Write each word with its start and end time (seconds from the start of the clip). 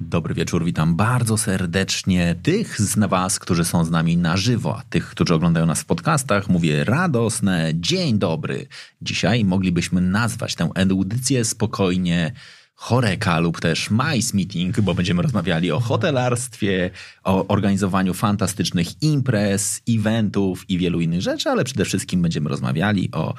Dobry 0.00 0.34
wieczór, 0.34 0.64
witam 0.64 0.96
bardzo 0.96 1.38
serdecznie 1.38 2.34
tych 2.42 2.80
z 2.80 3.08
Was, 3.08 3.38
którzy 3.38 3.64
są 3.64 3.84
z 3.84 3.90
nami 3.90 4.16
na 4.16 4.36
żywo, 4.36 4.78
a 4.78 4.82
tych, 4.82 5.08
którzy 5.08 5.34
oglądają 5.34 5.66
nas 5.66 5.80
w 5.80 5.84
podcastach, 5.84 6.48
mówię 6.48 6.84
radosne 6.84 7.70
dzień 7.74 8.18
dobry. 8.18 8.66
Dzisiaj 9.02 9.44
moglibyśmy 9.44 10.00
nazwać 10.00 10.54
tę 10.54 10.70
audycję 10.92 11.44
spokojnie 11.44 12.32
Choreka 12.74 13.38
lub 13.38 13.60
też 13.60 13.90
Mice 13.90 14.36
Meeting, 14.36 14.80
bo 14.80 14.94
będziemy 14.94 15.22
rozmawiali 15.22 15.72
o 15.72 15.80
hotelarstwie, 15.80 16.90
o 17.24 17.46
organizowaniu 17.46 18.14
fantastycznych 18.14 19.02
imprez, 19.02 19.82
eventów 19.88 20.70
i 20.70 20.78
wielu 20.78 21.00
innych 21.00 21.22
rzeczy, 21.22 21.50
ale 21.50 21.64
przede 21.64 21.84
wszystkim 21.84 22.22
będziemy 22.22 22.48
rozmawiali 22.48 23.08
o 23.12 23.34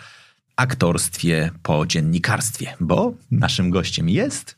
aktorstwie 0.55 1.51
po 1.63 1.85
dziennikarstwie, 1.85 2.75
bo 2.79 3.13
naszym 3.31 3.69
gościem 3.69 4.09
jest 4.09 4.56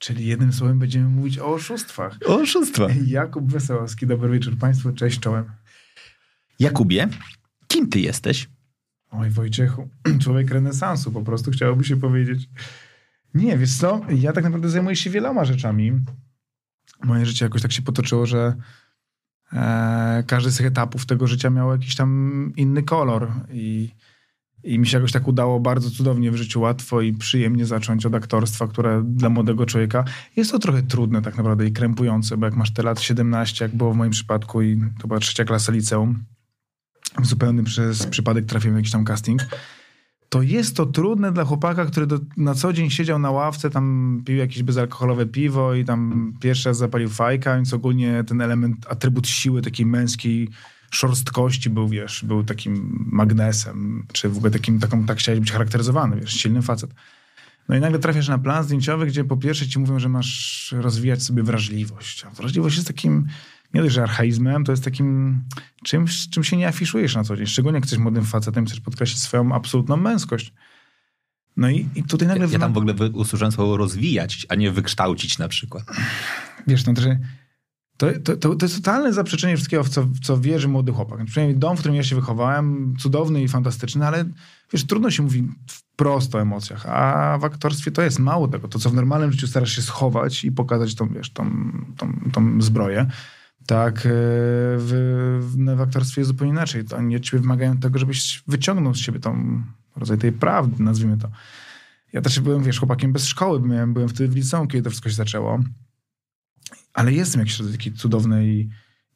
Czyli 0.00 0.26
jednym 0.26 0.52
słowem 0.52 0.78
będziemy 0.78 1.08
mówić 1.08 1.38
o 1.38 1.46
oszustwach. 1.46 2.18
O 2.26 2.40
oszustwach. 2.40 3.08
Jakub 3.08 3.52
Wesołowski, 3.52 4.06
dobry 4.06 4.30
wieczór 4.30 4.58
Państwu, 4.58 4.92
cześć 4.92 5.20
czołem. 5.20 5.44
Jakubie, 6.58 7.08
kim 7.68 7.88
ty 7.88 8.00
jesteś? 8.00 8.48
Oj 9.10 9.30
Wojciechu, 9.30 9.88
człowiek 10.22 10.50
renesansu 10.50 11.12
po 11.12 11.22
prostu 11.22 11.50
chciałoby 11.50 11.84
się 11.84 11.96
powiedzieć. 11.96 12.48
Nie, 13.34 13.58
wiesz 13.58 13.76
co, 13.76 14.00
ja 14.10 14.32
tak 14.32 14.44
naprawdę 14.44 14.68
zajmuję 14.68 14.96
się 14.96 15.10
wieloma 15.10 15.44
rzeczami. 15.44 15.92
Moje 17.04 17.26
życie 17.26 17.44
jakoś 17.44 17.62
tak 17.62 17.72
się 17.72 17.82
potoczyło, 17.82 18.26
że 18.26 18.56
e, 19.52 20.24
każdy 20.26 20.50
z 20.50 20.56
tych 20.56 20.66
etapów 20.66 21.06
tego 21.06 21.26
życia 21.26 21.50
miał 21.50 21.72
jakiś 21.72 21.96
tam 21.96 22.52
inny 22.56 22.82
kolor 22.82 23.32
i 23.52 23.90
i 24.64 24.78
mi 24.78 24.86
się 24.86 24.96
jakoś 24.96 25.12
tak 25.12 25.28
udało 25.28 25.60
bardzo 25.60 25.90
cudownie 25.90 26.30
w 26.30 26.36
życiu, 26.36 26.60
łatwo 26.60 27.00
i 27.00 27.12
przyjemnie 27.12 27.66
zacząć 27.66 28.06
od 28.06 28.14
aktorstwa, 28.14 28.68
które 28.68 29.02
dla 29.06 29.28
młodego 29.28 29.66
człowieka 29.66 30.04
jest 30.36 30.50
to 30.50 30.58
trochę 30.58 30.82
trudne 30.82 31.22
tak 31.22 31.36
naprawdę 31.36 31.66
i 31.66 31.72
krępujące, 31.72 32.36
bo 32.36 32.46
jak 32.46 32.56
masz 32.56 32.72
te 32.72 32.82
lat 32.82 33.00
17, 33.00 33.64
jak 33.64 33.76
było 33.76 33.92
w 33.92 33.96
moim 33.96 34.10
przypadku 34.10 34.62
i 34.62 34.80
to 35.00 35.08
była 35.08 35.20
trzecia 35.20 35.44
klasa 35.44 35.72
liceum, 35.72 36.24
zupełnie 37.22 37.62
przez 37.62 38.06
przypadek 38.06 38.46
trafiłem 38.46 38.74
w 38.74 38.78
jakiś 38.78 38.92
tam 38.92 39.04
casting, 39.04 39.42
to 40.28 40.42
jest 40.42 40.76
to 40.76 40.86
trudne 40.86 41.32
dla 41.32 41.44
chłopaka, 41.44 41.86
który 41.86 42.06
do, 42.06 42.18
na 42.36 42.54
co 42.54 42.72
dzień 42.72 42.90
siedział 42.90 43.18
na 43.18 43.30
ławce, 43.30 43.70
tam 43.70 44.22
pił 44.26 44.36
jakieś 44.36 44.62
bezalkoholowe 44.62 45.26
piwo 45.26 45.74
i 45.74 45.84
tam 45.84 46.32
pierwszy 46.40 46.68
raz 46.68 46.78
zapalił 46.78 47.08
fajka, 47.08 47.56
więc 47.56 47.72
ogólnie 47.74 48.24
ten 48.24 48.40
element, 48.40 48.86
atrybut 48.88 49.28
siły 49.28 49.62
takiej 49.62 49.86
męskiej 49.86 50.48
szorstkości 50.90 51.70
był, 51.70 51.88
wiesz, 51.88 52.24
był 52.24 52.44
takim 52.44 53.04
magnesem, 53.12 54.06
czy 54.12 54.28
w 54.28 54.36
ogóle 54.36 54.50
takim, 54.50 54.80
taką, 54.80 55.04
tak 55.06 55.18
chciałeś 55.18 55.40
być 55.40 55.52
charakteryzowany, 55.52 56.20
wiesz, 56.20 56.32
silny 56.32 56.62
facet. 56.62 56.94
No 57.68 57.76
i 57.76 57.80
nagle 57.80 57.98
trafiasz 57.98 58.28
na 58.28 58.38
plan 58.38 58.64
zdjęciowy, 58.64 59.06
gdzie 59.06 59.24
po 59.24 59.36
pierwsze 59.36 59.68
ci 59.68 59.78
mówią, 59.78 59.98
że 59.98 60.08
masz 60.08 60.74
rozwijać 60.78 61.22
sobie 61.22 61.42
wrażliwość. 61.42 62.24
A 62.24 62.30
wrażliwość 62.30 62.76
jest 62.76 62.88
takim, 62.88 63.26
nie 63.74 63.82
dość, 63.82 63.94
że 63.94 64.02
archaizmem, 64.02 64.64
to 64.64 64.72
jest 64.72 64.84
takim 64.84 65.40
czymś, 65.84 66.28
czym 66.28 66.44
się 66.44 66.56
nie 66.56 66.68
afiszujesz 66.68 67.14
na 67.14 67.24
co 67.24 67.36
dzień. 67.36 67.46
Szczególnie 67.46 67.76
jak 67.76 67.84
jesteś 67.84 67.98
młodym 67.98 68.24
facetem, 68.24 68.66
chcesz 68.66 68.80
podkreślić 68.80 69.20
swoją 69.20 69.54
absolutną 69.54 69.96
męskość. 69.96 70.52
No 71.56 71.70
i, 71.70 71.88
i 71.94 72.02
tutaj 72.02 72.28
nagle... 72.28 72.46
Ja, 72.46 72.52
ja 72.52 72.58
tam 72.58 72.72
w 72.72 72.78
ogóle 72.78 72.94
usłyszałem 72.94 73.52
słowo 73.52 73.76
rozwijać, 73.76 74.46
a 74.48 74.54
nie 74.54 74.70
wykształcić 74.72 75.38
na 75.38 75.48
przykład. 75.48 75.84
Wiesz, 76.66 76.86
no 76.86 76.94
to, 76.94 77.02
że 77.02 77.18
to, 78.00 78.36
to, 78.36 78.54
to, 78.56 78.66
jest 78.66 78.76
totalne 78.76 79.12
zaprzeczenie 79.12 79.56
wszystkiego, 79.56 79.84
w 79.84 79.88
co, 79.88 80.02
w 80.02 80.20
co 80.20 80.40
wierzy 80.40 80.68
młody 80.68 80.92
chłopak. 80.92 81.24
Przynajmniej 81.24 81.58
dom, 81.58 81.76
w 81.76 81.80
którym 81.80 81.96
ja 81.96 82.02
się 82.02 82.16
wychowałem, 82.16 82.94
cudowny 82.98 83.42
i 83.42 83.48
fantastyczny, 83.48 84.06
ale 84.06 84.24
wiesz, 84.72 84.86
trudno 84.86 85.10
się 85.10 85.22
mówi 85.22 85.48
wprost 85.66 86.34
o 86.34 86.40
emocjach, 86.40 86.86
a 86.86 87.38
w 87.38 87.44
aktorstwie 87.44 87.90
to 87.90 88.02
jest 88.02 88.18
mało 88.18 88.48
tego. 88.48 88.68
To, 88.68 88.78
co 88.78 88.90
w 88.90 88.94
normalnym 88.94 89.32
życiu 89.32 89.46
starasz 89.46 89.76
się 89.76 89.82
schować 89.82 90.44
i 90.44 90.52
pokazać 90.52 90.94
tą, 90.94 91.08
wiesz, 91.08 91.32
tą, 91.32 91.72
tą, 91.96 92.12
tą 92.32 92.62
zbroję, 92.62 93.06
tak 93.66 93.98
e, 93.98 94.10
w, 94.78 95.74
w 95.76 95.80
aktorstwie 95.80 96.20
jest 96.20 96.28
zupełnie 96.28 96.52
inaczej. 96.52 96.84
To 96.84 96.96
oni 96.96 97.16
od 97.16 97.22
ciebie 97.22 97.42
wymagają 97.42 97.78
tego, 97.78 97.98
żebyś 97.98 98.42
wyciągnął 98.46 98.94
z 98.94 98.98
siebie 98.98 99.20
tą 99.20 99.62
rodzaj 99.96 100.18
tej 100.18 100.32
prawdy, 100.32 100.82
nazwijmy 100.82 101.18
to. 101.18 101.28
Ja 102.12 102.20
też 102.20 102.40
byłem, 102.40 102.62
wiesz, 102.62 102.78
chłopakiem 102.78 103.12
bez 103.12 103.26
szkoły, 103.26 103.60
byłem, 103.60 103.94
byłem 103.94 104.08
wtedy 104.08 104.28
w 104.28 104.36
liceum, 104.36 104.68
kiedy 104.68 104.82
to 104.82 104.90
wszystko 104.90 105.08
się 105.08 105.14
zaczęło 105.16 105.60
ale 107.00 107.12
jestem 107.12 107.40
jakiś 107.40 107.58
rodzaj 107.58 107.76
takiej 107.76 107.92
cudownej 107.92 108.68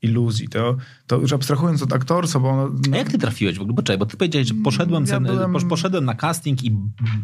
iluzji. 0.03 0.49
To, 0.49 0.77
to 1.07 1.17
już 1.17 1.33
abstrahując 1.33 1.83
od 1.83 1.93
aktorstwa, 1.93 2.41
bo 2.41 2.49
ono, 2.49 2.69
no... 2.69 2.95
A 2.95 2.97
jak 2.97 3.09
ty 3.09 3.19
trafiłeś 3.19 3.59
w 3.59 3.63
ogóle? 3.63 3.77
Poczekaj, 3.77 3.99
bo 3.99 4.07
ty 4.07 4.17
powiedziałeś, 4.17 4.49
że 4.49 4.55
poszedłem, 4.55 5.05
ja 5.07 5.21
byłem... 5.21 5.69
poszedłem 5.69 6.05
na 6.05 6.15
casting 6.15 6.65
i, 6.65 6.77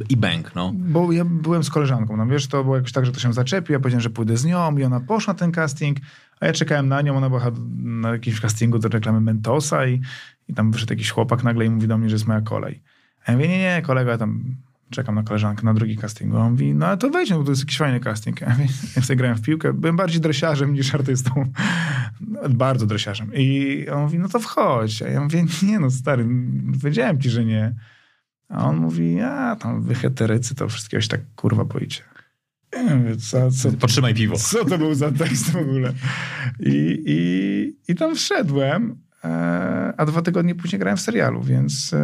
i 0.09 0.16
bank, 0.16 0.54
no. 0.54 0.72
Bo 0.75 1.12
ja 1.12 1.25
byłem 1.25 1.65
z 1.65 1.71
koleżanką, 1.71 2.16
no 2.16 2.26
wiesz, 2.26 2.47
to 2.47 2.65
było 2.65 2.76
jakoś 2.76 2.93
tak, 2.93 3.06
że 3.06 3.12
to 3.12 3.21
się 3.21 3.32
zaczepił, 3.32 3.72
ja 3.72 3.81
powiedziałem, 3.81 4.00
że 4.00 4.10
pójdę 4.10 4.37
z 4.37 4.44
nią 4.44 4.78
i 4.78 4.84
ona 4.84 5.00
poszła 5.00 5.32
na 5.32 5.38
ten 5.38 5.53
casting, 5.53 5.98
a 6.41 6.47
ja 6.47 6.53
czekałem 6.53 6.88
na 6.88 7.03
nią, 7.03 7.16
ona 7.16 7.28
była 7.28 7.50
na 7.77 8.10
jakimś 8.10 8.41
castingu 8.41 8.78
do 8.78 8.88
reklamy 8.88 9.21
Mentosa 9.21 9.87
i, 9.87 10.00
i 10.48 10.54
tam 10.54 10.72
wyszedł 10.72 10.92
jakiś 10.92 11.10
chłopak 11.10 11.44
nagle 11.44 11.65
i 11.65 11.71
mówi 11.71 11.88
do 11.88 11.98
mnie, 11.98 12.09
że 12.09 12.15
jest 12.15 12.27
moja 12.27 12.41
kolej. 12.41 12.82
A 13.27 13.32
ja 13.32 13.38
mówię, 13.38 13.48
nie, 13.48 13.59
nie, 13.59 13.82
kolega 13.82 14.19
tam 14.19 14.56
czekam 14.90 15.14
na 15.14 15.22
koleżankę 15.22 15.62
na 15.64 15.74
drugi 15.74 15.96
casting. 15.96 16.34
On 16.34 16.50
mówi, 16.50 16.74
no 16.74 16.86
ale 16.86 16.96
to 16.96 17.10
wejdź, 17.10 17.30
no, 17.30 17.38
bo 17.38 17.44
to 17.44 17.50
jest 17.50 17.62
jakiś 17.62 17.78
fajny 17.78 18.00
casting. 18.00 18.40
Ja, 18.50 18.56
ja 18.96 19.02
sobie 19.02 19.16
grałem 19.16 19.36
w 19.36 19.42
piłkę, 19.42 19.72
byłem 19.72 19.96
bardziej 19.96 20.20
dresiarzem 20.20 20.72
niż 20.72 20.94
artystą. 20.94 21.44
Bardzo 22.50 22.86
dresiarzem. 22.86 23.30
I 23.34 23.86
on 23.88 24.02
mówi, 24.02 24.18
no 24.18 24.28
to 24.28 24.40
wchodź. 24.40 25.02
A 25.02 25.08
ja 25.08 25.20
mówię, 25.20 25.44
nie 25.62 25.78
no 25.78 25.90
stary, 25.90 26.26
wiedziałem 26.82 27.20
ci, 27.20 27.30
że 27.30 27.44
nie. 27.44 27.74
A 28.48 28.66
on 28.66 28.76
mówi, 28.76 29.20
a 29.20 29.56
tam 29.56 29.82
wy 29.82 29.94
heterycy 29.94 30.54
to 30.54 30.68
wszystkiego 30.68 31.00
się 31.00 31.08
tak 31.08 31.20
kurwa 31.36 31.64
boicie. 31.64 32.02
Ja 32.72 32.96
mówię, 32.96 33.16
co, 33.16 33.50
co, 33.50 33.72
Potrzymaj 33.72 34.14
piwo. 34.14 34.36
Co 34.50 34.64
to 34.64 34.78
był 34.78 34.94
za 34.94 35.12
tekst 35.12 35.50
w 35.50 35.56
ogóle? 35.56 35.92
I, 36.60 37.02
i, 37.06 37.92
i 37.92 37.94
tam 37.94 38.14
wszedłem, 38.14 38.96
e, 39.24 39.94
a 39.96 40.06
dwa 40.06 40.22
tygodnie 40.22 40.54
później 40.54 40.78
grałem 40.78 40.96
w 40.96 41.00
serialu, 41.00 41.42
więc... 41.42 41.94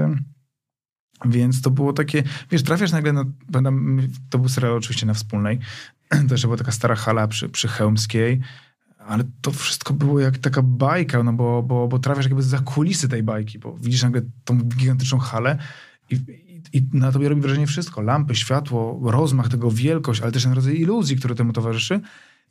Więc 1.25 1.63
to 1.63 1.71
było 1.71 1.93
takie, 1.93 2.23
wiesz, 2.51 2.63
trafiasz 2.63 2.93
nagle, 2.93 3.13
na, 3.13 3.25
to 4.31 4.39
był 4.39 4.49
serial 4.49 4.73
oczywiście 4.73 5.07
na 5.07 5.15
wspólnej, 5.15 5.59
to 6.29 6.35
jeszcze 6.35 6.47
była 6.47 6.57
taka 6.57 6.73
stara 6.73 6.95
hala 6.95 7.29
przy, 7.29 7.49
przy 7.49 7.69
Chełmskiej, 7.69 8.41
ale 9.07 9.25
to 9.41 9.51
wszystko 9.51 9.95
było 9.95 10.21
jak 10.21 10.39
taka 10.39 10.63
bajka, 10.63 11.23
no 11.23 11.33
bo, 11.33 11.63
bo, 11.63 11.89
bo 11.89 11.99
trafiasz 11.99 12.25
jakby 12.25 12.43
za 12.43 12.59
kulisy 12.59 13.09
tej 13.09 13.23
bajki, 13.23 13.59
bo 13.59 13.77
widzisz 13.81 14.03
nagle 14.03 14.23
tą 14.45 14.59
gigantyczną 14.59 15.19
halę 15.19 15.59
i, 16.11 16.15
i, 16.73 16.79
i 16.79 16.89
na 16.93 17.13
tobie 17.13 17.29
robi 17.29 17.41
wrażenie 17.41 17.67
wszystko. 17.67 18.03
Lampy, 18.03 18.35
światło, 18.35 19.01
rozmach 19.11 19.49
tego, 19.49 19.71
wielkość, 19.71 20.21
ale 20.21 20.33
też 20.33 20.43
ten 20.43 20.53
rodzaj 20.53 20.81
iluzji, 20.81 21.17
który 21.17 21.35
temu 21.35 21.53
towarzyszy. 21.53 22.01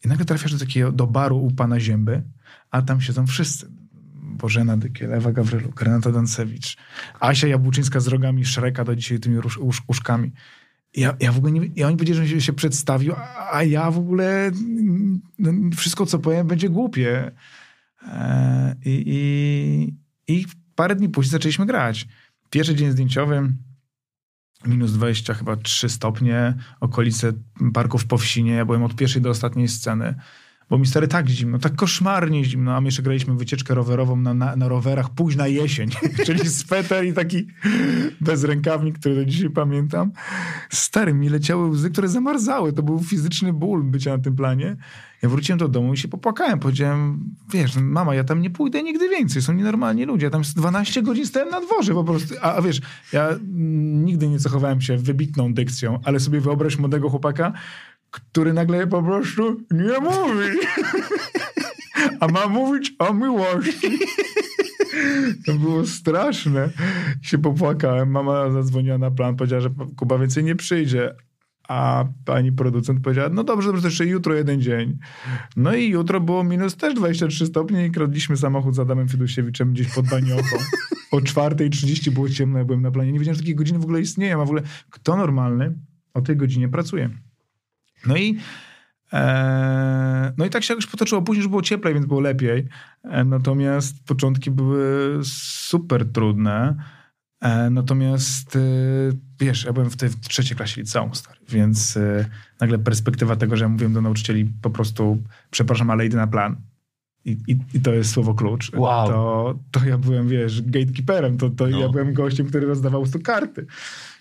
I 0.05 0.07
nagle 0.07 0.25
trafiasz 0.25 0.53
do 0.53 0.59
takiego, 0.59 0.91
do 0.91 1.07
baru 1.07 1.37
u 1.37 1.51
pana 1.51 1.79
Zięby, 1.79 2.23
a 2.71 2.81
tam 2.81 3.01
siedzą 3.01 3.27
wszyscy 3.27 3.67
Bożena 4.35 4.77
Dykiel, 4.77 5.13
Ewa 5.13 5.31
Gawryluk, 5.31 5.81
Renata 5.81 6.11
Dancewicz, 6.11 6.77
Asia 7.19 7.47
Jabłczyńska 7.47 7.99
z 7.99 8.07
rogami 8.07 8.45
Szreka 8.45 8.83
do 8.83 8.95
dzisiaj 8.95 9.19
tymi 9.19 9.37
usz, 9.37 9.81
uszkami. 9.87 10.31
Ja, 10.95 11.15
ja 11.19 11.31
w 11.31 11.37
ogóle 11.37 11.51
nie, 11.51 11.69
ja 11.75 11.87
oni 11.87 11.97
powiedzieli, 11.97 12.27
że 12.27 12.41
się, 12.41 12.53
przedstawił, 12.53 13.13
a, 13.17 13.51
a 13.51 13.63
ja 13.63 13.91
w 13.91 13.97
ogóle 13.97 14.51
no, 15.39 15.51
wszystko, 15.75 16.05
co 16.05 16.19
powiem, 16.19 16.47
będzie 16.47 16.69
głupie. 16.69 17.31
E, 18.07 18.75
I, 18.85 19.93
i, 20.27 20.45
parę 20.75 20.95
dni 20.95 21.09
później 21.09 21.31
zaczęliśmy 21.31 21.65
grać. 21.65 22.07
Pierwszy 22.49 22.75
dzień 22.75 22.91
zdjęciowy, 22.91 23.53
minus 24.65 24.91
20, 24.91 25.33
chyba 25.33 25.55
3 25.55 25.89
stopnie, 25.89 26.53
okolice 26.79 27.33
parków 27.73 28.05
po 28.05 28.17
wsinie. 28.17 28.51
Ja 28.51 28.65
byłem 28.65 28.83
od 28.83 28.95
pierwszej 28.95 29.21
do 29.21 29.29
ostatniej 29.29 29.67
sceny. 29.67 30.15
Bo 30.69 30.77
mi 30.77 30.87
stary 30.87 31.07
tak 31.07 31.29
zimno, 31.29 31.59
tak 31.59 31.75
koszmarnie 31.75 32.45
zimno, 32.45 32.75
a 32.75 32.81
my 32.81 32.87
jeszcze 32.87 33.03
graliśmy 33.03 33.35
wycieczkę 33.35 33.75
rowerową 33.75 34.15
na, 34.15 34.33
na, 34.33 34.55
na 34.55 34.67
rowerach 34.67 35.09
późna 35.09 35.47
jesień, 35.47 35.89
czyli 36.25 36.49
sweter 36.49 37.05
i 37.05 37.13
taki 37.13 37.47
bezrękawnik, 38.21 38.99
który 38.99 39.15
do 39.15 39.25
dzisiaj 39.25 39.49
pamiętam. 39.49 40.11
Stary, 40.69 41.13
mi 41.13 41.29
leciały 41.29 41.69
łzy, 41.69 41.89
które 41.89 42.07
zamarzały. 42.07 42.73
To 42.73 42.83
był 42.83 42.99
fizyczny 42.99 43.53
ból 43.53 43.83
bycia 43.83 44.17
na 44.17 44.23
tym 44.23 44.35
planie. 44.35 44.75
Ja 45.21 45.29
wróciłem 45.29 45.59
do 45.59 45.67
domu 45.67 45.93
i 45.93 45.97
się 45.97 46.07
popłakałem. 46.07 46.59
Powiedziałem, 46.59 47.19
wiesz, 47.53 47.75
mama, 47.75 48.15
ja 48.15 48.23
tam 48.23 48.41
nie 48.41 48.49
pójdę 48.49 48.83
nigdy 48.83 49.09
więcej. 49.09 49.41
Są 49.41 49.53
nienormalni 49.53 50.05
ludzie. 50.05 50.25
Ja 50.25 50.29
tam 50.29 50.41
12 50.55 51.01
godzin 51.01 51.25
stałem 51.25 51.49
na 51.49 51.61
dworze 51.61 51.93
po 51.93 52.03
prostu. 52.03 52.35
A, 52.41 52.55
a 52.55 52.61
wiesz, 52.61 52.81
ja 53.13 53.29
nigdy 54.03 54.27
nie 54.27 54.39
cechowałem 54.39 54.81
się 54.81 54.97
wybitną 54.97 55.53
dykcją, 55.53 55.99
ale 56.03 56.19
sobie 56.19 56.41
wyobraź 56.41 56.77
młodego 56.77 57.09
chłopaka, 57.09 57.53
który 58.15 58.53
nagle 58.53 58.87
po 58.87 59.03
prostu 59.03 59.61
nie 59.71 59.99
mówi. 59.99 60.47
A 62.19 62.27
ma 62.27 62.47
mówić 62.47 62.93
o 62.99 63.13
miłości. 63.13 63.99
To 65.45 65.53
było 65.53 65.85
straszne. 65.85 66.69
Się 67.21 67.37
popłakałem. 67.37 68.11
Mama 68.11 68.51
zadzwoniła 68.51 68.97
na 68.97 69.11
plan, 69.11 69.35
powiedziała, 69.35 69.61
że 69.61 69.69
Kuba 69.95 70.17
więcej 70.17 70.43
nie 70.43 70.55
przyjdzie. 70.55 71.15
A 71.67 72.05
pani 72.25 72.51
producent 72.51 73.01
powiedziała, 73.01 73.29
no 73.29 73.43
dobrze, 73.43 73.67
dobrze, 73.67 73.81
to 73.81 73.87
jeszcze 73.87 74.05
jutro 74.05 74.33
jeden 74.33 74.61
dzień. 74.61 74.97
No 75.55 75.75
i 75.75 75.89
jutro 75.89 76.21
było 76.21 76.43
minus 76.43 76.75
też 76.75 76.93
23 76.93 77.45
stopnie 77.45 77.85
i 77.85 77.91
kradliśmy 77.91 78.37
samochód 78.37 78.75
z 78.75 78.79
Adamem 78.79 79.09
Fidusiewiczem 79.09 79.73
gdzieś 79.73 79.93
pod 79.93 80.09
Baniocą. 80.09 80.57
O 81.11 81.17
4.30 81.17 82.09
było 82.09 82.29
ciemno, 82.29 82.57
ja 82.57 82.65
byłem 82.65 82.81
na 82.81 82.91
planie. 82.91 83.11
Nie 83.11 83.19
wiedziałem, 83.19 83.35
że 83.35 83.41
takie 83.41 83.55
godziny 83.55 83.79
w 83.79 83.83
ogóle 83.83 84.01
istnieją, 84.01 84.41
a 84.41 84.45
w 84.45 84.49
ogóle 84.49 84.61
kto 84.89 85.17
normalny 85.17 85.75
o 86.13 86.21
tej 86.21 86.37
godzinie 86.37 86.69
pracuje. 86.69 87.09
No 88.05 88.17
i 88.17 88.37
e, 89.13 90.33
no 90.37 90.45
i 90.45 90.49
tak 90.49 90.63
się 90.63 90.73
jakoś 90.73 90.85
potoczyło. 90.85 91.21
Później 91.21 91.41
już 91.41 91.49
było 91.49 91.61
cieplej, 91.61 91.93
więc 91.93 92.05
było 92.05 92.19
lepiej. 92.21 92.67
E, 93.03 93.23
natomiast 93.23 94.05
początki 94.05 94.51
były 94.51 95.19
super 95.23 96.11
trudne. 96.11 96.75
E, 97.41 97.69
natomiast 97.69 98.57
wiesz, 99.39 99.65
ja 99.65 99.73
byłem 99.73 99.89
w 99.89 99.97
tej 99.97 100.09
w 100.09 100.19
trzeciej 100.19 100.57
klasie 100.57 100.81
liceum, 100.81 101.15
stary, 101.15 101.39
więc 101.49 101.99
nagle 102.61 102.79
perspektywa 102.79 103.35
tego, 103.35 103.57
że 103.57 103.65
ja 103.65 103.69
mówiłem 103.69 103.93
do 103.93 104.01
nauczycieli 104.01 104.45
po 104.61 104.69
prostu 104.69 105.23
przepraszam, 105.51 105.89
ale 105.89 106.05
idę 106.05 106.17
na 106.17 106.27
plan. 106.27 106.55
I, 107.25 107.37
i, 107.47 107.57
I, 107.73 107.81
to 107.81 107.93
jest 107.93 108.11
słowo 108.11 108.33
klucz. 108.33 108.71
Wow. 108.73 109.07
To, 109.07 109.59
to 109.71 109.85
ja 109.85 109.97
byłem, 109.97 110.27
wiesz, 110.27 110.61
gatekeeperem. 110.61 111.37
To, 111.37 111.49
to 111.49 111.67
no. 111.67 111.79
ja 111.79 111.89
byłem 111.89 112.13
gościem, 112.13 112.47
który 112.47 112.67
rozdawał 112.67 113.07
tu 113.07 113.19
karty. 113.19 113.65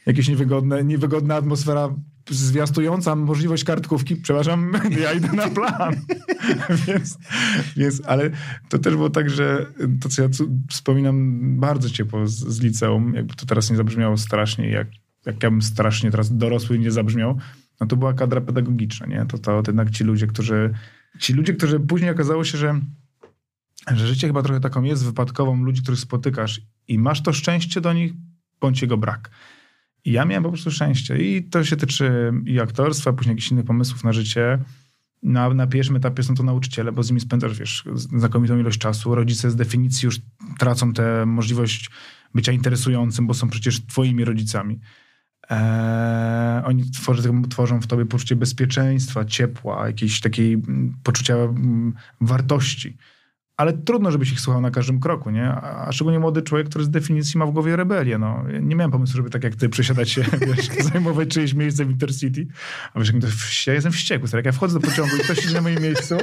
Jakieś 0.07 0.29
niewygodne, 0.29 0.85
niewygodna 0.85 1.35
atmosfera 1.35 1.95
zwiastująca 2.31 3.17
możliwość 3.17 3.65
kartkówki, 3.65 4.17
przepraszam, 4.17 4.73
ja 5.03 5.13
idę 5.13 5.33
na 5.33 5.49
plan. 5.49 5.95
więc, 6.87 7.19
więc, 7.77 8.03
ale 8.07 8.31
to 8.69 8.79
też 8.79 8.95
było 8.95 9.11
tak, 9.11 9.31
że 9.31 9.67
to, 10.01 10.09
co 10.09 10.23
ja 10.23 10.29
wspominam 10.71 11.41
bardzo 11.61 11.91
ciepło 11.91 12.27
z, 12.27 12.33
z 12.33 12.61
liceum, 12.61 13.15
jakby 13.15 13.35
to 13.35 13.47
teraz 13.47 13.71
nie 13.71 13.77
zabrzmiało 13.77 14.17
strasznie, 14.17 14.71
jak, 14.71 14.89
jak 15.27 15.43
ja 15.43 15.51
bym 15.51 15.63
strasznie 15.63 16.11
teraz 16.11 16.37
dorosły 16.37 16.79
nie 16.79 16.91
zabrzmiał, 16.91 17.39
no 17.81 17.87
to 17.87 17.97
była 17.97 18.15
kadra 18.15 18.41
pedagogiczna, 18.41 19.07
nie? 19.07 19.27
To, 19.29 19.39
to 19.39 19.63
jednak 19.67 19.91
ci 19.91 20.05
ludzie, 20.05 20.27
którzy, 20.27 20.75
ci 21.19 21.33
ludzie, 21.33 21.55
którzy 21.55 21.81
później 21.81 22.11
okazało 22.11 22.45
się, 22.45 22.59
że 22.59 22.81
że 23.93 24.07
życie 24.07 24.27
chyba 24.27 24.43
trochę 24.43 24.61
taką 24.61 24.83
jest 24.83 25.05
wypadkową 25.05 25.63
ludzi, 25.63 25.83
których 25.83 26.01
spotykasz 26.01 26.61
i 26.89 26.99
masz 26.99 27.23
to 27.23 27.33
szczęście 27.33 27.81
do 27.81 27.93
nich, 27.93 28.13
bądź 28.61 28.83
jego 28.83 28.97
brak. 28.97 29.31
I 30.05 30.13
ja 30.13 30.25
miałem 30.25 30.43
po 30.43 30.49
prostu 30.49 30.71
szczęście. 30.71 31.19
I 31.19 31.45
to 31.45 31.65
się 31.65 31.77
tyczy 31.77 32.33
i 32.47 32.61
aktorstwa, 32.61 33.13
później 33.13 33.33
jakichś 33.33 33.51
innych 33.51 33.65
pomysłów 33.65 34.05
na 34.05 34.13
życie. 34.13 34.59
Na, 35.23 35.55
na 35.55 35.67
pierwszym 35.67 35.97
etapie 35.97 36.23
są 36.23 36.35
to 36.35 36.43
nauczyciele, 36.43 36.93
bo 36.93 37.03
z 37.03 37.11
nimi 37.11 37.21
spędzasz, 37.21 37.59
wiesz, 37.59 37.85
znakomitą 37.95 38.59
ilość 38.59 38.79
czasu. 38.79 39.15
Rodzice 39.15 39.51
z 39.51 39.57
definicji 39.57 40.07
już 40.07 40.21
tracą 40.59 40.93
tę 40.93 41.27
możliwość 41.27 41.91
bycia 42.35 42.53
interesującym, 42.53 43.27
bo 43.27 43.35
są 43.35 43.49
przecież 43.49 43.87
twoimi 43.87 44.25
rodzicami. 44.25 44.81
Eee, 45.51 46.65
oni 46.65 46.91
tworzą, 46.91 47.43
tworzą 47.43 47.81
w 47.81 47.87
tobie 47.87 48.07
poczucie 48.07 48.37
bezpieczeństwa, 48.37 49.25
ciepła, 49.25 49.87
jakiejś 49.87 50.21
takiej 50.21 50.53
mm, 50.55 50.95
poczucia 51.03 51.35
mm, 51.35 51.95
wartości 52.21 52.97
ale 53.57 53.73
trudno, 53.73 54.11
żebyś 54.11 54.33
ich 54.33 54.41
słuchał 54.41 54.63
na 54.63 54.71
każdym 54.71 55.01
kroku, 55.01 55.31
nie? 55.31 55.49
A, 55.49 55.93
szczególnie 55.93 56.19
młody 56.19 56.43
człowiek, 56.43 56.69
który 56.69 56.85
z 56.85 56.91
definicji 56.91 57.39
ma 57.39 57.47
w 57.47 57.51
głowie 57.51 57.77
rebelię, 57.77 58.19
no. 58.19 58.45
Nie 58.63 58.77
miałem 58.77 58.91
pomysłu, 58.91 59.17
żeby 59.17 59.31
tak 59.31 59.45
jak 59.45 59.57
ty 59.57 59.69
przesiadać 59.69 60.11
się, 60.11 60.23
wiesz, 60.57 60.69
zajmować 60.93 61.29
czyjeś 61.29 61.55
miejsce 61.55 61.85
w 61.85 61.91
Intercity. 61.91 62.47
A 62.95 63.01
wiesz, 63.01 63.67
ja 63.67 63.75
jestem 63.75 63.93
wściekły, 63.93 64.29
stary. 64.29 64.39
Jak 64.39 64.47
ja 64.47 64.53
wchodzę 64.53 64.81
do 64.81 64.87
pociągu 64.87 65.17
i 65.17 65.21
ktoś 65.21 65.39
siedzi 65.39 65.55
na 65.55 65.61
moim 65.61 65.83
miejscu, 65.83 66.17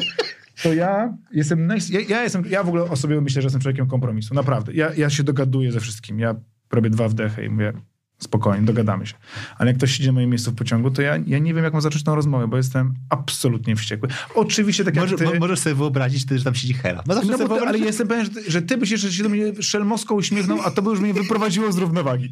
to 0.64 0.74
ja 0.74 1.18
jestem, 1.32 1.70
ja, 1.90 2.00
ja, 2.10 2.24
jestem, 2.24 2.44
ja 2.50 2.64
w 2.64 2.68
ogóle 2.68 2.84
o 2.84 2.96
sobie 2.96 3.22
myślę, 3.22 3.42
że 3.42 3.46
jestem 3.46 3.62
człowiekiem 3.62 3.88
kompromisu, 3.88 4.34
naprawdę. 4.34 4.74
Ja, 4.74 4.94
ja 4.94 5.10
się 5.10 5.24
dogaduję 5.24 5.72
ze 5.72 5.80
wszystkim. 5.80 6.20
Ja 6.20 6.36
robię 6.72 6.90
dwa 6.90 7.10
wdechy 7.10 7.46
i 7.46 7.50
mówię, 7.50 7.74
spokojnie, 8.24 8.66
dogadamy 8.66 9.08
się. 9.08 9.14
Ale 9.58 9.70
jak 9.70 9.78
ktoś 9.78 9.92
siedzi 9.92 10.08
na 10.08 10.14
moim 10.14 10.30
miejscu 10.30 10.52
w 10.52 10.56
pociągu, 10.56 10.92
to 10.92 11.02
ja, 11.02 11.18
ja 11.28 11.40
nie 11.40 11.54
wiem, 11.54 11.64
jak 11.64 11.74
mam 11.74 11.82
zacząć 11.82 12.04
tę 12.04 12.16
rozmowę, 12.16 12.48
bo 12.48 12.58
jestem 12.58 12.94
absolutnie 13.10 13.76
wściekły. 13.76 14.10
Oczywiście 14.36 14.84
tak 14.84 14.96
Może, 14.96 15.16
jak 15.20 15.32
ty... 15.32 15.40
Możesz 15.40 15.60
sobie 15.60 15.76
wyobrazić, 15.76 16.30
że 16.30 16.44
tam 16.44 16.56
siedzi 16.56 16.74
Hela. 16.74 17.04
No, 17.08 17.16
no 17.28 17.38
bo 17.38 17.60
to, 17.60 17.68
ale 17.68 17.78
jestem 17.80 18.08
pewien, 18.08 18.26
że, 18.26 18.32
ty, 18.32 18.52
że 18.52 18.62
ty 18.62 18.78
byś 18.78 18.92
jeszcze 18.92 19.12
się 19.12 19.24
do 19.24 19.30
mnie 19.30 19.64
szelmowsko 19.64 20.16
uśmiechnął, 20.16 20.60
a 20.66 20.72
to 20.72 20.82
by 20.82 20.90
już 20.90 21.00
mnie 21.00 21.14
wyprowadziło 21.14 21.72
z 21.72 21.78
równowagi. 21.78 22.32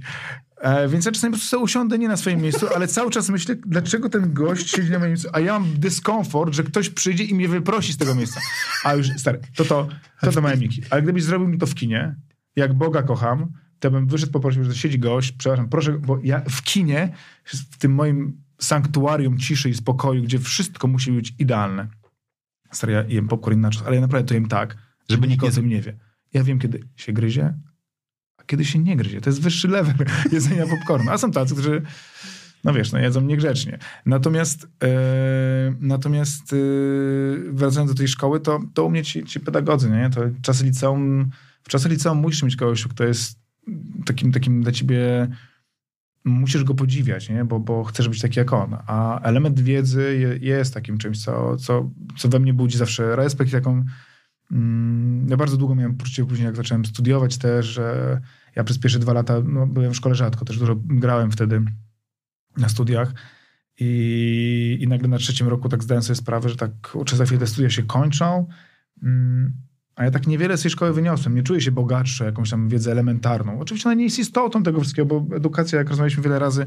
E, 0.61 0.87
więc 0.87 1.05
ja 1.05 1.11
czasami 1.11 1.31
po 1.31 1.37
prostu 1.37 1.61
usiądę 1.61 1.97
nie 1.97 2.07
na 2.07 2.17
swoim 2.17 2.41
miejscu, 2.41 2.67
ale 2.75 2.87
cały 2.87 3.11
czas 3.11 3.29
myślę, 3.29 3.55
dlaczego 3.65 4.09
ten 4.09 4.33
gość 4.33 4.69
siedzi 4.69 4.91
na 4.91 4.99
moim 4.99 5.11
miejscu, 5.11 5.29
a 5.33 5.39
ja 5.39 5.59
mam 5.59 5.79
dyskomfort, 5.79 6.53
że 6.53 6.63
ktoś 6.63 6.89
przyjdzie 6.89 7.23
i 7.23 7.35
mnie 7.35 7.47
wyprosi 7.47 7.93
z 7.93 7.97
tego 7.97 8.15
miejsca. 8.15 8.41
A 8.83 8.93
już, 8.93 9.07
stary, 9.17 9.39
to 9.55 9.65
to, 9.65 9.87
to, 10.21 10.31
to 10.31 10.41
miki. 10.41 10.81
Ale 10.89 11.01
gdybyś 11.01 11.23
zrobił 11.23 11.47
mi 11.47 11.57
to 11.57 11.65
w 11.65 11.75
kinie, 11.75 12.15
jak 12.55 12.73
Boga 12.73 13.03
kocham, 13.03 13.51
to 13.79 13.91
bym 13.91 14.07
wyszedł, 14.07 14.31
poprosił, 14.31 14.63
że 14.63 14.75
siedzi 14.75 14.99
gość, 14.99 15.31
przepraszam, 15.31 15.69
proszę, 15.69 15.91
bo 15.99 16.19
ja 16.23 16.41
w 16.49 16.61
kinie, 16.61 17.13
w 17.43 17.77
tym 17.77 17.93
moim 17.93 18.41
sanktuarium 18.59 19.37
ciszy 19.37 19.69
i 19.69 19.73
spokoju, 19.73 20.23
gdzie 20.23 20.39
wszystko 20.39 20.87
musi 20.87 21.11
być 21.11 21.33
idealne. 21.39 21.87
Stary, 22.71 22.93
ja 22.93 23.03
jem 23.03 23.27
popcorn 23.27 23.59
na 23.59 23.69
czas, 23.69 23.83
ale 23.85 23.95
ja 23.95 24.01
naprawdę 24.01 24.27
to 24.27 24.33
jem 24.33 24.47
tak, 24.47 24.77
żeby 25.09 25.27
nikt 25.27 25.43
o 25.43 25.51
tym 25.51 25.69
nie 25.69 25.81
wie. 25.81 25.97
Ja 26.33 26.43
wiem, 26.43 26.59
kiedy 26.59 26.79
się 26.95 27.13
gryzie, 27.13 27.53
a 28.37 28.43
kiedy 28.43 28.65
się 28.65 28.79
nie 28.79 28.97
gryzie. 28.97 29.21
To 29.21 29.29
jest 29.29 29.41
wyższy 29.41 29.67
level 29.67 30.07
jedzenia 30.31 30.67
popcornu. 30.67 31.11
A 31.11 31.17
są 31.17 31.31
tacy, 31.31 31.53
którzy 31.53 31.81
no 32.63 32.73
wiesz, 32.73 32.91
no 32.91 32.99
jedzą 32.99 33.21
niegrzecznie. 33.21 33.77
Natomiast 34.05 34.67
e, 34.83 34.89
natomiast 35.79 36.53
e, 36.53 36.57
wracając 37.51 37.91
do 37.91 37.97
tej 37.97 38.07
szkoły, 38.07 38.39
to, 38.39 38.59
to 38.73 38.85
u 38.85 38.89
mnie 38.89 39.03
ci, 39.03 39.23
ci 39.23 39.39
pedagodzy, 39.39 39.89
nie? 39.89 40.09
To 40.09 40.21
czasy 40.41 40.65
liceum, 40.65 41.29
w 41.63 41.69
czasy 41.69 41.89
liceum 41.89 42.17
musisz 42.17 42.43
mieć 42.43 42.55
kogoś, 42.55 42.87
kto 42.87 43.03
jest 43.03 43.38
takim, 44.05 44.31
takim 44.31 44.63
dla 44.63 44.71
ciebie 44.71 45.27
musisz 46.25 46.63
go 46.63 46.73
podziwiać, 46.75 47.29
nie? 47.29 47.45
Bo, 47.45 47.59
bo 47.59 47.83
chcesz 47.83 48.09
być 48.09 48.21
taki 48.21 48.39
jak 48.39 48.53
on. 48.53 48.77
A 48.87 49.21
element 49.21 49.59
wiedzy 49.59 50.17
je, 50.19 50.49
jest 50.49 50.73
takim 50.73 50.97
czymś, 50.97 51.23
co, 51.23 51.57
co, 51.57 51.91
co 52.17 52.29
we 52.29 52.39
mnie 52.39 52.53
budzi 52.53 52.77
zawsze 52.77 53.15
respekt 53.15 53.49
i 53.49 53.53
taką... 53.53 53.85
Mm, 54.51 55.27
ja 55.29 55.37
bardzo 55.37 55.57
długo 55.57 55.75
miałem 55.75 55.97
poczucie 55.97 56.25
później, 56.25 56.45
jak 56.45 56.55
zacząłem 56.55 56.85
studiować 56.85 57.37
też, 57.37 57.65
że 57.65 58.21
ja 58.55 58.63
przez 58.63 58.79
pierwsze 58.79 58.99
dwa 58.99 59.13
lata 59.13 59.41
no, 59.45 59.67
byłem 59.67 59.91
w 59.91 59.95
szkole 59.95 60.15
rzadko, 60.15 60.45
też 60.45 60.59
dużo 60.59 60.75
grałem 60.75 61.31
wtedy 61.31 61.61
na 62.57 62.69
studiach. 62.69 63.13
I, 63.79 64.77
I 64.81 64.87
nagle 64.87 65.07
na 65.07 65.17
trzecim 65.17 65.47
roku 65.47 65.69
tak 65.69 65.83
zdałem 65.83 66.03
sobie 66.03 66.15
sprawę, 66.15 66.49
że 66.49 66.55
tak 66.55 66.71
uczę 66.93 67.15
za 67.15 67.25
chwilę 67.25 67.39
te 67.39 67.47
studia 67.47 67.69
się 67.69 67.83
kończą. 67.83 68.47
Mm, 69.03 69.53
a 69.99 70.03
ja 70.03 70.11
tak 70.11 70.27
niewiele 70.27 70.57
z 70.57 70.61
tej 70.61 70.71
szkoły 70.71 70.93
wyniosłem. 70.93 71.35
Nie 71.35 71.43
czuję 71.43 71.61
się 71.61 71.71
bogatszy 71.71 72.23
jakąś 72.23 72.49
tam 72.49 72.69
wiedzę 72.69 72.91
elementarną. 72.91 73.59
Oczywiście 73.59 73.89
ona 73.89 73.95
nie 73.95 74.03
jest 74.03 74.19
istotą 74.19 74.63
tego 74.63 74.79
wszystkiego, 74.79 75.19
bo 75.19 75.35
edukacja, 75.35 75.77
jak 75.77 75.89
rozmawialiśmy 75.89 76.23
wiele 76.23 76.39
razy, 76.39 76.65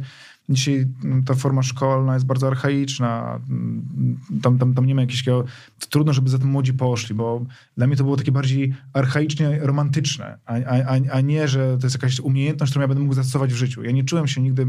dzisiaj 0.48 0.86
mm, 1.04 1.24
ta 1.24 1.34
forma 1.34 1.62
szkolna 1.62 2.14
jest 2.14 2.26
bardzo 2.26 2.46
archaiczna. 2.46 3.40
Mm, 3.48 4.18
tam, 4.42 4.58
tam, 4.58 4.74
tam 4.74 4.86
nie 4.86 4.94
ma 4.94 5.00
jakiegoś 5.00 5.44
Trudno, 5.90 6.12
żeby 6.12 6.30
za 6.30 6.38
tym 6.38 6.48
młodzi 6.48 6.74
poszli, 6.74 7.14
bo 7.14 7.44
dla 7.76 7.86
mnie 7.86 7.96
to 7.96 8.04
było 8.04 8.16
takie 8.16 8.32
bardziej 8.32 8.74
archaicznie 8.92 9.58
romantyczne, 9.60 10.38
a, 10.46 10.54
a, 10.54 11.12
a 11.12 11.20
nie, 11.20 11.48
że 11.48 11.78
to 11.78 11.86
jest 11.86 11.96
jakaś 11.96 12.20
umiejętność, 12.20 12.72
którą 12.72 12.82
ja 12.82 12.88
będę 12.88 13.02
mógł 13.02 13.14
zastosować 13.14 13.52
w 13.52 13.56
życiu. 13.56 13.82
Ja 13.82 13.92
nie 13.92 14.04
czułem 14.04 14.28
się 14.28 14.40
nigdy 14.40 14.66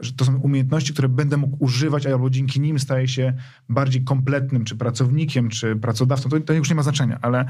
że 0.00 0.12
to 0.12 0.24
są 0.24 0.36
umiejętności, 0.36 0.92
które 0.92 1.08
będę 1.08 1.36
mógł 1.36 1.64
używać, 1.64 2.06
albo 2.06 2.30
dzięki 2.30 2.60
nim 2.60 2.78
staję 2.78 3.08
się 3.08 3.32
bardziej 3.68 4.04
kompletnym, 4.04 4.64
czy 4.64 4.76
pracownikiem, 4.76 5.48
czy 5.48 5.76
pracodawcą. 5.76 6.28
To, 6.28 6.40
to 6.40 6.52
już 6.52 6.68
nie 6.68 6.74
ma 6.74 6.82
znaczenia, 6.82 7.18
ale 7.22 7.44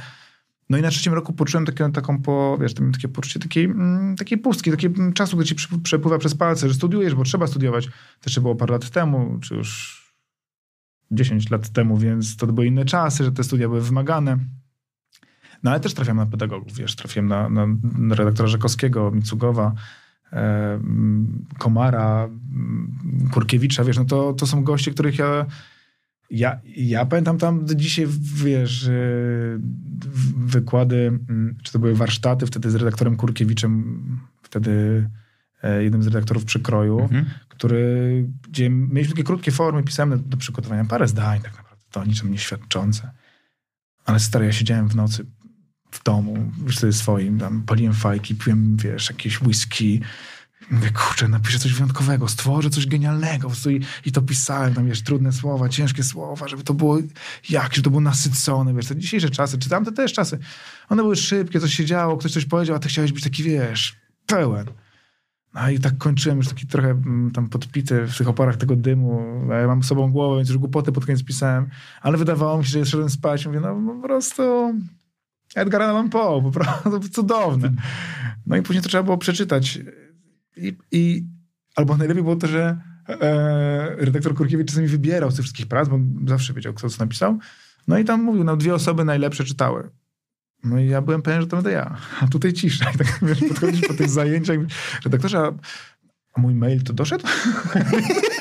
no 0.71 0.79
i 0.79 0.83
na 0.83 0.91
trzecim 0.91 1.15
roku 1.15 1.33
poczułem 1.33 1.67
takie, 1.67 1.91
taką, 1.93 2.23
po, 2.23 2.59
wiesz, 2.61 2.75
takie 2.93 3.09
poczucie 3.09 3.41
takiej, 3.41 3.65
mm, 3.65 4.17
takiej 4.17 4.39
pustki, 4.39 4.71
takiego 4.71 5.13
czasu, 5.13 5.37
gdy 5.37 5.47
ci 5.47 5.55
przepływa 5.83 6.19
przez 6.19 6.35
palce, 6.35 6.69
że 6.69 6.75
studiujesz, 6.75 7.15
bo 7.15 7.25
trzeba 7.25 7.47
studiować. 7.47 7.87
To 7.87 8.27
jeszcze 8.27 8.41
było 8.41 8.55
parę 8.55 8.73
lat 8.73 8.91
temu, 8.91 9.39
czy 9.41 9.55
już 9.55 10.01
10 11.11 11.51
lat 11.51 11.69
temu, 11.69 11.97
więc 11.97 12.37
to 12.37 12.47
były 12.47 12.67
inne 12.67 12.85
czasy, 12.85 13.25
że 13.25 13.33
te 13.33 13.45
studia 13.45 13.69
były 13.69 13.81
wymagane. 13.81 14.39
No 15.63 15.71
ale 15.71 15.81
też 15.81 15.95
trafiam 15.95 16.17
na 16.17 16.27
pedagogów, 16.27 16.77
wiesz, 16.77 16.97
trafiłem 16.97 17.29
na, 17.29 17.49
na, 17.49 17.67
na 17.99 18.15
redaktora 18.15 18.49
Rzekowskiego, 18.49 19.11
Micugowa, 19.11 19.73
e, 20.33 20.81
Komara, 21.59 22.29
Kurkiewicza, 23.33 23.85
wiesz, 23.85 23.99
no 23.99 24.05
to, 24.05 24.33
to 24.33 24.47
są 24.47 24.65
goście, 24.65 24.91
których 24.91 25.19
ja 25.19 25.47
ja, 26.31 26.61
ja 26.77 27.07
pamiętam 27.07 27.39
tam 27.39 27.67
dzisiaj, 27.77 28.07
wiesz, 28.35 28.91
wykłady, 30.37 31.07
mm, 31.29 31.57
czy 31.63 31.73
to 31.73 31.79
były 31.79 31.95
warsztaty 31.95 32.47
wtedy 32.47 32.71
z 32.71 32.75
redaktorem 32.75 33.17
Kurkiewiczem, 33.17 34.01
wtedy 34.43 35.09
e, 35.63 35.83
jednym 35.83 36.03
z 36.03 36.07
redaktorów 36.07 36.45
przekroju, 36.45 37.01
mhm. 37.01 37.27
który, 37.49 38.29
gdzie 38.49 38.71
mieliśmy 38.71 39.15
takie 39.15 39.25
krótkie 39.25 39.53
formy 39.53 39.83
pisemne 39.83 40.19
do 40.19 40.37
przygotowania, 40.37 40.85
parę 40.85 41.09
zdań 41.09 41.41
tak 41.41 41.57
naprawdę, 41.57 41.85
to 41.91 42.01
o 42.01 42.05
niczym 42.05 42.31
nie 42.31 42.39
świadczące. 42.39 43.11
Ale 44.05 44.21
stary, 44.21 44.47
ja 44.47 44.53
siedziałem 44.53 44.89
w 44.89 44.97
nocy 44.97 45.27
w 45.91 46.05
domu, 46.05 46.53
sobie 46.71 46.93
swoim, 46.93 47.39
tam 47.39 47.63
paliłem 47.63 47.95
fajki, 47.95 48.35
piłem, 48.35 48.77
wiesz, 48.77 49.11
jakieś 49.11 49.43
whisky, 49.43 50.01
Mówię, 50.71 50.91
kurczę, 50.91 51.29
napiszę 51.29 51.59
coś 51.59 51.73
wyjątkowego, 51.73 52.29
stworzę 52.29 52.71
coś 52.71 52.87
genialnego. 52.87 53.51
I, 53.71 53.81
I 54.09 54.13
to 54.13 54.23
pisałem, 54.23 54.75
tam 54.75 54.87
wiesz, 54.87 55.03
trudne 55.03 55.33
słowa, 55.33 55.69
ciężkie 55.69 56.03
słowa, 56.03 56.49
żeby 56.49 56.63
to 56.63 56.75
było 56.75 56.99
jakieś, 57.51 57.77
żeby 57.77 57.85
to 57.85 57.91
było 57.91 58.01
nasycone, 58.01 58.75
wiesz, 58.75 58.87
te 58.87 58.97
dzisiejsze 58.97 59.31
czasy, 59.31 59.59
czy 59.59 59.69
tamte 59.69 59.93
też 59.93 60.13
czasy, 60.13 60.39
one 60.89 61.03
były 61.03 61.17
szybkie, 61.17 61.61
coś 61.61 61.75
się 61.75 61.85
działo, 61.85 62.17
ktoś 62.17 62.33
coś 62.33 62.45
powiedział, 62.45 62.77
a 62.77 62.79
ty 62.79 62.89
chciałeś 62.89 63.13
być 63.13 63.25
taki, 63.25 63.43
wiesz, 63.43 63.97
pełen. 64.27 64.67
No 65.55 65.71
i 65.71 65.79
tak 65.79 65.99
kończyłem 65.99 66.39
już 66.39 66.49
taki 66.49 66.67
trochę 66.67 66.91
mm, 66.91 67.31
tam 67.31 67.49
podpity 67.49 68.07
w 68.07 68.19
tych 68.19 68.29
oparach 68.29 68.57
tego 68.57 68.77
dymu. 68.77 69.47
Ja 69.51 69.67
mam 69.67 69.83
sobą 69.83 70.13
głowę, 70.13 70.37
więc 70.37 70.49
już 70.49 70.59
głupoty 70.59 70.93
pod 70.93 71.07
koniec 71.07 71.25
pisałem. 71.25 71.69
Ale 72.03 72.19
wydawało 72.19 72.59
mi 72.59 72.65
się, 72.65 72.71
że 72.71 72.87
szedłem 72.87 73.11
spać. 73.11 73.47
Mówię, 73.47 73.61
no 73.61 73.95
po 73.95 74.09
prostu 74.09 74.43
Edgar 75.55 75.83
Allan 75.83 76.11
Poe, 76.11 76.43
po 76.43 76.51
prostu 76.51 77.01
cudowne. 77.09 77.73
No 78.47 78.57
i 78.57 78.63
później 78.63 78.83
to 78.83 78.89
trzeba 78.89 79.03
było 79.03 79.19
przeczytać. 79.19 79.79
I, 80.61 80.77
i 80.93 81.25
albo 81.77 81.97
najlepiej 81.97 82.23
było 82.23 82.37
to, 82.37 82.47
że 82.47 82.79
e, 83.09 83.97
redaktor 83.97 84.35
Kurkiewicz 84.35 84.69
czasami 84.69 84.87
wybierał 84.87 85.31
z 85.31 85.35
tych 85.35 85.43
wszystkich 85.43 85.67
prac, 85.67 85.89
bo 85.89 85.99
zawsze 86.27 86.55
wiedział, 86.55 86.75
kto 86.75 86.89
co 86.89 87.05
napisał. 87.05 87.39
No 87.89 87.99
i 87.99 88.05
tam 88.05 88.23
mówił, 88.23 88.45
no 88.45 88.57
dwie 88.57 88.75
osoby 88.75 89.05
najlepsze 89.05 89.45
czytały. 89.45 89.91
No 90.65 90.79
i 90.79 90.89
ja 90.89 91.03
byłem 91.03 91.23
pewien, 91.23 91.41
że 91.41 91.47
to 91.47 91.57
będę 91.57 91.73
ja. 91.73 91.97
A 92.21 92.29
tutaj 92.29 92.53
cisza. 92.53 92.91
I 92.95 92.99
tak 92.99 93.19
wiesz, 93.23 93.41
podchodzisz 93.49 93.89
po 93.89 93.95
tych 93.95 94.09
zajęciach. 94.09 94.59
Redaktorze, 95.05 95.39
a, 95.39 95.53
a 96.35 96.41
mój 96.41 96.55
mail 96.55 96.83
to 96.83 96.93
doszedł? 96.93 97.27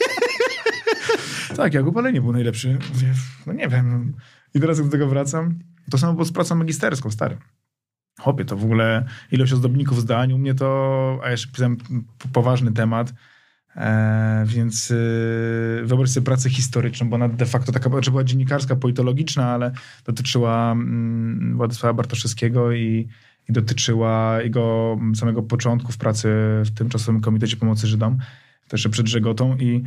tak, 1.58 1.74
jak 1.74 1.88
upalenie 1.88 2.22
był 2.22 2.32
najlepszy. 2.32 2.78
Mówię, 2.94 3.14
no 3.46 3.54
nie 3.54 3.68
wiem. 3.68 4.14
I 4.54 4.60
teraz 4.60 4.78
jak 4.78 4.88
do 4.88 4.92
tego 4.92 5.08
wracam, 5.08 5.60
to 5.92 5.98
samo 5.98 6.14
było 6.14 6.26
z 6.26 6.32
pracą 6.32 6.56
magisterską, 6.56 7.12
stary. 7.12 7.38
Chopie, 8.20 8.46
to 8.46 8.58
w 8.58 8.64
ogóle 8.64 9.06
ilość 9.32 9.54
ozdobników 9.54 10.02
zdań, 10.02 10.34
u 10.34 10.38
mnie 10.38 10.54
to, 10.54 11.20
a 11.24 11.32
jeszcze 11.32 11.52
pisałem 11.52 11.78
poważny 12.34 12.72
temat, 12.72 13.14
E, 13.76 14.44
więc 14.48 14.92
y, 14.92 15.82
wyobraź 15.84 16.10
sobie 16.10 16.26
pracę 16.26 16.50
historyczną, 16.50 17.10
bo 17.10 17.16
ona 17.16 17.30
de 17.30 17.46
facto 17.46 17.72
taka 17.72 17.90
znaczy 17.90 18.12
była 18.12 18.24
dziennikarska, 18.24 18.76
politologiczna, 18.76 19.52
ale 19.52 19.72
dotyczyła 20.06 20.72
mm, 20.72 21.58
Władysława 21.58 21.94
Bartoszewskiego 21.94 22.72
i, 22.72 23.08
i 23.50 23.54
dotyczyła 23.54 24.42
jego 24.42 24.98
samego 25.16 25.44
początku 25.44 25.92
w 25.92 25.98
pracy 25.98 26.28
w 26.66 26.72
tymczasowym 26.76 27.22
Komitecie 27.22 27.58
Pomocy 27.58 27.88
Żydom, 27.88 28.18
też 28.68 28.88
przed 28.88 29.08
Żegotą 29.08 29.58
i 29.58 29.84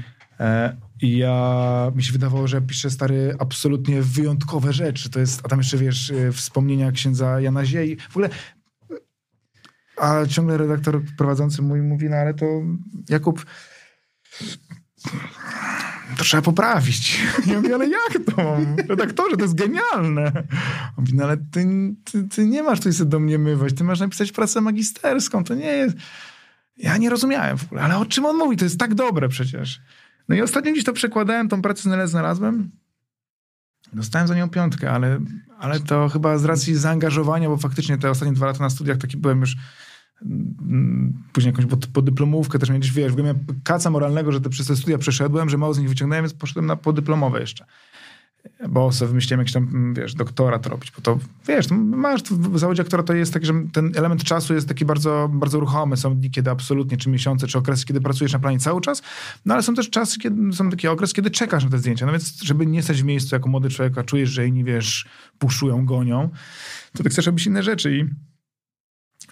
ja, 1.03 1.93
mi 1.95 2.03
się 2.03 2.13
wydawało, 2.13 2.47
że 2.47 2.63
piszę 2.63 2.91
stary 2.91 3.37
absolutnie 3.39 4.03
wyjątkowe 4.03 4.73
rzeczy. 4.73 5.11
To 5.11 5.21
jest, 5.21 5.41
a 5.45 5.49
tam 5.49 5.59
jeszcze 5.59 5.79
wiesz, 5.79 6.11
y, 6.11 6.33
wspomnienia 6.33 6.93
księdza 6.93 7.41
Jana 7.41 7.65
Ziei. 7.65 7.97
W 7.97 8.17
ogóle 8.17 8.29
a 9.97 10.27
ciągle 10.27 10.57
redaktor 10.57 11.03
prowadzący 11.19 11.63
mój 11.63 11.83
mówi, 11.83 12.11
no 12.11 12.17
ale 12.17 12.35
to 12.35 12.47
Jakub, 13.09 13.47
to 16.17 16.25
trzeba 16.25 16.43
poprawić. 16.43 17.21
Ja 17.47 17.61
mówię, 17.61 17.75
ale 17.75 17.89
jak 17.89 18.37
to? 18.37 18.57
Redaktorze, 18.89 19.37
to 19.37 19.43
jest 19.43 19.55
genialne. 19.55 20.33
Mówi, 20.97 21.15
no 21.15 21.25
ale 21.25 21.37
ty, 21.37 21.67
ty, 22.05 22.29
ty 22.29 22.47
nie 22.47 22.63
masz 22.63 22.79
tutaj 22.79 22.93
sobie 22.93 23.11
do 23.11 23.21
mnie 23.21 23.39
mywać, 23.39 23.75
ty 23.75 23.85
masz 23.85 24.01
napisać 24.01 24.33
pracę 24.33 24.61
magisterską, 24.61 25.45
to 25.45 25.55
nie 25.55 25.67
jest... 25.67 25.97
Ja 26.77 26.97
nie 26.97 27.11
rozumiałem 27.11 27.59
w 27.59 27.65
ogóle, 27.65 27.83
ale 27.83 27.99
o 27.99 28.07
czym 28.07 28.27
on 28.27 28.37
mówi? 28.37 28.57
To 28.57 28.65
jest 28.65 28.79
tak 28.79 28.95
dobre 28.95 29.29
przecież. 29.29 29.81
No 30.29 30.35
i 30.35 30.43
ostatnio 30.43 30.73
gdzieś 30.73 30.85
to 30.85 30.93
przekładałem, 30.93 31.49
tą 31.49 31.63
pracę 31.63 32.07
znalazłem. 32.07 32.71
Dostałem 33.93 34.29
za 34.29 34.35
nią 34.35 34.49
piątkę, 34.49 34.91
ale, 34.91 35.21
ale 35.59 35.81
to 35.81 36.09
chyba 36.09 36.39
z 36.39 36.45
racji 36.45 36.75
zaangażowania, 36.75 37.49
bo 37.49 37.57
faktycznie 37.57 37.99
te 37.99 38.11
ostatnie 38.11 38.35
dwa 38.35 38.47
lata 38.47 38.59
na 38.59 38.71
studiach 38.71 38.99
taki 38.99 39.17
byłem 39.17 39.41
już 39.41 39.57
później 41.33 41.55
jakąś 41.57 41.67
podyplomówkę 41.93 42.59
też 42.59 42.71
mieć, 42.71 42.93
wiesz, 42.93 43.09
w 43.09 43.13
ogóle 43.13 43.25
miałem 43.25 43.47
kaca 43.65 43.91
moralnego, 43.91 44.33
że 44.33 44.41
te 44.41 44.51
przez 44.51 44.67
te 44.67 44.77
studia 44.77 44.99
przeszedłem, 44.99 45.51
że 45.51 45.59
mało 45.59 45.75
z 45.75 45.79
nich 45.79 45.89
wyciągnąłem, 45.89 46.25
więc 46.25 46.35
poszedłem 46.35 46.67
na 46.67 46.77
podyplomowe 46.77 47.41
jeszcze. 47.41 47.65
Bo 48.69 48.93
sobie 48.93 49.09
wymyśliłem 49.09 49.41
jakiś 49.41 49.53
tam, 49.53 49.95
wiesz, 49.95 50.15
doktorat 50.15 50.67
robić, 50.67 50.91
bo 50.91 51.03
to, 51.03 51.19
wiesz, 51.49 51.67
masz 51.71 52.23
w 52.23 52.59
zawodzie 52.59 52.83
aktora 52.83 53.03
to 53.03 53.15
jest 53.15 53.33
taki, 53.33 53.47
że 53.47 53.53
ten 53.73 53.93
element 53.97 54.25
czasu 54.25 54.55
jest 54.55 54.69
taki 54.69 54.85
bardzo, 54.85 55.31
bardzo 55.33 55.61
ruchomy. 55.61 55.97
Są 55.97 56.17
dni, 56.17 56.31
kiedy 56.31 56.51
absolutnie, 56.51 56.97
czy 56.97 57.11
miesiące, 57.11 57.47
czy 57.47 57.59
okresy, 57.59 57.87
kiedy 57.87 58.01
pracujesz 58.01 58.33
na 58.33 58.39
planie 58.39 58.59
cały 58.59 58.81
czas, 58.81 59.03
no 59.45 59.55
ale 59.55 59.63
są 59.63 59.75
też 59.75 59.91
czasy, 59.91 60.19
kiedy 60.19 60.53
są 60.53 60.71
takie 60.71 60.91
okres, 60.91 61.13
kiedy 61.13 61.31
czekasz 61.31 61.65
na 61.65 61.71
te 61.71 61.79
zdjęcia. 61.79 62.07
No 62.07 62.13
więc, 62.13 62.43
żeby 62.43 62.67
nie 62.67 62.83
stać 62.83 63.03
w 63.03 63.05
miejscu 63.05 63.35
jako 63.35 63.49
młody 63.49 63.69
człowiek, 63.69 63.99
a 63.99 64.03
czujesz, 64.03 64.31
że 64.31 64.47
inni, 64.47 64.65
wiesz, 64.65 65.07
puszują, 65.39 65.87
gonią, 65.87 66.31
to 66.97 67.03
ty 67.03 67.09
chcesz 67.09 67.27
robić 67.27 67.47
inne 67.47 67.63
rzeczy 67.63 67.97
i 67.97 68.05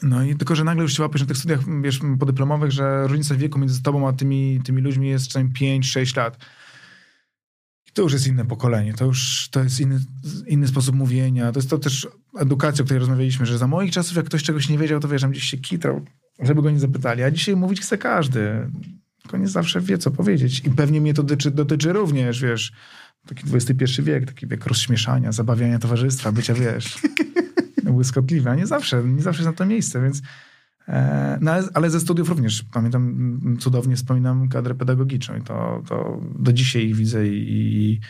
no 0.03 0.25
i 0.25 0.37
tylko, 0.37 0.55
że 0.55 0.65
nagle 0.65 0.83
już 0.83 0.97
się 0.97 1.03
łapiesz 1.03 1.21
na 1.21 1.27
tych 1.27 1.37
studiach 1.37 1.61
wiesz, 1.83 2.01
podyplomowych, 2.19 2.73
że 2.73 3.07
różnica 3.07 3.35
wieku 3.35 3.59
między 3.59 3.83
tobą 3.83 4.09
a 4.09 4.13
tymi, 4.13 4.61
tymi 4.65 4.83
ludźmi 4.83 5.09
jest 5.09 5.29
przynajmniej 5.29 5.81
5-6 5.81 6.17
lat. 6.17 6.39
To 8.01 8.05
już 8.05 8.13
jest 8.13 8.27
inne 8.27 8.45
pokolenie, 8.45 8.95
to 8.95 9.05
już 9.05 9.49
to 9.51 9.63
jest 9.63 9.81
inny, 9.81 10.01
inny 10.47 10.69
sposób 10.69 10.95
mówienia. 10.95 11.53
To 11.53 11.59
jest 11.59 11.71
to 11.71 11.79
też 11.79 12.09
edukacja, 12.39 12.83
o 12.83 12.85
której 12.85 12.99
rozmawialiśmy, 12.99 13.47
że 13.47 13.59
za 13.59 13.67
moich 13.67 13.93
czasów, 13.93 14.17
jak 14.17 14.27
ktoś 14.27 14.43
czegoś 14.43 14.69
nie 14.69 14.79
wiedział, 14.79 15.01
to 15.01 15.09
wiesz, 15.09 15.27
gdzieś 15.27 15.45
się 15.45 15.57
kitrał, 15.57 16.05
żeby 16.39 16.63
go 16.63 16.71
nie 16.71 16.79
zapytali. 16.79 17.23
A 17.23 17.31
dzisiaj 17.31 17.57
mówić 17.57 17.81
chce 17.81 17.99
każdy. 17.99 18.71
Tylko 19.23 19.37
nie 19.37 19.49
zawsze 19.49 19.81
wie, 19.81 19.99
co 19.99 20.11
powiedzieć. 20.11 20.63
I 20.67 20.71
pewnie 20.71 21.01
mnie 21.01 21.15
to 21.15 21.23
dotyczy, 21.23 21.51
dotyczy 21.51 21.93
również, 21.93 22.43
wiesz, 22.43 22.73
taki 23.27 23.45
XXI 23.55 24.03
wiek, 24.03 24.27
taki 24.27 24.47
wiek 24.47 24.67
rozśmieszania, 24.67 25.33
zabawiania 25.33 25.79
towarzystwa, 25.79 26.33
bycia, 26.33 26.55
wiesz... 26.55 26.99
błyskotliwe, 27.93 28.51
a 28.51 28.55
nie 28.55 28.67
zawsze, 28.67 29.05
nie 29.05 29.23
zawsze 29.23 29.43
jest 29.43 29.53
na 29.53 29.57
to 29.57 29.67
miejsce, 29.67 30.03
więc 30.03 30.23
no 31.41 31.51
ale, 31.51 31.69
ale, 31.75 31.91
ze 31.91 32.01
studiów 32.01 32.29
również 32.29 32.63
pamiętam, 32.73 33.57
cudownie 33.61 33.97
wspominam 33.97 34.49
kadrę 34.49 34.75
pedagogiczną 34.75 35.37
i 35.37 35.43
to, 35.43 35.83
to 35.89 36.21
do 36.39 36.53
dzisiaj 36.53 36.87
ich 36.87 36.97
widzę 36.97 37.29
i, 37.29 38.01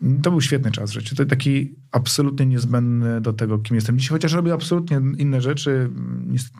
i 0.00 0.20
to 0.22 0.30
był 0.30 0.40
świetny 0.40 0.70
czas 0.70 0.90
w 0.90 0.94
życiu. 0.94 1.16
To 1.16 1.26
taki 1.26 1.74
absolutnie 1.92 2.46
niezbędny 2.46 3.20
do 3.20 3.32
tego, 3.32 3.58
kim 3.58 3.74
jestem 3.74 3.98
dzisiaj, 3.98 4.14
chociaż 4.14 4.32
robię 4.32 4.52
absolutnie 4.52 5.00
inne 5.18 5.40
rzeczy. 5.40 5.90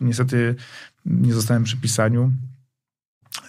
Niestety 0.01 0.55
nie 1.05 1.33
zostałem 1.33 1.63
przy 1.63 1.77
pisaniu, 1.77 2.31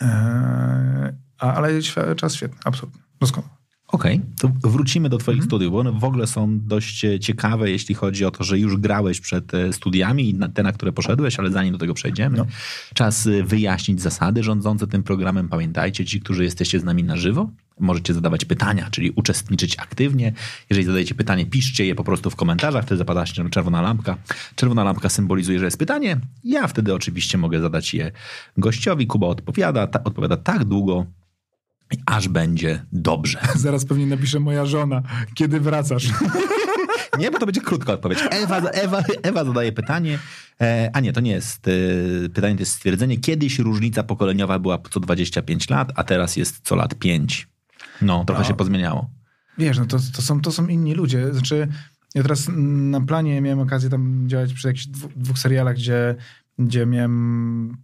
e, 0.01 1.17
ale 1.39 1.83
czas 2.17 2.35
świetny, 2.35 2.59
absolutnie, 2.65 3.01
doskonały. 3.21 3.53
Okej, 3.89 4.17
okay, 4.17 4.53
to 4.63 4.69
wrócimy 4.69 5.09
do 5.09 5.19
Twoich 5.19 5.37
mhm. 5.37 5.49
studiów, 5.49 5.73
bo 5.73 5.79
one 5.79 5.93
w 5.93 6.05
ogóle 6.05 6.27
są 6.27 6.59
dość 6.61 7.05
e, 7.05 7.21
ciekawe, 7.21 7.71
jeśli 7.71 7.95
chodzi 7.95 8.25
o 8.25 8.31
to, 8.31 8.45
że 8.45 8.59
już 8.59 8.77
grałeś 8.77 9.21
przed 9.21 9.55
e, 9.55 9.73
studiami 9.73 10.31
i 10.31 10.39
te, 10.55 10.63
na 10.63 10.73
które 10.73 10.93
poszedłeś, 10.93 11.39
ale 11.39 11.51
zanim 11.51 11.73
do 11.73 11.79
tego 11.79 11.95
przejdziemy, 11.95 12.37
no. 12.39 12.47
czas 12.95 13.27
e, 13.27 13.43
wyjaśnić 13.43 14.03
zasady 14.03 14.43
rządzące 14.43 14.87
tym 14.87 15.03
programem. 15.03 15.49
Pamiętajcie, 15.49 16.05
ci, 16.05 16.21
którzy 16.21 16.45
jesteście 16.45 16.81
z 16.81 16.85
nami 16.85 17.05
na 17.05 17.17
żywo, 17.17 17.51
możecie 17.81 18.15
zadawać 18.15 18.45
pytania, 18.45 18.89
czyli 18.91 19.11
uczestniczyć 19.11 19.79
aktywnie. 19.79 20.33
Jeżeli 20.71 20.87
zadajecie 20.87 21.15
pytanie, 21.15 21.47
piszcie 21.47 21.87
je 21.87 21.95
po 21.95 22.05
prostu 22.05 22.31
w 22.31 22.37
komentarzach, 22.37 22.85
wtedy 22.85 22.99
zapada 22.99 23.27
się 23.27 23.51
czerwona 23.51 23.83
lampka. 23.83 24.17
Czerwona 24.55 24.85
lampka 24.85 25.09
symbolizuje, 25.09 25.59
że 25.59 25.65
jest 25.65 25.79
pytanie. 25.79 26.21
Ja 26.45 26.67
wtedy 26.67 26.95
oczywiście 26.95 27.39
mogę 27.39 27.61
zadać 27.61 27.95
je 27.95 28.13
gościowi. 28.57 29.07
Kuba 29.07 29.27
odpowiada, 29.27 29.87
ta, 29.87 30.05
odpowiada 30.05 30.37
tak 30.37 30.65
długo, 30.65 31.07
aż 32.07 32.29
będzie 32.29 32.85
dobrze. 32.93 33.41
Zaraz 33.57 33.85
pewnie 33.85 34.07
napisze 34.07 34.41
moja 34.41 34.67
żona, 34.67 35.03
kiedy 35.35 35.61
wracasz. 35.61 36.09
Nie, 37.19 37.31
bo 37.31 37.39
to 37.39 37.47
będzie 37.47 37.61
krótka 37.61 37.93
odpowiedź. 37.93 38.19
Ewa, 38.31 38.59
Ewa, 38.59 39.03
Ewa 39.23 39.45
zadaje 39.45 39.73
pytanie, 39.73 40.19
e, 40.61 40.91
a 40.93 41.01
nie, 41.01 41.13
to 41.13 41.21
nie 41.21 41.31
jest 41.31 41.69
e, 41.69 42.29
pytanie, 42.29 42.55
to 42.55 42.61
jest 42.61 42.73
stwierdzenie. 42.73 43.19
Kiedyś 43.19 43.59
różnica 43.59 44.03
pokoleniowa 44.03 44.59
była 44.59 44.79
co 44.91 45.01
25 45.01 45.71
lat, 45.71 45.93
a 45.95 46.05
teraz 46.05 46.37
jest 46.37 46.61
co 46.63 46.77
lat 46.77 46.95
5. 46.95 47.49
No, 48.03 48.25
trochę 48.25 48.43
no. 48.43 48.49
się 48.49 48.55
pozmieniało. 48.55 49.11
Wiesz, 49.59 49.79
no 49.79 49.87
to, 49.87 49.99
to, 50.17 50.23
są, 50.23 50.41
to 50.41 50.53
są 50.53 50.67
inni 50.67 50.95
ludzie. 50.95 51.33
Znaczy, 51.33 51.69
ja 52.15 52.23
teraz 52.23 52.51
na 52.57 53.01
planie 53.01 53.41
miałem 53.41 53.61
okazję 53.61 53.91
tam 53.91 54.29
działać 54.29 54.53
przy 54.53 54.69
jakichś 54.69 54.87
dwóch, 54.87 55.39
serialach, 55.39 55.77
gdzie, 55.77 56.15
gdzie 56.59 56.87
miałem 56.87 57.77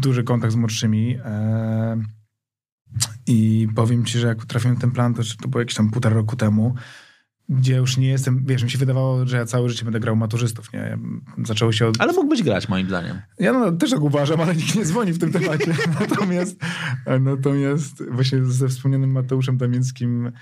duży 0.00 0.24
kontakt 0.24 0.52
z 0.52 0.56
młodszymi. 0.56 1.16
E, 1.24 2.02
i 3.26 3.68
powiem 3.74 4.04
ci, 4.04 4.18
że 4.18 4.26
jak 4.26 4.46
trafiłem 4.46 4.76
ten 4.76 4.90
plan, 4.90 5.14
to, 5.14 5.22
to 5.42 5.48
było 5.48 5.60
jakieś 5.60 5.76
tam 5.76 5.90
półtora 5.90 6.14
roku 6.14 6.36
temu, 6.36 6.74
gdzie 7.48 7.76
już 7.76 7.96
nie 7.96 8.08
jestem, 8.08 8.44
wiesz, 8.46 8.62
mi 8.62 8.70
się 8.70 8.78
wydawało, 8.78 9.26
że 9.26 9.36
ja 9.36 9.44
całe 9.44 9.68
życie 9.68 9.84
będę 9.84 10.00
grał 10.00 10.16
maturzystów, 10.16 10.72
nie? 10.72 10.98
Zaczęło 11.44 11.72
się 11.72 11.86
od... 11.86 12.00
Ale 12.00 12.12
mógłbyś 12.12 12.42
grać, 12.42 12.68
moim 12.68 12.88
zdaniem. 12.88 13.22
Ja 13.38 13.52
no, 13.52 13.72
też 13.72 13.90
tak 13.90 14.00
uważam, 14.00 14.40
ale 14.40 14.56
nikt 14.56 14.74
nie 14.74 14.84
dzwoni 14.84 15.12
w 15.12 15.18
tym 15.18 15.32
temacie. 15.32 15.74
natomiast, 16.00 16.60
natomiast 17.20 18.10
właśnie 18.10 18.44
ze 18.44 18.68
wspomnianym 18.68 19.12
Mateuszem 19.12 19.56
Damińskim, 19.56 20.32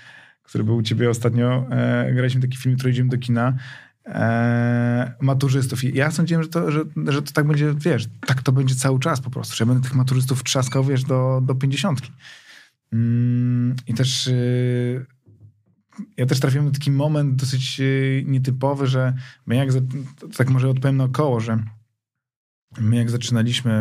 który 0.43 0.63
był 0.63 0.75
u 0.75 0.83
ciebie 0.83 1.09
ostatnio, 1.09 1.65
e, 1.69 2.13
graliśmy 2.13 2.41
taki 2.41 2.57
film, 2.57 2.75
który 2.75 2.91
idziemy 2.91 3.09
do 3.09 3.17
kina, 3.17 3.53
e, 4.05 5.13
maturzystów. 5.21 5.83
I 5.83 5.97
ja 5.97 6.11
sądziłem, 6.11 6.43
że 6.43 6.49
to, 6.49 6.71
że, 6.71 6.83
że 7.07 7.21
to 7.21 7.31
tak 7.31 7.47
będzie, 7.47 7.73
wiesz, 7.77 8.07
tak 8.27 8.41
to 8.41 8.51
będzie 8.51 8.75
cały 8.75 8.99
czas 8.99 9.21
po 9.21 9.29
prostu, 9.29 9.55
że 9.55 9.63
ja 9.63 9.67
będę 9.67 9.83
tych 9.83 9.95
maturzystów 9.95 10.43
trzaskał, 10.43 10.83
wiesz, 10.83 11.03
do, 11.03 11.41
do 11.43 11.55
pięćdziesiątki. 11.55 12.11
Mm, 12.93 13.75
I 13.87 13.93
też 13.93 14.27
y, 14.27 15.05
ja 16.17 16.25
też 16.25 16.39
trafiłem 16.39 16.65
na 16.65 16.71
taki 16.71 16.91
moment 16.91 17.35
dosyć 17.35 17.79
y, 17.79 18.23
nietypowy, 18.27 18.87
że 18.87 19.13
jak 19.47 19.69
tak 20.37 20.49
może 20.49 20.69
odpowiem 20.69 20.97
naokoło, 20.97 21.39
że 21.39 21.63
My 22.77 22.95
jak 22.95 23.09
zaczynaliśmy, 23.09 23.73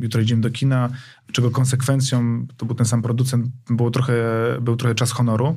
jutro 0.00 0.20
idziemy 0.20 0.42
do 0.42 0.50
kina, 0.50 0.90
czego 1.32 1.50
konsekwencją, 1.50 2.46
to 2.56 2.66
był 2.66 2.74
ten 2.74 2.86
sam 2.86 3.02
producent, 3.02 3.46
było 3.70 3.90
trochę, 3.90 4.14
był 4.60 4.76
trochę 4.76 4.94
czas 4.94 5.12
honoru, 5.12 5.56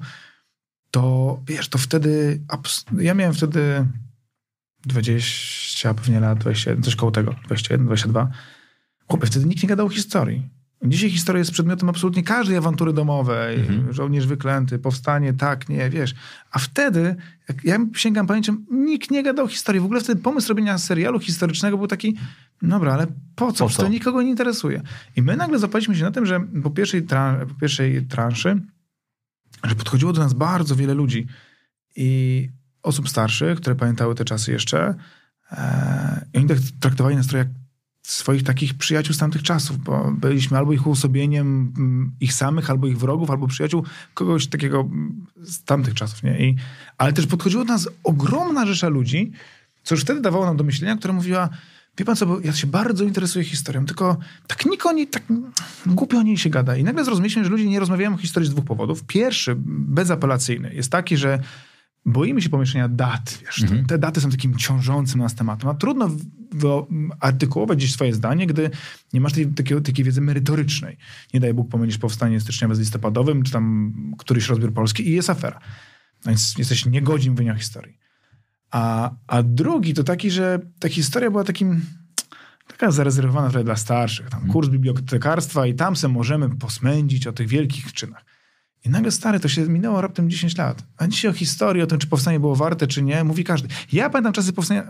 to 0.92 1.40
wiesz, 1.48 1.70
to 1.70 1.78
wtedy, 1.78 2.42
ja 2.98 3.14
miałem 3.14 3.34
wtedy 3.34 3.86
20 4.86 5.94
pewnie 5.94 6.20
lat, 6.20 6.40
21, 6.40 6.84
coś 6.84 6.96
koło 6.96 7.12
tego, 7.12 7.36
21, 7.46 7.86
22. 7.86 8.32
Chłopie, 9.08 9.28
wtedy 9.28 9.46
nikt 9.46 9.64
nie 9.64 9.70
gadał 9.70 9.90
historii. 9.90 10.59
Dzisiaj 10.84 11.10
historia 11.10 11.40
jest 11.40 11.52
przedmiotem 11.52 11.90
absolutnie 11.90 12.24
każdej 12.24 12.58
awantury 12.58 12.94
domowej. 12.94 13.60
Mhm. 13.60 13.94
Żołnierz 13.94 14.28
wyklęty, 14.28 14.80
powstanie, 14.80 15.34
tak, 15.34 15.70
nie, 15.70 15.90
wiesz. 15.90 16.16
A 16.52 16.60
wtedy, 16.60 17.16
jak 17.50 17.64
ja 17.64 17.78
sięgam 17.94 18.28
pamięcią, 18.28 18.58
nikt 18.72 19.12
nie 19.12 19.24
gadał 19.24 19.48
historii. 19.48 19.82
W 19.82 19.86
ogóle 19.86 20.02
wtedy 20.02 20.22
pomysł 20.22 20.50
robienia 20.50 20.78
serialu 20.78 21.20
historycznego 21.20 21.78
był 21.78 21.88
taki, 21.88 22.18
dobra, 22.62 22.94
ale 22.94 23.08
po 23.36 23.52
co? 23.52 23.66
Po 23.66 23.74
co? 23.74 23.84
To 23.84 23.90
nikogo 23.90 24.22
nie 24.22 24.30
interesuje. 24.30 24.82
I 25.16 25.22
my 25.22 25.36
nagle 25.38 25.60
zapaliśmy 25.60 25.96
się 25.96 26.04
na 26.04 26.12
tym, 26.12 26.26
że 26.26 26.40
po 26.64 26.70
pierwszej, 26.70 27.04
tran 27.04 27.48
po 27.48 27.54
pierwszej 27.54 28.06
transzy, 28.06 28.62
że 29.64 29.76
podchodziło 29.76 30.14
do 30.14 30.22
nas 30.22 30.34
bardzo 30.34 30.76
wiele 30.76 30.94
ludzi 30.94 31.28
i 31.96 32.50
osób 32.84 33.10
starszych, 33.10 33.58
które 33.58 33.76
pamiętały 33.76 34.16
te 34.16 34.26
czasy 34.26 34.52
jeszcze. 34.52 34.96
E, 35.52 36.26
I 36.34 36.38
oni 36.38 36.48
tak 36.48 36.58
traktowali 36.80 37.16
nas 37.16 37.28
trochę 37.28 37.38
jak 37.38 37.54
swoich 38.02 38.44
takich 38.44 38.74
przyjaciół 38.74 39.14
z 39.14 39.18
tamtych 39.18 39.44
czasów, 39.44 39.78
bo 39.78 40.12
byliśmy 40.12 40.58
albo 40.58 40.74
ich 40.74 40.88
uosobieniem 40.88 41.74
mm, 41.78 42.12
ich 42.20 42.34
samych, 42.34 42.70
albo 42.70 42.88
ich 42.88 42.98
wrogów, 42.98 43.32
albo 43.32 43.48
przyjaciół 43.48 43.84
kogoś 44.14 44.48
takiego 44.48 44.80
mm, 44.80 45.26
z 45.42 45.64
tamtych 45.64 45.94
czasów. 45.94 46.24
Nie? 46.24 46.40
I, 46.40 46.56
ale 46.98 47.14
też 47.14 47.28
podchodziło 47.28 47.66
do 47.66 47.74
nas 47.74 47.90
ogromna 48.04 48.66
rzesza 48.66 48.88
ludzi, 48.88 49.32
co 49.84 49.96
już 49.96 50.02
wtedy 50.02 50.22
dawało 50.22 50.46
nam 50.46 50.58
do 50.58 50.64
myślenia, 50.64 50.98
która 50.98 51.14
mówiła, 51.14 51.50
wie 51.98 52.06
pan 52.06 52.16
co, 52.16 52.26
bo 52.26 52.40
ja 52.40 52.54
się 52.54 52.68
bardzo 52.68 53.04
interesuję 53.04 53.46
historią, 53.46 53.86
tylko 53.86 54.18
tak 54.48 54.66
nikt 54.66 54.86
o 54.86 54.92
niej, 54.92 55.08
tak 55.08 55.24
głupio 55.86 56.18
o 56.18 56.22
niej 56.22 56.38
się 56.38 56.50
gada. 56.50 56.76
I 56.76 56.84
nagle 56.84 57.06
zrozumieliśmy, 57.06 57.44
że 57.44 57.50
ludzie 57.50 57.66
nie 57.66 57.80
rozmawiają 57.80 58.14
o 58.14 58.18
historii 58.18 58.50
z 58.50 58.52
dwóch 58.54 58.66
powodów. 58.66 59.04
Pierwszy, 59.04 59.56
bezapelacyjny, 59.66 60.74
jest 60.74 60.92
taki, 60.92 61.18
że 61.18 61.40
boimy 62.06 62.42
się 62.42 62.50
pomieszczenia 62.50 62.90
dat. 62.90 63.40
Wiesz, 63.46 63.62
mhm. 63.62 63.86
Te 63.86 63.98
daty 63.98 64.22
są 64.22 64.30
takim 64.30 64.58
ciążącym 64.58 65.20
nas 65.20 65.36
tematem. 65.36 65.70
A 65.70 65.74
trudno 65.74 66.10
artykułować 67.20 67.78
gdzieś 67.78 67.94
swoje 67.94 68.14
zdanie, 68.14 68.48
gdy 68.48 68.70
nie 69.14 69.22
masz 69.22 69.34
tej, 69.34 69.48
takiej, 69.48 69.82
takiej 69.82 70.06
wiedzy 70.06 70.22
merytorycznej. 70.22 70.98
Nie 71.34 71.40
daj 71.40 71.54
Bóg 71.54 71.70
pomylisz 71.70 71.98
powstanie 71.98 72.40
styczniowe 72.40 72.76
z 72.76 72.80
listopadowym, 72.80 73.44
czy 73.44 73.52
tam 73.52 73.94
któryś 74.18 74.48
rozbiór 74.48 74.74
Polski 74.74 75.10
i 75.10 75.12
jest 75.12 75.30
afera. 75.30 75.60
Więc 76.26 76.58
jesteś 76.58 76.86
niegodzin 76.86 77.32
mówienia 77.32 77.56
historii. 77.56 77.98
A, 78.72 79.12
a 79.28 79.44
drugi 79.44 79.94
to 79.94 80.04
taki, 80.04 80.32
że 80.32 80.60
ta 80.80 80.90
historia 80.90 81.32
była 81.32 81.44
takim 81.44 81.82
taka 82.68 82.92
zarezerwowana 82.92 83.50
trochę 83.50 83.64
dla 83.64 83.76
starszych. 83.76 84.30
Tam 84.30 84.40
mhm. 84.40 84.54
kurs 84.54 84.70
bibliotekarstwa 84.70 85.66
i 85.66 85.74
tam 85.74 85.96
se 85.96 86.08
możemy 86.08 86.50
posmędzić 86.50 87.28
o 87.28 87.34
tych 87.34 87.48
wielkich 87.48 87.94
czynach. 87.94 88.26
I 88.86 88.90
nagle 88.90 89.12
stary, 89.12 89.40
to 89.40 89.48
się 89.48 89.62
minęło 89.62 90.02
raptem 90.02 90.30
10 90.30 90.58
lat. 90.58 90.84
A 90.98 91.08
dzisiaj 91.08 91.32
o 91.32 91.34
historii, 91.34 91.82
o 91.84 91.88
tym, 91.88 92.00
czy 92.00 92.08
powstanie 92.08 92.40
było 92.40 92.56
warte, 92.56 92.88
czy 92.88 93.04
nie, 93.04 93.24
mówi 93.24 93.44
każdy. 93.44 93.68
Ja 93.92 94.10
pamiętam 94.10 94.34
czasy 94.34 94.54
powstania. 94.54 94.88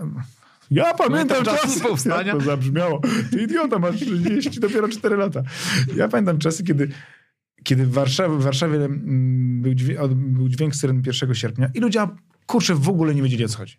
Ja 0.72 0.94
pamiętam 0.94 1.44
czasy, 1.44 1.62
czasy 1.62 1.82
powstania. 1.82 2.34
to 2.38 2.42
zabrzmiało. 2.42 3.02
Ty 3.32 3.44
idiota, 3.44 3.80
masz 3.80 3.96
30, 3.96 4.60
dopiero 4.60 4.88
4 4.88 5.18
lata. 5.18 5.44
Ja 5.96 6.08
pamiętam 6.08 6.38
czasy, 6.38 6.64
kiedy, 6.64 6.90
kiedy 7.64 7.86
w 7.86 7.92
Warszawie, 7.92 8.36
w 8.36 8.44
Warszawie 8.44 8.76
mm, 8.76 9.62
był, 9.62 9.74
dźwięk, 9.74 10.14
był 10.14 10.50
dźwięk 10.50 10.76
syren 10.76 11.04
1 11.06 11.36
sierpnia 11.36 11.70
i 11.74 11.80
ludzie, 11.80 12.08
kurczę, 12.46 12.76
w 12.76 12.90
ogóle 12.90 13.16
nie 13.16 13.24
wiedzieli, 13.24 13.46
o 13.46 13.48
co 13.48 13.58
chodzi. 13.58 13.78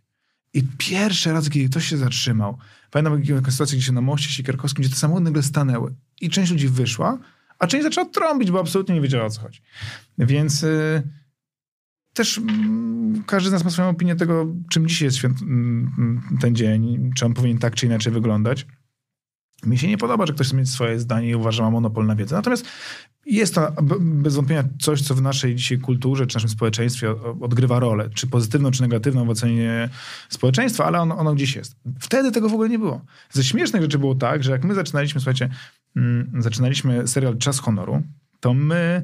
I 0.54 0.62
pierwszy 0.78 1.32
raz, 1.32 1.50
kiedy 1.50 1.68
ktoś 1.68 1.88
się 1.88 1.96
zatrzymał, 1.96 2.58
pamiętam 2.90 3.22
taką 3.22 3.50
sytuację, 3.50 3.78
gdzie 3.78 3.86
się 3.86 3.92
na 3.92 4.00
moście 4.00 4.28
Siekierkowskim, 4.28 4.82
gdzie 4.82 4.94
te 4.94 5.00
samochody 5.00 5.24
nagle 5.24 5.42
stanęły 5.42 5.94
i 6.20 6.30
część 6.30 6.52
ludzi 6.52 6.68
wyszła, 6.68 7.18
a 7.60 7.66
część 7.66 7.84
zaczęła 7.84 8.06
trąbić, 8.06 8.50
bo 8.50 8.60
absolutnie 8.60 8.94
nie 8.94 9.00
wiedziała 9.00 9.24
o 9.24 9.30
co 9.30 9.40
chodzi. 9.40 9.60
Więc 10.18 10.62
y, 10.62 11.02
też 12.14 12.38
y, 12.38 12.42
każdy 13.26 13.50
z 13.50 13.52
nas 13.52 13.64
ma 13.64 13.70
swoją 13.70 13.88
opinię 13.88 14.16
tego, 14.16 14.54
czym 14.70 14.88
dzisiaj 14.88 15.06
jest 15.06 15.16
święt, 15.16 15.38
y, 15.42 15.44
ten 16.40 16.54
dzień, 16.54 17.10
czy 17.16 17.26
on 17.26 17.34
powinien 17.34 17.58
tak 17.58 17.74
czy 17.74 17.86
inaczej 17.86 18.12
wyglądać. 18.12 18.66
Mi 19.66 19.78
się 19.78 19.88
nie 19.88 19.98
podoba, 19.98 20.26
że 20.26 20.32
ktoś 20.32 20.46
chce 20.46 20.56
mieć 20.56 20.70
swoje 20.70 21.00
zdanie 21.00 21.30
i 21.30 21.34
uważa, 21.34 21.56
że 21.56 21.62
ma 21.62 21.70
monopol 21.70 22.06
na 22.06 22.16
wiedzę. 22.16 22.36
Natomiast 22.36 22.64
jest 23.26 23.54
to 23.54 23.72
bez 24.00 24.34
wątpienia 24.34 24.64
coś, 24.80 25.02
co 25.02 25.14
w 25.14 25.22
naszej 25.22 25.54
dzisiaj 25.54 25.78
kulturze, 25.78 26.26
czy 26.26 26.36
naszym 26.36 26.50
społeczeństwie 26.50 27.14
odgrywa 27.40 27.80
rolę, 27.80 28.10
czy 28.14 28.26
pozytywną, 28.26 28.70
czy 28.70 28.82
negatywną 28.82 29.24
w 29.24 29.30
ocenie 29.30 29.88
społeczeństwa, 30.28 30.84
ale 30.84 31.00
ono, 31.00 31.16
ono 31.18 31.34
gdzieś 31.34 31.56
jest. 31.56 31.76
Wtedy 32.00 32.32
tego 32.32 32.48
w 32.48 32.52
ogóle 32.52 32.68
nie 32.68 32.78
było. 32.78 33.00
Ze 33.30 33.44
śmiesznych 33.44 33.82
rzeczy 33.82 33.98
było 33.98 34.14
tak, 34.14 34.44
że 34.44 34.52
jak 34.52 34.64
my 34.64 34.74
zaczynaliśmy, 34.74 35.20
słuchajcie, 35.20 35.48
mm, 35.96 36.32
zaczynaliśmy 36.38 37.08
serial 37.08 37.38
Czas 37.38 37.58
Honoru, 37.58 38.02
to 38.40 38.54
my 38.54 39.02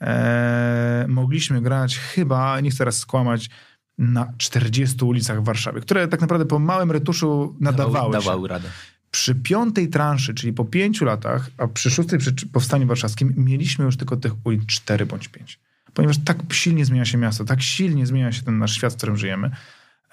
e, 0.00 1.06
mogliśmy 1.08 1.62
grać 1.62 1.98
chyba, 1.98 2.60
nie 2.60 2.70
chcę 2.70 2.78
teraz 2.78 2.98
skłamać, 2.98 3.50
na 3.98 4.32
40 4.38 5.04
ulicach 5.04 5.40
w 5.40 5.44
Warszawie, 5.44 5.80
które 5.80 6.08
tak 6.08 6.20
naprawdę 6.20 6.46
po 6.46 6.58
małym 6.58 6.90
retuszu 6.90 7.56
nadawały 7.60 7.92
dawały, 7.92 8.12
dawały 8.12 8.48
radę. 8.48 8.68
Przy 9.16 9.34
piątej 9.34 9.88
transzy, 9.88 10.34
czyli 10.34 10.52
po 10.52 10.64
pięciu 10.64 11.04
latach, 11.04 11.50
a 11.58 11.66
przy 11.66 11.90
szóstej 11.90 12.18
przy 12.18 12.32
powstaniu 12.52 12.86
warszawskim, 12.86 13.34
mieliśmy 13.36 13.84
już 13.84 13.96
tylko 13.96 14.16
tych 14.16 14.46
ulic 14.46 14.66
cztery 14.66 15.06
bądź 15.06 15.28
pięć. 15.28 15.60
Ponieważ 15.94 16.18
tak 16.18 16.38
silnie 16.52 16.84
zmienia 16.84 17.04
się 17.04 17.18
miasto, 17.18 17.44
tak 17.44 17.62
silnie 17.62 18.06
zmienia 18.06 18.32
się 18.32 18.42
ten 18.42 18.58
nasz 18.58 18.74
świat, 18.74 18.92
w 18.92 18.96
którym 18.96 19.16
żyjemy. 19.16 19.50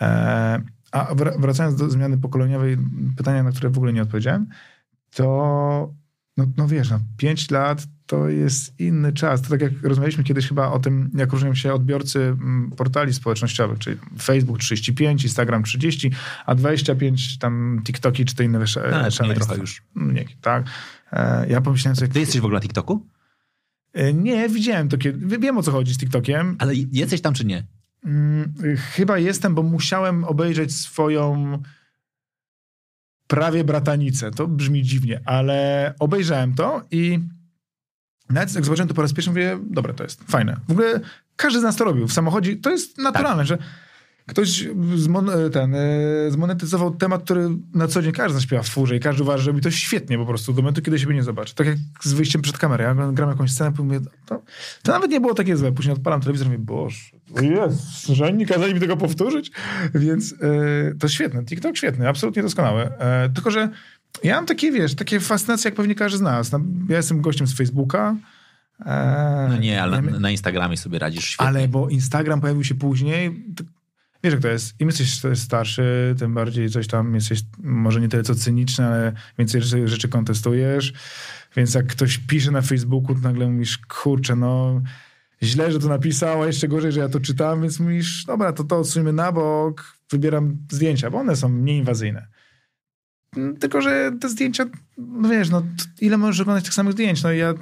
E, 0.02 0.62
a 0.92 1.16
wracając 1.16 1.76
do 1.76 1.90
zmiany 1.90 2.18
pokoleniowej, 2.18 2.78
pytania, 3.18 3.44
na 3.44 3.52
które 3.52 3.70
w 3.70 3.78
ogóle 3.78 3.94
nie 3.94 4.02
odpowiedziałem, 4.02 4.48
to 5.16 5.94
no, 6.38 6.46
no 6.58 6.68
wiesz, 6.68 6.90
no, 6.90 7.00
pięć 7.18 7.52
lat 7.52 7.88
to 8.06 8.30
jest 8.30 8.80
inny 8.80 9.14
czas. 9.14 9.42
To 9.42 9.50
tak 9.50 9.62
jak 9.62 9.84
rozmawialiśmy 9.84 10.24
kiedyś 10.24 10.48
chyba 10.48 10.72
o 10.72 10.80
tym, 10.80 11.12
jak 11.14 11.32
różnią 11.32 11.56
się 11.56 11.74
odbiorcy 11.74 12.20
mm, 12.20 12.72
portali 12.78 13.14
społecznościowych, 13.14 13.80
czyli 13.80 13.98
Facebook 14.22 14.60
35, 14.60 15.24
Instagram 15.24 15.64
30, 15.64 16.12
a 16.46 16.56
25 16.56 17.40
tam 17.40 17.82
TikToki 17.84 18.26
czy 18.26 18.36
te 18.36 18.44
inne 18.44 18.68
szaleństwa. 18.68 19.26
Nie, 19.28 19.34
trochę 19.34 19.58
już. 19.58 19.84
Nie, 19.96 20.26
tak. 20.42 20.66
E, 21.12 21.48
ja 21.50 21.62
pomyślałem 21.62 21.96
sobie... 21.96 22.12
Ty 22.12 22.20
jesteś 22.20 22.42
w 22.42 22.46
ogóle 22.46 22.58
na 22.58 22.62
TikToku? 22.62 23.08
E, 23.94 24.14
nie, 24.14 24.50
widziałem 24.50 24.90
to 24.90 24.98
kiedy... 24.98 25.38
Wiem 25.38 25.58
o 25.58 25.64
co 25.64 25.72
chodzi 25.72 25.94
z 25.94 25.98
TikTokiem. 25.98 26.56
Ale 26.60 26.74
jesteś 26.92 27.22
tam 27.22 27.34
czy 27.34 27.46
nie? 27.46 27.64
Mm, 28.06 28.54
chyba 28.78 29.18
jestem, 29.18 29.56
bo 29.56 29.64
musiałem 29.64 30.24
obejrzeć 30.24 30.76
swoją 30.76 31.58
prawie 33.34 33.64
bratanicę. 33.64 34.32
To 34.32 34.48
brzmi 34.48 34.84
dziwnie, 34.84 35.22
ale 35.26 35.94
obejrzałem 36.00 36.56
to 36.56 36.82
i 36.92 37.20
nawet 38.30 38.56
jak 38.56 38.66
zobaczyłem 38.66 38.88
to 38.88 38.94
po 38.94 39.02
raz 39.02 39.14
pierwszy, 39.14 39.30
mówię, 39.30 39.60
dobra, 39.64 39.94
to 39.94 40.04
jest 40.04 40.24
fajne. 40.24 40.58
W 40.68 40.72
ogóle 40.72 41.00
każdy 41.36 41.60
z 41.60 41.64
nas 41.64 41.76
to 41.76 41.86
robił. 41.86 42.08
W 42.08 42.14
samochodzie 42.14 42.56
to 42.56 42.70
jest 42.70 42.98
naturalne, 42.98 43.38
tak. 43.38 43.48
że 43.48 43.58
ktoś 44.26 44.68
zmon 44.96 45.30
ten, 45.52 45.76
e, 45.76 45.80
zmonetyzował 46.32 46.92
temat, 46.96 47.24
który 47.24 47.50
na 47.74 47.88
co 47.88 48.02
dzień 48.02 48.12
każdy 48.12 48.42
śpiewa 48.42 48.64
w 48.64 48.70
furze 48.70 48.96
i 48.96 49.00
każdy 49.00 49.24
uważa, 49.24 49.44
że 49.44 49.52
robi 49.52 49.62
to 49.62 49.72
świetnie 49.72 50.18
po 50.18 50.26
prostu 50.26 50.54
do 50.54 50.62
momentu, 50.62 50.82
kiedy 50.82 51.00
siebie 51.00 51.16
nie 51.16 51.24
zobaczy. 51.24 51.56
Tak 51.56 51.68
jak 51.68 51.78
z 52.02 52.14
wyjściem 52.14 52.42
przed 52.42 52.58
kamerę. 52.58 52.84
Ja 52.84 53.12
gram 53.12 53.30
jakąś 53.30 53.52
scenę 53.52 53.72
i 53.80 53.82
mówię, 53.82 54.00
to, 54.26 54.42
to 54.84 54.92
nawet 54.92 55.12
nie 55.12 55.22
było 55.22 55.34
takie 55.34 55.58
złe. 55.58 55.72
Później 55.72 55.96
odpalam 55.96 56.22
telewizor 56.22 56.48
i 56.48 56.50
mówię, 56.50 56.64
boże, 56.64 56.98
jest, 57.42 58.08
że 58.08 58.26
oni 58.26 58.46
kazali 58.46 58.74
mi 58.74 58.80
tego 58.80 58.98
powtórzyć. 58.98 59.52
Więc 59.96 60.32
yy, 60.32 60.96
to 61.00 61.08
świetne. 61.08 61.46
TikTok 61.46 61.78
świetny, 61.78 62.10
absolutnie 62.10 62.42
doskonały. 62.44 62.82
Yy, 62.82 63.34
tylko, 63.34 63.52
że 63.52 63.70
ja 64.24 64.36
mam 64.36 64.46
takie, 64.46 64.72
wiesz, 64.72 64.96
takie 64.96 65.20
fascynacje, 65.20 65.70
jak 65.70 65.76
pewnie 65.76 65.96
każdy 65.96 66.18
z 66.18 66.22
nas. 66.22 66.52
Ja 66.90 66.98
jestem 66.98 67.22
gościem 67.22 67.48
z 67.48 67.58
Facebooka. 67.58 68.16
E, 68.86 69.48
no 69.50 69.58
nie, 69.58 69.84
ale 69.84 70.02
na 70.02 70.32
Instagramie 70.32 70.78
sobie 70.78 71.00
radzisz 71.00 71.26
świetnie. 71.26 71.48
Ale 71.48 71.68
bo 71.68 71.90
Instagram 71.90 72.42
pojawił 72.42 72.64
się 72.64 72.76
później. 72.76 73.46
Wiesz, 74.24 74.34
jak 74.34 74.42
to 74.42 74.48
jest. 74.48 74.82
Im 74.82 74.88
jesteś 74.88 75.40
starszy, 75.40 76.16
tym 76.20 76.34
bardziej 76.34 76.70
coś 76.70 76.88
tam 76.88 77.16
jesteś 77.16 77.42
może 77.64 78.02
nie 78.02 78.10
tyle 78.10 78.24
co 78.24 78.36
cyniczny, 78.36 78.86
ale 78.86 79.14
więcej 79.38 79.62
rzeczy, 79.62 79.88
rzeczy 79.88 80.08
kontestujesz. 80.10 80.94
Więc 81.56 81.74
jak 81.74 81.88
ktoś 81.88 82.18
pisze 82.18 82.52
na 82.52 82.62
Facebooku, 82.62 83.16
to 83.16 83.22
nagle 83.22 83.48
mówisz, 83.48 83.78
kurczę, 83.78 84.36
no 84.36 84.82
źle, 85.44 85.72
że 85.72 85.80
to 85.80 85.88
napisał, 85.88 86.42
a 86.42 86.48
jeszcze 86.48 86.68
gorzej, 86.68 86.92
że 86.92 87.00
ja 87.00 87.10
to 87.10 87.20
czytam, 87.20 87.62
więc 87.62 87.80
mówisz, 87.80 88.26
dobra, 88.26 88.54
to 88.54 88.64
to 88.64 88.80
odsuńmy 88.80 89.14
na 89.14 89.32
bok, 89.32 89.98
wybieram 90.12 90.58
zdjęcia, 90.72 91.10
bo 91.10 91.18
one 91.18 91.36
są 91.36 91.50
mniej 91.50 91.78
inwazyjne. 91.78 92.28
Tylko, 93.60 93.82
że 93.82 94.12
te 94.22 94.30
zdjęcia, 94.30 94.66
no 94.98 95.30
wiesz, 95.30 95.50
no 95.50 95.64
ile 96.02 96.18
możesz 96.18 96.42
oglądać 96.42 96.64
tych 96.64 96.74
samych 96.74 96.94
zdjęć? 96.94 97.24
No 97.24 97.32
ja 97.32 97.54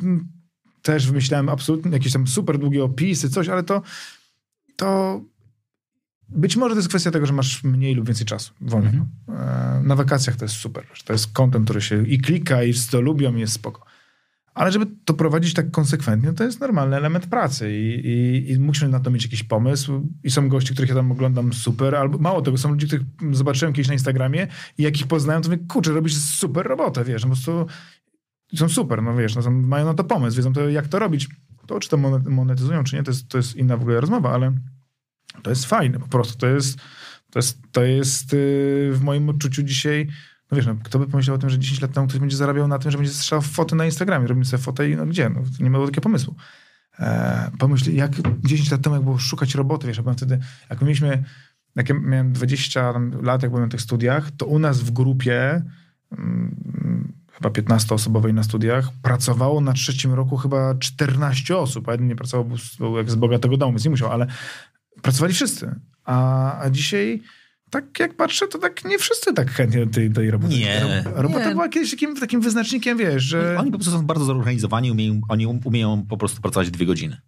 też 0.82 1.08
wymyślałem 1.08 1.50
absolutnie 1.50 1.92
jakieś 1.92 2.14
tam 2.14 2.28
super 2.28 2.58
długie 2.58 2.84
opisy, 2.84 3.30
coś, 3.30 3.50
ale 3.50 3.64
to, 3.64 3.82
to 4.76 5.22
być 6.32 6.58
może 6.58 6.76
to 6.76 6.80
jest 6.80 6.90
kwestia 6.90 7.12
tego, 7.12 7.26
że 7.26 7.34
masz 7.34 7.64
mniej 7.64 7.96
lub 7.96 8.08
więcej 8.08 8.26
czasu 8.26 8.54
wolnego. 8.62 8.98
Mhm. 9.28 9.80
E, 9.80 9.84
na 9.84 9.96
wakacjach 9.96 10.36
to 10.36 10.46
jest 10.46 10.56
super. 10.56 10.86
To 11.06 11.14
jest 11.14 11.32
content, 11.34 11.66
który 11.66 11.82
się 11.82 12.08
i 12.08 12.20
klika, 12.20 12.64
i 12.64 12.74
to 12.92 13.02
lubią, 13.02 13.36
i 13.36 13.40
jest 13.40 13.54
spoko. 13.54 13.86
Ale 14.54 14.72
żeby 14.72 14.88
to 15.06 15.14
prowadzić 15.14 15.54
tak 15.54 15.72
konsekwentnie, 15.72 16.34
to 16.34 16.44
jest 16.44 16.60
normalny 16.60 16.98
element 16.98 17.28
pracy 17.28 17.72
i, 17.72 18.08
i, 18.08 18.52
i 18.52 18.60
musimy 18.60 18.92
na 18.92 19.00
to 19.00 19.12
mieć 19.12 19.24
jakiś 19.24 19.44
pomysł. 19.44 20.08
I 20.24 20.32
są 20.32 20.50
goście, 20.50 20.74
których 20.74 20.90
ja 20.90 20.96
tam 20.96 21.12
oglądam 21.12 21.54
super, 21.54 21.96
albo 21.96 22.18
mało 22.18 22.42
tego, 22.42 22.58
są 22.58 22.70
ludzie, 22.70 22.88
których 22.88 23.06
zobaczyłem 23.32 23.74
kiedyś 23.74 23.88
na 23.88 23.94
Instagramie 23.94 24.48
i 24.78 24.84
jak 24.84 25.00
ich 25.00 25.08
poznałem, 25.08 25.42
to 25.42 25.50
mówię, 25.50 25.64
kurczę, 25.68 25.92
robisz 25.92 26.18
super 26.18 26.68
robotę, 26.68 27.04
wiesz, 27.04 27.24
no 27.24 27.30
po 27.30 27.36
prostu 27.36 27.66
są 28.56 28.70
super, 28.70 29.04
no 29.04 29.16
wiesz, 29.16 29.36
no, 29.36 29.42
są, 29.42 29.52
mają 29.52 29.86
na 29.86 29.94
to 29.94 30.04
pomysł, 30.04 30.38
wiedzą 30.38 30.54
to, 30.54 30.70
jak 30.70 30.88
to 30.88 31.00
robić. 31.00 31.30
To, 31.68 31.80
czy 31.80 31.90
to 31.90 31.98
monetyzują, 32.30 32.84
czy 32.84 32.96
nie, 32.96 33.04
to 33.04 33.12
jest, 33.12 33.28
to 33.28 33.38
jest 33.38 33.56
inna 33.56 33.78
w 33.78 33.82
ogóle 33.82 34.02
rozmowa, 34.02 34.34
ale 34.34 34.54
to 35.44 35.50
jest 35.50 35.66
fajne 35.66 36.00
po 36.00 36.08
prostu. 36.08 36.38
To 36.38 36.48
jest, 36.48 36.80
to 37.32 37.40
jest, 37.40 37.58
to 37.72 37.84
jest 37.84 38.34
yy, 38.34 38.92
w 38.94 39.02
moim 39.02 39.30
odczuciu 39.30 39.64
dzisiaj 39.64 40.08
no 40.52 40.56
wiesz, 40.56 40.66
no, 40.66 40.76
kto 40.84 41.00
by 41.00 41.08
pomyślał 41.08 41.36
o 41.36 41.40
tym, 41.40 41.50
że 41.50 41.60
10 41.60 41.82
lat 41.82 41.94
temu 41.94 42.08
ktoś 42.08 42.20
będzie 42.20 42.38
zarabiał 42.38 42.68
na 42.68 42.80
tym, 42.80 42.92
że 42.92 42.98
będzie 42.98 43.14
strzelał 43.14 43.42
foty 43.42 43.76
na 43.76 43.86
Instagramie, 43.86 44.28
robić 44.28 44.50
sobie 44.50 44.64
fotę 44.64 44.90
i 44.90 44.96
no 44.96 45.06
gdzie? 45.06 45.30
No, 45.30 45.42
nie 45.60 45.70
było 45.70 45.86
takiego 45.86 46.02
pomysłu. 46.02 46.36
E, 47.00 47.52
pomyśl, 47.60 47.92
jak 47.92 48.12
10 48.46 48.72
lat 48.72 48.82
temu, 48.82 48.96
jak 48.96 49.04
było 49.04 49.18
szukać 49.18 49.56
roboty, 49.56 49.88
wiesz, 49.88 49.98
ja 49.98 50.04
byłem 50.04 50.18
wtedy, 50.18 50.40
jak 50.70 50.82
mieliśmy, 50.82 51.24
jak 51.76 51.90
ja 51.90 51.96
miałem 51.96 52.34
20 52.34 52.94
lat, 53.22 53.42
jak 53.42 53.52
byłem 53.52 53.66
na 53.66 53.72
tych 53.72 53.82
studiach, 53.82 54.32
to 54.32 54.46
u 54.46 54.60
nas 54.60 54.80
w 54.80 54.92
grupie, 54.92 55.62
hmm, 56.16 57.14
chyba 57.34 57.50
15-osobowej 57.50 58.34
na 58.34 58.44
studiach, 58.44 58.90
pracowało 59.02 59.62
na 59.62 59.74
trzecim 59.74 60.14
roku 60.14 60.38
chyba 60.38 60.76
14 60.76 61.58
osób, 61.58 61.90
a 61.90 61.92
jeden 61.92 62.08
nie 62.08 62.16
pracował, 62.16 62.58
był 62.80 62.98
jak 62.98 63.12
z 63.12 63.16
bogatego 63.16 63.58
domu, 63.58 63.72
więc 63.72 63.86
nie 63.86 63.92
musiał, 63.92 64.12
ale 64.12 64.28
pracowali 65.02 65.34
wszyscy. 65.34 65.76
A, 66.06 66.60
a 66.60 66.70
dzisiaj 66.70 67.22
tak 67.70 68.00
jak 68.00 68.16
patrzę, 68.16 68.48
to 68.48 68.58
tak 68.58 68.86
nie 68.86 69.00
wszyscy 69.00 69.34
tak 69.34 69.52
chętnie 69.52 69.86
do 69.86 69.94
tej, 69.94 70.12
tej 70.12 70.32
roboty. 70.32 70.54
Nie. 70.54 71.04
Robota 71.16 71.48
nie. 71.48 71.52
była 71.52 71.70
kiedyś 71.70 71.92
takim, 71.92 72.16
takim 72.16 72.42
wyznacznikiem, 72.42 72.98
wiesz, 72.98 73.24
że... 73.24 73.58
Oni 73.60 73.72
po 73.72 73.78
prostu 73.78 73.92
są 73.92 74.06
bardzo 74.06 74.26
zorganizowani, 74.26 74.92
umieją, 74.92 75.22
oni 75.30 75.48
um, 75.48 75.60
umieją 75.64 76.06
po 76.10 76.18
prostu 76.18 76.42
pracować 76.42 76.72
dwie 76.72 76.86
godziny. 76.86 77.22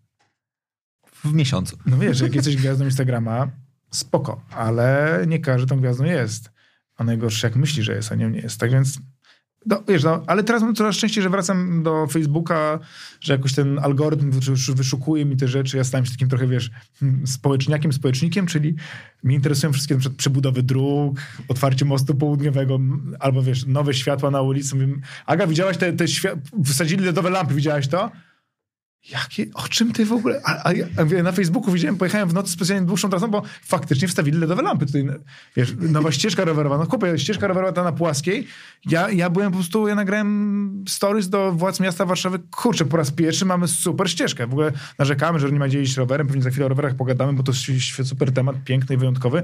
W 1.24 1.34
miesiącu. 1.34 1.78
No 1.86 1.98
wiesz, 1.98 2.22
jak 2.22 2.36
jesteś 2.36 2.56
gwiazdą 2.56 2.86
Instagrama, 2.86 3.48
spoko, 3.92 4.42
ale 4.52 5.20
nie 5.28 5.40
każdy 5.40 5.68
tą 5.68 5.80
gwiazdą 5.80 6.04
jest. 6.04 6.52
A 6.98 7.04
najgorsze, 7.04 7.48
jak 7.48 7.56
myśli, 7.56 7.84
że 7.84 7.96
jest, 7.96 8.12
a 8.12 8.16
nie, 8.16 8.30
nie 8.30 8.40
jest. 8.40 8.60
Tak 8.60 8.72
więc 8.72 9.00
no, 9.66 9.84
wiesz, 9.88 10.04
no, 10.04 10.24
ale 10.28 10.44
teraz 10.44 10.62
mam 10.62 10.76
coraz 10.76 10.96
częściej, 10.96 11.24
że 11.24 11.30
wracam 11.30 11.84
do 11.84 12.08
Facebooka, 12.08 12.80
że 13.22 13.34
jakoś 13.34 13.54
ten 13.54 13.80
algorytm 13.80 14.32
wyszukuje 14.76 15.26
mi 15.26 15.38
te 15.38 15.48
rzeczy. 15.48 15.78
Ja 15.78 15.84
stałem 15.84 16.06
się 16.06 16.12
takim 16.12 16.30
trochę, 16.30 16.48
wiesz, 16.48 16.72
społeczniakiem, 17.26 17.94
społecznikiem, 17.94 18.46
czyli 18.46 18.76
mnie 19.24 19.36
interesują 19.36 19.74
wszystkie 19.74 19.96
na 19.96 20.02
przebudowy 20.18 20.64
dróg, 20.64 21.20
otwarcie 21.48 21.86
mostu 21.86 22.16
południowego, 22.16 22.80
albo 23.20 23.44
wiesz, 23.44 23.66
nowe 23.66 23.94
światła 23.94 24.32
na 24.32 24.42
ulicy. 24.42 24.76
Mówię, 24.76 24.88
Aga, 25.26 25.48
widziałaś 25.48 25.78
te, 25.78 25.94
te 25.94 26.08
świat... 26.08 26.40
wsadzili 26.66 27.06
LEDowe 27.06 27.30
lampy, 27.30 27.54
widziałaś 27.54 27.88
to? 27.88 28.12
Jakie, 29.12 29.46
o 29.54 29.68
czym 29.68 29.92
ty 29.92 30.06
w 30.06 30.12
ogóle? 30.12 30.42
A, 30.46 30.70
a, 30.70 30.72
a, 30.98 31.24
na 31.24 31.32
Facebooku 31.32 31.72
widziałem, 31.72 31.98
pojechałem 31.98 32.30
w 32.30 32.34
nocy 32.34 32.52
specjalnie 32.52 32.88
dłuższą 32.88 33.10
trasą, 33.10 33.28
bo 33.28 33.44
faktycznie 33.62 34.08
wstawili 34.08 34.38
LEDowe 34.38 34.62
lampy. 34.62 34.86
Tutaj, 34.86 35.08
wiesz, 35.56 35.74
nowa 35.80 36.12
ścieżka 36.12 36.46
rowerowa. 36.46 36.78
No 36.78 36.86
chłopie, 36.86 37.20
ścieżka 37.20 37.48
rowerowa 37.48 37.74
ta 37.74 37.84
na 37.84 37.92
płaskiej. 37.92 38.48
Ja, 38.86 39.10
ja 39.10 39.30
byłem 39.30 39.52
po 39.52 39.58
prostu, 39.58 39.88
ja 39.88 39.96
nagrałem 39.96 40.84
stories 40.88 41.30
do 41.30 41.52
władz 41.52 41.80
miasta 41.80 42.06
Warszawy. 42.06 42.40
Kurczę, 42.52 42.86
po 42.86 42.98
raz 42.98 43.12
pierwszy 43.12 43.46
mamy 43.46 43.68
super 43.68 44.10
ścieżkę. 44.10 44.48
W 44.48 44.52
ogóle 44.52 44.72
narzekamy, 45.00 45.40
że 45.40 45.52
nie 45.52 45.60
ma 45.60 45.68
gdzie 45.68 45.82
iść 45.82 45.98
rowerem. 45.98 46.28
Pewnie 46.28 46.42
za 46.42 46.50
chwilę 46.50 46.66
o 46.66 46.70
rowerach 46.70 46.96
pogadamy, 46.96 47.34
bo 47.34 47.44
to 47.44 47.54
super 48.04 48.32
temat, 48.32 48.56
piękny 48.64 48.96
i 48.96 48.98
wyjątkowy. 48.98 49.44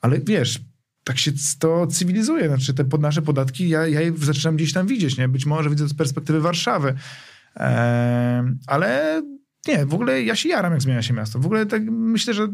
Ale 0.00 0.20
wiesz, 0.20 0.60
tak 1.04 1.18
się 1.18 1.32
to 1.58 1.86
cywilizuje. 1.86 2.48
Znaczy 2.48 2.74
te 2.74 2.84
nasze 2.98 3.22
podatki, 3.22 3.68
ja, 3.68 3.86
ja 3.86 4.00
je 4.00 4.12
zaczynam 4.16 4.56
gdzieś 4.56 4.72
tam 4.72 4.86
widzieć, 4.86 5.18
nie? 5.18 5.28
Być 5.28 5.46
może 5.46 5.70
widzę 5.70 5.84
to 5.84 5.88
z 5.88 5.94
perspektywy 5.94 6.40
Warszawy 6.40 6.94
ale 8.66 9.22
nie, 9.68 9.86
w 9.86 9.94
ogóle 9.94 10.22
ja 10.22 10.36
się 10.36 10.48
jaram, 10.48 10.72
jak 10.72 10.82
zmienia 10.82 11.02
się 11.02 11.14
miasto. 11.14 11.38
W 11.38 11.46
ogóle 11.46 11.66
tak 11.66 11.82
myślę, 11.90 12.34
że 12.34 12.48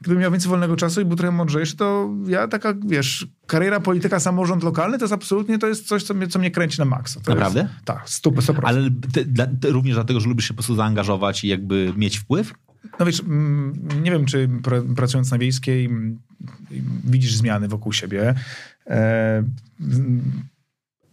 gdybym 0.00 0.20
miał 0.20 0.30
więcej 0.30 0.50
wolnego 0.50 0.76
czasu 0.76 1.00
i 1.00 1.04
był 1.04 1.16
trochę 1.16 1.32
mądrzejszy, 1.32 1.76
to 1.76 2.10
ja 2.26 2.48
taka, 2.48 2.74
wiesz, 2.86 3.26
kariera 3.46 3.80
polityka, 3.80 4.20
samorząd 4.20 4.62
lokalny, 4.62 4.98
to 4.98 5.04
jest 5.04 5.14
absolutnie 5.14 5.58
to 5.58 5.66
jest 5.66 5.88
coś, 5.88 6.02
co 6.02 6.14
mnie, 6.14 6.28
co 6.28 6.38
mnie 6.38 6.50
kręci 6.50 6.78
na 6.78 6.84
maksa. 6.84 7.20
To 7.20 7.34
Naprawdę? 7.34 7.60
Jest, 7.60 7.72
tak, 7.84 8.06
100%. 8.06 8.60
Ale 8.62 8.90
ty, 9.12 9.26
ty, 9.60 9.72
również 9.72 9.94
dlatego, 9.94 10.20
że 10.20 10.28
lubisz 10.28 10.44
się 10.44 10.54
po 10.54 10.58
prostu 10.58 10.74
zaangażować 10.74 11.44
i 11.44 11.48
jakby 11.48 11.92
mieć 11.96 12.18
wpływ? 12.18 12.54
No 13.00 13.06
wiesz, 13.06 13.20
mm, 13.20 13.88
nie 14.02 14.10
wiem, 14.10 14.26
czy 14.26 14.48
pracując 14.96 15.30
na 15.30 15.38
wiejskiej 15.38 15.84
mm, 15.84 16.18
widzisz 17.04 17.34
zmiany 17.34 17.68
wokół 17.68 17.92
siebie. 17.92 18.34
E, 18.86 19.44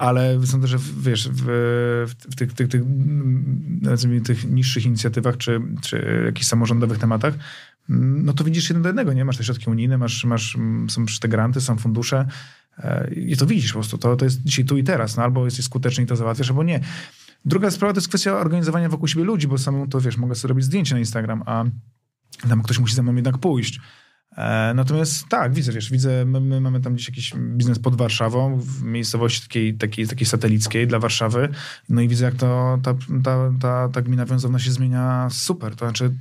ale 0.01 0.45
sądzę, 0.45 0.67
że 0.67 0.77
wiesz, 1.01 1.29
w, 1.29 1.45
w 2.29 2.35
tych, 2.35 2.53
tych, 2.53 2.67
tych, 2.67 2.83
tych 4.23 4.51
niższych 4.51 4.85
inicjatywach 4.85 5.37
czy, 5.37 5.61
czy 5.81 6.23
jakichś 6.25 6.47
samorządowych 6.47 6.97
tematach, 6.97 7.33
no 7.89 8.33
to 8.33 8.43
widzisz 8.43 8.69
jeden 8.69 8.83
do 8.83 8.89
jednego, 8.89 9.13
nie? 9.13 9.25
Masz 9.25 9.37
te 9.37 9.43
środki 9.43 9.69
unijne, 9.69 9.97
masz, 9.97 10.25
masz, 10.25 10.57
są 10.89 11.05
te 11.21 11.27
granty, 11.27 11.61
są 11.61 11.77
fundusze 11.77 12.27
e, 12.77 13.13
i 13.13 13.37
to 13.37 13.45
widzisz 13.45 13.71
po 13.71 13.79
prostu. 13.79 13.97
To, 13.97 14.15
to 14.15 14.25
jest 14.25 14.43
dzisiaj 14.43 14.65
tu 14.65 14.77
i 14.77 14.83
teraz. 14.83 15.17
No, 15.17 15.23
albo 15.23 15.45
jesteś 15.45 15.65
skuteczny 15.65 16.03
i 16.03 16.07
to 16.07 16.15
załatwiasz, 16.15 16.49
albo 16.49 16.63
nie. 16.63 16.79
Druga 17.45 17.71
sprawa 17.71 17.93
to 17.93 17.97
jest 17.97 18.09
kwestia 18.09 18.37
organizowania 18.37 18.89
wokół 18.89 19.07
siebie 19.07 19.23
ludzi, 19.23 19.47
bo 19.47 19.57
samemu 19.57 19.87
to, 19.87 20.01
wiesz, 20.01 20.17
mogę 20.17 20.35
sobie 20.35 20.49
robić 20.49 20.65
zdjęcie 20.65 20.95
na 20.95 20.99
Instagram, 20.99 21.43
a 21.45 21.63
tam 22.49 22.63
ktoś 22.63 22.79
musi 22.79 22.95
ze 22.95 23.03
mną 23.03 23.15
jednak 23.15 23.37
pójść. 23.37 23.79
E, 24.38 24.74
natomiast 24.76 25.28
tak, 25.28 25.54
widzę, 25.54 25.72
wiesz, 25.72 25.91
widzę, 25.91 26.26
my, 26.26 26.39
my, 26.41 26.62
mamy 26.62 26.82
tam 26.82 26.94
gdzieś 26.94 27.08
jakiś 27.08 27.34
biznes 27.36 27.80
pod 27.80 27.96
Warszawą, 27.96 28.60
w 28.60 28.84
miejscowości 28.84 29.41
takiej, 29.41 29.74
takiej, 29.74 30.08
takiej 30.08 30.28
satelickiej 30.28 30.88
dla 30.88 31.00
Warszawy, 31.00 31.50
no 31.89 32.02
i 32.02 32.08
widzę, 32.08 32.26
jak 32.26 32.36
to 32.36 32.80
ta, 32.84 32.94
ta, 33.24 33.52
ta, 33.62 33.89
ta 33.89 34.02
gmina 34.02 34.26
wiązowna 34.26 34.60
się 34.60 34.72
zmienia 34.72 35.28
super. 35.32 35.76
To 35.76 35.86
znaczy, 35.86 36.12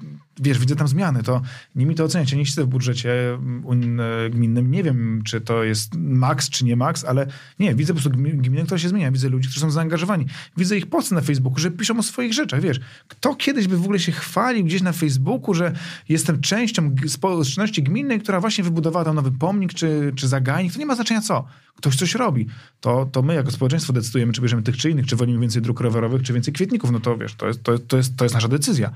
wiesz, 0.40 0.58
widzę 0.58 0.76
tam 0.76 0.88
zmiany, 0.88 1.22
to 1.22 1.42
nie 1.74 1.86
mi 1.86 1.94
to 1.94 2.04
oceniać. 2.04 2.32
Ja 2.32 2.38
nie 2.38 2.46
siedzę 2.46 2.64
w 2.64 2.66
budżecie 2.66 3.34
mm, 3.34 4.30
gminnym, 4.30 4.70
nie 4.70 4.82
wiem, 4.82 5.22
czy 5.24 5.40
to 5.40 5.64
jest 5.64 5.94
maks, 5.94 6.50
czy 6.50 6.64
nie 6.64 6.76
maks, 6.76 7.04
ale 7.04 7.26
nie, 7.58 7.74
widzę 7.74 7.94
po 7.94 8.00
prostu 8.00 8.18
gminę, 8.20 8.64
która 8.64 8.78
się 8.78 8.88
zmienia. 8.88 9.12
Widzę 9.12 9.28
ludzi, 9.28 9.48
którzy 9.48 9.60
są 9.60 9.70
zaangażowani. 9.70 10.26
Widzę 10.56 10.76
ich 10.78 10.86
posty 10.86 11.14
na 11.14 11.20
Facebooku, 11.20 11.58
że 11.58 11.70
piszą 11.70 11.98
o 11.98 12.02
swoich 12.02 12.32
rzeczach, 12.32 12.60
wiesz. 12.60 12.80
Kto 13.08 13.34
kiedyś 13.34 13.68
by 13.68 13.76
w 13.76 13.82
ogóle 13.82 13.98
się 13.98 14.12
chwalił 14.12 14.64
gdzieś 14.64 14.82
na 14.82 14.92
Facebooku, 14.92 15.54
że 15.54 15.72
jestem 16.08 16.40
częścią 16.40 16.94
społeczności 17.08 17.82
gminnej, 17.82 18.20
która 18.20 18.40
właśnie 18.40 18.64
wybudowała 18.64 19.04
tam 19.04 19.14
nowy 19.14 19.32
pomnik, 19.32 19.74
czy, 19.74 20.12
czy 20.16 20.28
zagajnik, 20.28 20.72
to 20.72 20.78
nie 20.78 20.86
ma 20.86 20.94
znaczenia 20.94 21.20
co. 21.20 21.44
Ktoś 21.76 21.96
coś 21.96 22.14
robi. 22.14 22.46
To, 22.80 23.08
to 23.12 23.22
my 23.22 23.34
jako 23.34 23.50
społeczeństwo 23.50 23.92
decydujemy, 23.92 24.32
czy 24.32 24.40
bierzemy 24.40 24.62
tych 24.62 24.76
czy 24.76 24.90
innych, 24.90 25.06
czy 25.06 25.16
wolimy 25.16 25.40
więcej 25.40 25.62
dróg 25.62 25.80
rowerowych, 25.80 26.22
czy 26.22 26.32
więcej 26.32 26.54
kwietników. 26.54 26.90
No 26.90 27.00
to 27.00 27.16
wiesz, 27.16 27.34
to 27.34 27.46
jest, 27.46 27.62
to, 27.62 27.78
to 27.78 27.96
jest, 27.96 28.16
to 28.16 28.24
jest 28.24 28.34
nasza 28.34 28.48
decyzja 28.48 28.90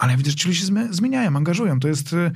ale 0.00 0.16
widzę, 0.16 0.30
że 0.30 0.36
ci 0.36 0.48
ludzie 0.48 0.60
się 0.60 0.66
zmieniają, 0.90 1.36
angażują. 1.36 1.80
To 1.80 1.88
jest... 1.88 2.12
Y, 2.12 2.30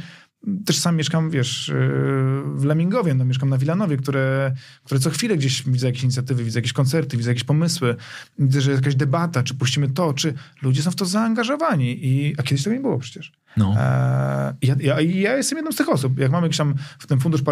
też 0.66 0.78
sam 0.78 0.96
mieszkam, 0.96 1.30
wiesz, 1.30 1.68
y, 1.68 2.42
w 2.54 2.64
Lemingowie, 2.64 3.14
no, 3.14 3.24
mieszkam 3.24 3.48
na 3.48 3.58
Wilanowie, 3.58 3.96
które, 3.96 4.52
które 4.84 5.00
co 5.00 5.10
chwilę 5.10 5.36
gdzieś 5.36 5.62
widzę 5.62 5.86
jakieś 5.86 6.02
inicjatywy, 6.02 6.44
widzę 6.44 6.58
jakieś 6.58 6.72
koncerty, 6.72 7.16
widzę 7.16 7.30
jakieś 7.30 7.44
pomysły, 7.44 7.96
widzę, 8.38 8.60
że 8.60 8.70
jest 8.70 8.82
jakaś 8.82 8.94
debata, 8.94 9.42
czy 9.42 9.54
puścimy 9.54 9.90
to, 9.90 10.12
czy 10.12 10.34
ludzie 10.62 10.82
są 10.82 10.90
w 10.90 10.96
to 10.96 11.04
zaangażowani. 11.04 12.06
I, 12.06 12.34
a 12.38 12.42
kiedyś 12.42 12.64
tego 12.64 12.76
nie 12.76 12.82
było 12.82 12.98
przecież. 12.98 13.32
No. 13.56 13.74
E, 13.76 14.54
ja, 14.62 14.74
ja, 14.80 15.00
ja, 15.00 15.36
jestem 15.36 15.58
jedną 15.58 15.72
z 15.72 15.76
tych 15.76 15.88
osób. 15.88 16.18
Jak 16.18 16.32
mamy 16.32 16.46
jakiś 16.46 16.58
tam 16.58 16.74
w 16.98 17.06
ten 17.06 17.20
fundusz 17.20 17.42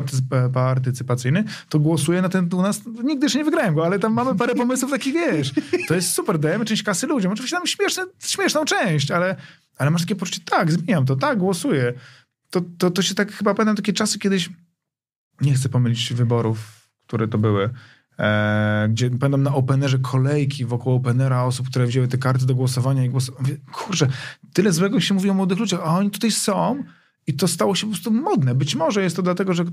partycypacyjny, 0.53 1.45
to 1.69 1.79
głosuję 1.79 2.23
na 2.23 2.29
ten 2.29 2.49
u 2.55 2.63
nas. 2.63 2.81
Nigdy 3.05 3.27
jeszcze 3.27 3.39
nie 3.39 3.45
wygrałem 3.45 3.75
go, 3.75 3.87
ale 3.87 3.99
tam 3.99 4.13
mamy 4.13 4.35
parę 4.35 4.55
pomysłów 4.55 4.91
takich, 4.91 5.15
wiesz. 5.15 5.53
To 5.89 5.95
jest 5.95 6.15
super, 6.15 6.39
dajemy 6.39 6.65
część 6.65 6.83
kasy 6.83 7.07
ludziom. 7.07 7.33
Oczywiście 7.33 7.57
tam 7.57 7.67
śmieszne, 7.67 8.05
śmieszną 8.19 8.65
część, 8.65 9.11
ale 9.11 9.37
ale 9.79 9.91
masz 9.91 10.03
takie 10.03 10.17
poczucie, 10.17 10.41
tak, 10.45 10.73
zmieniam 10.73 11.07
to, 11.07 11.17
tak, 11.17 11.39
głosuję. 11.39 11.93
To, 12.51 12.61
to, 12.79 12.91
to 12.91 13.03
się 13.03 13.15
tak 13.15 13.33
chyba 13.33 13.55
pamiętam 13.55 13.77
takie 13.77 13.93
czasy 13.93 14.19
kiedyś, 14.19 14.51
nie 15.41 15.55
chcę 15.55 15.69
pomylić 15.69 16.13
wyborów, 16.13 16.89
które 17.07 17.29
to 17.29 17.39
były, 17.39 17.71
e, 18.19 18.89
gdzie 18.91 19.11
pamiętam 19.11 19.43
na 19.43 19.55
Openerze 19.55 19.99
kolejki 19.99 20.65
wokół 20.65 20.95
Openera 20.95 21.45
osób, 21.45 21.69
które 21.69 21.87
wzięły 21.87 22.09
te 22.09 22.19
karty 22.19 22.47
do 22.47 22.55
głosowania 22.55 23.05
i 23.05 23.09
głosowały. 23.09 23.61
Kurczę, 23.73 24.09
tyle 24.53 24.73
złego 24.73 25.01
się 25.01 25.15
mówi 25.15 25.31
o 25.31 25.35
młodych 25.35 25.59
ludziach, 25.59 25.81
a 25.81 25.99
oni 25.99 26.11
tutaj 26.11 26.31
są 26.31 26.85
i 27.27 27.35
to 27.35 27.49
stało 27.49 27.75
się 27.75 27.87
po 27.87 27.93
prostu 27.93 28.11
modne. 28.11 28.55
Być 28.55 28.75
może 28.75 29.03
jest 29.03 29.17
to 29.17 29.23
dlatego, 29.23 29.55
że 29.55 29.65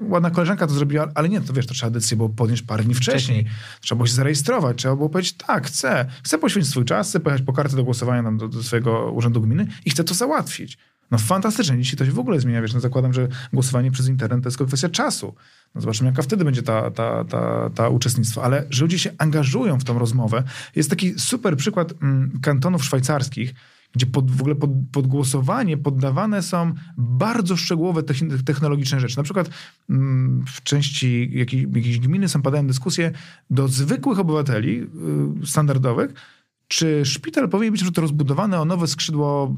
ładna 0.00 0.30
koleżanka 0.30 0.66
to 0.66 0.72
zrobiła, 0.74 1.08
ale 1.14 1.28
nie, 1.28 1.40
to 1.40 1.52
wiesz, 1.52 1.66
to 1.66 1.74
trzeba 1.74 1.90
decyzję 1.90 2.16
było 2.16 2.28
podjąć 2.28 2.62
parę 2.62 2.84
dni 2.84 2.94
wcześniej. 2.94 3.44
Trzeba 3.80 3.96
było 3.96 4.06
się 4.06 4.14
zarejestrować, 4.14 4.78
trzeba 4.78 4.96
było 4.96 5.08
powiedzieć, 5.08 5.32
tak, 5.32 5.66
chcę. 5.66 6.06
Chcę 6.22 6.38
poświęcić 6.38 6.70
swój 6.70 6.84
czas, 6.84 7.08
chcę 7.08 7.20
pojechać 7.20 7.46
po 7.46 7.52
kartę 7.52 7.76
do 7.76 7.84
głosowania 7.84 8.22
tam 8.22 8.38
do, 8.38 8.48
do 8.48 8.62
swojego 8.62 9.12
urzędu 9.12 9.40
gminy 9.40 9.66
i 9.84 9.90
chcę 9.90 10.04
to 10.04 10.14
załatwić. 10.14 10.78
No 11.10 11.18
fantastycznie, 11.18 11.78
dzisiaj 11.78 11.96
to 11.96 12.06
się 12.06 12.12
w 12.12 12.18
ogóle 12.18 12.40
zmienia, 12.40 12.62
wiesz, 12.62 12.74
no 12.74 12.80
zakładam, 12.80 13.12
że 13.12 13.28
głosowanie 13.52 13.90
przez 13.90 14.08
internet 14.08 14.42
to 14.42 14.48
jest 14.48 14.58
tylko 14.58 14.68
kwestia 14.68 14.88
czasu. 14.88 15.34
No 15.74 15.80
zobaczymy, 15.80 16.10
jaka 16.10 16.22
wtedy 16.22 16.44
będzie 16.44 16.62
ta, 16.62 16.90
ta, 16.90 17.24
ta, 17.24 17.70
ta 17.74 17.88
uczestnictwo. 17.88 18.44
Ale 18.44 18.66
że 18.70 18.84
ludzie 18.84 18.98
się 18.98 19.10
angażują 19.18 19.78
w 19.78 19.84
tą 19.84 19.98
rozmowę. 19.98 20.42
Jest 20.76 20.90
taki 20.90 21.18
super 21.18 21.56
przykład 21.56 21.92
mm, 22.02 22.38
kantonów 22.42 22.84
szwajcarskich, 22.84 23.54
gdzie 23.94 24.06
pod, 24.06 24.30
w 24.30 24.40
ogóle 24.40 24.54
pod, 24.54 24.70
pod 24.92 25.06
głosowanie 25.06 25.76
poddawane 25.76 26.42
są 26.42 26.74
bardzo 26.96 27.56
szczegółowe 27.56 28.02
technologiczne 28.44 29.00
rzeczy. 29.00 29.16
Na 29.16 29.22
przykład 29.22 29.50
mm, 29.90 30.44
w 30.46 30.62
części 30.62 31.30
jakiej, 31.32 31.66
jakiejś 31.74 31.98
gminy 31.98 32.28
są 32.28 32.42
padają 32.42 32.66
dyskusje 32.66 33.12
do 33.50 33.68
zwykłych 33.68 34.18
obywateli 34.18 34.80
y, 35.42 35.46
standardowych, 35.46 36.14
czy 36.68 37.02
szpital 37.04 37.48
powinien 37.48 37.72
być 37.72 37.92
to 37.92 38.00
rozbudowany 38.00 38.58
o 38.58 38.64
nowe 38.64 38.86
skrzydło, 38.86 39.54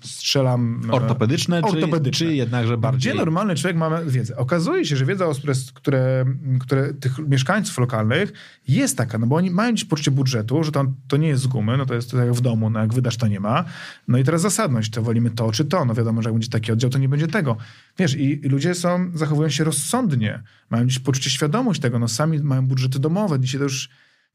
strzelam... 0.00 0.80
e, 0.88 0.92
Ortopedyczne, 0.92 1.62
ortopedyczne. 1.62 2.26
Czy, 2.26 2.30
czy 2.30 2.34
jednakże 2.34 2.78
bardziej... 2.78 3.12
Gdzie 3.12 3.20
normalny 3.20 3.54
człowiek 3.54 3.76
ma 3.76 4.02
wiedzę? 4.02 4.36
Okazuje 4.36 4.84
się, 4.84 4.96
że 4.96 5.06
wiedza, 5.06 5.26
które, 5.74 6.24
które 6.60 6.94
tych 6.94 7.18
mieszkańców 7.18 7.78
lokalnych 7.78 8.32
jest 8.68 8.96
taka, 8.96 9.18
no 9.18 9.26
bo 9.26 9.36
oni 9.36 9.50
mają 9.50 9.72
dziś 9.72 9.84
poczucie 9.84 10.10
budżetu, 10.10 10.64
że 10.64 10.72
to, 10.72 10.84
to 11.08 11.16
nie 11.16 11.28
jest 11.28 11.42
z 11.42 11.46
gumy, 11.46 11.76
no 11.76 11.86
to 11.86 11.94
jest 11.94 12.10
tak 12.10 12.20
jak 12.20 12.32
w 12.32 12.40
domu, 12.40 12.70
no 12.70 12.80
jak 12.80 12.94
wydasz, 12.94 13.16
to 13.16 13.28
nie 13.28 13.40
ma. 13.40 13.64
No 14.08 14.18
i 14.18 14.24
teraz 14.24 14.40
zasadność, 14.40 14.90
to 14.90 15.02
wolimy 15.02 15.30
to 15.30 15.52
czy 15.52 15.64
to. 15.64 15.84
No 15.84 15.94
wiadomo, 15.94 16.22
że 16.22 16.28
jak 16.28 16.34
będzie 16.34 16.50
taki 16.50 16.72
oddział, 16.72 16.90
to 16.90 16.98
nie 16.98 17.08
będzie 17.08 17.26
tego. 17.26 17.56
Wiesz, 17.98 18.16
i, 18.16 18.46
i 18.46 18.48
ludzie 18.48 18.74
są, 18.74 19.10
zachowują 19.14 19.48
się 19.48 19.64
rozsądnie, 19.64 20.42
mają 20.70 20.86
dziś 20.86 20.98
poczucie 20.98 21.30
świadomość 21.30 21.80
tego, 21.80 21.98
no 21.98 22.08
sami 22.08 22.38
mają 22.38 22.66
budżety 22.66 22.98
domowe, 22.98 23.40
dzisiaj 23.40 23.58
to 23.58 23.64
już 23.64 23.88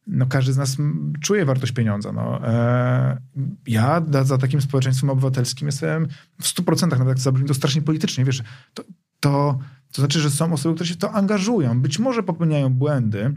no 0.08 0.26
każdy 0.26 0.54
z 0.54 0.58
nas 0.58 0.78
czuje 1.22 1.46
wartość 1.46 1.72
pieniądza. 1.72 2.12
No. 2.12 2.48
E, 2.48 3.22
ja 3.68 4.06
za 4.24 4.38
takim 4.38 4.62
społeczeństwem 4.62 5.10
obywatelskim 5.10 5.68
jestem 5.68 6.08
w 6.42 6.44
100%, 6.44 6.90
nawet 6.90 7.08
jak 7.08 7.20
zabrzmi 7.20 7.48
to 7.48 7.54
strasznie 7.54 7.82
politycznie, 7.82 8.26
wiesz, 8.26 8.44
to, 8.74 8.84
to, 9.20 9.60
to 9.92 10.02
znaczy, 10.02 10.20
że 10.20 10.30
są 10.30 10.54
osoby, 10.54 10.76
które 10.76 10.88
się 10.88 10.96
to 10.96 11.12
angażują. 11.12 11.82
Być 11.82 12.00
może 12.00 12.24
popełniają 12.24 12.74
błędy 12.74 13.34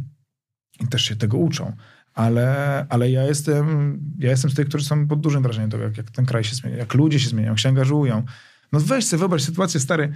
i 0.80 0.88
też 0.88 1.02
się 1.02 1.16
tego 1.16 1.38
uczą, 1.38 1.72
ale, 2.14 2.86
ale 2.88 3.10
ja, 3.10 3.22
jestem, 3.22 3.98
ja 4.18 4.30
jestem 4.30 4.50
z 4.50 4.54
tych, 4.54 4.68
którzy 4.68 4.84
są 4.84 5.06
pod 5.06 5.20
dużym 5.20 5.42
wrażeniem 5.42 5.70
tego, 5.70 5.84
jak, 5.84 5.96
jak 5.96 6.10
ten 6.10 6.26
kraj 6.26 6.44
się 6.44 6.54
zmienia, 6.54 6.76
jak 6.76 6.94
ludzie 6.94 7.20
się 7.20 7.28
zmieniają, 7.28 7.52
jak 7.52 7.58
się 7.58 7.68
angażują. 7.68 8.24
No 8.72 8.80
weź 8.80 9.06
sobie, 9.06 9.18
wyobraź 9.18 9.42
sytuację, 9.42 9.80
stary, 9.80 10.12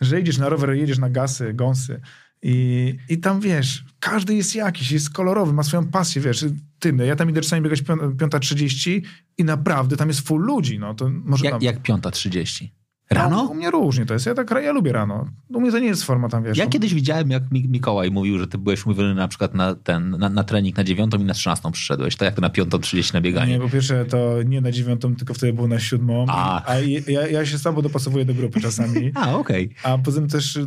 że 0.00 0.16
jedziesz 0.18 0.38
na 0.38 0.48
rower, 0.48 0.70
jedziesz 0.70 0.98
na 0.98 1.10
gasy, 1.10 1.54
gąsy, 1.54 2.00
i, 2.42 2.96
I 3.08 3.18
tam 3.18 3.40
wiesz, 3.40 3.84
każdy 4.00 4.34
jest 4.34 4.54
jakiś, 4.54 4.90
jest 4.90 5.10
kolorowy, 5.10 5.52
ma 5.52 5.62
swoją 5.62 5.86
pasję, 5.86 6.22
wiesz. 6.22 6.44
Ty, 6.78 6.92
no, 6.92 7.04
ja 7.04 7.16
tam 7.16 7.30
idę 7.30 7.40
czasami 7.40 7.62
biegać 7.62 7.82
5.30 7.82 9.02
i 9.38 9.44
naprawdę 9.44 9.96
tam 9.96 10.08
jest 10.08 10.20
full 10.20 10.42
ludzi. 10.42 10.78
No, 10.78 10.94
to 10.94 11.10
może 11.10 11.44
jak, 11.44 11.52
tam... 11.54 11.62
jak 11.62 11.82
5.30? 11.82 12.68
Rano? 13.12 13.36
No, 13.36 13.42
u 13.42 13.54
mnie 13.54 13.70
różnie 13.70 14.06
to 14.06 14.14
jest. 14.14 14.26
Ja 14.26 14.34
tak 14.34 14.50
ja 14.62 14.72
lubię 14.72 14.92
rano. 14.92 15.26
U 15.48 15.60
mnie 15.60 15.72
to 15.72 15.78
nie 15.78 15.86
jest 15.86 16.04
forma 16.04 16.28
tam, 16.28 16.44
wiesz. 16.44 16.58
Ja 16.58 16.64
no. 16.64 16.70
kiedyś 16.70 16.94
widziałem, 16.94 17.30
jak 17.30 17.42
Mikołaj 17.50 18.10
mówił, 18.10 18.38
że 18.38 18.46
ty 18.46 18.58
byłeś 18.58 18.86
mówiony 18.86 19.14
na 19.14 19.28
przykład 19.28 19.54
na 19.54 19.74
ten, 19.74 20.10
na, 20.10 20.28
na 20.28 20.44
trening 20.44 20.76
na 20.76 20.84
dziewiątą 20.84 21.18
i 21.18 21.24
na 21.24 21.34
trzynastą 21.34 21.72
przyszedłeś. 21.72 22.16
To 22.16 22.24
jak 22.24 22.34
ty 22.34 22.40
na 22.40 22.50
piątą 22.50 22.78
trzydzieści 22.78 23.14
na 23.14 23.20
bieganie? 23.20 23.52
Nie, 23.52 23.60
po 23.60 23.68
pierwsze 23.68 24.04
to 24.04 24.42
nie 24.42 24.60
na 24.60 24.72
dziewiątą, 24.72 25.16
tylko 25.16 25.34
wtedy 25.34 25.52
było 25.52 25.68
na 25.68 25.80
siódmą. 25.80 26.26
A, 26.28 26.70
a 26.70 26.74
ja, 27.08 27.26
ja 27.26 27.46
się 27.46 27.58
sam 27.58 27.82
dopasowuję 27.82 28.24
do 28.24 28.34
grupy 28.34 28.60
czasami. 28.60 29.12
a, 29.14 29.36
okej. 29.36 29.74
Okay. 29.78 29.92
A 29.92 29.98
poza 29.98 30.20
tym 30.20 30.28
też, 30.28 30.58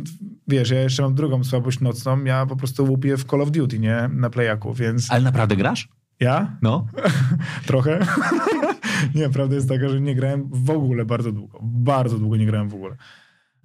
wiesz, 0.48 0.70
ja 0.70 0.80
jeszcze 0.80 1.02
mam 1.02 1.14
drugą 1.14 1.44
słabość 1.44 1.80
nocną. 1.80 2.24
Ja 2.24 2.46
po 2.46 2.56
prostu 2.56 2.84
łupię 2.84 3.16
w 3.16 3.24
Call 3.24 3.40
of 3.40 3.50
Duty, 3.50 3.78
nie? 3.78 4.10
Na 4.12 4.30
playaku, 4.30 4.74
więc... 4.74 5.10
Ale 5.10 5.22
naprawdę 5.22 5.56
grasz? 5.56 5.88
Ja? 6.20 6.56
No. 6.62 6.86
Trochę. 7.66 7.98
nie, 9.14 9.30
prawda 9.30 9.54
jest 9.54 9.68
taka, 9.68 9.88
że 9.88 10.00
nie 10.00 10.14
grałem 10.14 10.48
w 10.52 10.70
ogóle 10.70 11.04
bardzo 11.04 11.32
długo. 11.32 11.58
Bardzo 11.62 12.18
długo 12.18 12.36
nie 12.36 12.46
grałem 12.46 12.68
w 12.68 12.74
ogóle. 12.74 12.96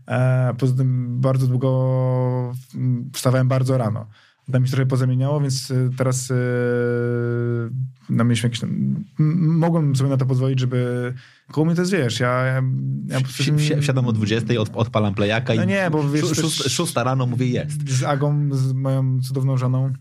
E, 0.08 0.54
poza 0.58 0.76
tym 0.76 1.22
bardzo 1.22 1.48
długo 1.48 2.54
wstawałem 3.14 3.48
bardzo 3.48 3.78
rano. 3.78 4.08
Tam 4.52 4.62
mi 4.62 4.68
się 4.68 4.72
trochę 4.72 4.88
pozamieniało, 4.88 5.42
więc 5.42 5.72
e, 5.72 5.90
teraz 5.98 6.32
e, 6.32 6.36
na 8.10 8.24
mieliśmy 8.24 8.48
jakieś 8.48 8.60
tam, 8.60 8.96
mogłem 9.40 9.96
sobie 9.96 10.10
na 10.10 10.18
to 10.18 10.26
pozwolić, 10.26 10.60
żeby 10.60 11.14
koło 11.52 11.66
mnie 11.66 11.76
to 11.76 11.82
jest, 11.82 11.92
wiesz, 11.92 12.20
ja... 12.20 12.46
ja, 12.46 12.62
ja 13.08 13.22
prostu... 13.22 13.44
Wsiadam 13.82 14.08
o 14.08 14.12
20, 14.14 14.60
od, 14.60 14.70
odpalam 14.74 15.14
plejaka 15.14 15.56
no 15.56 15.64
i 15.64 15.68
nie, 15.68 15.90
bo 15.92 16.10
wiesz, 16.10 16.26
szósta, 16.42 16.70
szósta 16.70 17.04
rano 17.04 17.26
mówię 17.26 17.48
jest. 17.48 17.90
Z 17.90 18.04
Agą, 18.04 18.50
z 18.52 18.74
moją 18.74 19.22
cudowną 19.22 19.58
żoną, 19.58 19.94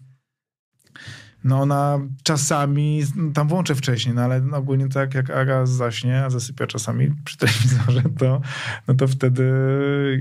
no 1.44 1.60
ona 1.60 1.98
czasami, 2.22 3.02
tam 3.34 3.48
włączę 3.48 3.74
wcześniej, 3.74 4.14
no 4.14 4.22
ale 4.22 4.42
ogólnie 4.52 4.88
tak 4.88 5.14
jak 5.14 5.30
Aga 5.30 5.66
zaśnie, 5.66 6.24
a 6.24 6.30
zasypia 6.30 6.66
czasami 6.66 7.14
przy 7.24 7.36
telewizorze, 7.36 8.02
to, 8.18 8.40
no 8.88 8.94
to 8.94 9.08
wtedy, 9.08 9.52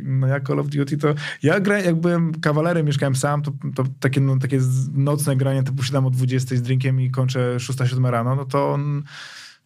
no 0.03 0.27
jak 0.27 0.47
Call 0.47 0.59
of 0.59 0.67
Duty, 0.67 0.97
to 0.97 1.13
ja 1.43 1.59
grałem, 1.59 1.85
jak 1.85 1.95
byłem 1.95 2.33
kawalerem, 2.41 2.85
mieszkałem 2.85 3.15
sam, 3.15 3.41
to, 3.41 3.51
to 3.75 3.83
takie, 3.99 4.21
no, 4.21 4.39
takie 4.39 4.59
nocne 4.93 5.35
granie 5.35 5.63
typu 5.63 5.83
siadam 5.83 6.05
o 6.05 6.09
20 6.09 6.55
z 6.55 6.61
drinkiem 6.61 7.01
i 7.01 7.11
kończę 7.11 7.57
6-7 7.57 8.09
rano, 8.09 8.35
no 8.35 8.45
to 8.45 8.73
on, 8.73 9.03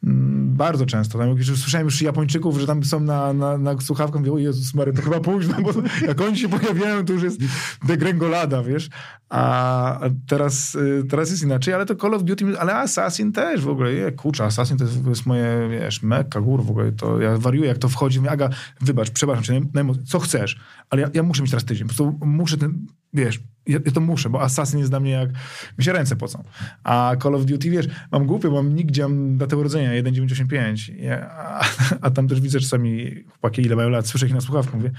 bardzo 0.03 0.85
często. 0.85 1.17
Tam, 1.17 1.29
już 1.29 1.59
słyszałem 1.59 1.87
już 1.87 2.01
Japończyków, 2.01 2.59
że 2.59 2.67
tam 2.67 2.83
są 2.83 2.99
na, 2.99 3.33
na, 3.33 3.57
na 3.57 3.81
słuchawkach, 3.81 4.21
mówią, 4.21 4.33
o 4.33 4.37
Jezus 4.37 4.73
Mary, 4.73 4.93
to 4.93 5.01
chyba 5.01 5.19
późno, 5.19 5.55
bo 5.61 5.71
jak 6.07 6.21
oni 6.21 6.37
się 6.37 6.49
pojawiają, 6.49 7.05
to 7.05 7.13
już 7.13 7.23
jest 7.23 7.39
degrengolada, 7.85 8.63
wiesz. 8.63 8.89
A 9.29 9.99
teraz, 10.27 10.75
y, 10.75 11.03
teraz 11.09 11.29
jest 11.29 11.43
inaczej, 11.43 11.73
ale 11.73 11.85
to 11.85 11.95
Call 11.95 12.13
of 12.13 12.23
Duty, 12.23 12.59
ale 12.59 12.75
Assassin 12.75 13.31
też 13.31 13.61
w 13.61 13.69
ogóle, 13.69 13.93
je, 13.93 14.11
kurczę, 14.11 14.43
Assassin 14.43 14.77
to 14.77 14.83
jest, 14.83 15.05
jest 15.05 15.25
moje, 15.25 15.69
wiesz, 15.71 16.03
mekka, 16.03 16.41
gór 16.41 16.63
w 16.63 16.69
ogóle, 16.69 16.91
to 16.91 17.21
ja 17.21 17.37
wariuję, 17.37 17.67
jak 17.67 17.77
to 17.77 17.89
wchodzi, 17.89 18.19
mówię, 18.19 18.31
Aga, 18.31 18.49
wybacz, 18.81 19.09
przepraszam 19.09 19.69
co 20.05 20.19
chcesz, 20.19 20.59
ale 20.89 21.01
ja, 21.01 21.09
ja 21.13 21.23
muszę 21.23 21.41
mieć 21.41 21.51
teraz 21.51 21.65
tydzień, 21.65 21.87
po 21.87 21.93
prostu 21.93 22.25
muszę 22.25 22.57
ten, 22.57 22.85
wiesz, 23.13 23.39
ja, 23.67 23.79
ja, 23.85 23.91
to 23.91 24.01
muszę, 24.01 24.29
bo 24.29 24.41
Assassin 24.41 24.79
jest 24.79 24.91
dla 24.91 24.99
mnie 24.99 25.11
jak... 25.11 25.29
Mi 25.77 25.83
się 25.83 25.93
ręce 25.93 26.15
pocą. 26.15 26.43
A 26.83 27.15
Call 27.23 27.35
of 27.35 27.45
Duty, 27.45 27.69
wiesz, 27.69 27.87
mam 28.11 28.25
głupio, 28.25 28.51
mam 28.51 28.75
nigdzie 28.75 29.01
mam 29.01 29.37
datę 29.37 29.57
urodzenia 29.57 29.89
1985. 29.89 30.89
Ja, 30.89 31.29
a, 31.29 31.65
a 32.01 32.11
tam 32.11 32.27
też 32.27 32.41
widzę 32.41 32.59
czasami 32.59 33.23
chłopaki, 33.29 33.61
ile 33.61 33.75
mają 33.75 33.89
lat, 33.89 34.07
słyszę 34.07 34.25
ich 34.25 34.33
na 34.33 34.41
słuchawku, 34.41 34.77
mówię, 34.77 34.91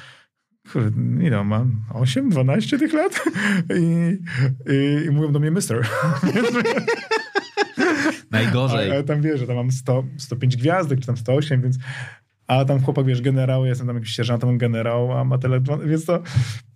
kurde, 0.73 1.27
ile 1.27 1.45
mam? 1.45 1.85
8, 1.95 2.31
12 2.31 2.79
tych 2.79 2.93
lat? 2.93 3.25
I, 3.81 4.19
i, 4.73 5.07
i 5.07 5.11
mówią 5.11 5.33
do 5.33 5.41
mnie 5.41 5.51
mister. 5.51 5.87
Najgorzej. 8.31 8.93
A, 8.93 8.99
a 8.99 9.03
tam 9.03 9.23
wiesz, 9.23 9.41
że 9.41 9.47
tam 9.47 9.57
mam 9.57 9.71
100, 9.71 10.05
105 10.17 10.57
gwiazdek, 10.57 11.01
czy 11.01 11.07
tam 11.07 11.17
108, 11.17 11.63
więc 11.63 11.79
a 12.61 12.65
tam 12.65 12.83
chłopak, 12.83 13.07
wiesz, 13.07 13.23
generał, 13.23 13.65
ja 13.65 13.69
jestem 13.69 13.87
tam 13.87 13.97
jakiś 13.97 14.11
sierżantem, 14.11 14.59
generał, 14.59 15.19
a 15.19 15.25
ma 15.25 15.39
tyle, 15.39 15.61
więc 15.85 16.05
to, 16.05 16.23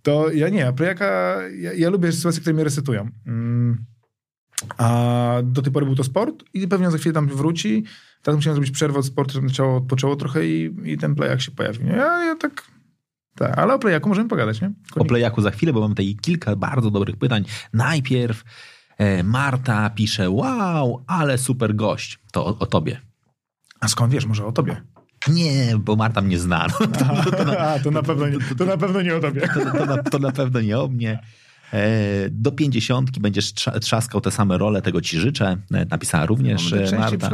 to 0.03 0.31
ja 0.31 0.49
nie, 0.49 0.69
a 0.69 0.73
projaka, 0.73 1.37
ja, 1.59 1.73
ja 1.73 1.91
lubię 1.91 2.12
sytuacje, 2.12 2.41
które 2.41 2.55
mnie 2.55 2.65
resetują. 2.65 3.09
Mm. 3.27 3.85
A 4.79 5.39
do 5.43 5.62
tej 5.62 5.73
pory 5.73 5.87
był 5.87 5.95
to 5.95 6.05
sport 6.05 6.45
i 6.55 6.69
pewnie 6.69 6.91
za 6.91 6.99
chwilę 6.99 7.12
tam 7.12 7.29
wróci. 7.29 7.85
Teraz 8.23 8.37
musiałem 8.37 8.55
zrobić 8.55 8.71
przerwę 8.71 8.99
od 8.99 9.07
sportu, 9.07 9.33
żeby 9.33 9.51
ciało 9.51 9.77
odpoczęło 9.77 10.17
trochę 10.17 10.47
i, 10.47 10.75
i 10.85 10.99
ten 10.99 11.15
playak 11.15 11.41
się 11.41 11.51
pojawił. 11.51 11.87
Ja, 11.87 12.25
ja 12.25 12.37
tak... 12.37 12.62
Tak, 13.35 13.59
ale 13.59 13.75
o 13.75 13.79
playaku 13.79 14.09
możemy 14.09 14.29
pogadać, 14.29 14.61
nie? 14.61 14.67
Konik. 14.69 14.97
O 14.97 15.05
playaku 15.05 15.43
za 15.43 15.51
chwilę, 15.51 15.73
bo 15.73 15.81
mam 15.81 15.91
tutaj 15.91 16.17
kilka 16.21 16.57
bardzo 16.57 16.91
dobrych 16.91 17.17
pytań. 17.17 17.45
Najpierw 17.73 18.45
e, 18.99 19.23
Marta 19.23 19.91
pisze, 19.91 20.31
wow, 20.31 21.05
ale 21.07 21.39
super 21.39 21.75
gość. 21.75 22.19
To 22.33 22.47
o, 22.47 22.59
o 22.59 22.67
tobie. 22.67 23.01
A 23.81 23.89
skąd 23.89 24.12
wiesz? 24.12 24.27
Może 24.27 24.47
o 24.47 24.53
tobie? 24.53 24.83
Nie, 25.29 25.75
bo 25.79 25.97
Marta 25.97 26.21
mnie 26.21 26.39
zna. 26.39 26.67
No, 26.81 26.87
to, 27.25 27.31
to, 27.31 27.45
na, 27.45 27.59
A, 27.59 27.79
to, 27.85 27.91
na 27.91 28.03
pewno 28.03 28.29
nie, 28.29 28.39
to 28.59 28.65
na 28.65 28.77
pewno 28.77 29.03
nie 29.03 29.17
o 29.17 29.21
tobie. 29.21 29.49
To, 29.79 29.87
na, 29.87 30.03
to 30.03 30.19
na 30.19 30.33
pewno 30.33 30.61
nie 30.61 30.79
o 30.79 30.89
mnie. 30.89 31.19
E, 31.73 32.31
do 32.31 32.53
pięćdziesiątki 32.53 33.21
będziesz 33.21 33.53
trzaskał 33.81 34.21
te 34.21 34.31
same 34.31 34.59
role, 34.59 34.83
tego 34.83 35.01
ci 35.01 35.19
życzę. 35.19 35.57
E, 35.73 35.85
napisała 35.85 36.27
również 36.27 36.75
no, 36.93 36.99
Marta. 36.99 37.31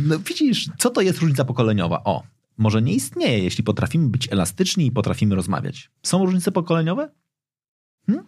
No, 0.00 0.18
widzisz, 0.18 0.68
co 0.78 0.90
to 0.90 1.00
jest 1.00 1.18
różnica 1.18 1.44
pokoleniowa? 1.44 2.04
O, 2.04 2.22
może 2.58 2.82
nie 2.82 2.94
istnieje, 2.94 3.38
jeśli 3.38 3.64
potrafimy 3.64 4.08
być 4.08 4.32
elastyczni 4.32 4.86
i 4.86 4.90
potrafimy 4.90 5.34
rozmawiać. 5.34 5.90
Są 6.02 6.24
różnice 6.24 6.52
pokoleniowe? 6.52 7.10
Hmm? 8.06 8.26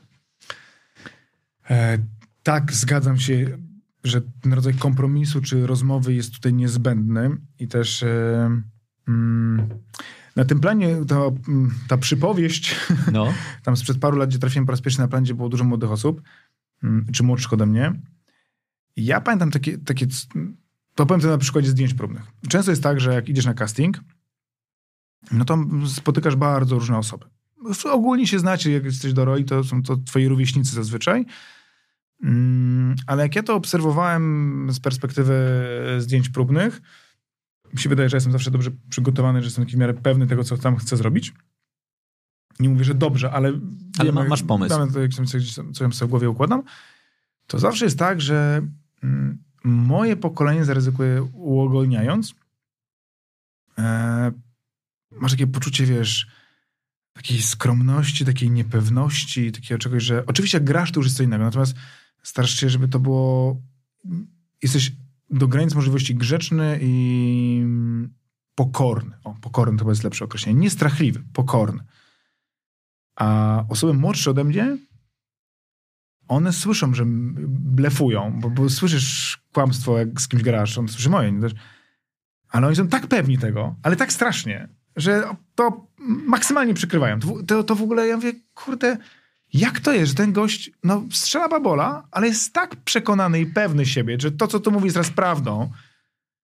E, 1.70 1.98
tak, 2.42 2.72
zgadzam 2.72 3.18
się 3.18 3.58
że 4.04 4.20
ten 4.40 4.52
rodzaj 4.52 4.74
kompromisu 4.74 5.40
czy 5.40 5.66
rozmowy 5.66 6.14
jest 6.14 6.34
tutaj 6.34 6.54
niezbędny 6.54 7.36
i 7.58 7.68
też 7.68 8.02
e, 8.02 8.62
mm, 9.08 9.68
na 10.36 10.44
tym 10.44 10.60
planie 10.60 10.96
to, 11.08 11.34
mm, 11.48 11.74
ta 11.88 11.98
przypowieść, 11.98 12.76
no. 13.12 13.34
tam 13.62 13.76
sprzed 13.76 13.98
paru 13.98 14.16
lat, 14.16 14.28
gdzie 14.28 14.38
trafiłem 14.38 14.66
po 14.66 14.72
raz 14.72 14.80
pierwszy 14.80 15.00
na 15.00 15.08
plan, 15.08 15.22
gdzie 15.22 15.34
było 15.34 15.48
dużo 15.48 15.64
młodych 15.64 15.90
osób, 15.90 16.22
mm, 16.82 17.06
czy 17.12 17.22
młodszych 17.22 17.52
ode 17.52 17.66
mnie, 17.66 17.92
ja 18.96 19.20
pamiętam 19.20 19.50
takie, 19.50 19.78
takie 19.78 20.06
to 20.94 21.06
powiem 21.06 21.20
to 21.20 21.28
na 21.28 21.38
przykładzie 21.38 21.68
zdjęć 21.68 21.94
próbnych. 21.94 22.22
Często 22.48 22.72
jest 22.72 22.82
tak, 22.82 23.00
że 23.00 23.14
jak 23.14 23.28
idziesz 23.28 23.46
na 23.46 23.54
casting, 23.54 24.00
no 25.30 25.44
to 25.44 25.58
spotykasz 25.86 26.36
bardzo 26.36 26.78
różne 26.78 26.98
osoby. 26.98 27.26
Ogólnie 27.84 28.26
się 28.26 28.38
znacie, 28.38 28.72
jak 28.72 28.84
jesteś 28.84 29.12
do 29.12 29.24
roli, 29.24 29.44
to 29.44 29.64
są 29.64 29.82
to 29.82 29.96
twoi 29.96 30.28
rówieśnicy 30.28 30.74
zazwyczaj, 30.74 31.26
ale 33.06 33.22
jak 33.22 33.36
ja 33.36 33.42
to 33.42 33.54
obserwowałem 33.54 34.66
z 34.72 34.80
perspektywy 34.80 35.36
zdjęć 35.98 36.28
próbnych, 36.28 36.80
mi 37.72 37.78
się 37.78 37.88
wydaje, 37.88 38.08
że 38.08 38.16
jestem 38.16 38.32
zawsze 38.32 38.50
dobrze 38.50 38.70
przygotowany, 38.88 39.40
że 39.40 39.46
jestem 39.46 39.64
taki 39.64 39.76
w 39.76 39.78
miarę 39.78 39.94
pewny 39.94 40.26
tego, 40.26 40.44
co 40.44 40.56
tam 40.56 40.76
chcę 40.76 40.96
zrobić. 40.96 41.34
Nie 42.60 42.68
mówię, 42.68 42.84
że 42.84 42.94
dobrze, 42.94 43.30
ale... 43.30 43.48
Ale 43.98 44.12
wiemy, 44.12 44.28
masz 44.28 44.42
pomysł. 44.42 44.78
Damy 44.78 44.92
to, 44.92 45.24
co 45.72 45.84
ja 45.84 45.90
sobie 45.90 46.06
w 46.08 46.10
głowie 46.10 46.30
układam. 46.30 46.62
To 47.46 47.58
zawsze 47.58 47.84
jest 47.84 47.98
tak, 47.98 48.20
że 48.20 48.62
mm, 49.02 49.38
moje 49.64 50.16
pokolenie 50.16 50.64
zaryzykuje 50.64 51.22
uogólniając. 51.22 52.34
E, 53.78 54.32
masz 55.10 55.30
takie 55.30 55.46
poczucie, 55.46 55.86
wiesz, 55.86 56.26
takiej 57.12 57.42
skromności, 57.42 58.24
takiej 58.24 58.50
niepewności, 58.50 59.52
takiego 59.52 59.78
czegoś, 59.78 60.02
że 60.02 60.26
oczywiście 60.26 60.56
jak 60.56 60.64
grasz, 60.64 60.92
to 60.92 61.00
już 61.00 61.06
jest 61.06 61.16
co 61.16 61.22
innego, 61.22 61.44
natomiast 61.44 61.74
starasz 62.22 62.60
się, 62.60 62.68
żeby 62.68 62.88
to 62.88 62.98
było... 62.98 63.60
Jesteś 64.62 64.92
do 65.30 65.48
granic 65.48 65.74
możliwości 65.74 66.14
grzeczny 66.14 66.78
i 66.82 67.64
pokorny. 68.54 69.16
O, 69.24 69.34
pokorny 69.40 69.78
to 69.78 69.90
jest 69.90 70.04
lepsze 70.04 70.24
określenie. 70.24 70.60
Nie 70.60 70.70
strachliwy, 70.70 71.22
pokorny. 71.32 71.84
A 73.16 73.64
osoby 73.68 73.94
młodsze 73.94 74.30
ode 74.30 74.44
mnie, 74.44 74.78
one 76.28 76.52
słyszą, 76.52 76.94
że 76.94 77.04
blefują, 77.48 78.40
bo, 78.40 78.50
bo 78.50 78.68
słyszysz 78.68 79.38
kłamstwo, 79.52 79.98
jak 79.98 80.20
z 80.20 80.28
kimś 80.28 80.42
grasz, 80.42 80.78
on 80.78 80.88
słyszy 80.88 81.10
moje. 81.10 81.32
Nie? 81.32 81.48
Ale 82.48 82.66
oni 82.66 82.76
są 82.76 82.88
tak 82.88 83.06
pewni 83.06 83.38
tego, 83.38 83.76
ale 83.82 83.96
tak 83.96 84.12
strasznie, 84.12 84.68
że 84.96 85.24
to 85.54 85.86
maksymalnie 86.26 86.74
przykrywają. 86.74 87.20
To, 87.20 87.42
to, 87.46 87.64
to 87.64 87.74
w 87.74 87.82
ogóle, 87.82 88.06
ja 88.06 88.16
mówię, 88.16 88.32
kurde, 88.54 88.96
jak 89.52 89.80
to 89.80 89.92
jest, 89.92 90.08
że 90.08 90.14
ten 90.14 90.32
gość, 90.32 90.70
no 90.84 91.02
strzela 91.12 91.48
babola, 91.48 92.08
ale 92.10 92.26
jest 92.26 92.52
tak 92.52 92.76
przekonany 92.76 93.40
i 93.40 93.46
pewny 93.46 93.86
siebie, 93.86 94.16
że 94.20 94.32
to, 94.32 94.46
co 94.46 94.60
tu 94.60 94.70
mówi, 94.70 94.84
jest 94.84 94.96
raz 94.96 95.10
prawdą. 95.10 95.70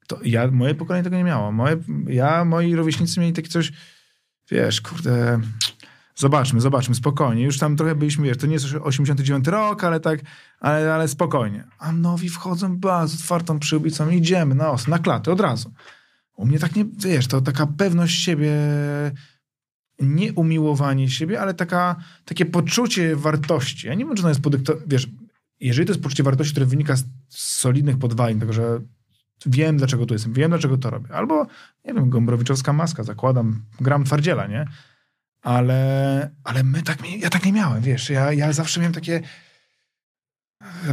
To 0.07 0.19
ja, 0.23 0.51
moje 0.51 0.75
pokolenie 0.75 1.03
tego 1.03 1.17
nie 1.17 1.23
miało. 1.23 1.51
Moje, 1.51 1.77
ja, 2.07 2.45
moi 2.45 2.75
rówieśnicy 2.75 3.19
mieli 3.19 3.33
takie 3.33 3.49
coś, 3.49 3.71
wiesz, 4.51 4.81
kurde, 4.81 5.39
zobaczmy, 6.15 6.61
zobaczmy, 6.61 6.95
spokojnie. 6.95 7.43
Już 7.43 7.59
tam 7.59 7.75
trochę 7.75 7.95
byliśmy, 7.95 8.25
wiesz, 8.25 8.37
to 8.37 8.47
nie 8.47 8.53
jest 8.53 8.65
89 8.81 9.47
rok, 9.47 9.83
ale 9.83 9.99
tak, 9.99 10.19
ale, 10.59 10.93
ale 10.93 11.07
spokojnie. 11.07 11.67
A 11.79 11.91
nowi 11.91 12.29
wchodzą 12.29 12.77
bardzo 12.77 13.15
otwartą 13.15 13.59
przyłbicą, 13.59 14.09
idziemy 14.09 14.55
na 14.55 14.71
os, 14.71 14.87
na 14.87 14.99
klatę, 14.99 15.31
od 15.31 15.39
razu. 15.39 15.73
U 16.35 16.45
mnie 16.45 16.59
tak 16.59 16.75
nie, 16.75 16.85
wiesz, 16.97 17.27
to 17.27 17.41
taka 17.41 17.67
pewność 17.67 18.23
siebie, 18.23 18.51
nie 19.99 20.33
umiłowanie 20.33 21.09
siebie, 21.09 21.41
ale 21.41 21.53
taka, 21.53 21.95
takie 22.25 22.45
poczucie 22.45 23.15
wartości. 23.15 23.87
Ja 23.87 23.93
nie 23.93 24.05
wiem, 24.05 24.15
czy 24.15 24.23
to 24.23 24.29
jest 24.29 24.41
podyktowane, 24.41 24.85
wiesz, 24.87 25.07
jeżeli 25.59 25.85
to 25.85 25.93
jest 25.93 26.03
poczucie 26.03 26.23
wartości, 26.23 26.51
które 26.51 26.65
wynika 26.65 26.95
z 26.95 27.05
solidnych 27.29 27.97
podwalin, 27.97 28.39
tego, 28.39 28.53
że 28.53 28.81
wiem, 29.45 29.77
dlaczego 29.77 30.05
tu 30.05 30.13
jestem, 30.13 30.33
wiem, 30.33 30.49
dlaczego 30.51 30.77
to 30.77 30.89
robię. 30.89 31.15
Albo, 31.15 31.47
nie 31.85 31.93
wiem, 31.93 32.09
gombrowiczowska 32.09 32.73
maska, 32.73 33.03
zakładam, 33.03 33.61
gram 33.81 34.03
twardziela, 34.03 34.47
nie? 34.47 34.65
Ale, 35.41 36.31
ale 36.43 36.63
my 36.63 36.83
tak, 36.83 36.97
ja 37.19 37.29
tak 37.29 37.45
nie 37.45 37.53
miałem, 37.53 37.81
wiesz, 37.81 38.09
ja, 38.09 38.33
ja 38.33 38.53
zawsze 38.53 38.79
miałem 38.79 38.93
takie, 38.93 39.21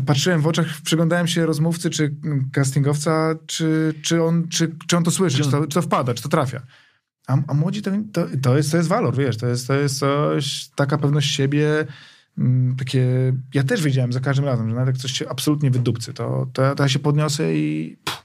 patrzyłem 0.06 0.40
w 0.40 0.46
oczach, 0.46 0.66
przyglądałem 0.82 1.26
się 1.26 1.46
rozmówcy 1.46 1.90
czy 1.90 2.14
castingowca, 2.52 3.34
czy, 3.46 3.94
czy, 4.02 4.22
on, 4.22 4.48
czy, 4.48 4.76
czy 4.86 4.96
on 4.96 5.04
to 5.04 5.10
słyszy, 5.10 5.42
czy 5.42 5.50
to, 5.50 5.66
czy 5.66 5.74
to 5.74 5.82
wpada, 5.82 6.14
czy 6.14 6.22
to 6.22 6.28
trafia. 6.28 6.62
A, 7.26 7.38
a 7.46 7.54
młodzi 7.54 7.82
to, 7.82 7.90
to, 8.12 8.26
to, 8.42 8.56
jest, 8.56 8.70
to 8.70 8.76
jest 8.76 8.88
walor, 8.88 9.16
wiesz, 9.16 9.37
to 9.37 9.46
jest, 9.46 9.66
to 9.66 9.74
jest 9.74 9.98
coś, 9.98 10.68
taka 10.68 10.98
pewność 10.98 11.34
siebie, 11.34 11.87
mm, 12.38 12.76
takie, 12.76 13.32
ja 13.54 13.62
też 13.62 13.82
wiedziałem 13.82 14.12
za 14.12 14.20
każdym 14.20 14.44
razem, 14.44 14.68
że 14.68 14.74
nawet 14.74 14.94
jak 14.94 15.02
coś 15.02 15.12
się 15.12 15.28
absolutnie 15.28 15.70
wydupcy, 15.70 16.14
to, 16.14 16.46
to, 16.52 16.74
to 16.74 16.82
ja 16.82 16.88
się 16.88 16.98
podniosę 16.98 17.54
i 17.54 17.96
pff, 18.04 18.24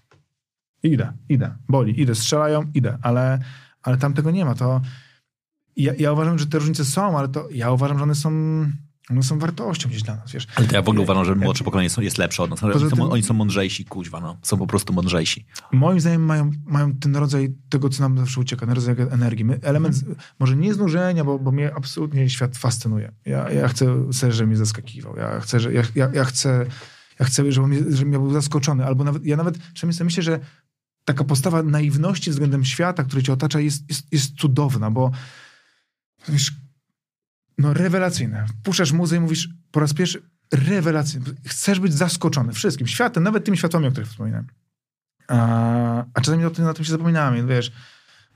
idę, 0.84 1.14
idę, 1.30 1.56
boli, 1.70 2.02
idę, 2.02 2.16
strzelają, 2.16 2.72
idę, 2.74 2.98
ale, 3.02 3.40
ale 3.84 3.98
tam 3.98 4.14
tego 4.14 4.32
nie 4.32 4.46
ma, 4.46 4.56
to 4.56 4.82
ja, 5.76 5.94
ja 6.00 6.12
uważam, 6.12 6.40
że 6.40 6.48
te 6.48 6.60
różnice 6.60 6.86
są, 6.86 7.18
ale 7.18 7.28
to 7.28 7.48
ja 7.52 7.72
uważam, 7.72 7.98
że 7.98 8.04
one 8.04 8.16
są 8.16 8.32
one 9.10 9.24
są 9.24 9.40
wartością 9.40 9.90
gdzieś 9.90 10.04
dla 10.04 10.16
nas, 10.16 10.32
wiesz. 10.32 10.48
Ale 10.56 10.68
to 10.68 10.76
ja 10.76 10.82
w 10.82 10.90
ogóle 10.90 11.04
uważam, 11.04 11.26
że 11.26 11.36
młodsze 11.36 11.64
pokolenie 11.64 11.90
jest 11.98 12.18
lepsze 12.18 12.44
od 12.44 12.50
nas. 12.50 12.64
Oni 12.64 12.74
są, 12.74 12.90
tym, 12.90 13.02
oni 13.02 13.24
są 13.24 13.34
mądrzejsi, 13.34 13.86
kuźwa, 13.86 14.20
no. 14.20 14.38
Są 14.42 14.58
po 14.58 14.68
prostu 14.68 14.94
mądrzejsi. 14.94 15.46
Moim 15.72 16.00
zdaniem 16.00 16.26
mają, 16.26 16.52
mają 16.66 16.96
ten 16.96 17.16
rodzaj 17.16 17.56
tego, 17.70 17.90
co 17.90 18.04
nam 18.04 18.18
zawsze 18.18 18.40
ucieka, 18.40 18.66
ten 18.66 18.76
rodzaj 18.76 18.96
energii. 19.12 19.46
My, 19.46 19.60
element, 19.62 19.96
hmm. 20.00 20.18
może 20.40 20.56
nie 20.56 20.74
znużenia, 20.74 21.24
bo, 21.24 21.40
bo 21.40 21.52
mnie 21.52 21.76
absolutnie 21.76 22.30
świat 22.30 22.58
fascynuje. 22.58 23.12
Ja, 23.26 23.50
ja 23.50 23.68
chcę, 23.68 24.06
chcę, 24.12 24.32
żeby 24.32 24.48
mnie 24.48 24.58
zaskakiwał. 24.58 25.16
Ja 25.18 25.40
chcę, 25.40 25.60
że, 25.60 25.74
ja, 25.74 25.84
ja, 25.96 26.10
ja 26.14 26.24
chcę, 26.24 26.66
ja 27.20 27.26
chcę 27.26 27.52
żeby, 27.52 27.68
mnie, 27.68 27.78
żeby 27.90 28.12
ja 28.12 28.20
był 28.20 28.34
zaskoczony. 28.34 28.86
Albo 28.86 29.04
nawet, 29.04 29.26
ja 29.26 29.38
nawet 29.38 29.74
czasami 29.74 29.94
sobie 29.94 30.06
myślę, 30.06 30.24
że 30.24 30.40
taka 31.06 31.24
postawa 31.24 31.64
naiwności 31.64 32.32
względem 32.32 32.66
świata, 32.66 33.04
który 33.04 33.24
cię 33.24 33.34
otacza, 33.34 33.60
jest, 33.60 33.90
jest, 33.90 34.08
jest 34.12 34.36
cudowna, 34.36 34.92
bo 34.92 35.12
wiesz, 36.28 36.52
no 37.60 37.74
rewelacyjne. 37.74 38.46
Puszczasz 38.64 38.92
muzę 38.92 39.18
i 39.18 39.20
mówisz 39.20 39.50
po 39.72 39.80
raz 39.80 39.94
pierwszy 39.94 40.22
rewelacyjne. 40.54 41.26
Chcesz 41.46 41.80
być 41.80 41.94
zaskoczony 41.94 42.54
wszystkim, 42.54 42.88
światem, 42.88 43.24
nawet 43.24 43.46
tymi 43.46 43.58
światłami, 43.58 43.88
o 43.88 43.92
których 43.92 44.10
wspominałem. 44.10 44.48
A, 45.28 46.06
a 46.14 46.22
czasami 46.22 46.46
o 46.46 46.50
tym, 46.50 46.66
na 46.66 46.74
tym 46.74 46.86
się 46.86 46.92
zapominałem, 46.92 47.48
wiesz, 47.48 47.72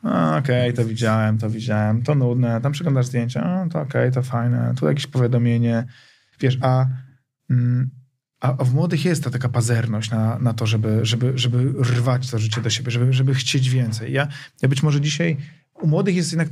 okej, 0.04 0.38
okay, 0.40 0.74
to 0.74 0.86
widziałem, 0.86 1.38
to 1.38 1.50
widziałem, 1.50 2.04
to 2.04 2.16
nudne, 2.16 2.62
tam 2.62 2.72
przeglądasz 2.72 3.06
zdjęcia, 3.06 3.68
to 3.72 3.82
okej, 3.82 4.02
okay, 4.02 4.12
to 4.12 4.24
fajne, 4.24 4.74
tu 4.80 4.88
jakieś 4.88 5.08
powiadomienie, 5.08 5.86
wiesz, 6.40 6.58
mm, 7.50 7.90
a, 8.40 8.58
a, 8.58 8.64
w 8.64 8.74
młodych 8.74 9.06
jest 9.06 9.24
ta 9.24 9.30
taka 9.30 9.50
pazerność 9.50 10.12
na, 10.12 10.40
na 10.40 10.54
to, 10.54 10.66
żeby, 10.66 11.06
żeby, 11.06 11.34
żeby 11.36 11.84
rwać 11.84 12.30
to 12.30 12.40
życie 12.40 12.62
do 12.62 12.70
siebie, 12.70 12.92
żeby, 12.92 13.14
żeby 13.14 13.34
chcieć 13.34 13.70
więcej. 13.70 14.14
Ja, 14.14 14.28
ja 14.62 14.70
być 14.70 14.84
może 14.84 15.02
dzisiaj, 15.02 15.38
u 15.74 15.88
młodych 15.88 16.16
jest 16.16 16.32
jednak 16.32 16.48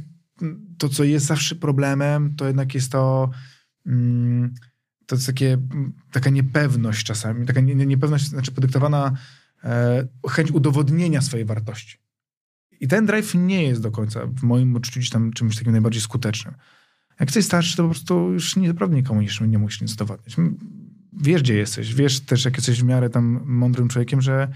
to, 0.78 0.90
co 0.90 1.04
jest 1.04 1.26
zawsze 1.26 1.56
problemem, 1.56 2.36
to 2.36 2.48
jednak 2.48 2.76
jest 2.76 2.92
to, 2.92 3.30
mm, 3.86 4.54
to 5.06 5.16
jest 5.16 5.28
takie, 5.28 5.58
taka 6.12 6.30
niepewność 6.30 7.06
czasami, 7.06 7.46
taka 7.46 7.62
nie, 7.62 7.76
niepewność, 7.76 8.28
znaczy 8.28 8.52
podyktowana 8.52 9.12
e, 9.64 10.08
chęć 10.30 10.52
udowodnienia 10.52 11.22
swojej 11.22 11.46
wartości. 11.46 11.98
I 12.80 12.88
ten 12.88 13.06
drive 13.06 13.36
nie 13.36 13.64
jest 13.64 13.82
do 13.82 13.92
końca, 13.92 14.26
w 14.26 14.44
moim 14.44 14.76
odczuciu, 14.76 15.12
tam 15.12 15.34
czymś 15.34 15.56
takim 15.58 15.72
najbardziej 15.72 16.02
skutecznym. 16.02 16.54
Jak 17.20 17.30
jesteś 17.30 17.46
starszy, 17.46 17.78
to 17.78 17.84
po 17.84 17.90
prostu 17.90 18.32
już 18.32 18.56
nie, 18.56 18.68
naprawdę 18.68 18.96
nikomu 18.96 19.22
nie, 19.22 19.48
nie 19.48 19.58
musisz 19.58 19.82
nic 19.82 19.94
udowodnić. 19.94 20.36
Wiesz, 21.14 21.42
gdzie 21.42 21.56
jesteś. 21.56 21.94
Wiesz 21.94 22.20
też, 22.20 22.46
jak 22.46 22.56
jesteś 22.56 22.82
w 22.82 22.86
miarę 22.86 23.10
tam 23.10 23.42
mądrym 23.46 23.88
człowiekiem, 23.88 24.22
że 24.22 24.48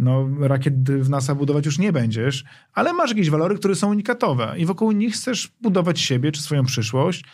no, 0.00 0.28
rakiet 0.40 0.90
w 0.90 1.08
NASA 1.08 1.34
budować 1.34 1.66
już 1.66 1.78
nie 1.78 1.92
będziesz, 1.92 2.44
ale 2.72 2.92
masz 2.92 3.10
jakieś 3.10 3.30
walory, 3.30 3.58
które 3.58 3.74
są 3.74 3.90
unikatowe 3.90 4.54
i 4.56 4.66
wokół 4.66 4.92
nich 4.92 5.14
chcesz 5.14 5.52
budować 5.60 6.00
siebie 6.00 6.32
czy 6.32 6.42
swoją 6.42 6.64
przyszłość, 6.64 7.24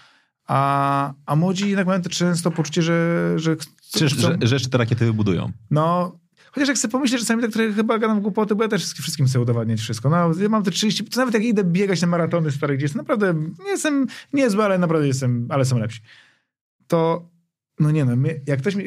a, 0.47 1.13
a 1.27 1.37
młodzi 1.37 1.69
jednak 1.69 1.87
mają 1.87 2.03
często 2.03 2.51
poczucie, 2.51 2.83
że... 2.83 3.33
Że, 3.37 3.57
chcą, 3.57 4.09
że, 4.09 4.39
że 4.43 4.55
jeszcze 4.57 4.69
te 4.69 4.79
rakiety 4.79 5.05
wybudują. 5.05 5.53
No, 5.71 6.19
Chociaż 6.57 6.69
jak 6.69 6.79
sobie 6.79 6.93
pomyśleć 6.93 7.21
czasami 7.21 7.43
tak 7.43 7.53
trochę 7.53 7.73
chyba 7.73 7.99
gadam 7.99 8.21
głupoty, 8.21 8.55
bo 8.55 8.63
ja 8.63 8.69
też 8.69 8.85
wszystkim 8.85 9.27
chcę 9.27 9.41
udowadniać 9.41 9.81
wszystko. 9.81 10.11
No, 10.11 10.31
ja 10.41 10.49
mam 10.49 10.63
te 10.63 10.71
30, 10.71 11.05
to 11.05 11.21
nawet 11.21 11.35
jak 11.35 11.45
idę 11.45 11.65
biegać 11.65 12.01
na 12.01 12.07
maratony 12.07 12.51
stare 12.51 12.77
gdzieś, 12.77 12.95
naprawdę 12.95 13.35
nie 13.65 13.71
jestem 13.71 14.07
niezły, 14.33 14.65
ale 14.65 14.79
naprawdę 14.79 15.07
jestem, 15.07 15.47
ale 15.51 15.65
są 15.65 15.79
lepsi. 15.79 16.01
To, 16.87 17.29
no 17.81 17.91
nie 17.91 18.05
no, 18.05 18.29
jak 18.47 18.61
ktoś 18.61 18.75
mi, 18.75 18.85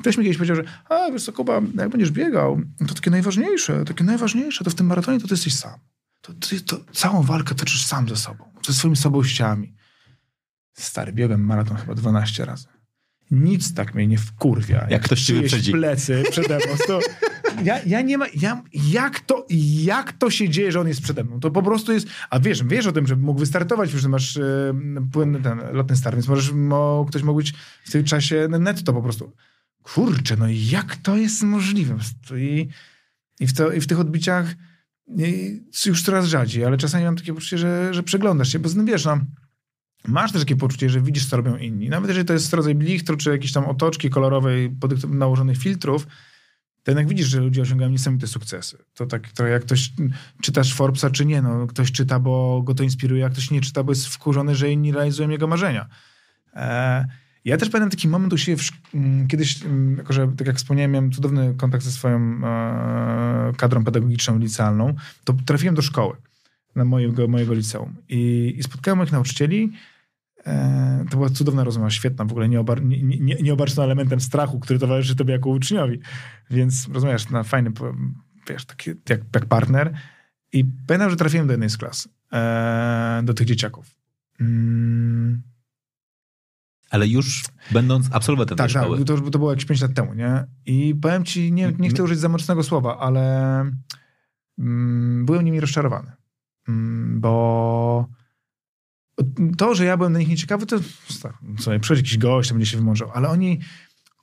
Ktoś 0.00 0.16
mi 0.16 0.24
kiedyś 0.24 0.36
powiedział, 0.36 0.56
że 0.56 0.64
a 0.88 1.10
wiesz 1.10 1.24
co, 1.24 1.32
Kuba, 1.32 1.60
jak 1.74 1.88
będziesz 1.88 2.10
biegał, 2.10 2.60
to 2.88 2.94
takie 2.94 3.10
najważniejsze, 3.10 3.84
takie 3.84 4.04
najważniejsze, 4.04 4.64
to 4.64 4.70
w 4.70 4.74
tym 4.74 4.86
maratonie 4.86 5.20
to 5.20 5.28
ty 5.28 5.34
jesteś 5.34 5.54
sam. 5.54 5.78
To, 6.20 6.32
to, 6.32 6.48
to 6.66 6.92
całą 6.92 7.22
walkę 7.22 7.54
toczysz 7.54 7.86
sam 7.86 8.08
ze 8.08 8.16
sobą, 8.16 8.44
ze 8.66 8.72
swoimi 8.72 8.96
słabościami. 8.96 9.74
Stary, 10.72 11.12
biegłem 11.12 11.44
maraton 11.44 11.76
chyba 11.76 11.94
12 11.94 12.44
razy. 12.44 12.66
Nic 13.30 13.74
tak 13.74 13.94
mnie 13.94 14.06
nie 14.06 14.18
wkurwia. 14.18 14.80
Jak, 14.80 14.90
jak 14.90 15.02
ktoś 15.02 15.22
ci 15.22 15.34
wyprzedzi. 15.34 15.72
plecy 15.72 16.22
przede 16.30 16.56
mną. 16.56 16.76
To 16.86 17.00
ja, 17.64 17.80
ja 17.86 18.00
nie 18.00 18.18
ma, 18.18 18.26
ja, 18.34 18.62
jak, 18.74 19.20
to, 19.20 19.46
jak 19.82 20.12
to 20.12 20.30
się 20.30 20.48
dzieje, 20.48 20.72
że 20.72 20.80
on 20.80 20.88
jest 20.88 21.02
przede 21.02 21.24
mną? 21.24 21.40
To 21.40 21.50
po 21.50 21.62
prostu 21.62 21.92
jest, 21.92 22.06
a 22.30 22.40
wiesz, 22.40 22.64
wiesz 22.64 22.86
o 22.86 22.92
tym, 22.92 23.06
że 23.06 23.16
mógł 23.16 23.40
wystartować, 23.40 23.90
że 23.90 24.08
masz 24.08 24.36
e, 24.36 24.74
płynny 25.12 25.40
ten 25.40 25.60
lotny 25.72 25.96
start, 25.96 26.16
więc 26.16 26.28
możesz, 26.28 26.52
mo, 26.52 27.06
ktoś 27.08 27.22
mógł 27.22 27.36
być 27.36 27.54
w 27.84 27.92
tym 27.92 28.04
czasie 28.04 28.48
netto 28.48 28.92
po 28.92 29.02
prostu 29.02 29.32
kurczę, 29.82 30.36
no 30.36 30.46
jak 30.48 30.96
to 30.96 31.16
jest 31.16 31.42
możliwe? 31.42 31.98
I, 32.36 32.68
i, 33.40 33.46
w, 33.46 33.52
to, 33.52 33.72
i 33.72 33.80
w 33.80 33.86
tych 33.86 34.00
odbiciach 34.00 34.54
już 35.86 36.02
coraz 36.02 36.26
rzadziej, 36.26 36.64
ale 36.64 36.76
czasami 36.76 37.04
mam 37.04 37.16
takie 37.16 37.34
poczucie, 37.34 37.58
że, 37.58 37.94
że 37.94 38.02
przeglądasz 38.02 38.52
się, 38.52 38.58
bo 38.58 38.68
z 38.68 38.84
wiesz, 38.84 39.04
no, 39.04 39.18
masz 40.08 40.32
też 40.32 40.42
takie 40.42 40.56
poczucie, 40.56 40.90
że 40.90 41.00
widzisz, 41.00 41.26
co 41.26 41.36
robią 41.36 41.56
inni. 41.56 41.88
Nawet 41.88 42.08
jeżeli 42.08 42.26
to 42.26 42.32
jest 42.32 42.52
rodzaj 42.52 42.74
blichtru, 42.74 43.16
czy 43.16 43.30
jakieś 43.30 43.52
tam 43.52 43.64
otoczki 43.64 44.10
kolorowej 44.10 44.76
nałożonych 45.08 45.58
filtrów, 45.58 46.06
to 46.82 46.90
jednak 46.90 47.08
widzisz, 47.08 47.26
że 47.26 47.40
ludzie 47.40 47.62
osiągają 47.62 47.90
niesamowite 47.90 48.26
sukcesy. 48.26 48.78
To 48.94 49.06
tak 49.06 49.32
to 49.32 49.46
jak 49.46 49.62
ktoś 49.62 49.92
czytasz 50.42 50.74
Forbesa, 50.74 51.10
czy 51.10 51.26
nie, 51.26 51.42
no 51.42 51.66
ktoś 51.66 51.92
czyta, 51.92 52.18
bo 52.18 52.62
go 52.62 52.74
to 52.74 52.82
inspiruje, 52.82 53.26
a 53.26 53.30
ktoś 53.30 53.50
nie 53.50 53.60
czyta, 53.60 53.84
bo 53.84 53.92
jest 53.92 54.06
wkurzony, 54.06 54.54
że 54.54 54.70
inni 54.70 54.92
realizują 54.92 55.28
jego 55.28 55.46
marzenia. 55.46 55.88
E, 56.54 57.06
ja 57.44 57.56
też 57.56 57.70
pamiętam 57.70 57.90
taki 57.90 58.08
moment 58.08 58.32
u 58.32 58.38
siebie, 58.38 58.62
mm, 58.94 59.28
kiedyś, 59.28 59.64
mm, 59.64 59.96
jako 59.96 60.12
że, 60.12 60.32
tak 60.36 60.46
jak 60.46 60.56
wspomniałem, 60.56 60.90
miałem 60.90 61.12
cudowny 61.12 61.54
kontakt 61.56 61.84
ze 61.84 61.90
swoją 61.90 62.40
e, 62.44 63.52
kadrą 63.56 63.84
pedagogiczną 63.84 64.38
licealną, 64.38 64.94
to 65.24 65.34
trafiłem 65.46 65.74
do 65.74 65.82
szkoły, 65.82 66.16
na 66.76 66.84
mojego, 66.84 67.28
mojego 67.28 67.54
liceum. 67.54 67.94
I, 68.08 68.54
i 68.58 68.62
spotkałem 68.62 68.98
moich 68.98 69.12
nauczycieli, 69.12 69.72
e, 70.46 71.04
to 71.10 71.16
była 71.16 71.30
cudowna 71.30 71.64
rozmowa, 71.64 71.90
świetna, 71.90 72.24
w 72.24 72.30
ogóle 72.30 72.48
nie, 72.48 72.60
obar, 72.60 72.84
nie, 72.84 73.02
nie, 73.02 73.34
nie 73.34 73.52
obarczona 73.52 73.84
elementem 73.84 74.20
strachu, 74.20 74.60
który 74.60 74.78
towarzyszy 74.78 75.16
tobie 75.16 75.32
jako 75.32 75.50
uczniowi, 75.50 76.00
więc 76.50 76.88
rozumiesz, 76.92 77.30
na 77.30 77.42
fajny, 77.42 77.72
wiesz, 78.48 78.64
taki 78.64 78.90
jak, 79.08 79.20
jak 79.34 79.46
partner. 79.46 79.92
I 80.52 80.64
pamiętam, 80.86 81.10
że 81.10 81.16
trafiłem 81.16 81.46
do 81.46 81.52
jednej 81.52 81.70
z 81.70 81.76
klas, 81.76 82.08
e, 82.32 83.22
do 83.24 83.34
tych 83.34 83.46
dzieciaków. 83.46 83.96
Mm 84.40 85.51
Ale 86.92 87.08
już 87.08 87.44
będąc 87.70 88.06
absolwentem 88.10 88.56
Tak, 88.56 88.66
tej 88.66 88.74
tak, 88.74 88.82
szkoły. 88.82 89.04
to, 89.04 89.30
to 89.30 89.38
było 89.38 89.50
jakieś 89.50 89.64
5 89.64 89.80
lat 89.80 89.94
temu, 89.94 90.14
nie? 90.14 90.44
I 90.66 90.94
powiem 90.94 91.24
ci, 91.24 91.52
nie, 91.52 91.72
nie 91.78 91.88
chcę 91.88 92.02
użyć 92.02 92.18
za 92.18 92.28
mocnego 92.28 92.62
słowa, 92.62 92.98
ale 92.98 93.58
mm, 94.58 95.26
byłem 95.26 95.44
nimi 95.44 95.60
rozczarowany. 95.60 96.12
Mm, 96.68 97.20
bo 97.20 98.08
to, 99.58 99.74
że 99.74 99.84
ja 99.84 99.96
byłem 99.96 100.12
dla 100.12 100.20
nich 100.20 100.28
nieciekawy, 100.28 100.66
to 100.66 100.78
sobie 101.58 101.80
przychodzi 101.80 102.00
jakiś 102.00 102.18
gość, 102.18 102.48
to 102.48 102.54
będzie 102.54 102.70
się 102.70 102.76
wymążał, 102.76 103.10
ale 103.14 103.28
oni, 103.28 103.60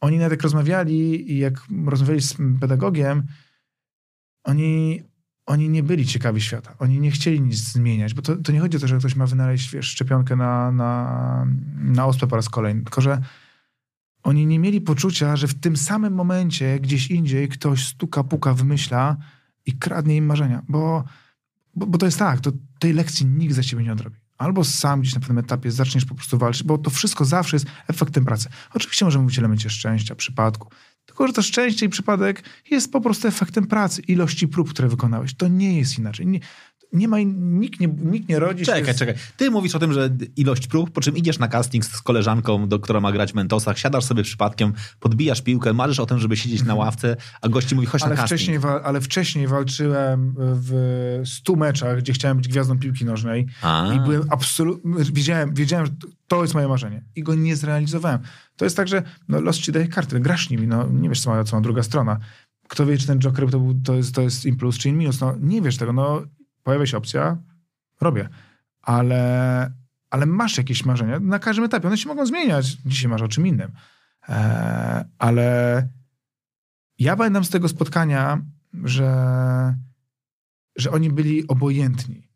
oni 0.02 0.18
nawet 0.18 0.32
jak 0.32 0.42
rozmawiali 0.42 1.32
i 1.32 1.38
jak 1.38 1.54
rozmawiali 1.86 2.22
z 2.22 2.38
pedagogiem, 2.62 3.24
oni, 4.44 5.04
oni 5.50 5.70
nie 5.70 5.84
byli 5.84 6.06
ciekawi 6.06 6.42
świata. 6.42 6.76
Oni 6.80 7.00
nie 7.00 7.12
chcieli 7.12 7.42
nic 7.42 7.58
zmieniać, 7.58 8.14
bo 8.14 8.22
to, 8.22 8.36
to 8.36 8.52
nie 8.52 8.60
chodzi 8.60 8.78
o 8.78 8.80
to, 8.80 8.88
że 8.88 8.98
ktoś 8.98 9.16
ma 9.16 9.26
wynaleźć 9.26 9.72
wiesz, 9.72 9.88
szczepionkę 9.88 10.36
na, 10.36 10.72
na, 10.72 11.48
na 11.76 12.06
ospę 12.06 12.28
po 12.28 12.36
raz 12.36 12.50
kolejny, 12.50 12.84
tylko 12.84 13.02
że 13.02 13.22
oni 14.24 14.46
nie 14.46 14.60
mieli 14.60 14.82
poczucia, 14.82 15.36
że 15.36 15.48
w 15.48 15.54
tym 15.54 15.78
samym 15.78 16.14
momencie 16.14 16.80
gdzieś 16.80 17.12
indziej 17.12 17.50
ktoś 17.50 17.88
stuka, 17.88 18.24
puka, 18.24 18.54
wymyśla 18.54 19.18
i 19.66 19.74
kradnie 19.74 20.16
im 20.16 20.26
marzenia, 20.26 20.64
bo, 20.68 21.04
bo, 21.76 21.88
bo 21.88 21.98
to 21.98 22.06
jest 22.06 22.20
tak, 22.20 22.42
to 22.42 22.52
tej 22.80 22.94
lekcji 22.94 23.26
nikt 23.26 23.56
za 23.56 23.64
ciebie 23.64 23.84
nie 23.84 23.94
odrobi. 23.94 24.18
Albo 24.38 24.64
sam 24.64 25.02
gdzieś 25.02 25.14
na 25.14 25.20
pewnym 25.20 25.38
etapie 25.38 25.72
zaczniesz 25.72 26.06
po 26.06 26.16
prostu 26.16 26.38
walczyć, 26.38 26.64
bo 26.64 26.78
to 26.78 26.90
wszystko 26.90 27.26
zawsze 27.26 27.56
jest 27.56 27.66
efektem 27.88 28.26
pracy. 28.26 28.50
Oczywiście 28.74 29.06
możemy 29.06 29.24
mówić 29.24 29.40
o 29.40 29.42
elemencie 29.42 29.70
szczęścia, 29.70 30.16
przypadku, 30.16 30.70
tylko 31.06 31.28
że 31.28 31.34
to 31.34 31.42
szczęście 31.42 31.86
i 31.86 31.90
przypadek 31.90 32.44
jest 32.72 32.92
po 32.92 33.02
prostu 33.02 33.28
efektem 33.28 33.68
pracy, 33.68 34.02
ilości 34.02 34.48
prób, 34.48 34.70
które 34.70 34.88
wykonałeś. 34.88 35.36
To 35.36 35.48
nie 35.48 35.78
jest 35.78 36.00
inaczej. 36.00 36.28
Nie, 36.28 36.40
nie 36.94 37.08
ma, 37.08 37.18
nikt 37.38 37.80
nie, 37.80 37.88
nikt 37.88 38.30
nie 38.30 38.40
rodzi 38.40 38.66
się... 38.66 38.72
Czekaj, 38.72 38.96
czekaj. 38.96 39.16
Ty 39.38 39.52
mówisz 39.52 39.76
o 39.76 39.80
tym, 39.80 39.94
że 39.94 40.10
ilość 40.36 40.68
prób, 40.68 40.92
po 40.92 41.02
czym 41.02 41.18
idziesz 41.18 41.40
na 41.40 41.48
casting 41.48 41.86
z 41.86 42.02
koleżanką, 42.02 42.68
do, 42.68 42.80
która 42.80 43.00
ma 43.00 43.12
grać 43.12 43.32
w 43.32 43.36
Mentosach, 43.36 43.80
siadasz 43.80 44.06
sobie 44.06 44.24
przypadkiem, 44.24 44.74
podbijasz 45.00 45.42
piłkę, 45.42 45.74
marzysz 45.74 46.00
o 46.00 46.06
tym, 46.06 46.20
żeby 46.20 46.38
siedzieć 46.38 46.64
na 46.64 46.76
ławce, 46.76 47.16
a 47.42 47.50
gości 47.50 47.76
mówi, 47.76 47.88
chodź 47.88 48.04
Ale 48.04 48.10
na 48.10 48.22
casting. 48.22 48.40
wcześniej, 48.40 48.60
ale 48.84 49.02
wcześniej 49.02 49.48
walczyłem 49.48 50.36
w 50.38 51.22
100 51.26 51.56
meczach, 51.56 51.98
gdzie 51.98 52.14
chciałem 52.14 52.38
być 52.38 52.48
gwiazdą 52.48 52.80
piłki 52.80 53.06
nożnej 53.06 53.48
A. 53.62 53.94
i 53.96 54.00
byłem 54.00 54.24
absolutnie, 54.30 54.94
wiedziałem, 55.14 55.54
wiedziałem, 55.54 55.86
że 55.86 55.92
to 56.28 56.42
jest 56.42 56.54
moje 56.54 56.68
marzenie 56.68 57.04
i 57.16 57.24
go 57.24 57.36
nie 57.36 57.56
zrealizowałem. 57.56 58.20
To 58.56 58.66
jest 58.66 58.78
tak, 58.78 58.88
że 58.88 59.04
no, 59.28 59.42
los 59.42 59.58
ci 59.58 59.72
daje 59.72 59.88
karty, 59.88 60.20
grasz 60.20 60.50
nimi, 60.50 60.68
no 60.68 60.88
nie 60.92 61.10
wiesz, 61.10 61.22
co 61.22 61.30
ma, 61.30 61.44
co 61.44 61.56
ma 61.56 61.62
druga 61.62 61.84
strona. 61.84 62.20
Kto 62.68 62.86
wie, 62.86 62.98
czy 62.98 63.08
ten 63.08 63.20
Joker 63.20 63.50
to, 63.50 63.60
był, 63.60 63.82
to, 63.84 63.96
jest, 63.96 64.16
to 64.16 64.22
jest 64.22 64.46
im 64.46 64.58
plus, 64.58 64.78
czy 64.78 64.90
im 64.90 64.98
minus, 64.98 65.22
no 65.22 65.36
nie 65.40 65.62
wiesz 65.62 65.78
tego, 65.78 65.94
no 65.94 66.22
pojawia 66.70 66.86
się 66.86 66.98
opcja, 66.98 67.38
robię. 68.02 68.30
Ale, 68.82 69.74
ale 70.10 70.26
masz 70.26 70.58
jakieś 70.58 70.86
marzenia 70.86 71.20
na 71.20 71.40
każdym 71.40 71.66
etapie, 71.66 71.88
one 71.88 71.98
się 71.98 72.10
mogą 72.10 72.26
zmieniać. 72.26 72.78
Dzisiaj 72.86 73.12
masz 73.12 73.22
o 73.22 73.28
czym 73.28 73.48
innym. 73.48 73.72
Eee, 74.28 75.04
ale 75.18 75.88
ja 77.00 77.16
pamiętam 77.16 77.44
z 77.44 77.50
tego 77.50 77.70
spotkania, 77.70 78.42
że, 78.84 79.76
że 80.76 80.92
oni 80.92 81.10
byli 81.10 81.48
obojętni. 81.48 82.30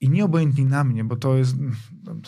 I 0.00 0.10
nie 0.10 0.24
obojętni 0.24 0.64
na 0.64 0.84
mnie, 0.84 1.04
bo 1.04 1.16
to 1.16 1.36
jest. 1.36 1.56
No, 2.02 2.14
no 2.14 2.20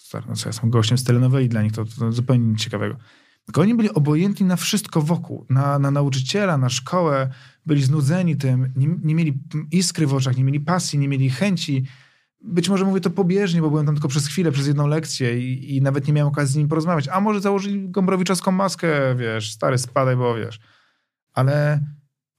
co, 0.00 0.18
ja 0.18 0.24
jestem 0.46 0.70
gościem 0.70 0.98
z 0.98 1.04
telenoweli 1.04 1.48
dla 1.48 1.62
nich, 1.62 1.72
to, 1.72 1.84
to 1.84 2.12
zupełnie 2.12 2.46
nic 2.46 2.60
ciekawego. 2.60 2.96
Tylko 3.44 3.60
oni 3.60 3.74
byli 3.74 3.90
obojętni 3.90 4.46
na 4.46 4.56
wszystko 4.56 5.02
wokół, 5.02 5.46
na, 5.50 5.78
na 5.78 5.90
nauczyciela, 5.90 6.58
na 6.58 6.68
szkołę, 6.68 7.28
byli 7.66 7.82
znudzeni 7.82 8.36
tym, 8.36 8.72
nie, 8.76 8.88
nie 9.02 9.14
mieli 9.14 9.42
iskry 9.70 10.06
w 10.06 10.14
oczach, 10.14 10.36
nie 10.36 10.44
mieli 10.44 10.60
pasji, 10.60 10.98
nie 10.98 11.08
mieli 11.08 11.30
chęci. 11.30 11.86
Być 12.40 12.68
może 12.68 12.84
mówię 12.84 13.00
to 13.00 13.10
pobieżnie, 13.10 13.60
bo 13.60 13.70
byłem 13.70 13.86
tam 13.86 13.94
tylko 13.94 14.08
przez 14.08 14.26
chwilę, 14.26 14.52
przez 14.52 14.66
jedną 14.66 14.86
lekcję 14.86 15.40
i, 15.40 15.76
i 15.76 15.82
nawet 15.82 16.06
nie 16.06 16.12
miałem 16.12 16.32
okazji 16.32 16.52
z 16.52 16.56
nim 16.56 16.68
porozmawiać. 16.68 17.08
A 17.08 17.20
może 17.20 17.40
założyli 17.40 17.88
gombrowiczowską 17.88 18.52
maskę, 18.52 19.14
wiesz, 19.16 19.52
stary, 19.52 19.78
spadaj, 19.78 20.16
bo 20.16 20.34
wiesz. 20.34 20.60
Ale 21.32 21.80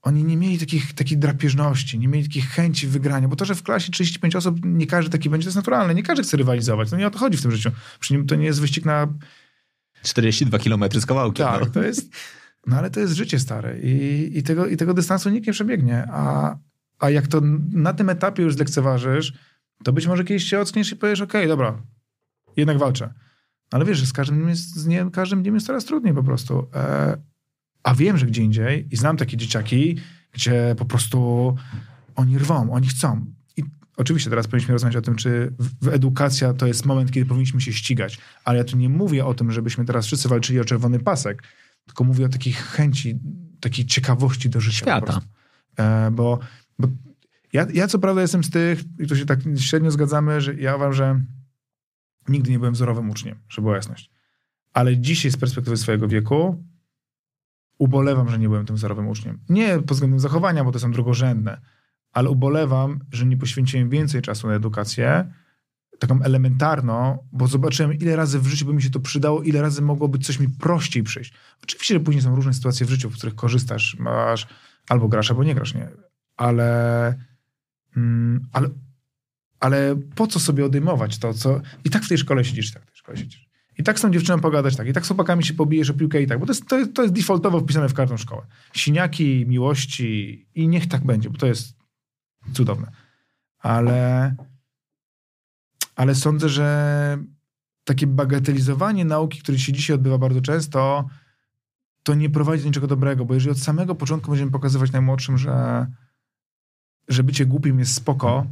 oni 0.01 0.23
nie 0.23 0.37
mieli 0.37 0.59
takich, 0.59 0.93
takiej 0.93 1.17
drapieżności, 1.17 1.99
nie 1.99 2.07
mieli 2.07 2.27
takich 2.27 2.49
chęci 2.49 2.87
wygrania, 2.87 3.27
bo 3.27 3.35
to, 3.35 3.45
że 3.45 3.55
w 3.55 3.63
klasie 3.63 3.91
35 3.91 4.35
osób, 4.35 4.57
nie 4.63 4.87
każdy 4.87 5.11
taki 5.11 5.29
będzie, 5.29 5.45
to 5.45 5.49
jest 5.49 5.55
naturalne. 5.55 5.95
Nie 5.95 6.03
każdy 6.03 6.23
chce 6.23 6.37
rywalizować. 6.37 6.89
To 6.89 6.97
nie 6.97 7.07
o 7.07 7.11
to 7.11 7.19
chodzi 7.19 7.37
w 7.37 7.41
tym 7.41 7.51
życiu. 7.51 7.71
Przy 7.99 8.13
nim 8.13 8.27
to 8.27 8.35
nie 8.35 8.45
jest 8.45 8.61
wyścig 8.61 8.85
na 8.85 9.07
42 10.03 10.59
km 10.59 10.83
z 11.01 11.05
kawałkiem. 11.05 11.45
tak, 11.45 11.59
no. 11.59 11.65
to 11.65 11.83
jest. 11.83 12.09
No 12.67 12.77
ale 12.77 12.89
to 12.89 12.99
jest 12.99 13.13
życie 13.13 13.39
stare 13.39 13.79
i, 13.79 14.37
i, 14.37 14.43
tego, 14.43 14.67
i 14.67 14.77
tego 14.77 14.93
dystansu 14.93 15.29
nikt 15.29 15.47
nie 15.47 15.53
przebiegnie. 15.53 16.07
A, 16.11 16.55
a 16.99 17.09
jak 17.09 17.27
to 17.27 17.41
na 17.71 17.93
tym 17.93 18.09
etapie 18.09 18.43
już 18.43 18.55
zlekceważysz, 18.55 19.33
to 19.83 19.93
być 19.93 20.07
może 20.07 20.23
kiedyś 20.23 20.43
się 20.43 20.59
ockniesz 20.59 20.91
i 20.91 20.95
powiesz, 20.95 21.21
okej, 21.21 21.47
dobra, 21.47 21.81
jednak 22.57 22.77
walczę. 22.77 23.13
Ale 23.71 23.85
wiesz, 23.85 23.97
że 23.97 24.05
z 24.05 24.13
każdym 24.13 24.37
dniem 24.37 24.49
jest, 24.49 24.75
z 24.75 24.85
dniem, 24.85 25.11
każdym 25.11 25.41
dniem 25.41 25.55
jest 25.55 25.67
coraz 25.67 25.85
trudniej 25.85 26.13
po 26.13 26.23
prostu. 26.23 26.67
E, 26.75 27.17
a 27.83 27.95
wiem, 27.95 28.17
że 28.17 28.25
gdzie 28.25 28.43
indziej 28.43 28.87
i 28.91 28.97
znam 28.97 29.17
takie 29.17 29.37
dzieciaki, 29.37 29.97
gdzie 30.33 30.75
po 30.77 30.85
prostu 30.85 31.55
oni 32.15 32.37
rwą, 32.37 32.73
oni 32.73 32.87
chcą. 32.87 33.25
Oczywiście 33.97 34.29
teraz 34.29 34.47
powinniśmy 34.47 34.73
rozmawiać 34.73 34.95
o 34.95 35.01
tym, 35.01 35.15
czy 35.15 35.53
w, 35.59 35.87
edukacja 35.87 36.53
to 36.53 36.67
jest 36.67 36.85
moment, 36.85 37.11
kiedy 37.11 37.25
powinniśmy 37.25 37.61
się 37.61 37.73
ścigać. 37.73 38.17
Ale 38.45 38.57
ja 38.57 38.63
tu 38.63 38.77
nie 38.77 38.89
mówię 38.89 39.25
o 39.25 39.33
tym, 39.33 39.51
żebyśmy 39.51 39.85
teraz 39.85 40.05
wszyscy 40.05 40.29
walczyli 40.29 40.59
o 40.59 40.65
czerwony 40.65 40.99
pasek, 40.99 41.43
tylko 41.85 42.03
mówię 42.03 42.25
o 42.25 42.29
takiej 42.29 42.53
chęci, 42.53 43.19
takiej 43.59 43.85
ciekawości 43.85 44.49
do 44.49 44.61
życia. 44.61 44.77
Świata. 44.77 45.21
E, 45.79 46.11
bo 46.11 46.39
bo 46.79 46.87
ja, 47.53 47.67
ja 47.73 47.87
co 47.87 47.99
prawda 47.99 48.21
jestem 48.21 48.43
z 48.43 48.49
tych, 48.49 48.83
i 48.99 49.07
tu 49.07 49.15
się 49.15 49.25
tak 49.25 49.39
średnio 49.57 49.91
zgadzamy, 49.91 50.41
że 50.41 50.55
ja 50.55 50.75
uważam, 50.75 50.93
że 50.93 51.21
nigdy 52.27 52.51
nie 52.51 52.59
byłem 52.59 52.73
wzorowym 52.73 53.09
uczniem, 53.09 53.39
żeby 53.49 53.65
była 53.65 53.75
jasność. 53.75 54.11
Ale 54.73 54.97
dzisiaj 54.97 55.31
z 55.31 55.37
perspektywy 55.37 55.77
swojego 55.77 56.07
wieku 56.07 56.63
ubolewam, 57.77 58.29
że 58.29 58.39
nie 58.39 58.49
byłem 58.49 58.65
tym 58.65 58.75
wzorowym 58.75 59.07
uczniem. 59.07 59.39
Nie 59.49 59.79
pod 59.79 59.91
względem 59.91 60.19
zachowania, 60.19 60.63
bo 60.63 60.71
to 60.71 60.79
są 60.79 60.91
drugorzędne, 60.91 61.61
ale 62.13 62.29
ubolewam, 62.29 62.99
że 63.11 63.25
nie 63.25 63.37
poświęciłem 63.37 63.89
więcej 63.89 64.21
czasu 64.21 64.47
na 64.47 64.53
edukację, 64.53 65.33
taką 65.99 66.21
elementarną, 66.21 67.17
bo 67.31 67.47
zobaczyłem, 67.47 67.93
ile 67.93 68.15
razy 68.15 68.39
w 68.39 68.47
życiu 68.47 68.65
by 68.65 68.73
mi 68.73 68.81
się 68.81 68.89
to 68.89 68.99
przydało, 68.99 69.43
ile 69.43 69.61
razy 69.61 69.81
mogłoby 69.81 70.19
coś 70.19 70.39
mi 70.39 70.49
prościej 70.49 71.03
przyjść. 71.03 71.33
Oczywiście, 71.63 71.93
że 71.93 71.99
później 71.99 72.21
są 72.21 72.35
różne 72.35 72.53
sytuacje 72.53 72.85
w 72.85 72.89
życiu, 72.89 73.09
w 73.09 73.17
których 73.17 73.35
korzystasz, 73.35 73.97
masz 73.99 74.47
albo 74.89 75.07
grasz, 75.07 75.29
albo 75.29 75.43
nie 75.43 75.55
grasz, 75.55 75.73
nie. 75.73 75.89
Ale, 76.37 77.13
mm, 77.97 78.47
ale, 78.51 78.69
ale 79.59 79.95
po 80.15 80.27
co 80.27 80.39
sobie 80.39 80.65
odejmować 80.65 81.17
to, 81.17 81.33
co... 81.33 81.61
I 81.83 81.89
tak 81.89 82.03
w 82.03 82.09
tej 82.09 82.17
szkole 82.17 82.45
siedzisz, 82.45 82.71
tak 82.71 82.83
w 82.83 82.85
tej 82.85 82.95
szkole 82.95 83.17
siedzisz. 83.17 83.49
I 83.77 83.83
tak 83.83 83.99
z 83.99 84.01
tą 84.01 84.11
dziewczyną 84.11 84.39
pogadać, 84.39 84.75
tak. 84.75 84.87
I 84.87 84.93
tak 84.93 85.05
z 85.05 85.07
chłopakami 85.07 85.43
się 85.43 85.53
pobijesz 85.53 85.89
o 85.89 85.93
piłkę 85.93 86.21
i 86.21 86.27
tak. 86.27 86.39
Bo 86.39 86.45
to 86.45 86.51
jest, 86.51 86.67
to, 86.67 86.79
jest, 86.79 86.93
to 86.93 87.01
jest 87.01 87.13
defaultowo 87.13 87.59
wpisane 87.59 87.89
w 87.89 87.93
każdą 87.93 88.17
szkołę. 88.17 88.41
Siniaki, 88.73 89.45
miłości 89.47 90.45
i 90.55 90.67
niech 90.67 90.87
tak 90.87 91.05
będzie, 91.05 91.29
bo 91.29 91.37
to 91.37 91.47
jest 91.47 91.82
cudowne. 92.53 92.91
Ale, 93.59 94.35
ale 95.95 96.15
sądzę, 96.15 96.49
że 96.49 97.17
takie 97.83 98.07
bagatelizowanie 98.07 99.05
nauki, 99.05 99.39
które 99.39 99.59
się 99.59 99.73
dzisiaj 99.73 99.95
odbywa 99.95 100.17
bardzo 100.17 100.41
często, 100.41 101.09
to 102.03 102.15
nie 102.15 102.29
prowadzi 102.29 102.63
do 102.63 102.69
niczego 102.69 102.87
dobrego, 102.87 103.25
bo 103.25 103.33
jeżeli 103.33 103.51
od 103.51 103.59
samego 103.59 103.95
początku 103.95 104.31
będziemy 104.31 104.51
pokazywać 104.51 104.91
najmłodszym, 104.91 105.37
że, 105.37 105.87
że 107.07 107.23
bycie 107.23 107.45
głupim 107.45 107.79
jest 107.79 107.95
spoko, 107.95 108.45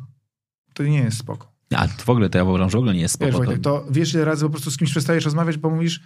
to 0.73 0.83
nie 0.83 0.97
jest 0.97 1.17
spoko. 1.17 1.51
A 1.75 1.87
w 1.87 2.09
ogóle 2.09 2.29
to 2.29 2.37
ja 2.37 2.43
uważam, 2.43 2.69
że 2.69 2.77
w 2.77 2.79
ogóle 2.79 2.93
nie 2.93 3.01
jest 3.01 3.19
Wiesz, 3.19 3.29
spoko. 3.29 3.45
Wojtek, 3.45 3.63
to 3.63 3.85
wiesz, 3.91 4.13
ile 4.13 4.25
razy 4.25 4.45
po 4.45 4.49
prostu 4.49 4.71
z 4.71 4.77
kimś 4.77 4.91
przestajesz 4.91 5.25
rozmawiać, 5.25 5.57
bo 5.57 5.69
mówisz, 5.69 6.01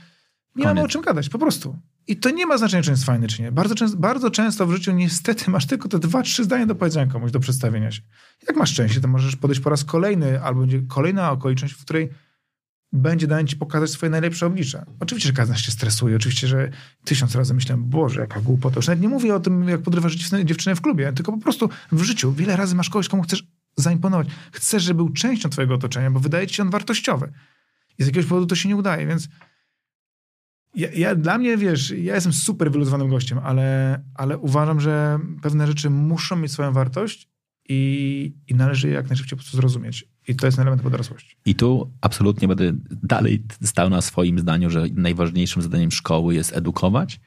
nie 0.55 0.65
mamy 0.65 0.83
o 0.83 0.87
czym 0.87 1.01
gadać, 1.01 1.29
po 1.29 1.39
prostu. 1.39 1.79
I 2.07 2.17
to 2.17 2.29
nie 2.29 2.45
ma 2.45 2.57
znaczenia, 2.57 2.83
czy 2.83 2.91
jest 2.91 3.05
fajny, 3.05 3.27
czy 3.27 3.41
nie. 3.41 3.51
Bardzo, 3.51 3.75
często, 3.75 3.97
bardzo 3.97 4.31
często 4.31 4.67
w 4.67 4.71
życiu 4.71 4.91
niestety 4.91 5.49
masz 5.51 5.65
tylko 5.65 5.89
te 5.89 5.99
dwa, 5.99 6.21
trzy 6.21 6.43
zdania 6.43 6.65
do 6.65 6.75
powiedzenia 6.75 7.11
komuś, 7.11 7.31
do 7.31 7.39
przedstawienia 7.39 7.91
się. 7.91 8.01
Jak 8.47 8.57
masz 8.57 8.71
szczęście, 8.71 9.01
to 9.01 9.07
możesz 9.07 9.35
podejść 9.35 9.61
po 9.61 9.69
raz 9.69 9.83
kolejny, 9.83 10.41
albo 10.41 10.61
będzie 10.61 10.81
kolejna 10.81 11.31
okoliczność, 11.31 11.73
w 11.73 11.81
której 11.81 12.09
będzie 12.93 13.27
dane 13.27 13.45
ci 13.45 13.57
pokazać 13.57 13.89
swoje 13.89 14.09
najlepsze 14.09 14.45
oblicze. 14.45 14.85
Oczywiście, 14.99 15.27
że 15.27 15.33
każdy 15.33 15.53
nas 15.53 15.61
się 15.61 15.71
stresuje, 15.71 16.15
oczywiście, 16.15 16.47
że 16.47 16.71
tysiąc 17.03 17.35
razy 17.35 17.53
myślałem, 17.53 17.83
Boże, 17.83 18.21
jaka 18.21 18.41
głupota. 18.41 18.75
Już 18.75 18.87
nawet 18.87 19.01
nie 19.01 19.09
mówię 19.09 19.35
o 19.35 19.39
tym, 19.39 19.67
jak 19.67 19.81
podrywasz 19.81 20.15
dziewczynę 20.45 20.75
w 20.75 20.81
klubie, 20.81 21.13
tylko 21.13 21.31
po 21.31 21.37
prostu 21.37 21.69
w 21.91 22.03
życiu 22.03 22.31
wiele 22.31 22.55
razy 22.55 22.75
masz 22.75 22.89
kogoś, 22.89 23.09
komu 23.09 23.23
chcesz 23.23 23.43
zaimponować. 23.77 24.27
Chcesz, 24.51 24.83
żeby 24.83 24.97
był 24.97 25.09
częścią 25.09 25.49
twojego 25.49 25.73
otoczenia, 25.73 26.11
bo 26.11 26.19
wydaje 26.19 26.47
ci 26.47 26.55
się 26.55 26.63
on 26.63 26.69
wartościowy. 26.69 27.31
I 27.99 28.03
z 28.03 28.05
jakiegoś 28.05 28.29
powodu 28.29 28.47
to 28.47 28.55
się 28.55 28.69
nie 28.69 28.75
udaje, 28.75 29.07
więc 29.07 29.29
ja, 30.75 30.87
ja, 30.91 31.15
dla 31.15 31.37
mnie, 31.37 31.57
wiesz, 31.57 31.89
ja 31.89 32.15
jestem 32.15 32.33
super 32.33 32.71
wyluzowanym 32.71 33.09
gościem, 33.09 33.39
ale, 33.43 33.99
ale 34.15 34.37
uważam, 34.37 34.79
że 34.79 35.19
pewne 35.41 35.67
rzeczy 35.67 35.89
muszą 35.89 36.35
mieć 36.35 36.51
swoją 36.51 36.73
wartość 36.73 37.29
i, 37.69 38.33
i 38.47 38.55
należy 38.55 38.87
je 38.87 38.93
jak 38.93 39.09
najszybciej 39.09 39.37
po 39.37 39.43
prostu 39.43 39.57
zrozumieć. 39.57 40.05
I 40.27 40.35
to 40.35 40.45
jest 40.45 40.59
element 40.59 40.89
dorosłości. 40.89 41.35
I 41.45 41.55
tu 41.55 41.91
absolutnie 42.01 42.47
będę 42.47 42.71
dalej 43.03 43.43
stał 43.63 43.89
na 43.89 44.01
swoim 44.01 44.39
zdaniu, 44.39 44.69
że 44.69 44.85
najważniejszym 44.93 45.61
zadaniem 45.61 45.91
szkoły 45.91 46.35
jest 46.35 46.57
edukować 46.57 47.19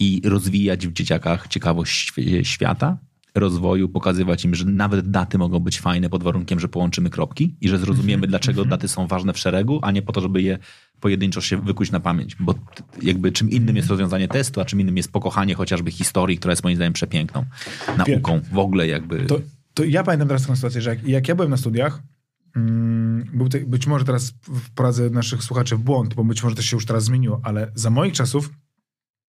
i 0.00 0.22
rozwijać 0.24 0.86
w 0.86 0.92
dzieciakach 0.92 1.48
ciekawość 1.48 2.12
świ- 2.12 2.44
świata, 2.44 2.98
rozwoju, 3.34 3.88
pokazywać 3.88 4.44
im, 4.44 4.54
że 4.54 4.64
nawet 4.64 5.10
daty 5.10 5.38
mogą 5.38 5.60
być 5.60 5.80
fajne 5.80 6.10
pod 6.10 6.22
warunkiem, 6.22 6.60
że 6.60 6.68
połączymy 6.68 7.10
kropki 7.10 7.56
i 7.60 7.68
że 7.68 7.78
zrozumiemy, 7.78 8.26
dlaczego 8.26 8.64
daty 8.64 8.88
są 8.88 9.06
ważne 9.06 9.32
w 9.32 9.38
szeregu, 9.38 9.78
a 9.82 9.90
nie 9.90 10.02
po 10.02 10.12
to, 10.12 10.20
żeby 10.20 10.42
je 10.42 10.58
pojedynczo 11.00 11.40
się 11.40 11.56
wykuć 11.56 11.90
na 11.90 12.00
pamięć, 12.00 12.36
bo 12.40 12.54
jakby 13.02 13.32
czym 13.32 13.50
innym 13.50 13.76
jest 13.76 13.88
rozwiązanie 13.88 14.28
testu, 14.28 14.60
a 14.60 14.64
czym 14.64 14.80
innym 14.80 14.96
jest 14.96 15.12
pokochanie 15.12 15.54
chociażby 15.54 15.90
historii, 15.90 16.38
która 16.38 16.52
jest 16.52 16.64
moim 16.64 16.76
zdaniem 16.76 16.92
przepiękną 16.92 17.44
nauką 17.98 18.40
w 18.52 18.58
ogóle 18.58 18.86
jakby. 18.86 19.26
To, 19.26 19.40
to 19.74 19.84
ja 19.84 20.02
pamiętam 20.02 20.28
teraz 20.28 20.42
taką 20.42 20.56
sytuację, 20.56 20.80
że 20.80 20.90
jak, 20.90 21.08
jak 21.08 21.28
ja 21.28 21.34
byłem 21.34 21.50
na 21.50 21.56
studiach, 21.56 22.02
mm, 22.56 23.30
był 23.34 23.48
te, 23.48 23.60
być 23.60 23.86
może 23.86 24.04
teraz 24.04 24.34
wprowadzę 24.64 25.10
naszych 25.10 25.42
słuchaczy 25.42 25.76
w 25.76 25.80
błąd, 25.80 26.14
bo 26.14 26.24
być 26.24 26.42
może 26.42 26.56
to 26.56 26.62
się 26.62 26.76
już 26.76 26.86
teraz 26.86 27.04
zmieniło, 27.04 27.40
ale 27.42 27.70
za 27.74 27.90
moich 27.90 28.12
czasów 28.12 28.50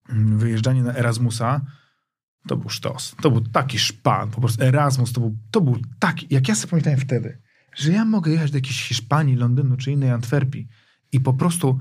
mm, 0.09 0.37
wyjeżdżanie 0.37 0.83
na 0.83 0.95
Erasmusa 0.95 1.61
to 2.47 2.57
był 2.57 2.69
sztos. 2.69 3.15
To 3.21 3.31
był 3.31 3.41
taki 3.41 3.79
szpan. 3.79 4.31
Po 4.31 4.41
prostu 4.41 4.63
Erasmus 4.63 5.13
to 5.13 5.21
był, 5.21 5.37
to 5.51 5.61
był 5.61 5.77
taki... 5.99 6.27
Jak 6.29 6.47
ja 6.47 6.55
sobie 6.55 6.69
pamiętałem 6.69 6.99
wtedy, 6.99 7.41
że 7.75 7.91
ja 7.91 8.05
mogę 8.05 8.31
jechać 8.31 8.51
do 8.51 8.57
jakiejś 8.57 8.87
Hiszpanii, 8.87 9.35
Londynu 9.35 9.77
czy 9.77 9.91
innej 9.91 10.11
Antwerpii 10.11 10.67
i 11.11 11.19
po 11.19 11.33
prostu 11.33 11.79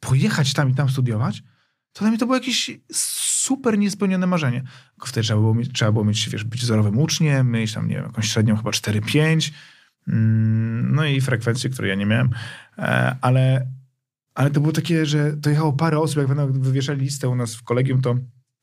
pojechać 0.00 0.52
tam 0.52 0.70
i 0.70 0.74
tam 0.74 0.88
studiować, 0.88 1.42
to 1.92 2.00
dla 2.00 2.08
mnie 2.08 2.18
to 2.18 2.26
było 2.26 2.36
jakieś 2.36 2.70
super 2.92 3.78
niespełnione 3.78 4.26
marzenie. 4.26 4.62
Wtedy 5.04 5.24
trzeba 5.24 5.40
było 5.40 5.54
mieć, 5.54 5.72
trzeba 5.72 5.92
było 5.92 6.04
mieć 6.04 6.28
wiesz, 6.28 6.44
być 6.44 6.60
wzorowym 6.60 6.98
uczniem, 6.98 7.50
mieć 7.50 7.72
tam, 7.72 7.88
nie 7.88 7.94
wiem, 7.94 8.04
jakąś 8.04 8.32
średnią 8.32 8.56
chyba 8.56 8.70
4-5, 8.70 9.52
mm, 10.08 10.94
no 10.94 11.04
i 11.04 11.20
frekwencję, 11.20 11.70
której 11.70 11.88
ja 11.88 11.94
nie 11.94 12.06
miałem, 12.06 12.30
e, 12.78 13.16
ale, 13.20 13.66
ale 14.34 14.50
to 14.50 14.60
było 14.60 14.72
takie, 14.72 15.06
że 15.06 15.36
to 15.36 15.50
jechało 15.50 15.72
parę 15.72 15.98
osób, 15.98 16.16
jak 16.16 16.28
będą 16.28 16.52
wywieszali 16.52 17.00
listę 17.00 17.28
u 17.28 17.34
nas 17.34 17.54
w 17.54 17.62
kolegium, 17.62 18.02
to, 18.02 18.16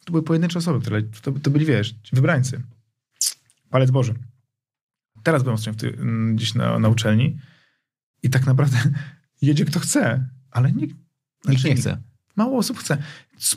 to 0.06 0.12
były 0.12 0.24
pojedyncze 0.24 0.60
osoby, 0.60 0.82
które 0.82 1.03
to, 1.03 1.32
to 1.32 1.49
byli, 1.49 1.66
wiesz, 1.66 1.95
wybrańcy. 2.14 2.64
Palec 3.70 3.91
Boży. 3.91 4.14
Teraz 5.24 5.43
byłem 5.43 5.56
ostatnio 5.56 5.89
mm, 5.89 6.36
gdzieś 6.36 6.56
na, 6.56 6.80
na 6.80 6.89
uczelni 6.89 7.39
i 8.24 8.30
tak 8.30 8.45
naprawdę 8.45 8.78
jedzie 9.41 9.66
kto 9.66 9.80
chce, 9.80 10.30
ale 10.51 10.72
nikt, 10.72 10.95
nikt 11.45 11.64
nie 11.64 11.76
chce. 11.76 12.01
Mało 12.36 12.58
osób 12.58 12.80
chce. 12.80 12.97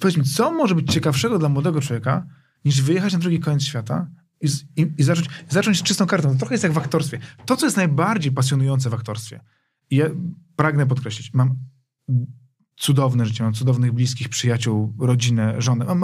Powiedz 0.00 0.16
mi, 0.16 0.24
co 0.24 0.52
może 0.52 0.74
być 0.74 0.92
ciekawszego 0.92 1.38
dla 1.38 1.48
młodego 1.48 1.80
człowieka, 1.80 2.26
niż 2.64 2.82
wyjechać 2.82 3.12
na 3.12 3.18
drugi 3.18 3.40
koniec 3.40 3.62
świata 3.62 4.10
i, 4.40 4.46
i, 4.76 4.92
i 4.98 5.02
zacząć, 5.02 5.28
zacząć 5.48 5.78
z 5.78 5.82
czystą 5.82 6.06
kartą. 6.06 6.32
To 6.32 6.38
trochę 6.38 6.54
jest 6.54 6.64
jak 6.64 6.72
w 6.72 6.78
aktorstwie. 6.78 7.18
To, 7.46 7.56
co 7.56 7.66
jest 7.66 7.76
najbardziej 7.76 8.32
pasjonujące 8.32 8.90
w 8.90 8.94
aktorstwie, 8.94 9.40
i 9.90 9.96
ja 9.96 10.06
pragnę 10.56 10.86
podkreślić, 10.86 11.34
mam 11.34 11.56
cudowne 12.78 13.26
życie, 13.26 13.44
mam 13.44 13.54
cudownych 13.54 13.92
bliskich, 13.92 14.28
przyjaciół, 14.28 14.94
rodzinę, 14.98 15.62
żonę. 15.62 15.94
Mam, 15.94 15.98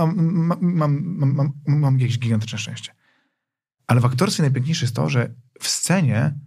mam, 0.61 1.17
mam, 1.17 1.53
mam, 1.67 2.01
jakieś 2.01 2.19
gigantyczne 2.19 2.59
szczęście. 2.59 2.95
Ale 3.87 4.01
w 4.01 4.05
aktorstwie 4.05 4.43
najpiękniejsze 4.43 4.85
jest 4.85 4.97
to, 4.97 5.09
że 5.09 5.35
w 5.61 5.69
scenie 5.69 6.39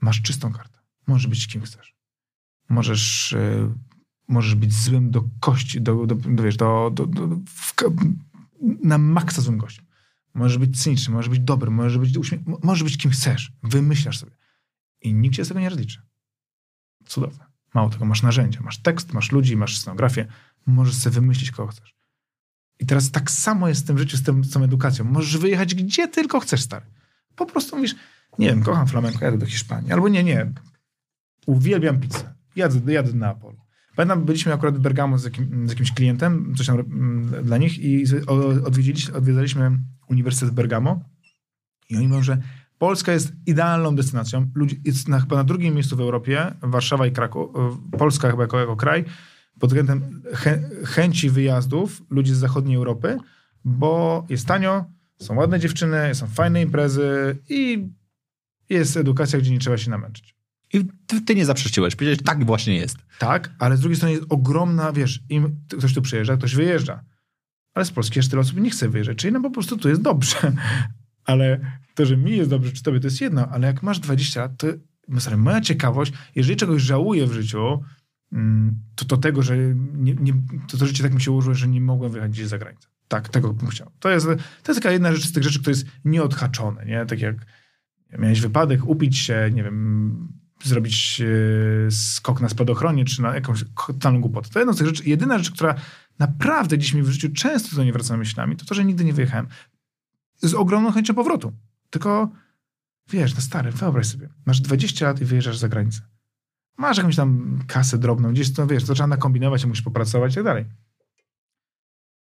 masz 0.00 0.22
czystą 0.22 0.52
kartę. 0.52 0.78
Możesz 1.06 1.26
być 1.26 1.46
kim 1.46 1.62
chcesz. 1.62 1.96
Możesz, 2.68 3.32
yy, 3.32 3.74
możesz 4.28 4.54
być 4.54 4.74
złym 4.74 5.10
do 5.10 5.24
kości, 5.40 5.80
do, 5.80 6.06
do, 6.06 6.16
wiesz, 6.42 6.56
do, 6.56 6.90
do, 6.94 7.08
na 8.82 8.98
maksa 8.98 9.42
złym 9.42 9.58
gościem. 9.58 9.84
Możesz 10.34 10.58
być 10.58 10.82
cyniczny, 10.82 11.14
możesz 11.14 11.28
być 11.28 11.40
dobry, 11.40 11.70
możesz 11.70 11.98
być, 11.98 12.30
możesz 12.62 12.84
być 12.84 12.98
kim 12.98 13.10
chcesz. 13.10 13.52
Wymyślasz 13.62 14.18
sobie. 14.18 14.36
I 15.00 15.14
nikt 15.14 15.36
cię 15.36 15.44
z 15.44 15.48
tego 15.48 15.60
nie 15.60 15.68
rozliczy. 15.68 16.02
Cudowne. 17.06 17.47
Mało 17.74 17.90
tego, 17.90 18.04
masz 18.04 18.22
narzędzia, 18.22 18.60
masz 18.60 18.78
tekst, 18.78 19.12
masz 19.12 19.32
ludzi, 19.32 19.56
masz 19.56 19.78
scenografię. 19.78 20.26
Możesz 20.66 20.94
sobie 20.94 21.14
wymyślić, 21.14 21.50
kogo 21.50 21.72
chcesz. 21.72 21.94
I 22.80 22.86
teraz 22.86 23.10
tak 23.10 23.30
samo 23.30 23.68
jest 23.68 23.84
w 23.84 23.86
tym 23.86 23.98
życiu 23.98 24.16
z, 24.16 24.22
tym, 24.22 24.44
z 24.44 24.50
tą 24.50 24.62
edukacją. 24.62 25.04
Możesz 25.04 25.38
wyjechać 25.38 25.74
gdzie 25.74 26.08
tylko 26.08 26.40
chcesz, 26.40 26.62
stary. 26.62 26.86
Po 27.36 27.46
prostu 27.46 27.76
mówisz, 27.76 27.94
nie 28.38 28.46
wiem, 28.46 28.62
kocham 28.62 28.86
flamenko, 28.86 29.24
jadę 29.24 29.38
do 29.38 29.46
Hiszpanii. 29.46 29.92
Albo 29.92 30.08
nie, 30.08 30.24
nie, 30.24 30.52
uwielbiam 31.46 32.00
pizzę. 32.00 32.34
Jadę, 32.56 32.92
jadę 32.92 33.12
do 33.12 33.18
Neapolu. 33.18 33.58
Pamiętam, 33.96 34.24
byliśmy 34.24 34.52
akurat 34.52 34.76
w 34.76 34.80
Bergamo 34.80 35.18
z, 35.18 35.24
jakim, 35.24 35.68
z 35.68 35.70
jakimś 35.70 35.92
klientem, 35.92 36.54
coś 36.56 36.66
tam 36.66 36.80
mm, 36.80 37.44
dla 37.44 37.58
nich 37.58 37.78
i 37.78 38.04
odwiedzaliśmy 39.14 39.78
Uniwersytet 40.08 40.54
Bergamo 40.54 41.04
i 41.88 41.96
oni 41.96 42.08
mówią, 42.08 42.22
że 42.22 42.38
Polska 42.78 43.12
jest 43.12 43.32
idealną 43.46 43.96
destynacją. 43.96 44.50
Ludzi, 44.54 44.80
jest 44.84 45.08
na, 45.08 45.20
chyba 45.20 45.36
na 45.36 45.44
drugim 45.44 45.74
miejscu 45.74 45.96
w 45.96 46.00
Europie, 46.00 46.54
Warszawa 46.62 47.06
i 47.06 47.12
Kraków, 47.12 47.50
Polska 47.98 48.30
chyba 48.30 48.42
jako, 48.42 48.60
jako 48.60 48.76
kraj, 48.76 49.04
pod 49.60 49.70
względem 49.70 50.22
chę, 50.34 50.70
chęci 50.84 51.30
wyjazdów 51.30 52.02
ludzi 52.10 52.34
z 52.34 52.38
zachodniej 52.38 52.76
Europy, 52.76 53.16
bo 53.64 54.26
jest 54.28 54.46
tanio, 54.46 54.84
są 55.18 55.34
ładne 55.34 55.60
dziewczyny, 55.60 56.14
są 56.14 56.26
fajne 56.26 56.62
imprezy 56.62 57.38
i 57.48 57.88
jest 58.68 58.96
edukacja, 58.96 59.38
gdzie 59.38 59.50
nie 59.50 59.58
trzeba 59.58 59.78
się 59.78 59.90
namęczyć. 59.90 60.38
I 60.72 60.84
ty, 61.06 61.20
ty 61.20 61.34
nie 61.34 61.46
zaprzeczyłeś, 61.46 61.96
powiedziałeś, 61.96 62.18
tak 62.24 62.44
właśnie 62.44 62.76
jest. 62.76 62.96
Tak, 63.18 63.50
ale 63.58 63.76
z 63.76 63.80
drugiej 63.80 63.96
strony 63.96 64.14
jest 64.14 64.26
ogromna, 64.28 64.92
wiesz, 64.92 65.22
im 65.28 65.56
ktoś 65.78 65.94
tu 65.94 66.02
przyjeżdża, 66.02 66.36
ktoś 66.36 66.54
wyjeżdża. 66.54 67.04
Ale 67.74 67.84
z 67.84 67.90
Polski 67.90 68.18
jeszcze 68.18 68.30
tyle 68.30 68.42
osób 68.42 68.60
nie 68.60 68.70
chce 68.70 68.88
wyjeżdżać, 68.88 69.18
czyli 69.18 69.32
no 69.32 69.40
po 69.40 69.50
prostu 69.50 69.76
tu 69.76 69.88
jest 69.88 70.02
dobrze. 70.02 70.52
ale 71.24 71.60
to, 71.98 72.06
że 72.06 72.16
mi 72.16 72.36
jest 72.36 72.50
dobrze, 72.50 72.72
czy 72.72 72.82
tobie, 72.82 73.00
to 73.00 73.06
jest 73.06 73.20
jedno, 73.20 73.48
ale 73.48 73.66
jak 73.66 73.82
masz 73.82 73.98
20 73.98 74.40
lat, 74.40 74.52
to 74.56 74.66
sorry, 75.18 75.36
moja 75.36 75.60
ciekawość, 75.60 76.12
jeżeli 76.34 76.56
czegoś 76.56 76.82
żałuję 76.82 77.26
w 77.26 77.32
życiu, 77.32 77.82
mm, 78.32 78.78
to 78.94 79.04
to 79.04 79.16
tego, 79.16 79.42
że 79.42 79.56
nie, 79.94 80.14
nie, 80.14 80.32
to, 80.68 80.76
to 80.76 80.86
życie 80.86 81.02
tak 81.02 81.14
mi 81.14 81.20
się 81.20 81.30
ułożyło, 81.30 81.54
że 81.54 81.68
nie 81.68 81.80
mogłem 81.80 82.12
wyjechać 82.12 82.32
gdzieś 82.32 82.46
za 82.46 82.58
granicę. 82.58 82.88
Tak, 83.08 83.28
tego 83.28 83.52
bym 83.52 83.68
chciał. 83.68 83.90
To 83.98 84.10
jest, 84.10 84.26
to 84.62 84.72
jest 84.72 84.82
taka 84.82 84.92
jedna 84.92 85.12
rzecz 85.12 85.24
z 85.26 85.32
tych 85.32 85.42
rzeczy, 85.42 85.58
która 85.60 85.70
jest 85.70 85.86
nieodhaczone, 86.04 86.84
nie? 86.84 87.06
Tak 87.06 87.20
jak 87.20 87.46
miałeś 88.18 88.40
wypadek, 88.40 88.86
upić 88.86 89.18
się, 89.18 89.50
nie 89.52 89.62
wiem, 89.62 90.28
zrobić 90.64 91.20
e, 91.20 91.90
skok 91.90 92.40
na 92.40 92.48
spadochronie, 92.48 93.04
czy 93.04 93.22
na 93.22 93.34
jakąś 93.34 93.64
totalną 93.86 94.20
głupotę. 94.20 94.48
To 94.52 94.58
jedna 94.58 94.72
z 94.72 94.76
tych 94.76 94.86
rzeczy, 94.86 95.02
jedyna 95.04 95.38
rzecz, 95.38 95.50
która 95.50 95.74
naprawdę 96.18 96.78
gdzieś 96.78 96.94
mi 96.94 97.02
w 97.02 97.10
życiu 97.10 97.28
często 97.32 97.76
do 97.76 97.84
nie 97.84 97.92
wraca 97.92 98.16
myślami, 98.16 98.56
to 98.56 98.64
to, 98.64 98.74
że 98.74 98.84
nigdy 98.84 99.04
nie 99.04 99.12
wyjechałem. 99.12 99.46
Z 100.42 100.54
ogromną 100.54 100.92
chęcią 100.92 101.14
powrotu. 101.14 101.52
Tylko, 101.90 102.30
wiesz, 103.10 103.34
no 103.34 103.40
stary, 103.40 103.70
wyobraź 103.70 104.06
sobie, 104.06 104.28
masz 104.46 104.60
20 104.60 105.06
lat 105.06 105.20
i 105.20 105.24
wyjeżdżasz 105.24 105.58
za 105.58 105.68
granicę. 105.68 106.00
Masz 106.78 106.96
jakąś 106.96 107.16
tam 107.16 107.58
kasę 107.66 107.98
drobną, 107.98 108.32
gdzieś 108.32 108.52
to, 108.52 108.66
wiesz, 108.66 108.84
to 108.84 108.94
trzeba 108.94 109.06
nakombinować, 109.06 109.64
musisz 109.64 109.82
popracować 109.82 110.32
i 110.32 110.34
tak 110.34 110.44
dalej. 110.44 110.64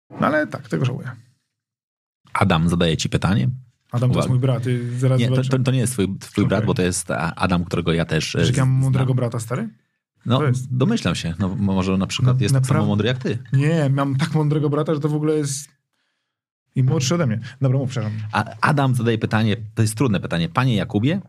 No 0.09 0.27
ale 0.27 0.47
tak, 0.47 0.69
tego 0.69 0.85
żałuję. 0.85 1.11
Adam 2.33 2.69
zadaje 2.69 2.97
ci 2.97 3.09
pytanie. 3.09 3.49
Adam 3.91 4.11
to 4.11 4.17
jest 4.17 4.29
mój 4.29 4.39
brat. 4.39 4.63
Zaraz 4.97 5.19
nie, 5.19 5.29
to, 5.29 5.59
to, 5.59 5.71
nie 5.71 5.79
jest 5.79 5.93
twój, 5.93 6.17
twój 6.19 6.47
brat, 6.47 6.65
bo 6.65 6.73
to 6.73 6.81
jest 6.81 7.11
Adam, 7.35 7.65
którego 7.65 7.93
ja 7.93 8.05
też 8.05 8.31
Czy 8.31 8.53
ja 8.55 8.65
mam 8.65 8.75
mądrego 8.75 9.13
brata, 9.13 9.39
stary? 9.39 9.69
No, 10.25 10.41
domyślam 10.71 11.15
się. 11.15 11.33
No, 11.39 11.55
może 11.55 11.97
na 11.97 12.07
przykład 12.07 12.37
no, 12.37 12.43
jest 12.43 12.55
tak 12.55 12.65
samo 12.65 12.85
mądry 12.85 13.07
jak 13.07 13.17
ty. 13.17 13.37
Nie, 13.53 13.89
mam 13.89 14.15
tak 14.15 14.33
mądrego 14.33 14.69
brata, 14.69 14.93
że 14.93 14.99
to 14.99 15.09
w 15.09 15.15
ogóle 15.15 15.35
jest 15.35 15.69
i 16.75 16.83
młodszy 16.83 17.15
ode 17.15 17.27
mnie. 17.27 17.39
Dobra, 17.61 17.77
mów, 17.77 17.89
przepraszam. 17.89 18.19
A 18.31 18.45
Adam 18.61 18.95
zadaje 18.95 19.17
pytanie, 19.17 19.57
to 19.75 19.81
jest 19.81 19.95
trudne 19.95 20.19
pytanie. 20.19 20.49
Panie 20.49 20.75
Jakubie, 20.75 21.21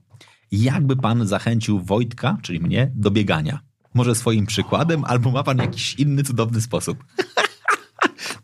jakby 0.53 0.97
pan 0.97 1.27
zachęcił 1.27 1.81
Wojtka, 1.81 2.39
czyli 2.43 2.61
mnie, 2.61 2.91
do 2.95 3.11
biegania? 3.11 3.61
Może 3.95 4.15
swoim 4.15 4.47
przykładem, 4.47 5.05
albo 5.05 5.31
ma 5.31 5.43
pan 5.43 5.59
jakiś 5.59 5.95
inny 5.95 6.23
cudowny 6.23 6.61
sposób? 6.61 7.05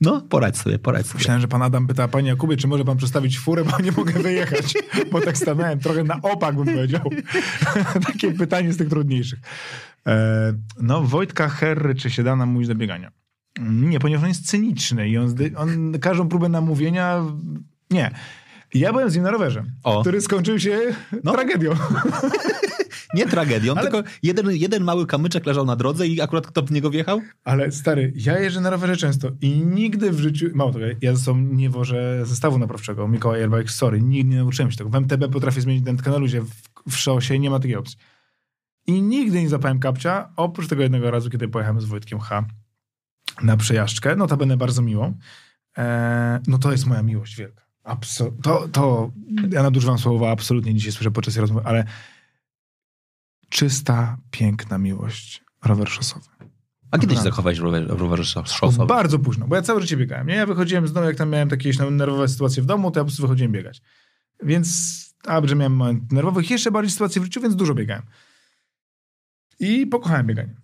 No, 0.00 0.20
poradź 0.20 0.58
sobie, 0.58 0.78
poradź 0.78 1.06
sobie. 1.06 1.18
Myślałem, 1.18 1.40
że 1.40 1.48
pan 1.48 1.62
Adam 1.62 1.86
pyta, 1.86 2.08
panie 2.08 2.28
Jakubie, 2.28 2.56
czy 2.56 2.68
może 2.68 2.84
pan 2.84 2.96
przestawić 2.96 3.38
furę, 3.38 3.64
bo 3.64 3.82
nie 3.82 3.92
mogę 3.92 4.12
wyjechać. 4.12 4.74
Bo 5.12 5.20
tak 5.20 5.38
stanąłem 5.38 5.78
trochę 5.78 6.04
na 6.04 6.22
opak, 6.22 6.56
bym 6.56 6.64
powiedział. 6.64 7.10
Takie 8.06 8.32
pytanie 8.32 8.72
z 8.72 8.76
tych 8.76 8.88
trudniejszych. 8.88 9.38
E, 10.06 10.52
no, 10.80 11.02
Wojtka 11.02 11.48
Herry, 11.48 11.94
czy 11.94 12.10
się 12.10 12.22
da 12.22 12.36
nam 12.36 12.48
mówić 12.48 12.68
do 12.68 12.74
biegania? 12.74 13.10
Nie, 13.60 14.00
ponieważ 14.00 14.22
on 14.22 14.28
jest 14.28 14.46
cyniczny 14.46 15.08
i 15.08 15.18
on, 15.18 15.34
on 15.56 15.92
każdą 16.00 16.28
próbę 16.28 16.48
namówienia... 16.48 17.24
Nie. 17.90 18.10
Ja 18.74 18.92
byłem 18.92 19.10
z 19.10 19.14
nim 19.14 19.24
na 19.24 19.30
rowerze, 19.30 19.64
o. 19.82 20.00
który 20.00 20.20
skończył 20.20 20.58
się 20.58 20.78
no. 21.24 21.32
tragedią. 21.32 21.70
Nie 23.14 23.26
tragedią, 23.26 23.74
ale... 23.74 23.82
tylko 23.82 24.08
jeden, 24.22 24.50
jeden 24.50 24.84
mały 24.84 25.06
kamyczek 25.06 25.46
leżał 25.46 25.64
na 25.64 25.76
drodze 25.76 26.06
i 26.06 26.20
akurat 26.20 26.46
kto 26.46 26.62
w 26.62 26.72
niego 26.72 26.90
wjechał? 26.90 27.20
Ale 27.44 27.72
stary, 27.72 28.12
ja 28.16 28.38
jeżdżę 28.38 28.60
na 28.60 28.70
rowerze 28.70 28.96
często 28.96 29.30
i 29.40 29.50
nigdy 29.50 30.12
w 30.12 30.18
życiu, 30.18 30.46
mało 30.54 30.72
tego, 30.72 30.86
ja 31.00 31.14
ze 31.14 31.22
sobą 31.22 31.40
nie 31.40 31.70
wożę 31.70 32.26
zestawu 32.26 32.58
naprawczego, 32.58 33.08
Mikołaj 33.08 33.42
Airbike, 33.42 33.68
sorry, 33.68 34.02
nigdy 34.02 34.30
nie 34.30 34.42
nauczyłem 34.42 34.70
się 34.70 34.76
tego. 34.76 34.90
W 34.90 34.94
MTB 34.94 35.28
potrafię 35.32 35.60
zmienić 35.60 35.82
dentkę 35.82 36.10
na 36.10 36.16
luzie, 36.16 36.40
w, 36.40 36.50
w 36.90 36.96
szosie 36.96 37.38
nie 37.38 37.50
ma 37.50 37.58
takiej 37.58 37.76
opcji. 37.76 37.96
I 38.86 39.02
nigdy 39.02 39.42
nie 39.42 39.48
zapałem 39.48 39.78
kapcia, 39.78 40.28
oprócz 40.36 40.68
tego 40.68 40.82
jednego 40.82 41.10
razu, 41.10 41.30
kiedy 41.30 41.48
pojechałem 41.48 41.80
z 41.80 41.84
Wojtkiem 41.84 42.20
H 42.20 42.44
na 43.42 43.56
przejażdżkę, 43.56 44.16
no 44.16 44.26
to 44.26 44.36
będę 44.36 44.56
bardzo 44.56 44.82
miłą. 44.82 45.18
Eee, 45.76 46.40
no 46.46 46.58
to 46.58 46.72
jest 46.72 46.86
moja 46.86 47.02
miłość 47.02 47.36
wielka. 47.36 47.62
Absol 47.84 48.30
to, 48.42 48.68
to, 48.68 49.10
ja 49.50 49.62
nadużywam 49.62 49.98
słowa 49.98 50.30
absolutnie 50.30 50.74
dzisiaj 50.74 50.92
słyszę 50.92 51.10
podczas 51.10 51.36
rozmowy, 51.36 51.66
ale 51.66 51.84
czysta, 53.48 54.16
piękna 54.30 54.78
miłość 54.78 55.44
rower 55.64 55.88
szosowy. 55.88 56.26
A 56.90 56.98
kiedy 56.98 57.14
się 57.14 57.20
zachowałeś 57.20 57.58
rower, 57.58 57.86
rower 57.86 58.26
szosowy? 58.26 58.86
Bardzo 58.86 59.18
późno, 59.18 59.48
bo 59.48 59.56
ja 59.56 59.62
całe 59.62 59.80
życie 59.80 59.96
biegałem. 59.96 60.26
Nie? 60.26 60.34
Ja 60.34 60.46
wychodziłem 60.46 60.88
z 60.88 60.92
domu, 60.92 61.06
jak 61.06 61.16
tam 61.16 61.30
miałem 61.30 61.48
takie 61.48 61.70
nerwowe 61.90 62.28
sytuacje 62.28 62.62
w 62.62 62.66
domu, 62.66 62.90
to 62.90 63.00
ja 63.00 63.04
po 63.04 63.06
prostu 63.06 63.22
wychodziłem 63.22 63.52
biegać. 63.52 63.82
Więc, 64.42 64.68
a, 65.26 65.46
że 65.46 65.56
miałem 65.56 65.72
moment 65.72 66.12
nerwowych, 66.12 66.50
jeszcze 66.50 66.70
bardziej 66.70 66.90
sytuacje 66.90 67.22
w 67.22 67.24
życiu, 67.24 67.40
więc 67.40 67.56
dużo 67.56 67.74
biegałem. 67.74 68.02
I 69.58 69.86
pokochałem 69.86 70.26
bieganie. 70.26 70.54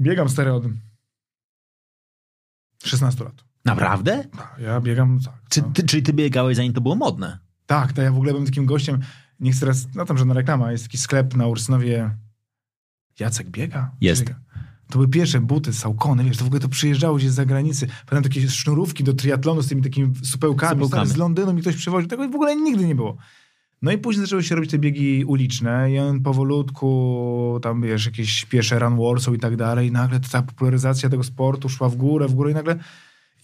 Biegam 0.00 0.28
stary 0.28 0.52
od 0.52 0.64
16 2.84 3.24
lat. 3.24 3.44
Naprawdę? 3.64 4.24
Tak, 4.24 4.56
ja 4.60 4.80
biegam, 4.80 5.20
tak. 5.24 5.34
Czy 5.48 5.62
no. 5.62 5.70
ty, 5.74 5.82
czyli 5.82 6.02
ty 6.02 6.12
biegałeś 6.12 6.56
zanim 6.56 6.72
to 6.72 6.80
było 6.80 6.96
modne? 6.96 7.38
Tak, 7.66 7.92
to 7.92 8.02
ja 8.02 8.12
w 8.12 8.16
ogóle 8.16 8.32
byłem 8.32 8.46
takim 8.46 8.66
gościem, 8.66 9.00
nie 9.40 9.52
chcę 9.52 9.60
teraz, 9.60 9.88
no 9.94 10.04
tam 10.04 10.18
żadna 10.18 10.34
reklama, 10.34 10.72
jest 10.72 10.84
taki 10.84 10.98
sklep 10.98 11.36
na 11.36 11.46
Ursynowie, 11.46 12.16
Jacek 13.20 13.50
biega? 13.50 13.90
Jest. 14.00 14.22
Biega. 14.22 14.40
To 14.88 14.92
były 14.92 15.08
pierwsze 15.08 15.40
buty, 15.40 15.72
Saucony, 15.72 16.24
wiesz, 16.24 16.36
to 16.36 16.44
w 16.44 16.46
ogóle 16.46 16.60
to 16.60 16.68
przyjeżdżało 16.68 17.16
gdzieś 17.16 17.30
z 17.30 17.34
zagranicy. 17.34 17.86
Pamiętam 18.06 18.32
takie 18.32 18.48
sznurówki 18.48 19.04
do 19.04 19.14
triatlonu 19.14 19.62
z 19.62 19.68
tymi 19.68 19.82
takimi 19.82 20.14
supełkami, 20.24 20.84
Supełkami. 20.84 21.10
z 21.10 21.16
Londynu 21.16 21.52
mi 21.52 21.60
ktoś 21.60 21.76
przywoził, 21.76 22.08
tego 22.08 22.28
w 22.28 22.34
ogóle 22.34 22.56
nigdy 22.56 22.86
nie 22.86 22.94
było. 22.94 23.16
No 23.82 23.92
i 23.92 23.98
później 23.98 24.26
zaczęły 24.26 24.42
się 24.42 24.54
robić 24.54 24.70
te 24.70 24.78
biegi 24.78 25.24
uliczne 25.24 25.92
i 25.92 25.98
on 25.98 26.22
powolutku, 26.22 27.60
tam 27.62 27.82
wiesz, 27.82 28.06
jakieś 28.06 28.44
piesze 28.44 28.78
run 28.78 28.96
Warsaw 28.96 29.34
i 29.34 29.38
tak 29.38 29.56
dalej 29.56 29.88
i 29.88 29.92
nagle 29.92 30.20
ta 30.20 30.42
popularyzacja 30.42 31.08
tego 31.08 31.22
sportu 31.22 31.68
szła 31.68 31.88
w 31.88 31.96
górę, 31.96 32.28
w 32.28 32.34
górę 32.34 32.50
i 32.50 32.54
nagle 32.54 32.78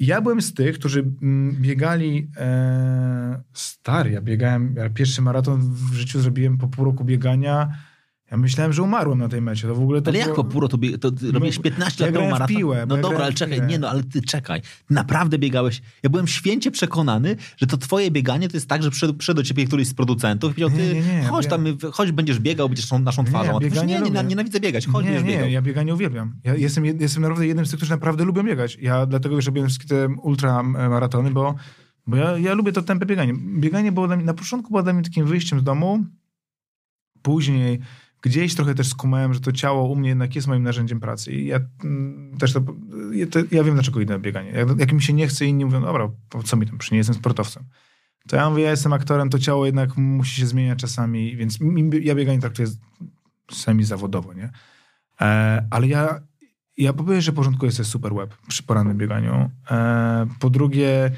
ja 0.01 0.21
byłem 0.21 0.43
z 0.43 0.55
tych, 0.55 0.79
którzy 0.79 1.01
mm, 1.23 1.57
biegali 1.61 2.31
e, 2.37 3.43
stary, 3.53 4.11
ja 4.11 4.21
biegałem, 4.21 4.75
ja 4.77 4.91
pierwszy 4.91 5.23
maraton 5.23 5.61
w 5.61 5.95
życiu 5.95 6.21
zrobiłem 6.21 6.59
po 6.59 6.69
pół 6.69 6.85
roku 6.85 7.05
biegania, 7.05 7.69
ja 8.31 8.37
myślałem, 8.37 8.73
że 8.73 8.83
umarłem 8.83 9.19
na 9.19 9.29
tej 9.29 9.43
mecie, 9.43 9.69
to 9.69 9.75
w 9.75 9.81
ogóle 9.83 10.03
to 10.03 10.11
Ale 10.11 10.19
jak 10.19 10.29
było... 10.29 10.45
po 10.45 10.45
pół 10.45 10.69
to, 10.69 10.79
bie- 10.79 10.99
to 10.99 11.11
ty 11.13 11.33
robiłeś 11.33 11.59
15 11.59 12.05
ja 12.05 12.11
lat 12.11 12.15
temu 12.21 12.31
maraton? 12.31 12.57
piłę, 12.57 12.87
No 12.89 12.97
ja 12.97 13.03
dobra, 13.03 13.19
ale 13.25 13.33
czekaj, 13.33 13.63
nie 13.67 13.79
no, 13.79 13.89
ale 13.91 14.03
ty 14.03 14.23
czekaj. 14.23 14.63
Naprawdę 14.91 15.39
biegałeś. 15.39 15.83
Ja 16.03 16.11
byłem 16.11 16.27
święcie 16.27 16.71
przekonany, 16.71 17.37
że 17.57 17.67
to 17.67 17.77
twoje 17.77 18.11
bieganie 18.11 18.49
to 18.49 18.57
jest 18.57 18.69
tak, 18.69 18.83
że 18.83 18.91
przyszedł, 18.91 19.15
przyszedł 19.15 19.37
do 19.37 19.43
ciebie 19.43 19.67
któryś 19.67 19.89
z 19.89 19.95
producentów 19.95 20.51
i 20.53 20.55
powiedział, 20.55 20.71
Nie, 20.79 20.89
ty 20.89 20.95
nie, 20.95 21.01
nie, 21.15 21.19
ja 21.23 21.29
chodź 21.29 21.47
tam, 21.47 21.65
chodź 21.93 22.13
będziesz 22.13 22.39
biegał, 22.39 22.69
będziesz 22.69 22.89
tą 22.89 22.99
naszą 22.99 23.23
Nie, 23.23 23.29
twarzą. 23.29 23.45
ja 23.51 23.57
A 23.57 23.59
ty 23.59 23.65
mówisz, 23.67 23.73
bieganie 23.75 23.95
nie, 23.95 24.01
nie, 24.01 24.07
lubię. 24.17 24.25
nienawidzę 24.29 24.61
biegać, 24.61 24.87
chodź 24.87 25.05
nie, 25.05 25.11
będziesz 25.11 25.29
nie, 25.29 25.35
biegał. 25.37 25.49
ja 25.49 25.63
bieganie 25.63 25.95
uwielbiam. 25.95 26.35
Ja 26.45 26.55
jestem, 26.55 26.85
jestem 26.85 27.23
naprawdę 27.23 27.47
jednym 27.47 27.67
z 27.67 27.71
tych, 27.71 27.77
którzy 27.79 27.91
naprawdę 27.93 28.25
lubią 28.25 28.43
biegać. 28.43 28.79
Ja 28.81 29.07
dlatego 29.07 29.35
już 29.37 29.47
robiłem 29.47 29.69
wszystkie 29.69 29.89
te 29.89 30.09
ultramaratony, 30.23 31.31
bo, 31.31 31.55
bo 32.07 32.17
ja, 32.17 32.39
ja 32.39 32.55
lubię 32.55 32.73
to 32.73 32.83
tempe 32.83 33.07
bieganie. 33.07 33.33
Bieganie 33.59 33.93
było 33.93 34.07
dla 34.07 34.17
mnie, 34.17 34.25
na 34.25 34.35
początku 34.35 34.69
było 34.71 34.83
dla 34.83 34.93
mnie 34.93 35.03
takim 35.03 35.27
wyjściem 35.27 35.61
z 35.61 35.63
domu, 35.63 36.05
później 37.23 37.81
gdzieś 38.25 38.55
trochę 38.55 38.75
też 38.75 38.89
skumałem, 38.89 39.35
że 39.35 39.41
to 39.41 39.53
ciało 39.53 39.89
u 39.89 39.97
mnie 39.97 40.09
jednak 40.09 40.35
jest 40.35 40.49
moim 40.49 40.63
narzędziem 40.63 41.01
pracy. 41.01 41.33
I 41.33 41.47
ja 41.47 41.61
mm, 41.85 42.37
też 42.39 42.53
to, 42.53 42.61
ja, 43.13 43.27
to, 43.27 43.39
ja 43.51 43.65
wiem, 43.65 43.75
dlaczego 43.75 44.01
idę 44.01 44.15
na 44.15 44.19
bieganie. 44.19 44.51
Jak, 44.51 44.79
jak 44.79 44.93
mi 44.93 45.03
się 45.03 45.13
nie 45.13 45.29
chce, 45.29 45.47
inni 45.47 45.65
mówią, 45.65 45.81
dobra, 45.81 46.11
co 46.45 46.57
mi 46.57 46.67
tam, 46.67 46.79
przecież 46.79 46.93
nie 46.93 46.99
jestem 46.99 47.17
sportowcem. 47.17 47.65
To 48.29 48.37
ja 48.37 48.51
mówię, 48.51 48.63
ja 48.63 48.71
jestem 48.71 48.93
aktorem, 48.93 49.31
to 49.31 49.39
ciało 49.39 49.67
jednak 49.67 49.97
musi 49.97 50.41
się 50.41 50.47
zmieniać 50.47 50.79
czasami, 50.79 51.37
więc 51.37 51.59
ja 52.03 52.15
bieganie 52.15 52.41
traktuję 52.41 52.69
semi-zawodowo, 53.53 54.33
nie? 54.33 54.51
E, 55.21 55.67
ale 55.71 55.87
ja, 55.87 56.21
ja 56.77 56.93
po 56.93 57.05
pierwsze 57.05 57.33
porządkuję 57.33 57.73
sobie 57.73 57.85
super 57.85 58.15
web 58.15 58.35
przy 58.49 58.63
porannym 58.63 58.99
bieganiu. 58.99 59.51
E, 59.71 60.27
po 60.41 60.51
drugie, 60.51 61.11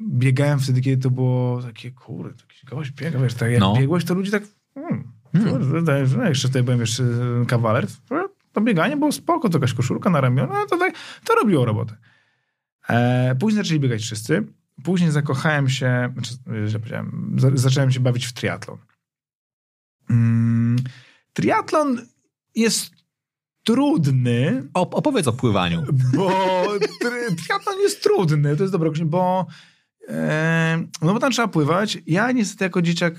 biegałem 0.00 0.60
wtedy, 0.60 0.80
kiedy 0.80 1.02
to 1.02 1.10
było 1.10 1.62
takie, 1.62 1.90
kurde, 1.90 2.34
taki 2.34 2.66
gość 2.66 2.90
biega, 2.90 3.18
wiesz, 3.18 3.34
tak 3.34 3.50
jak 3.50 3.60
No. 3.60 3.74
biegłeś, 3.76 4.04
to 4.04 4.14
ludzie 4.14 4.30
tak, 4.30 4.42
hmm, 5.32 5.84
no, 6.16 6.28
jeszcze 6.28 6.48
tutaj 6.48 6.62
byłem, 6.62 6.80
wiesz, 6.80 7.00
e, 7.00 7.04
kawaler, 7.48 7.86
to 8.52 8.60
bieganie 8.60 8.96
było 8.96 9.12
spoko, 9.12 9.48
to 9.48 9.58
jakaś 9.58 9.74
koszulka 9.74 10.10
na 10.10 10.20
ramieniu, 10.20 10.48
no 10.52 10.66
to, 10.66 10.76
tak, 10.76 10.94
to 11.24 11.34
robiło 11.34 11.64
robotę. 11.64 11.96
E, 12.88 13.34
później 13.40 13.64
zaczęli 13.64 13.80
biegać 13.80 14.02
wszyscy. 14.02 14.46
Później 14.84 15.10
zakochałem 15.10 15.68
się, 15.68 16.12
znaczy, 16.14 16.34
że 16.68 16.78
powiedziałem, 16.78 17.36
za, 17.38 17.50
zacząłem 17.54 17.90
się 17.90 18.00
bawić 18.00 18.26
w 18.26 18.32
triatlon. 18.32 18.78
Mm, 20.10 20.76
triatlon 21.32 22.06
jest 22.54 22.90
trudny, 23.62 24.68
O, 24.74 24.90
opowiedz 24.90 25.28
o 25.28 25.32
pływaniu. 25.32 25.82
bo 26.16 26.30
tri, 27.00 27.36
triatlon 27.36 27.78
jest 27.80 28.02
trudny, 28.02 28.56
to 28.56 28.62
jest 28.62 28.72
dobre 28.72 28.88
określenie, 28.88 29.10
bo 29.10 29.46
e, 29.46 29.46
no 31.02 31.12
bo 31.12 31.18
tam 31.18 31.32
trzeba 31.32 31.48
pływać. 31.48 31.98
Ja 32.06 32.32
niestety 32.32 32.64
jako 32.64 32.82
dzieciak 32.82 33.14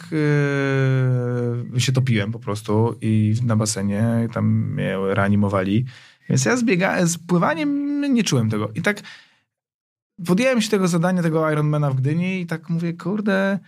e, 1.75 1.79
się 1.79 1.91
topiłem 1.91 2.31
po 2.31 2.39
prostu 2.39 2.95
i 3.01 3.33
na 3.43 3.55
basenie 3.55 4.27
tam 4.33 4.45
mnie 4.45 4.97
reanimowali. 5.09 5.85
Więc 6.29 6.45
ja 6.45 6.57
z, 6.57 6.63
biega, 6.63 7.05
z 7.05 7.17
pływaniem 7.17 8.13
nie 8.13 8.23
czułem 8.23 8.49
tego. 8.49 8.69
I 8.75 8.81
tak 8.81 9.01
podjąłem 10.25 10.61
się 10.61 10.69
tego 10.69 10.87
zadania, 10.87 11.21
tego 11.21 11.51
Ironmana 11.51 11.91
w 11.91 11.95
Gdyni 11.95 12.41
i 12.41 12.45
tak 12.45 12.69
mówię, 12.69 12.93
kurde, 12.93 13.59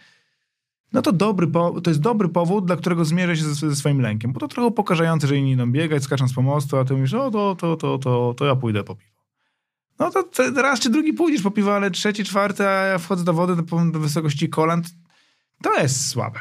no 0.93 1.01
to 1.01 1.11
dobry, 1.11 1.47
to 1.83 1.89
jest 1.89 2.01
dobry 2.01 2.29
powód, 2.29 2.65
dla 2.65 2.75
którego 2.75 3.05
zmierzę 3.05 3.37
się 3.37 3.43
ze, 3.43 3.69
ze 3.69 3.75
swoim 3.75 4.01
lękiem. 4.01 4.33
Bo 4.33 4.39
to 4.39 4.47
trochę 4.47 4.71
pokażające, 4.71 5.27
że 5.27 5.37
inni 5.37 5.51
idą 5.51 5.71
biegać, 5.71 6.03
skacząc 6.03 6.33
po 6.33 6.41
mostu, 6.41 6.77
a 6.77 6.85
ty 6.85 6.93
mówisz, 6.93 7.13
o 7.13 7.31
to, 7.31 7.55
to, 7.55 7.75
to, 7.75 7.97
to, 7.97 8.33
to 8.37 8.45
ja 8.45 8.55
pójdę 8.55 8.83
po 8.83 8.95
piwo. 8.95 9.14
No 9.99 10.11
to 10.11 10.23
raz 10.61 10.79
czy 10.79 10.89
drugi 10.89 11.13
pójdziesz 11.13 11.41
po 11.41 11.51
piwo, 11.51 11.75
ale 11.75 11.91
trzeci, 11.91 12.23
czwarty, 12.23 12.67
a 12.67 12.71
ja 12.71 12.97
wchodzę 12.97 13.23
do 13.23 13.33
wody 13.33 13.55
do, 13.55 13.85
do 13.91 13.99
wysokości 13.99 14.49
kolan, 14.49 14.83
to 15.63 15.73
jest 15.79 16.07
słabe. 16.09 16.39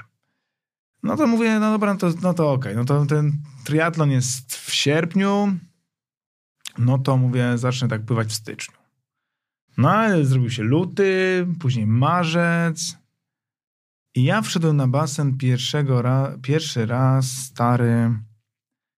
No 1.03 1.17
to 1.17 1.27
mówię, 1.27 1.59
no 1.61 1.71
dobra, 1.71 1.93
no 1.93 1.99
to, 1.99 2.11
no 2.23 2.35
to 2.35 2.53
okej. 2.53 2.77
No 2.77 2.85
to 2.85 3.07
ten 3.07 3.33
triatlon 3.65 4.11
jest 4.11 4.57
w 4.57 4.75
sierpniu, 4.75 5.59
no 6.79 6.99
to 6.99 7.17
mówię, 7.17 7.59
zacznę 7.59 7.89
tak 7.89 8.05
pływać 8.05 8.29
w 8.29 8.35
styczniu. 8.35 8.77
No 9.77 9.91
ale 9.91 10.25
zrobił 10.25 10.51
się 10.51 10.63
luty, 10.63 11.47
później 11.61 11.87
marzec. 11.87 12.97
I 14.15 14.25
ja 14.25 14.43
wszedłem 14.43 14.77
na 14.77 14.89
basen 14.89 15.39
pierwszego 15.39 16.03
ra- 16.03 16.37
pierwszy 16.43 16.87
raz 16.87 17.31
stary 17.33 18.11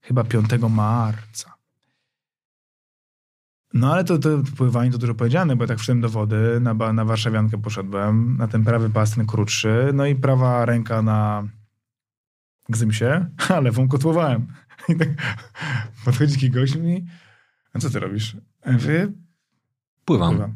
chyba 0.01 0.24
5 0.24 0.49
marca. 0.70 1.55
No 3.76 3.93
ale 3.93 4.03
to, 4.03 4.17
to 4.17 4.30
pływanie 4.57 4.91
to 4.91 4.97
dużo 4.97 5.15
powiedziane, 5.15 5.55
bo 5.55 5.63
ja 5.63 5.67
tak 5.67 5.80
wszedłem 5.80 6.01
do 6.01 6.09
wody, 6.09 6.59
na, 6.61 6.93
na 6.93 7.05
warszawiankę 7.05 7.61
poszedłem, 7.61 8.38
na 8.38 8.47
ten 8.47 8.63
prawy 8.63 8.89
pas 8.89 9.15
ten 9.15 9.26
krótszy, 9.26 9.91
no 9.93 10.05
i 10.05 10.15
prawa 10.15 10.65
ręka 10.65 11.01
na 11.01 11.47
gzymsie, 12.69 13.26
a 13.49 13.59
lewą 13.59 13.88
kotłowałem. 13.88 14.47
I 14.89 14.95
tak 14.95 15.09
podchodzi 16.05 16.34
taki 16.34 16.49
gość 16.49 16.76
i 16.76 16.78
mówi, 16.78 17.05
a 17.73 17.80
co 17.80 17.89
ty 17.89 17.99
robisz? 17.99 18.38
Ja 18.65 18.71
mówię, 18.71 19.11
Pływam. 20.05 20.32
Pływam. 20.36 20.55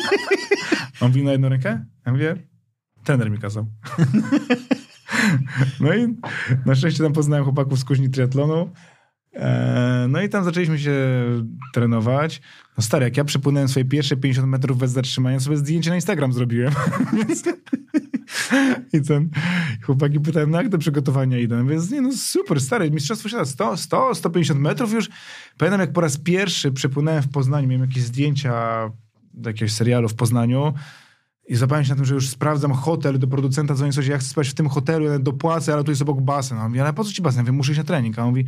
On 1.00 1.08
mówi 1.08 1.24
na 1.24 1.32
jedną 1.32 1.48
rękę? 1.48 1.84
Ja 2.06 2.12
mówię, 2.12 2.36
trener 3.04 3.30
mi 3.30 3.38
kazał. 3.38 3.66
no 5.80 5.94
i 5.94 6.16
na 6.66 6.74
szczęście 6.74 7.02
tam 7.02 7.12
poznałem 7.12 7.44
chłopaków 7.44 7.78
z 7.78 7.84
kuźni 7.84 8.10
triatlonu. 8.10 8.70
E, 9.36 10.06
No 10.08 10.22
i 10.22 10.28
tam 10.28 10.44
zaczęliśmy 10.44 10.78
się 10.78 10.94
trenować. 11.74 12.40
No 12.76 12.82
stary, 12.82 13.04
jak 13.04 13.16
ja 13.16 13.24
przepłynąłem 13.24 13.68
swoje 13.68 13.84
pierwsze 13.84 14.16
50 14.16 14.48
metrów 14.48 14.78
bez 14.78 14.90
zatrzymania, 14.90 15.40
sobie 15.40 15.56
zdjęcie 15.56 15.90
na 15.90 15.96
Instagram 15.96 16.32
zrobiłem. 16.32 16.72
Więc... 17.28 17.42
I 18.92 19.00
ten 19.02 19.30
chłopaki 19.82 20.20
pytają, 20.20 20.46
no 20.46 20.62
jak 20.62 20.70
te 20.70 20.78
przygotowania 20.78 21.38
idą? 21.38 21.62
Mówię, 21.62 21.78
nie 21.92 22.00
no 22.00 22.10
super, 22.12 22.60
stary, 22.60 22.90
mistrzostwo 22.90 23.28
świata 23.28 23.44
100, 23.44 23.76
100, 23.76 24.14
150 24.14 24.60
metrów 24.60 24.92
już. 24.92 25.08
Pamiętam, 25.58 25.80
jak 25.80 25.92
po 25.92 26.00
raz 26.00 26.18
pierwszy 26.18 26.72
przepłynąłem 26.72 27.22
w 27.22 27.28
Poznaniu, 27.28 27.68
miałem 27.68 27.88
jakieś 27.88 28.02
zdjęcia 28.02 28.52
do 29.34 29.50
jakiegoś 29.50 29.72
serialu 29.72 30.08
w 30.08 30.14
Poznaniu 30.14 30.74
i 31.48 31.56
zapałem 31.56 31.84
się 31.84 31.90
na 31.90 31.96
tym, 31.96 32.04
że 32.04 32.14
już 32.14 32.28
sprawdzam 32.28 32.72
hotel 32.72 33.18
do 33.18 33.26
producenta, 33.26 33.74
dzwonię 33.74 33.92
coś, 33.92 34.06
ja 34.06 34.18
chcę 34.18 34.28
spać 34.28 34.48
w 34.48 34.54
tym 34.54 34.68
hotelu, 34.68 35.04
ja 35.04 35.18
dopłacę, 35.18 35.72
ale 35.72 35.84
tu 35.84 35.90
jest 35.90 36.02
obok 36.02 36.20
basen. 36.20 36.58
A 36.58 36.60
on 36.60 36.68
mówi, 36.68 36.80
ale 36.80 36.92
po 36.92 37.04
co 37.04 37.12
ci 37.12 37.22
basen? 37.22 37.38
Ja 37.38 37.42
mówię, 37.42 37.56
muszę 37.56 37.72
iść 37.72 37.78
na 37.78 37.84
trening. 37.84 38.18
A 38.18 38.22
on 38.22 38.28
mówi, 38.28 38.44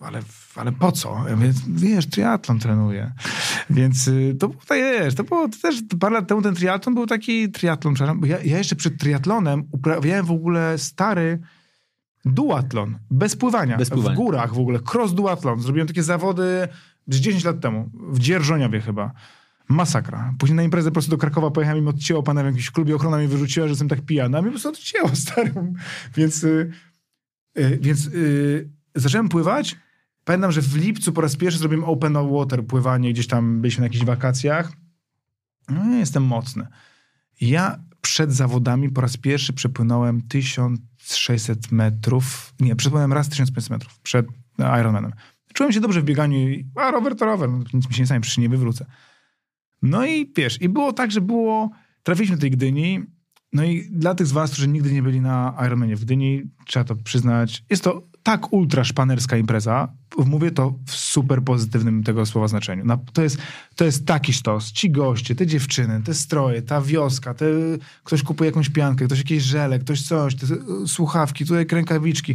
ale, 0.00 0.20
ale 0.56 0.72
po 0.72 0.92
co? 0.92 1.24
Ja 1.28 1.36
mówię, 1.36 1.52
wiesz, 1.68 2.06
triatlon 2.06 2.58
trenuję. 2.58 3.12
Więc 3.70 4.08
y, 4.08 4.36
to 4.40 4.48
było, 4.48 4.62
wiesz, 4.70 5.14
to 5.14 5.24
było 5.24 5.48
też 5.62 5.82
parę 6.00 6.14
lat 6.14 6.28
temu 6.28 6.42
ten 6.42 6.54
triatlon 6.54 6.94
był 6.94 7.06
taki 7.06 7.50
triatlon, 7.50 7.94
przepraszam, 7.94 8.20
bo 8.20 8.26
ja, 8.26 8.42
ja 8.42 8.58
jeszcze 8.58 8.76
przed 8.76 8.98
triatlonem 8.98 9.64
uprawiałem 9.72 10.26
w 10.26 10.30
ogóle 10.30 10.78
stary 10.78 11.38
duatlon, 12.24 12.98
bez 13.10 13.36
pływania, 13.36 13.76
Bez 13.76 13.90
pływania. 13.90 14.14
w 14.14 14.16
górach 14.16 14.54
w 14.54 14.58
ogóle, 14.58 14.78
cross 14.92 15.14
duatlon. 15.14 15.60
Zrobiłem 15.60 15.88
takie 15.88 16.02
zawody 16.02 16.68
z 17.08 17.16
10 17.16 17.44
lat 17.44 17.60
temu, 17.60 17.90
w 17.94 18.18
Dzierżoniowie 18.18 18.80
chyba. 18.80 19.12
Masakra. 19.68 20.34
Później 20.38 20.56
na 20.56 20.62
imprezę 20.62 20.90
po 20.90 20.92
prostu 20.92 21.10
do 21.10 21.18
Krakowa 21.18 21.50
pojechałem 21.50 21.78
i 21.78 21.82
mi 21.82 21.88
odcięło 21.88 22.22
pana 22.22 22.42
w 22.42 22.46
jakimś 22.46 22.70
klubie, 22.70 22.96
ochrona 22.96 23.16
mnie 23.16 23.28
wyrzuciła, 23.28 23.66
że 23.66 23.70
jestem 23.70 23.88
tak 23.88 24.00
pijany, 24.00 24.38
a 24.38 24.40
mi 24.40 24.46
po 24.46 24.50
prostu 24.50 24.68
odcięło, 24.68 25.08
stary. 25.26 25.52
Więc, 26.16 26.44
y, 26.44 26.70
y, 27.58 27.78
więc 27.82 28.06
y, 28.06 28.70
zacząłem 29.00 29.28
pływać. 29.28 29.76
Pamiętam, 30.24 30.52
że 30.52 30.62
w 30.62 30.76
lipcu 30.76 31.12
po 31.12 31.20
raz 31.20 31.36
pierwszy 31.36 31.58
zrobiłem 31.58 31.84
open 31.84 32.12
water 32.12 32.66
pływanie, 32.66 33.12
gdzieś 33.12 33.26
tam 33.26 33.60
byliśmy 33.60 33.80
na 33.80 33.86
jakichś 33.86 34.04
wakacjach. 34.04 34.72
No 35.68 35.94
jestem 35.96 36.22
mocny. 36.22 36.66
Ja 37.40 37.78
przed 38.00 38.32
zawodami 38.32 38.90
po 38.90 39.00
raz 39.00 39.16
pierwszy 39.16 39.52
przepłynąłem 39.52 40.22
1600 40.22 41.72
metrów. 41.72 42.54
Nie, 42.60 42.76
przepłynąłem 42.76 43.12
raz 43.12 43.28
1500 43.28 43.70
metrów 43.70 43.98
przed 44.00 44.26
Ironmanem. 44.80 45.12
Czułem 45.54 45.72
się 45.72 45.80
dobrze 45.80 46.00
w 46.00 46.04
bieganiu, 46.04 46.38
i- 46.48 46.66
a 46.74 46.90
rower 46.90 47.16
to 47.16 47.24
rower, 47.26 47.50
no, 47.50 47.58
nic 47.74 47.88
mi 47.88 47.94
się 47.94 48.02
nie 48.02 48.06
stanie, 48.06 48.20
przecież 48.20 48.38
nie 48.38 48.48
wywrócę. 48.48 48.86
No 49.82 50.06
i 50.06 50.32
wiesz, 50.36 50.62
i 50.62 50.68
było 50.68 50.92
tak, 50.92 51.10
że 51.10 51.20
było, 51.20 51.70
trafiliśmy 52.02 52.36
do 52.36 52.40
tej 52.40 52.50
Gdyni, 52.50 53.02
no 53.52 53.64
i 53.64 53.88
dla 53.90 54.14
tych 54.14 54.26
z 54.26 54.32
was, 54.32 54.50
którzy 54.50 54.68
nigdy 54.68 54.92
nie 54.92 55.02
byli 55.02 55.20
na 55.20 55.56
Ironmanie 55.66 55.96
w 55.96 56.04
Gdyni, 56.04 56.42
trzeba 56.66 56.84
to 56.84 56.96
przyznać, 56.96 57.64
jest 57.70 57.84
to 57.84 58.07
tak 58.28 58.52
ultra 58.52 58.84
szpanerska 58.84 59.36
impreza. 59.36 59.88
Mówię 60.26 60.50
to 60.50 60.74
w 60.86 60.90
super 60.90 61.42
pozytywnym 61.42 62.02
tego 62.02 62.26
słowa 62.26 62.48
znaczeniu. 62.48 62.84
Na, 62.84 62.98
to, 63.12 63.22
jest, 63.22 63.38
to 63.76 63.84
jest 63.84 64.06
taki 64.06 64.32
sztos. 64.32 64.72
Ci 64.72 64.90
goście, 64.90 65.34
te 65.34 65.46
dziewczyny, 65.46 66.02
te 66.04 66.14
stroje, 66.14 66.62
ta 66.62 66.80
wioska, 66.80 67.34
te, 67.34 67.46
ktoś 68.04 68.22
kupuje 68.22 68.50
jakąś 68.50 68.68
piankę, 68.68 69.06
ktoś 69.06 69.18
jakieś 69.18 69.42
żele, 69.42 69.78
ktoś 69.78 70.02
coś, 70.02 70.34
te 70.34 70.46
słuchawki, 70.86 71.46
tutaj 71.46 71.66
rękawiczki. 71.72 72.34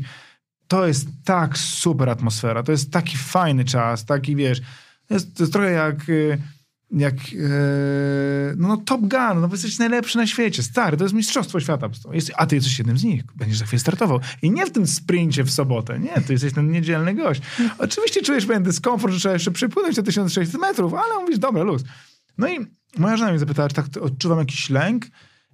To 0.67 0.87
jest 0.87 1.07
tak 1.23 1.57
super 1.57 2.09
atmosfera. 2.09 2.63
To 2.63 2.71
jest 2.71 2.91
taki 2.91 3.17
fajny 3.17 3.65
czas, 3.65 4.05
taki 4.05 4.35
wiesz. 4.35 4.61
To 5.07 5.13
jest, 5.13 5.37
to 5.37 5.43
jest 5.43 5.53
trochę 5.53 5.71
jak 5.71 6.09
y, 6.09 6.37
jak 6.93 7.13
no, 8.57 8.67
no, 8.67 8.77
Top 8.77 9.01
Gun, 9.01 9.41
no 9.41 9.49
jesteś 9.51 9.79
najlepszy 9.79 10.17
na 10.17 10.27
świecie, 10.27 10.63
stary, 10.63 10.97
to 10.97 11.03
jest 11.03 11.15
mistrzostwo 11.15 11.59
świata. 11.59 11.89
Jest, 12.11 12.31
a 12.37 12.45
ty 12.45 12.55
jesteś 12.55 12.77
jednym 12.77 12.97
z 12.97 13.03
nich, 13.03 13.23
będziesz 13.35 13.57
za 13.57 13.65
chwilę 13.65 13.79
startował. 13.79 14.19
I 14.41 14.51
nie 14.51 14.65
w 14.65 14.71
tym 14.71 14.87
sprincie 14.87 15.43
w 15.43 15.51
sobotę, 15.51 15.99
nie, 15.99 16.21
ty 16.21 16.33
jesteś 16.33 16.53
ten 16.53 16.71
niedzielny 16.71 17.13
gość. 17.13 17.41
Oczywiście 17.77 18.21
czujesz 18.21 18.45
pewien 18.45 18.63
dyskomfort, 18.63 19.13
że 19.13 19.19
trzeba 19.19 19.33
jeszcze 19.33 19.51
przypłynąć 19.51 19.95
te 19.95 20.03
1600 20.03 20.61
metrów, 20.61 20.93
ale 20.93 21.21
mówisz, 21.21 21.39
dobra, 21.39 21.63
luz. 21.63 21.83
No 22.37 22.47
i 22.47 22.59
moja 22.97 23.17
żona 23.17 23.29
mnie 23.29 23.39
zapytała, 23.39 23.69
czy 23.69 23.75
tak 23.75 23.85
odczuwam 24.01 24.39
jakiś 24.39 24.69
lęk. 24.69 25.05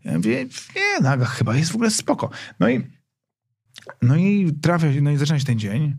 Ja 0.03 0.17
mówię, 0.17 0.45
nie, 0.75 1.01
naga, 1.01 1.25
chyba 1.25 1.55
jest 1.55 1.71
w 1.71 1.75
ogóle 1.75 1.91
spoko. 1.91 2.29
No 2.59 2.69
i, 2.69 2.87
no 4.01 4.15
i 4.15 4.53
trafia, 4.61 4.87
no 5.01 5.11
i 5.11 5.17
zaczyna 5.17 5.39
się 5.39 5.45
ten 5.45 5.59
dzień 5.59 5.97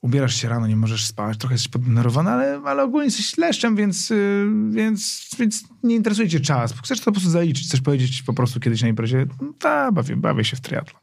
ubierasz 0.00 0.34
się 0.34 0.48
rano, 0.48 0.66
nie 0.66 0.76
możesz 0.76 1.06
spać, 1.06 1.38
trochę 1.38 1.54
jesteś 1.54 1.68
poddenerwowany, 1.68 2.30
ale, 2.30 2.60
ale 2.64 2.82
ogólnie 2.82 3.04
jesteś 3.04 3.38
leszczem, 3.38 3.76
więc, 3.76 4.10
y, 4.10 4.46
więc, 4.70 5.30
więc 5.38 5.64
nie 5.82 5.94
interesuje 5.94 6.28
cię 6.28 6.40
czas. 6.40 6.74
Chcesz 6.82 6.98
to 6.98 7.04
po 7.04 7.12
prostu 7.12 7.30
zaliczyć, 7.30 7.66
chcesz 7.66 7.80
powiedzieć 7.80 8.22
po 8.22 8.32
prostu 8.32 8.60
kiedyś 8.60 8.82
na 8.82 8.88
imprezie, 8.88 9.26
ta, 9.58 9.92
bawię, 9.92 10.16
bawię 10.16 10.44
się 10.44 10.56
w 10.56 10.60
triatlon. 10.60 11.02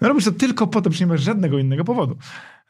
No 0.00 0.08
robisz 0.08 0.24
to 0.24 0.32
tylko 0.32 0.66
po 0.66 0.82
to, 0.82 0.92
że 0.92 1.00
nie 1.00 1.06
masz 1.06 1.22
żadnego 1.22 1.58
innego 1.58 1.84
powodu. 1.84 2.16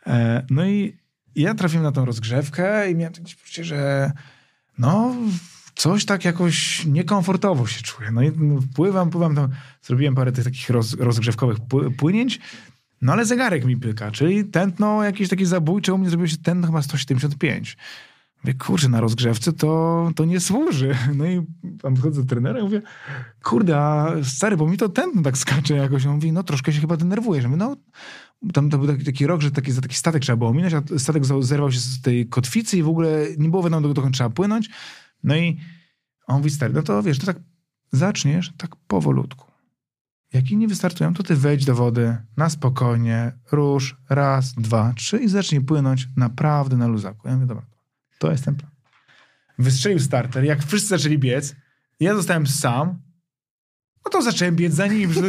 E, 0.06 0.46
no 0.50 0.66
i 0.66 0.96
ja 1.36 1.54
trafiłem 1.54 1.84
na 1.84 1.92
tą 1.92 2.04
rozgrzewkę 2.04 2.90
i 2.90 2.94
miałem 2.94 3.14
takie 3.14 3.34
poczucie, 3.34 3.64
że 3.64 4.12
no 4.78 5.16
coś 5.74 6.04
tak 6.04 6.24
jakoś 6.24 6.84
niekomfortowo 6.86 7.66
się 7.66 7.82
czuję. 7.82 8.10
No 8.10 8.22
i 8.22 8.32
pływam, 8.74 9.10
pływam 9.10 9.34
tam, 9.34 9.48
zrobiłem 9.82 10.14
parę 10.14 10.32
tych 10.32 10.44
takich 10.44 10.70
roz, 10.70 10.94
rozgrzewkowych 10.94 11.56
płynięć, 11.98 12.40
no 13.04 13.12
ale 13.12 13.26
zegarek 13.26 13.64
mi 13.64 13.76
pyka, 13.76 14.10
czyli 14.10 14.44
tętno 14.44 15.04
jakieś 15.04 15.28
takie 15.28 15.46
zabójcze, 15.46 15.94
u 15.94 15.98
mnie 15.98 16.08
zrobiło 16.08 16.28
się 16.28 16.36
tętno 16.36 16.66
chyba 16.66 16.82
175. 16.82 17.76
Mówię, 18.44 18.54
kurczę, 18.54 18.88
na 18.88 19.00
rozgrzewce 19.00 19.52
to, 19.52 20.10
to 20.16 20.24
nie 20.24 20.40
służy. 20.40 20.94
No 21.16 21.26
i 21.26 21.42
tam 21.82 21.96
wchodzę 21.96 22.22
do 22.22 22.28
trenera 22.28 22.60
i 22.60 22.62
mówię, 22.62 22.82
kurde, 23.42 23.78
a 23.78 24.12
stary, 24.22 24.56
bo 24.56 24.68
mi 24.68 24.76
to 24.76 24.88
tętno 24.88 25.22
tak 25.22 25.38
skacze 25.38 25.76
jakoś. 25.76 26.06
On 26.06 26.14
mówi, 26.14 26.32
no 26.32 26.42
troszkę 26.42 26.72
się 26.72 26.80
chyba 26.80 26.96
denerwujesz. 26.96 27.44
Mówię, 27.44 27.56
no 27.56 27.76
tam 28.52 28.70
to 28.70 28.78
był 28.78 28.86
taki, 28.86 29.04
taki 29.04 29.26
rok, 29.26 29.40
że 29.40 29.50
taki, 29.50 29.72
za 29.72 29.80
taki 29.80 29.94
statek 29.94 30.22
trzeba 30.22 30.36
było 30.36 30.50
ominąć, 30.50 30.74
a 30.74 30.98
statek 30.98 31.24
zerwał 31.40 31.72
się 31.72 31.80
z 31.80 32.00
tej 32.00 32.28
kotwicy 32.28 32.78
i 32.78 32.82
w 32.82 32.88
ogóle 32.88 33.26
nie 33.38 33.48
było 33.48 33.62
wiadomo, 33.62 33.94
dokąd 33.94 34.14
trzeba 34.14 34.30
płynąć. 34.30 34.70
No 35.22 35.36
i 35.36 35.60
on 36.26 36.36
mówi, 36.36 36.50
stary, 36.50 36.74
no 36.74 36.82
to 36.82 37.02
wiesz, 37.02 37.18
to 37.18 37.26
tak 37.26 37.36
zaczniesz 37.92 38.52
tak 38.56 38.76
powolutku. 38.76 39.53
Jak 40.34 40.50
inni 40.50 40.68
wystartują, 40.68 41.14
to 41.14 41.22
ty 41.22 41.36
wejdź 41.36 41.64
do 41.64 41.74
wody 41.74 42.16
na 42.36 42.50
spokojnie, 42.50 43.32
rusz, 43.52 43.96
raz, 44.08 44.54
dwa, 44.54 44.92
trzy 44.96 45.18
i 45.18 45.28
zacznij 45.28 45.60
płynąć 45.60 46.08
naprawdę 46.16 46.76
na 46.76 46.86
luzaku. 46.86 47.28
Ja 47.28 47.34
mówię, 47.34 47.46
dobra, 47.46 47.66
to 48.18 48.30
jest 48.30 48.44
ten 48.44 48.54
plan. 48.54 48.70
Wystrzelił 49.58 49.98
starter, 49.98 50.44
jak 50.44 50.66
wszyscy 50.66 50.88
zaczęli 50.88 51.18
biec, 51.18 51.56
ja 52.00 52.14
zostałem 52.14 52.46
sam, 52.46 52.88
no 54.04 54.10
to 54.10 54.22
zacząłem 54.22 54.56
biec 54.56 54.74
za 54.74 54.86
nim, 54.86 55.12
że 55.12 55.20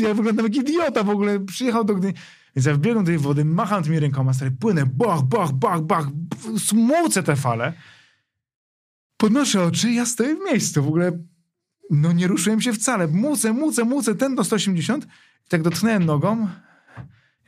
ja 0.00 0.14
wyglądam 0.14 0.46
jak 0.46 0.56
idiota 0.56 1.02
w 1.02 1.08
ogóle, 1.10 1.40
przyjechał 1.40 1.84
do 1.84 1.94
Gdyni. 1.94 2.14
Więc 2.56 2.66
ja 2.66 2.74
wbiegłem 2.74 3.04
do 3.04 3.10
tej 3.10 3.18
wody, 3.18 3.44
macham 3.44 3.82
tymi 3.82 4.00
rękoma, 4.00 4.32
stary, 4.34 4.50
płynę, 4.50 4.86
bach, 4.86 5.22
bach, 5.22 5.52
bach, 5.52 5.80
bach, 5.80 6.06
smucę 6.58 7.22
te 7.22 7.36
fale. 7.36 7.72
Podnoszę 9.16 9.62
oczy, 9.62 9.92
ja 9.92 10.06
stoję 10.06 10.36
w 10.36 10.52
miejscu, 10.52 10.82
w 10.82 10.88
ogóle 10.88 11.12
no 11.90 12.12
nie 12.12 12.26
ruszyłem 12.26 12.60
się 12.60 12.72
wcale. 12.72 13.08
Mucę, 13.08 13.52
mucę, 13.52 13.84
mucę, 13.84 14.14
ten 14.14 14.34
do 14.34 14.44
180. 14.44 15.04
I 15.04 15.48
tak 15.48 15.62
dotknąłem 15.62 16.04
nogą. 16.04 16.48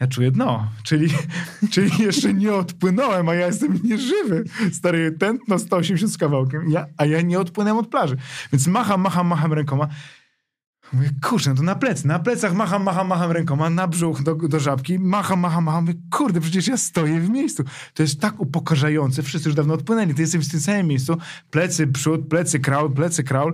Ja 0.00 0.06
czuję 0.06 0.30
dno, 0.30 0.68
czyli, 0.82 1.08
czyli 1.72 1.90
jeszcze 1.98 2.34
nie 2.34 2.54
odpłynąłem, 2.54 3.28
a 3.28 3.34
ja 3.34 3.46
jestem 3.46 3.80
nieżywy. 3.84 4.44
Stary, 4.72 5.12
tętno 5.12 5.58
180 5.58 6.12
z 6.12 6.18
kawałkiem, 6.18 6.70
ja, 6.70 6.86
a 6.96 7.06
ja 7.06 7.20
nie 7.20 7.40
odpłynąłem 7.40 7.78
od 7.78 7.88
plaży. 7.88 8.16
Więc 8.52 8.66
macham, 8.66 9.00
macham, 9.00 9.26
macham 9.26 9.52
rękoma. 9.52 9.88
Mówię, 10.92 11.10
kurczę, 11.22 11.50
no 11.50 11.56
to 11.56 11.62
na 11.62 11.74
plecy. 11.74 12.06
Na 12.08 12.18
plecach 12.18 12.54
macham, 12.54 12.82
macham, 12.82 13.06
macham 13.06 13.32
rękoma, 13.32 13.70
na 13.70 13.88
brzuch 13.88 14.22
do, 14.22 14.34
do 14.34 14.60
żabki, 14.60 14.98
macham, 14.98 15.40
macham, 15.40 15.64
macham. 15.64 15.84
Mówię, 15.84 15.94
kurde, 16.10 16.40
przecież 16.40 16.66
ja 16.66 16.76
stoję 16.76 17.20
w 17.20 17.30
miejscu. 17.30 17.64
To 17.94 18.02
jest 18.02 18.20
tak 18.20 18.40
upokarzające. 18.40 19.22
Wszyscy 19.22 19.48
już 19.48 19.56
dawno 19.56 19.74
odpłynęli. 19.74 20.14
Ty 20.14 20.22
jesteś 20.22 20.48
w 20.48 20.50
tym 20.50 20.60
samym 20.60 20.86
miejscu. 20.86 21.16
Plecy, 21.50 21.86
przód, 21.86 22.28
plecy, 22.28 22.60
kraul, 22.60 22.92
plecy, 22.92 23.24
kraul. 23.24 23.52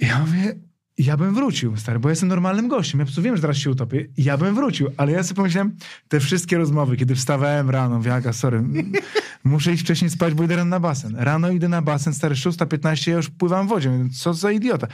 Ja 0.00 0.18
mówię, 0.18 0.54
ja 0.98 1.16
bym 1.16 1.34
wrócił, 1.34 1.76
stary, 1.76 1.98
bo 1.98 2.10
jestem 2.10 2.28
normalnym 2.28 2.68
gościem. 2.68 3.00
Ja 3.00 3.04
po 3.04 3.06
prostu 3.06 3.22
wiem, 3.22 3.36
że 3.36 3.42
teraz 3.42 3.56
się 3.56 3.70
utopię. 3.70 4.08
Ja 4.16 4.38
bym 4.38 4.54
wrócił, 4.54 4.88
ale 4.96 5.12
ja 5.12 5.22
sobie 5.22 5.36
pomyślałem, 5.36 5.76
te 6.08 6.20
wszystkie 6.20 6.58
rozmowy, 6.58 6.96
kiedy 6.96 7.14
wstawałem 7.14 7.70
rano, 7.70 8.00
wiaga, 8.00 8.32
sorry, 8.32 8.64
muszę 9.44 9.72
iść 9.72 9.82
wcześniej 9.82 10.10
spać, 10.10 10.34
bo 10.34 10.44
idę 10.44 10.56
rano 10.56 10.70
na 10.70 10.80
basen. 10.80 11.16
Rano 11.16 11.50
idę 11.50 11.68
na 11.68 11.82
basen, 11.82 12.14
stary, 12.14 12.34
6.15, 12.34 13.10
ja 13.10 13.16
już 13.16 13.30
pływam 13.30 13.68
wodzie. 13.68 13.92
Co 14.20 14.34
za 14.34 14.52
idiota. 14.52 14.86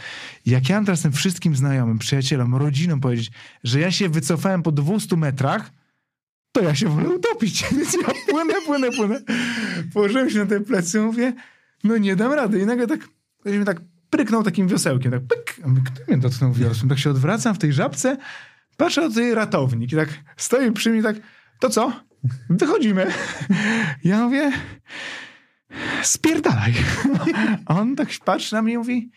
Jak 0.47 0.69
ja 0.69 0.77
mam 0.77 0.85
teraz 0.85 1.03
tym 1.03 1.13
wszystkim 1.13 1.57
znajomym, 1.57 1.99
przyjacielom, 1.99 2.55
rodzinom 2.55 3.01
powiedzieć, 3.01 3.31
że 3.65 3.81
ja 3.81 3.91
się 3.91 4.09
wycofałem 4.09 4.63
po 4.63 4.73
200 4.73 5.17
metrach, 5.17 5.71
to 6.53 6.63
ja 6.63 6.75
się 6.75 6.89
wolę 6.89 7.09
utopić. 7.09 7.65
Więc 7.77 7.95
ja 7.95 8.15
płynę, 8.31 8.55
płynę, 8.67 8.91
płynę. 8.91 9.21
Położyłem 9.93 10.31
się 10.31 10.39
na 10.39 10.47
tej 10.47 10.61
plecy 10.61 11.01
mówię, 11.01 11.33
no 11.85 11.97
nie 11.97 12.17
dam 12.17 12.33
rady. 12.33 12.61
I 12.61 12.67
nagle 12.67 12.87
tak, 12.87 13.09
tak 13.67 13.81
pryknął 14.15 14.43
takim 14.43 14.69
wiosełkiem, 14.69 15.13
tak 15.13 15.21
pyk. 15.21 15.57
A 15.63 15.91
kto 15.91 16.01
mnie 16.09 16.19
dotknął 16.19 16.53
wiosłem? 16.53 16.89
Tak 16.89 16.99
się 16.99 17.11
odwracam 17.11 17.55
w 17.55 17.59
tej 17.59 17.73
żabce, 17.73 18.17
patrzę 18.77 19.11
tej 19.11 19.35
ratownik 19.35 19.93
i 19.93 19.97
tak 19.97 20.09
stoi 20.37 20.73
przy 20.73 20.91
mnie 20.91 21.03
tak, 21.03 21.17
to 21.61 21.71
co? 21.71 21.93
Wychodzimy. 22.51 23.13
Ja 24.05 24.25
mówię, 24.25 24.53
spierdalaj. 26.03 26.75
A 27.67 27.81
on 27.81 27.97
tak 27.97 28.09
patrzy 28.25 28.55
na 28.55 28.63
mnie 28.63 28.73
i 28.73 28.79
mówi, 28.79 29.11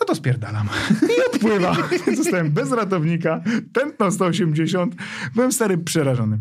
no 0.00 0.06
to 0.06 0.14
spierdalam. 0.14 0.68
I 1.02 1.34
odpływa. 1.34 1.76
Zostałem 2.16 2.50
bez 2.50 2.72
ratownika, 2.72 3.42
tętno 3.72 4.10
180. 4.10 4.94
Byłem 5.34 5.52
stary 5.52 5.78
przerażony. 5.78 6.38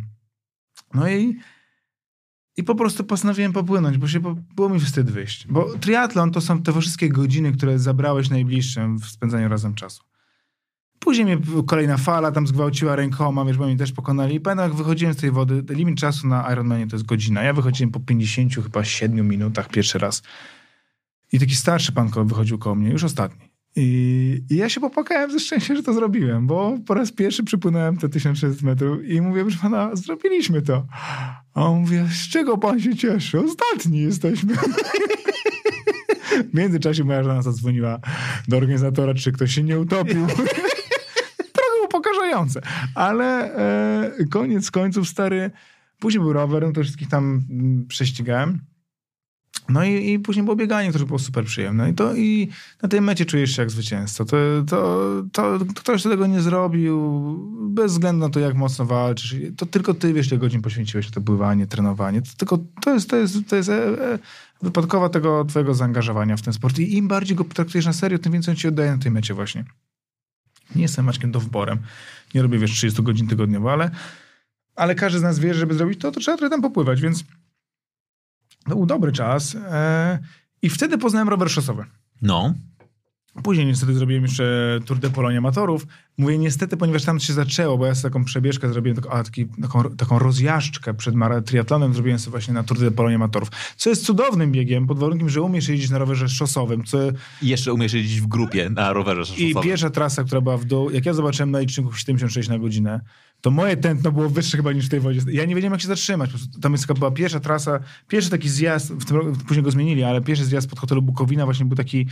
No 0.94 1.10
i 1.10 1.40
i 2.58 2.64
po 2.64 2.76
prostu 2.76 3.04
postanowiłem 3.04 3.54
popłynąć, 3.54 3.98
bo 3.98 4.08
się 4.08 4.20
było 4.56 4.70
mi 4.70 4.80
wstyd 4.80 5.12
wyjść. 5.12 5.48
Bo 5.48 5.78
triatlon 5.80 6.32
to 6.32 6.42
są 6.42 6.62
te 6.62 6.82
wszystkie 6.82 7.10
godziny, 7.10 7.52
które 7.52 7.80
zabrałeś 7.80 8.30
najbliższym 8.30 9.00
w 9.00 9.06
spędzaniu 9.06 9.50
razem 9.50 9.76
czasu. 9.76 10.04
Później 11.00 11.26
mnie 11.26 11.38
kolejna 11.68 11.98
fala 11.98 12.32
tam 12.32 12.48
zgwałciła 12.48 12.96
rękoma, 12.96 13.46
wiesz, 13.46 13.58
bo 13.58 13.66
mnie 13.66 13.78
też 13.78 13.92
pokonali. 13.92 14.36
I 14.36 14.40
pamiętam, 14.40 14.70
jak 14.70 14.78
wychodziłem 14.78 15.14
z 15.14 15.18
tej 15.18 15.32
wody, 15.32 15.64
limit 15.70 16.00
czasu 16.00 16.28
na 16.28 16.52
Ironmanie 16.52 16.88
to 16.88 16.96
jest 16.96 17.06
godzina. 17.06 17.44
Ja 17.44 17.54
wychodziłem 17.54 17.92
po 17.92 18.00
50 18.00 18.56
chyba 18.56 18.84
7 18.84 19.28
minutach 19.28 19.70
pierwszy 19.70 20.00
raz. 20.00 20.24
I 21.32 21.40
taki 21.40 21.56
starszy 21.56 21.92
pan 21.92 22.10
wychodził 22.26 22.58
koło 22.58 22.76
mnie, 22.76 22.90
już 22.90 23.04
ostatni. 23.04 23.47
I, 23.80 24.44
I, 24.50 24.56
ja 24.56 24.70
się 24.70 24.82
popłakałem 24.82 25.32
ze 25.32 25.40
szczęścia, 25.40 25.76
że 25.76 25.84
to 25.84 25.94
zrobiłem, 25.94 26.48
bo 26.48 26.78
po 26.86 26.94
raz 26.94 27.12
pierwszy 27.12 27.44
przypłynąłem 27.44 27.98
te 27.98 28.10
1600 28.10 28.62
metrów 28.62 29.06
i 29.06 29.22
mówię, 29.22 29.42
proszę 29.42 29.58
pana, 29.62 29.96
zrobiliśmy 29.96 30.62
to. 30.62 30.86
A 31.54 31.66
on 31.66 31.80
mówi, 31.80 31.98
z 32.10 32.30
czego 32.30 32.58
pan 32.58 32.80
się 32.80 32.96
cieszy? 32.96 33.40
Ostatni 33.40 34.00
jesteśmy. 34.00 34.54
w 36.52 36.54
międzyczasie 36.54 37.04
moja 37.04 37.24
żona 37.24 37.42
zadzwoniła 37.42 38.00
do 38.48 38.58
organizatora, 38.58 39.14
czy 39.14 39.32
ktoś 39.32 39.56
się 39.56 39.64
nie 39.64 39.80
utopił. 39.80 40.28
Trochę 41.58 41.86
upokarzające. 41.86 42.62
Ale 42.96 43.56
e, 44.20 44.26
koniec 44.26 44.72
końców, 44.72 45.08
stary, 45.08 45.52
później 46.00 46.24
był 46.24 46.34
rower, 46.34 46.64
no 46.64 46.72
to 46.72 46.84
wszystkich 46.84 47.10
tam 47.10 47.44
mm, 47.50 47.86
prześcigałem. 47.88 48.60
No 49.70 49.84
i, 49.84 50.12
i 50.12 50.20
później 50.20 50.44
było 50.44 50.56
bieganie, 50.56 50.90
które 50.90 51.06
było 51.06 51.20
super 51.20 51.46
przyjemne. 51.46 51.90
I, 51.90 51.94
to, 51.94 52.16
I 52.16 52.50
na 52.82 52.90
tej 52.90 53.02
mecie 53.02 53.26
czujesz 53.26 53.56
się 53.56 53.62
jak 53.62 53.72
zwycięzca. 53.72 54.26
To, 54.26 54.38
to, 54.68 55.08
to, 55.32 55.60
ktoś 55.76 56.04
tego 56.04 56.28
nie 56.28 56.42
zrobił, 56.42 57.00
bez 57.70 57.92
względu 57.92 58.26
na 58.26 58.30
to, 58.30 58.40
jak 58.40 58.56
mocno 58.56 58.86
walczysz. 58.86 59.36
To 59.58 59.66
tylko 59.66 59.94
ty 59.94 60.14
wiesz, 60.14 60.28
ile 60.28 60.38
godzin 60.38 60.62
poświęciłeś 60.62 61.06
na 61.06 61.12
to 61.12 61.22
pływanie, 61.22 61.68
trenowanie. 61.68 62.22
To, 62.22 62.30
tylko, 62.38 62.60
to 62.82 62.94
jest, 62.94 63.10
to 63.10 63.16
jest, 63.16 63.38
to 63.50 63.56
jest 63.56 63.70
e, 63.70 64.14
e, 64.14 64.20
wypadkowa 64.62 65.10
tego 65.10 65.46
twojego 65.46 65.74
zaangażowania 65.74 66.38
w 66.38 66.42
ten 66.42 66.54
sport. 66.54 66.80
I 66.80 66.98
im 66.98 67.08
bardziej 67.08 67.38
go 67.38 67.44
traktujesz 67.44 67.86
na 67.86 67.94
serio, 67.94 68.20
tym 68.20 68.34
więcej 68.34 68.52
on 68.52 68.56
ci 68.56 68.68
oddaje 68.68 68.92
na 68.92 68.98
tej 68.98 69.12
mecie 69.12 69.34
właśnie. 69.34 69.66
Nie 70.76 70.82
jestem 70.82 71.06
Maćkiem 71.06 71.32
dowborem. 71.32 71.80
Nie 72.36 72.42
robię, 72.42 72.60
wiesz, 72.60 72.72
30 72.72 73.04
godzin 73.04 73.28
tygodniowo, 73.28 73.72
ale, 73.72 73.92
ale 74.76 74.96
każdy 74.96 75.20
z 75.20 75.22
nas 75.22 75.40
wie, 75.40 75.54
że 75.54 75.60
żeby 75.60 75.74
zrobić 75.74 76.00
to, 76.00 76.12
to 76.12 76.20
trzeba 76.20 76.38
trochę 76.38 76.50
tam 76.50 76.62
popływać, 76.62 77.02
więc 77.02 77.24
to 77.24 77.28
był 78.68 78.86
dobry 78.86 79.12
czas. 79.12 79.56
E, 79.56 80.20
I 80.62 80.70
wtedy 80.70 80.98
poznałem 80.98 81.30
rower 81.30 81.50
szosowy. 81.50 81.86
No. 82.22 82.54
Później 83.44 83.66
niestety 83.68 83.94
zrobiłem 83.94 84.24
jeszcze 84.24 84.80
Tour 84.86 85.00
de 85.00 85.10
Polonia 85.10 85.38
Amatorów. 85.38 85.88
Mówię 86.18 86.38
niestety, 86.38 86.78
ponieważ 86.78 87.04
tam 87.04 87.20
się 87.20 87.34
zaczęło, 87.34 87.78
bo 87.78 87.86
ja 87.86 87.96
sobie 87.96 88.12
taką 88.14 88.26
przebieżkę 88.26 88.70
zrobiłem, 88.70 88.96
taką, 88.96 89.10
a, 89.10 89.24
taki, 89.24 89.46
taką, 89.62 89.84
taką 89.84 90.20
rozjażdżkę 90.20 90.94
przed 90.94 91.16
triatlonem 91.46 91.94
zrobiłem 91.94 92.20
sobie 92.20 92.32
właśnie 92.32 92.54
na 92.54 92.64
Tour 92.64 92.80
de 92.80 92.92
Polonia 92.92 93.16
Amatorów. 93.16 93.50
Co 93.78 93.90
jest 93.90 94.06
cudownym 94.06 94.52
biegiem, 94.52 94.88
pod 94.88 95.00
warunkiem, 95.00 95.30
że 95.30 95.42
umiesz 95.42 95.68
jeździć 95.70 95.90
na 95.90 95.98
rowerze 95.98 96.30
szosowym. 96.30 96.84
Co, 96.84 96.98
I 97.42 97.48
jeszcze 97.48 97.74
umiesz 97.74 97.94
jeździć 97.94 98.22
w 98.22 98.28
grupie 98.28 98.70
na 98.70 98.94
rowerze 98.94 99.22
I 99.22 99.48
szosowym. 99.48 99.70
pierwsza 99.70 99.90
trasa, 99.90 100.24
która 100.24 100.42
była 100.42 100.58
w 100.58 100.66
dół, 100.66 100.90
jak 100.90 101.06
ja 101.06 101.14
zobaczyłem 101.14 101.52
na 101.52 101.60
liczniku 101.60 101.94
76 101.94 102.50
na 102.50 102.60
godzinę, 102.60 103.02
to 103.42 103.52
moje 103.52 103.78
tętno 103.78 104.12
było 104.12 104.30
wyższe 104.30 104.58
chyba 104.58 104.74
niż 104.74 104.86
w 104.86 104.90
tej 104.90 105.00
wodzie. 105.00 105.22
Ja 105.32 105.46
nie 105.46 105.56
wiedziałem, 105.56 105.74
jak 105.74 105.82
się 105.82 105.88
zatrzymać. 105.88 106.30
Tam 106.62 106.72
jest 106.72 106.94
była 106.94 107.12
pierwsza 107.12 107.40
trasa, 107.40 107.80
pierwszy 108.08 108.30
taki 108.30 108.50
zjazd, 108.50 108.94
w 108.94 109.06
tym, 109.06 109.36
później 109.48 109.64
go 109.64 109.72
zmienili, 109.72 110.04
ale 110.04 110.22
pierwszy 110.22 110.46
zjazd 110.46 110.70
pod 110.70 110.80
hotelu 110.80 111.02
Bukowina 111.02 111.46
właśnie 111.46 111.66
był 111.66 111.78
taki 111.78 112.08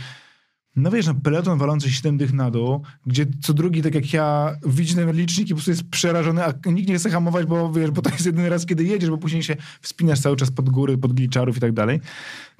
no 0.76 0.90
wiesz, 0.90 1.06
no 1.06 1.14
peleton 1.14 1.58
walący 1.58 1.90
7 1.90 2.16
dych 2.16 2.32
na 2.32 2.50
dół, 2.50 2.82
gdzie 3.06 3.26
co 3.42 3.54
drugi, 3.54 3.82
tak 3.82 3.94
jak 3.94 4.12
ja, 4.12 4.56
widzi 4.66 4.94
ten 4.94 5.12
licznik 5.12 5.48
i 5.48 5.50
po 5.50 5.54
prostu 5.54 5.70
jest 5.70 5.90
przerażony, 5.90 6.44
a 6.44 6.54
nikt 6.70 6.88
nie 6.88 6.98
chce 6.98 7.10
hamować, 7.10 7.46
bo 7.46 7.72
wiesz, 7.72 7.90
bo 7.90 8.02
to 8.02 8.10
jest 8.10 8.26
jedyny 8.26 8.48
raz, 8.48 8.66
kiedy 8.66 8.84
jedziesz, 8.84 9.10
bo 9.10 9.18
później 9.18 9.42
się 9.42 9.56
wspinasz 9.80 10.20
cały 10.20 10.36
czas 10.36 10.50
pod 10.50 10.70
góry, 10.70 10.98
pod 10.98 11.12
gliczarów 11.12 11.56
i 11.56 11.60
tak 11.60 11.72
dalej. 11.72 12.00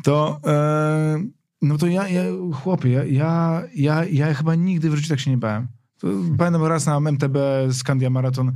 To, 0.03 0.41
e, 0.47 1.25
no 1.63 1.79
to 1.79 1.87
ja, 1.87 2.09
ja 2.09 2.23
chłopie, 2.53 2.89
ja, 2.91 3.05
ja, 3.05 3.63
ja, 3.75 4.05
ja 4.05 4.35
chyba 4.35 4.55
nigdy 4.55 4.91
w 4.91 4.97
życiu 4.97 5.09
tak 5.09 5.21
się 5.21 5.31
nie 5.31 5.39
bałem. 5.39 5.69
Pamiętam 6.39 6.65
raz 6.65 6.87
na 6.87 6.97
MTB 6.97 7.37
Skandia 7.73 8.11
Maraton, 8.11 8.53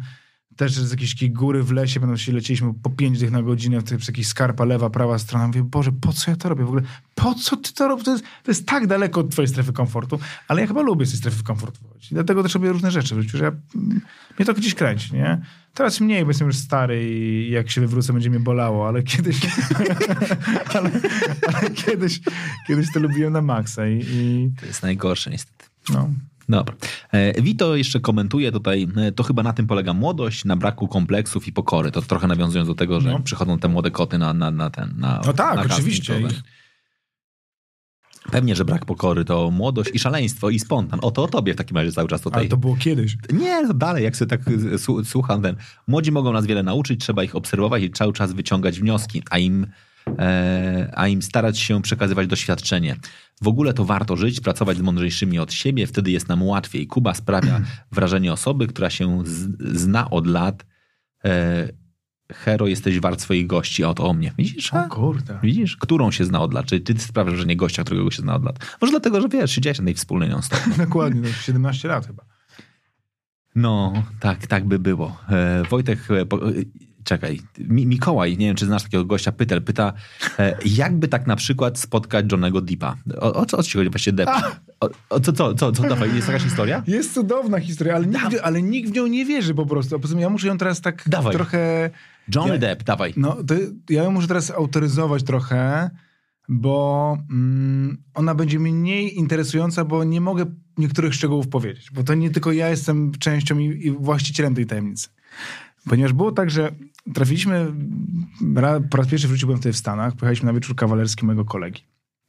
też 0.57 0.73
z 0.73 0.91
jakiejś 0.91 1.15
takiej 1.15 1.31
góry 1.31 1.63
w 1.63 1.73
lesie, 1.73 2.01
będą 2.01 2.17
się 2.17 2.33
lecieliśmy 2.33 2.75
po 2.75 2.91
pięć 2.91 3.19
dych 3.19 3.31
na 3.31 3.43
godzinę, 3.43 3.81
w 3.81 3.85
tej 3.85 3.99
jakiejś 4.09 4.27
skarpa, 4.29 4.65
lewa, 4.65 4.91
prawa 4.91 5.19
strona. 5.19 5.47
Mówię, 5.47 5.63
Boże, 5.63 5.93
po 5.93 6.13
co 6.13 6.31
ja 6.31 6.37
to 6.37 6.49
robię 6.49 6.65
w 6.65 6.69
ogóle? 6.69 6.83
Po 7.15 7.35
co 7.35 7.57
ty 7.57 7.73
to 7.73 7.89
robisz? 7.89 8.05
To 8.05 8.13
jest, 8.13 8.25
to 8.43 8.51
jest 8.51 8.67
tak 8.67 8.87
daleko 8.87 9.21
od 9.21 9.31
twojej 9.31 9.49
strefy 9.49 9.73
komfortu, 9.73 10.21
ale 10.49 10.61
ja 10.61 10.67
chyba 10.67 10.83
lubię 10.83 11.07
z 11.07 11.11
tej 11.11 11.19
strefy 11.19 11.43
komfortu 11.43 11.81
wychodzić. 11.83 12.13
Dlatego 12.13 12.43
też 12.43 12.55
robię 12.55 12.73
różne 12.73 12.91
rzeczy 12.91 13.15
w 13.15 13.21
życiu, 13.21 13.39
że 13.39 13.45
ja, 13.45 13.53
mnie 14.39 14.47
to 14.47 14.55
gdzieś 14.55 14.75
kręci, 14.75 15.15
nie? 15.15 15.41
Teraz 15.75 16.01
mniej, 16.01 16.25
bo 16.25 16.31
jestem 16.31 16.47
już 16.47 16.57
stary 16.57 17.11
i 17.11 17.51
jak 17.51 17.71
się 17.71 17.81
wywrócę, 17.81 18.13
będzie 18.13 18.31
mnie 18.31 18.41
bolało, 18.41 18.89
ale 18.89 19.03
kiedyś, 19.03 19.41
ale, 20.75 20.91
ale 21.55 21.71
kiedyś, 21.71 22.21
kiedyś 22.67 22.93
to 22.93 23.01
lubiłem 23.01 23.33
na 23.33 23.43
maksa 23.43 23.89
i, 23.89 24.05
i 24.11 24.51
To 24.61 24.67
jest 24.67 24.83
najgorsze 24.83 25.31
niestety. 25.31 25.65
no. 25.93 26.11
Dobra. 26.51 26.75
E, 27.13 27.43
Vito 27.43 27.77
jeszcze 27.77 28.01
komentuje 28.01 28.53
tutaj, 28.53 28.89
e, 28.97 29.13
to 29.13 29.23
chyba 29.23 29.43
na 29.43 29.53
tym 29.53 29.67
polega 29.67 29.95
młodość, 29.95 30.45
na 30.45 30.57
braku 30.57 30.89
kompleksów 30.89 31.49
i 31.49 31.53
pokory. 31.53 31.91
To 31.91 32.03
trochę 32.03 32.27
nawiązując 32.27 32.69
do 32.69 32.75
tego, 32.75 33.01
że 33.01 33.11
No. 33.11 33.21
przychodzą 33.21 33.59
te 33.59 33.69
młode 33.69 33.91
koty 33.91 34.19
na, 34.19 34.35
na, 34.35 34.51
na 34.51 34.71
ten. 34.71 34.95
Na, 34.99 35.21
No 35.27 35.33
tak, 35.33 35.57
na 35.57 35.63
oczywiście. 35.75 36.21
Pewnie, 38.33 38.57
że 38.57 38.65
brak 38.65 38.85
pokory 38.85 39.25
to 39.25 39.51
młodość 39.51 39.91
i 39.95 39.99
szaleństwo 39.99 40.51
i 40.51 40.59
spontan. 40.59 40.99
Oto 41.03 41.23
o 41.23 41.29
tobie 41.29 41.55
w 41.55 41.57
takim 41.57 41.77
razie 41.77 41.93
cały 41.93 42.09
czas 42.09 42.21
tutaj. 42.21 42.41
Ale 42.41 42.49
to 42.49 42.57
było 42.57 42.77
kiedyś. 42.77 43.17
Nie, 43.33 43.69
dalej, 43.75 44.05
jak 44.05 44.17
sobie 44.17 44.29
tak 44.29 44.41
słu- 44.77 45.05
słucham 45.05 45.43
ten. 45.43 45.57
Młodzi 45.87 46.13
mogą 46.13 46.33
nas 46.33 46.47
wiele 46.47 46.63
nauczyć, 46.63 47.01
trzeba 47.01 47.23
ich 47.25 47.37
obserwować 47.37 47.83
i 47.83 47.91
cały 47.91 48.13
czas 48.13 48.33
wyciągać 48.33 48.81
wnioski, 48.81 49.23
a 49.31 49.39
im, 49.39 49.67
e, 50.19 50.91
a 50.95 51.09
im 51.09 51.23
starać 51.23 51.59
się 51.59 51.83
przekazywać 51.83 52.27
doświadczenie. 52.27 52.97
W 53.43 53.49
ogóle 53.49 53.75
to 53.75 53.85
warto 53.85 54.17
żyć, 54.17 54.41
pracować 54.41 54.77
z 54.77 54.81
mądrzejszymi 54.81 55.39
od 55.39 55.53
siebie, 55.53 55.87
wtedy 55.87 56.11
jest 56.11 56.29
nam 56.29 56.43
łatwiej. 56.43 56.87
Kuba 56.87 57.15
sprawia 57.15 57.61
wrażenie 57.93 58.33
osoby, 58.33 58.67
która 58.67 58.91
się 58.91 59.23
z, 59.27 59.49
zna 59.81 60.11
od 60.11 60.27
lat. 60.27 60.67
E, 61.25 61.69
Hero, 62.33 62.67
jesteś 62.67 63.01
wart 63.01 63.21
swoich 63.21 63.47
gości, 63.47 63.85
a 63.85 63.89
oto 63.89 64.09
o 64.09 64.13
mnie. 64.13 64.33
Widzisz? 64.39 64.75
O 64.75 64.89
kurde. 64.89 65.39
Widzisz? 65.43 65.77
Którą 65.77 66.11
się 66.11 66.25
zna 66.25 66.41
od 66.41 66.55
lat? 66.55 66.67
Czy 66.67 66.81
ty 66.81 66.99
sprawiasz 66.99 67.33
wrażenie 67.33 67.57
gościa, 67.57 67.85
którego 67.85 68.11
się 68.11 68.23
zna 68.23 68.35
od 68.35 68.45
lat? 68.45 68.77
Może 68.81 68.91
dlatego, 68.91 69.21
że 69.21 69.29
wiesz, 69.29 69.51
siedziałeś 69.51 69.79
na 69.79 69.85
tej 69.85 69.95
wspólnej 69.95 70.29
non-stop. 70.29 70.61
Dokładnie, 70.79 71.21
no, 71.21 71.29
17 71.29 71.89
lat 71.89 72.07
chyba. 72.07 72.25
No, 73.55 74.03
tak, 74.21 74.47
tak 74.47 74.65
by 74.65 74.79
było. 74.79 75.17
E, 75.29 75.63
Wojtek, 75.71 75.99
e, 76.11 76.27
po, 76.27 76.49
e, 76.49 76.53
czekaj, 77.11 77.41
Mi, 77.59 77.87
Mikołaj, 77.87 78.37
nie 78.39 78.47
wiem, 78.47 78.57
czy 78.57 78.67
znasz 78.67 78.83
takiego 78.83 79.05
gościa, 79.05 79.33
Pytel, 79.33 79.63
pyta, 79.63 79.93
e, 80.39 80.57
jakby 80.65 81.09
tak 81.09 81.27
na 81.27 81.37
przykład 81.37 81.79
spotkać 81.79 82.27
Johnego 82.33 82.61
Deepa? 82.61 82.97
O, 83.21 83.35
o 83.35 83.47
co 83.47 83.57
o 83.59 83.63
co 83.63 83.69
ci 83.69 83.79
chodzi 83.79 83.91
właściwie 83.91 84.17
Depp? 84.17 84.31
O, 84.81 84.91
o, 85.11 85.21
co, 85.21 85.33
co, 85.33 85.55
co, 85.55 85.73
co, 85.73 85.83
dawaj, 85.83 86.15
jest 86.15 86.29
jakaś 86.29 86.43
historia? 86.43 86.83
Jest 86.87 87.15
cudowna 87.15 87.61
historia, 87.61 87.95
ale 87.95 88.07
nikt, 88.07 88.41
ale 88.43 88.63
nikt 88.63 88.91
w 88.91 88.95
nią 88.95 89.07
nie 89.07 89.25
wierzy 89.25 89.55
po 89.55 89.67
prostu. 89.67 89.97
A 89.97 89.99
poza 89.99 90.15
tym 90.15 90.21
ja 90.21 90.31
muszę 90.31 90.47
ją 90.49 90.59
teraz 90.59 90.81
tak 90.81 91.03
Dawaj. 91.07 91.33
trochę... 91.35 91.91
Johnny 92.35 92.53
Ja- 92.53 92.59
Depp, 92.59 92.85
dawaj. 92.85 93.15
No, 93.17 93.37
to 93.47 93.55
ja 93.91 94.03
ją 94.03 94.11
muszę 94.11 94.29
teraz 94.29 94.51
autoryzować 94.51 95.23
trochę, 95.23 95.91
bo 96.49 97.19
mm, 97.31 98.03
ona 98.15 98.35
będzie 98.35 98.59
mniej 98.59 99.19
interesująca, 99.19 99.85
bo 99.85 100.05
nie 100.05 100.21
mogę 100.21 100.45
niektórych 100.79 101.15
szczegółów 101.15 101.49
powiedzieć. 101.49 101.91
Bo 101.91 102.03
to 102.03 102.15
nie 102.15 102.31
tylko 102.31 102.53
ja 102.53 102.69
jestem 102.69 103.13
częścią 103.19 103.59
i, 103.59 103.87
i 103.87 103.91
właścicielem 103.91 104.55
tej 104.55 104.67
tajemnicy. 104.67 105.09
Ponieważ 105.89 106.13
było 106.13 106.33
tak, 106.33 106.51
że 106.51 106.73
trafiliśmy, 107.15 107.73
ra- 108.55 108.81
po 108.81 108.97
raz 108.97 109.07
pierwszy 109.07 109.29
w 109.29 109.31
życiu 109.31 109.47
byłem 109.47 109.61
wtedy 109.61 109.73
w 109.73 109.77
Stanach, 109.77 110.13
pojechaliśmy 110.17 110.47
na 110.47 110.53
wieczór 110.53 110.77
kawalerski 110.77 111.27
mojego 111.27 111.45
kolegi, 111.45 111.83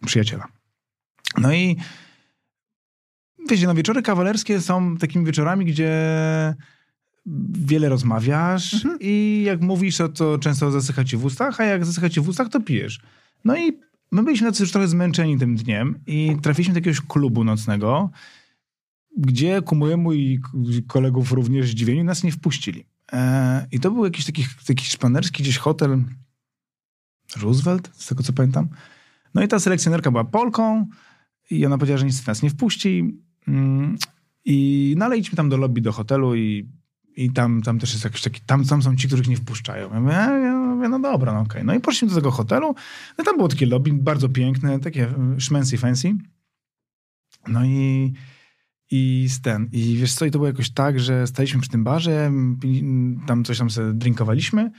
przyjaciela. 0.06 0.48
No 1.38 1.54
i 1.54 1.78
wiecie, 3.50 3.68
no 3.68 3.74
wieczory 3.76 4.02
kawalerskie 4.02 4.62
są 4.62 4.98
takimi 4.98 5.26
wieczorami, 5.26 5.66
gdzie 5.66 5.92
wiele 7.50 7.90
rozmawiasz 7.90 8.86
i 9.00 9.44
jak 9.46 9.62
mówisz, 9.62 9.98
to, 9.98 10.10
to 10.10 10.40
często 10.40 10.72
zasycha 10.72 11.04
ci 11.04 11.18
w 11.18 11.26
ustach, 11.26 11.60
a 11.60 11.64
jak 11.64 11.86
zasycha 11.86 12.10
ci 12.10 12.22
w 12.22 12.30
ustach, 12.30 12.50
to 12.50 12.62
pijesz. 12.62 13.02
No 13.46 13.58
i 13.58 13.80
my 14.12 14.24
byliśmy 14.24 14.48
tacy 14.48 14.64
już 14.64 14.72
trochę 14.72 14.88
zmęczeni 14.88 15.40
tym 15.40 15.56
dniem 15.56 16.00
i 16.08 16.38
trafiliśmy 16.42 16.74
do 16.74 16.78
jakiegoś 16.78 17.02
klubu 17.02 17.44
nocnego, 17.44 18.10
gdzie 19.18 19.62
ku 19.62 19.76
mojemu 19.76 20.14
i 20.14 20.40
kolegów 20.88 21.32
również 21.32 21.70
zdziwieniu 21.70 22.04
nas 22.04 22.24
nie 22.24 22.32
wpuścili. 22.32 22.86
E, 23.14 23.68
I 23.72 23.80
to 23.80 23.92
był 23.92 24.06
jakiś 24.06 24.26
taki, 24.26 24.46
taki 24.68 24.86
szpanerski 24.86 25.44
gdzieś 25.44 25.58
hotel 25.58 26.04
Roosevelt, 27.42 27.90
z 27.94 28.08
tego 28.08 28.24
co 28.24 28.34
pamiętam. 28.34 28.70
No 29.34 29.44
i 29.44 29.48
ta 29.48 29.60
selekcjonerka 29.60 30.12
była 30.12 30.24
Polką 30.24 30.88
i 31.50 31.66
ona 31.66 31.78
powiedziała, 31.78 31.98
że 31.98 32.06
nic 32.06 32.28
nas 32.28 32.42
nie 32.42 32.50
wpuści. 32.50 33.22
Mm, 33.48 33.98
I 34.46 34.96
no 34.98 35.06
ale 35.06 35.18
idźmy 35.18 35.36
tam 35.36 35.50
do 35.50 35.58
lobby, 35.58 35.82
do 35.82 35.92
hotelu 35.92 36.36
i, 36.36 36.70
i 37.16 37.32
tam, 37.32 37.62
tam 37.62 37.80
też 37.80 37.92
jest 37.92 38.04
jakiś 38.04 38.22
taki, 38.22 38.42
tam, 38.42 38.66
tam 38.66 38.82
są 38.82 38.96
ci, 38.96 39.08
których 39.08 39.28
nie 39.28 39.38
wpuszczają. 39.38 39.94
Ja 39.94 40.00
mówię, 40.00 40.14
ja 40.14 40.54
mówię 40.54 40.90
no 40.90 41.00
dobra, 41.00 41.34
no 41.34 41.40
okej. 41.40 41.66
No 41.66 41.74
i 41.74 41.80
poszliśmy 41.80 42.08
do 42.08 42.16
tego 42.16 42.32
hotelu. 42.32 42.76
No 43.18 43.24
tam 43.24 43.38
było 43.38 43.48
takie 43.48 43.66
lobby, 43.66 43.94
bardzo 43.94 44.30
piękne, 44.30 44.80
takie 44.80 45.14
szmency 45.38 45.78
fancy. 45.78 46.16
No 47.48 47.66
i 47.66 48.14
i 48.92 49.28
z 49.30 49.42
ten, 49.42 49.70
i 49.72 49.96
wiesz 49.96 50.14
co, 50.14 50.26
i 50.26 50.32
to 50.32 50.40
było 50.40 50.48
jakoś 50.48 50.70
tak, 50.70 51.00
że 51.00 51.28
staliśmy 51.28 51.62
przy 51.62 51.70
tym 51.70 51.84
barze, 51.84 52.32
tam 53.28 53.44
coś 53.44 53.58
tam 53.58 53.70
sobie 53.70 53.94
drinkowaliśmy 53.94 54.72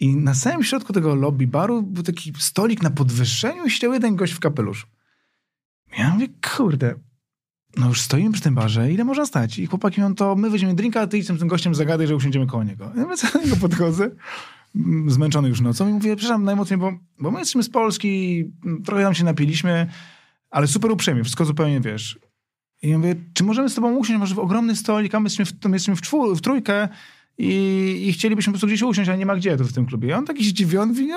i 0.00 0.16
na 0.16 0.34
samym 0.34 0.62
środku 0.62 0.92
tego 0.92 1.14
lobby 1.14 1.46
baru 1.46 1.82
był 1.82 2.02
taki 2.02 2.32
stolik 2.38 2.82
na 2.82 2.90
podwyższeniu 2.90 3.66
i 3.66 3.70
siedział 3.70 3.92
jeden 3.92 4.16
gość 4.16 4.32
w 4.32 4.40
kapeluszu. 4.40 4.86
Ja 5.98 6.10
mówię, 6.10 6.28
kurde, 6.56 6.94
no 7.76 7.88
już 7.88 8.00
stoimy 8.00 8.32
przy 8.32 8.42
tym 8.42 8.54
barze, 8.54 8.92
ile 8.92 9.04
można 9.04 9.26
stać? 9.26 9.58
I 9.58 9.66
chłopaki 9.66 10.00
mówią, 10.00 10.14
to 10.14 10.36
my 10.36 10.50
weźmiemy 10.50 10.74
drinka, 10.74 11.00
a 11.00 11.06
ty 11.06 11.18
idź 11.18 11.24
z 11.26 11.38
tym 11.38 11.48
gościem 11.48 11.74
zagadaj, 11.74 12.06
że 12.06 12.16
usiądziemy 12.16 12.46
koło 12.46 12.64
niego. 12.64 12.92
Ja 12.96 13.02
mówię, 13.02 13.16
co 13.16 13.38
do 13.38 13.44
niego 13.44 13.56
podchodzę, 13.56 14.10
mm, 14.76 15.10
zmęczony 15.10 15.48
już 15.48 15.60
nocą 15.60 15.88
i 15.88 15.92
mówię, 15.92 16.16
przepraszam 16.16 16.44
najmocniej, 16.44 16.78
bo, 16.78 16.92
bo 17.18 17.30
my 17.30 17.38
jesteśmy 17.38 17.62
z 17.62 17.70
Polski, 17.70 18.44
trochę 18.84 19.02
tam 19.02 19.14
się 19.14 19.24
napiliśmy, 19.24 19.86
ale 20.50 20.66
super 20.66 20.90
uprzejmie, 20.90 21.24
wszystko 21.24 21.44
zupełnie, 21.44 21.80
wiesz. 21.80 22.29
I 22.82 22.96
mówię, 22.96 23.14
czy 23.34 23.44
możemy 23.44 23.68
z 23.68 23.74
tobą 23.74 23.96
usiąść, 23.96 24.20
może 24.20 24.34
w 24.34 24.38
ogromny 24.38 24.76
stolik, 24.76 25.14
a 25.14 25.20
my 25.20 25.26
jesteśmy 25.26 25.44
w, 25.44 25.64
my 25.64 25.76
jesteśmy 25.76 25.96
w, 25.96 26.00
czwór, 26.00 26.36
w 26.36 26.40
trójkę 26.40 26.88
i, 27.38 28.04
i 28.08 28.12
chcielibyśmy 28.12 28.50
po 28.50 28.54
prostu 28.54 28.66
gdzieś 28.66 28.82
usiąść, 28.82 29.08
ale 29.08 29.18
nie 29.18 29.26
ma 29.26 29.36
gdzie 29.36 29.56
tu 29.56 29.64
w 29.64 29.72
tym 29.72 29.86
klubie. 29.86 30.08
I 30.08 30.12
on 30.12 30.26
taki 30.26 30.44
zdziwiony, 30.44 30.86
mówi, 30.86 31.08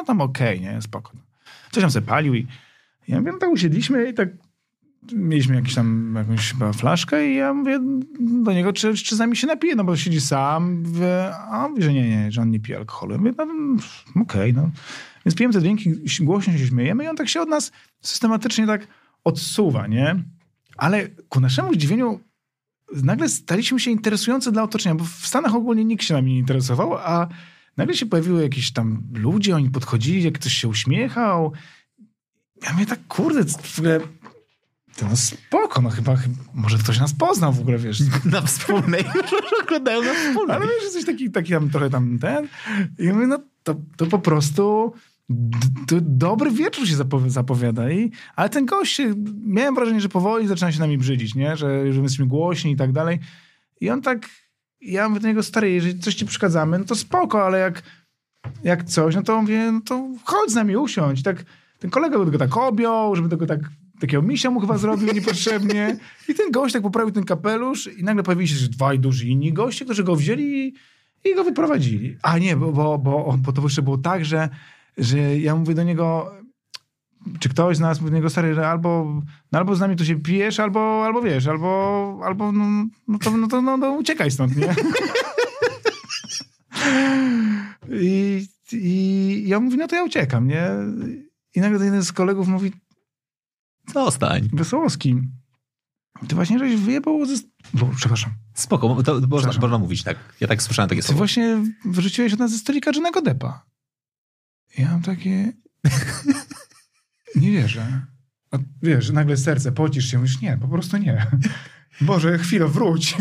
a 0.00 0.04
tam 0.04 0.20
okej, 0.20 0.60
nie, 0.60 0.82
spoko. 0.82 1.12
Coś 1.70 1.80
tam 1.80 1.90
sobie 1.90 2.06
palił 2.06 2.34
i 2.34 2.46
ja 3.08 3.18
mówię, 3.18 3.32
no 3.32 3.38
tak 3.38 3.50
usiedliśmy 3.50 4.10
i 4.10 4.14
tak 4.14 4.28
mieliśmy 5.12 5.54
jakąś 5.54 5.74
tam 5.74 6.14
jakąś 6.16 6.52
chyba 6.52 6.72
flaszkę 6.72 7.28
i 7.28 7.34
ja 7.34 7.54
mówię 7.54 7.80
do 8.20 8.52
niego, 8.52 8.72
czy, 8.72 8.94
czy 8.94 9.16
z 9.16 9.18
nami 9.18 9.36
się 9.36 9.46
napije, 9.46 9.74
no 9.74 9.84
bo 9.84 9.96
siedzi 9.96 10.20
sam, 10.20 10.82
mówię, 10.82 11.36
a 11.36 11.64
on 11.64 11.70
mówi, 11.70 11.82
że 11.82 11.92
nie, 11.92 12.08
nie, 12.08 12.32
że 12.32 12.42
on 12.42 12.50
nie 12.50 12.60
pije 12.60 12.78
alkoholu. 12.78 13.12
Ja 13.12 13.18
mówię, 13.18 13.32
no 13.36 14.22
okej, 14.22 14.54
no. 14.54 14.70
Więc 15.26 15.36
pijemy 15.36 15.54
te 15.54 15.60
drinki, 15.60 15.92
głośno 16.20 16.52
się 16.52 16.66
śmiejemy 16.66 17.04
i 17.04 17.08
on 17.08 17.16
tak 17.16 17.28
się 17.28 17.40
od 17.40 17.48
nas 17.48 17.72
systematycznie 18.00 18.66
tak 18.66 18.86
odsuwa, 19.24 19.86
nie? 19.86 20.24
Ale 20.76 21.08
ku 21.28 21.40
naszemu 21.40 21.74
zdziwieniu 21.74 22.20
nagle 23.02 23.28
staliśmy 23.28 23.80
się 23.80 23.90
interesujący 23.90 24.52
dla 24.52 24.62
otoczenia, 24.62 24.94
bo 24.94 25.04
w 25.04 25.26
Stanach 25.26 25.54
ogólnie 25.54 25.84
nikt 25.84 26.04
się 26.04 26.14
nami 26.14 26.32
nie 26.32 26.38
interesował, 26.38 26.94
a 26.94 27.28
nagle 27.76 27.96
się 27.96 28.06
pojawiły 28.06 28.42
jakieś 28.42 28.72
tam 28.72 29.02
ludzie, 29.14 29.56
oni 29.56 29.70
podchodzili, 29.70 30.22
jak 30.22 30.34
ktoś 30.34 30.52
się 30.52 30.68
uśmiechał. 30.68 31.52
Ja 32.62 32.72
mówię 32.72 32.86
tak, 32.86 33.06
kurde, 33.08 33.44
w 33.44 33.78
ogóle 33.78 34.00
to 34.96 35.06
no 35.08 35.16
spoko, 35.16 35.82
no 35.82 35.90
chyba, 35.90 36.16
chyba 36.16 36.36
może 36.54 36.78
ktoś 36.78 37.00
nas 37.00 37.12
poznał 37.12 37.52
w 37.52 37.60
ogóle, 37.60 37.78
wiesz. 37.78 38.00
Na 38.24 38.40
wspólnej. 38.40 39.04
Oglądają 39.62 40.02
na 40.02 40.14
wspólnej. 40.14 40.56
Ale 40.56 40.66
wiesz, 40.66 40.92
coś 40.92 41.04
taki, 41.04 41.30
taki 41.30 41.52
tam 41.52 41.70
trochę 41.70 41.90
tam 41.90 42.18
ten. 42.18 42.48
I 42.98 43.12
mówię, 43.12 43.26
no 43.26 43.38
to, 43.62 43.74
to 43.96 44.06
po 44.06 44.18
prostu 44.18 44.92
d- 45.28 46.00
dobry 46.00 46.50
wieczór 46.50 46.88
się 46.88 46.96
zapowi- 46.96 47.30
zapowiada. 47.30 47.90
I, 47.90 48.10
ale 48.36 48.48
ten 48.48 48.66
gość, 48.66 48.94
się- 48.94 49.14
miałem 49.46 49.74
wrażenie, 49.74 50.00
że 50.00 50.08
powoli 50.08 50.48
zaczyna 50.48 50.72
się 50.72 50.80
nami 50.80 50.98
brzydzić, 50.98 51.34
nie? 51.34 51.56
Że, 51.56 51.92
że 51.92 51.98
my 51.98 52.02
jesteśmy 52.02 52.26
głośni 52.26 52.72
i 52.72 52.76
tak 52.76 52.92
dalej. 52.92 53.18
I 53.80 53.90
on 53.90 54.02
tak, 54.02 54.28
ja 54.80 55.08
mówię 55.08 55.20
do 55.20 55.28
niego, 55.28 55.42
stary, 55.42 55.70
jeżeli 55.70 55.98
coś 55.98 56.14
ci 56.14 56.26
przeszkadzamy, 56.26 56.78
no 56.78 56.84
to 56.84 56.94
spoko, 56.94 57.46
ale 57.46 57.58
jak, 57.58 57.82
jak 58.64 58.84
coś, 58.84 59.14
no 59.14 59.22
to 59.22 59.40
mówię, 59.40 59.72
no 59.72 59.80
to 59.80 60.08
chodź 60.24 60.50
z 60.50 60.54
nami 60.54 60.76
usiądź. 60.76 61.22
Tak, 61.22 61.44
ten 61.78 61.90
kolega 61.90 62.18
go 62.18 62.38
tak 62.38 62.56
objął, 62.56 63.16
żeby 63.16 63.28
tego 63.28 63.46
tak, 63.46 63.60
takiego 64.00 64.22
misia 64.22 64.50
mu 64.50 64.60
chyba 64.60 64.78
zrobił 64.78 65.12
niepotrzebnie. 65.14 65.96
I 66.28 66.34
ten 66.34 66.50
gość 66.50 66.72
tak 66.72 66.82
poprawił 66.82 67.12
ten 67.14 67.24
kapelusz 67.24 67.86
i 67.98 68.04
nagle 68.04 68.22
pojawili 68.22 68.48
się 68.48 68.68
dwaj 68.68 68.98
duży 68.98 69.28
inni 69.28 69.52
goście, 69.52 69.84
którzy 69.84 70.04
go 70.04 70.16
wzięli 70.16 70.42
i, 70.44 70.74
i 71.30 71.34
go 71.34 71.44
wyprowadzili. 71.44 72.16
A 72.22 72.38
nie, 72.38 72.56
bo, 72.56 72.72
bo, 72.72 72.98
bo, 72.98 73.38
bo 73.38 73.52
to 73.52 73.62
jeszcze 73.62 73.82
było 73.82 73.98
tak, 73.98 74.24
że, 74.24 74.48
że 74.96 75.38
ja 75.38 75.56
mówię 75.56 75.74
do 75.74 75.82
niego, 75.82 76.32
czy 77.40 77.48
ktoś 77.48 77.76
z 77.76 77.80
nas 77.80 78.00
mówi 78.00 78.10
do 78.10 78.16
niego, 78.16 78.30
stary, 78.30 78.66
albo, 78.66 79.20
no 79.52 79.58
albo 79.58 79.76
z 79.76 79.80
nami 79.80 79.96
tu 79.96 80.04
się 80.04 80.20
pijesz, 80.20 80.60
albo, 80.60 81.04
albo 81.04 81.22
wiesz, 81.22 81.46
albo, 81.46 82.20
albo 82.24 82.52
no, 82.52 82.86
no 83.08 83.18
to, 83.18 83.36
no 83.36 83.48
to 83.48 83.62
no, 83.62 83.76
no, 83.76 83.92
uciekaj 83.92 84.30
stąd, 84.30 84.56
nie? 84.56 84.74
I, 88.00 88.46
I 88.72 89.44
ja 89.46 89.60
mówię, 89.60 89.76
no 89.76 89.88
to 89.88 89.96
ja 89.96 90.04
uciekam, 90.04 90.48
nie? 90.48 90.66
I 91.54 91.60
nagle 91.60 91.84
jeden 91.84 92.02
z 92.02 92.12
kolegów 92.12 92.48
mówi, 92.48 92.72
Zostań. 93.94 94.48
Wesołowski, 94.52 95.20
ty 96.28 96.34
właśnie 96.34 96.58
żeś 96.58 96.76
wyjebał 96.76 97.26
ze... 97.26 97.34
Bo, 97.74 97.90
przepraszam. 97.96 98.30
Spoko, 98.54 99.02
to, 99.02 99.20
można, 99.28 99.52
można 99.60 99.78
mówić 99.78 100.02
tak. 100.02 100.16
Ja 100.40 100.48
tak 100.48 100.62
słyszałem 100.62 100.88
takie 100.88 101.00
Ty 101.00 101.06
słowo. 101.06 101.18
właśnie 101.18 101.58
wyrzuciłeś 101.84 102.32
od 102.32 102.38
nas 102.38 102.50
ze 102.50 102.58
stolika 102.58 102.90
Johnego 102.94 103.22
Deppa. 103.22 103.64
Ja 104.78 104.90
mam 104.90 105.02
takie... 105.02 105.52
nie 107.36 107.50
wierzę. 107.52 108.06
A 108.50 108.58
wiesz, 108.82 109.10
nagle 109.10 109.36
serce, 109.36 109.72
pocisz 109.72 110.10
się, 110.10 110.18
mówisz, 110.18 110.40
nie, 110.40 110.58
po 110.60 110.68
prostu 110.68 110.96
nie. 110.96 111.26
Boże, 112.00 112.38
chwilę, 112.38 112.68
wróć. 112.68 113.16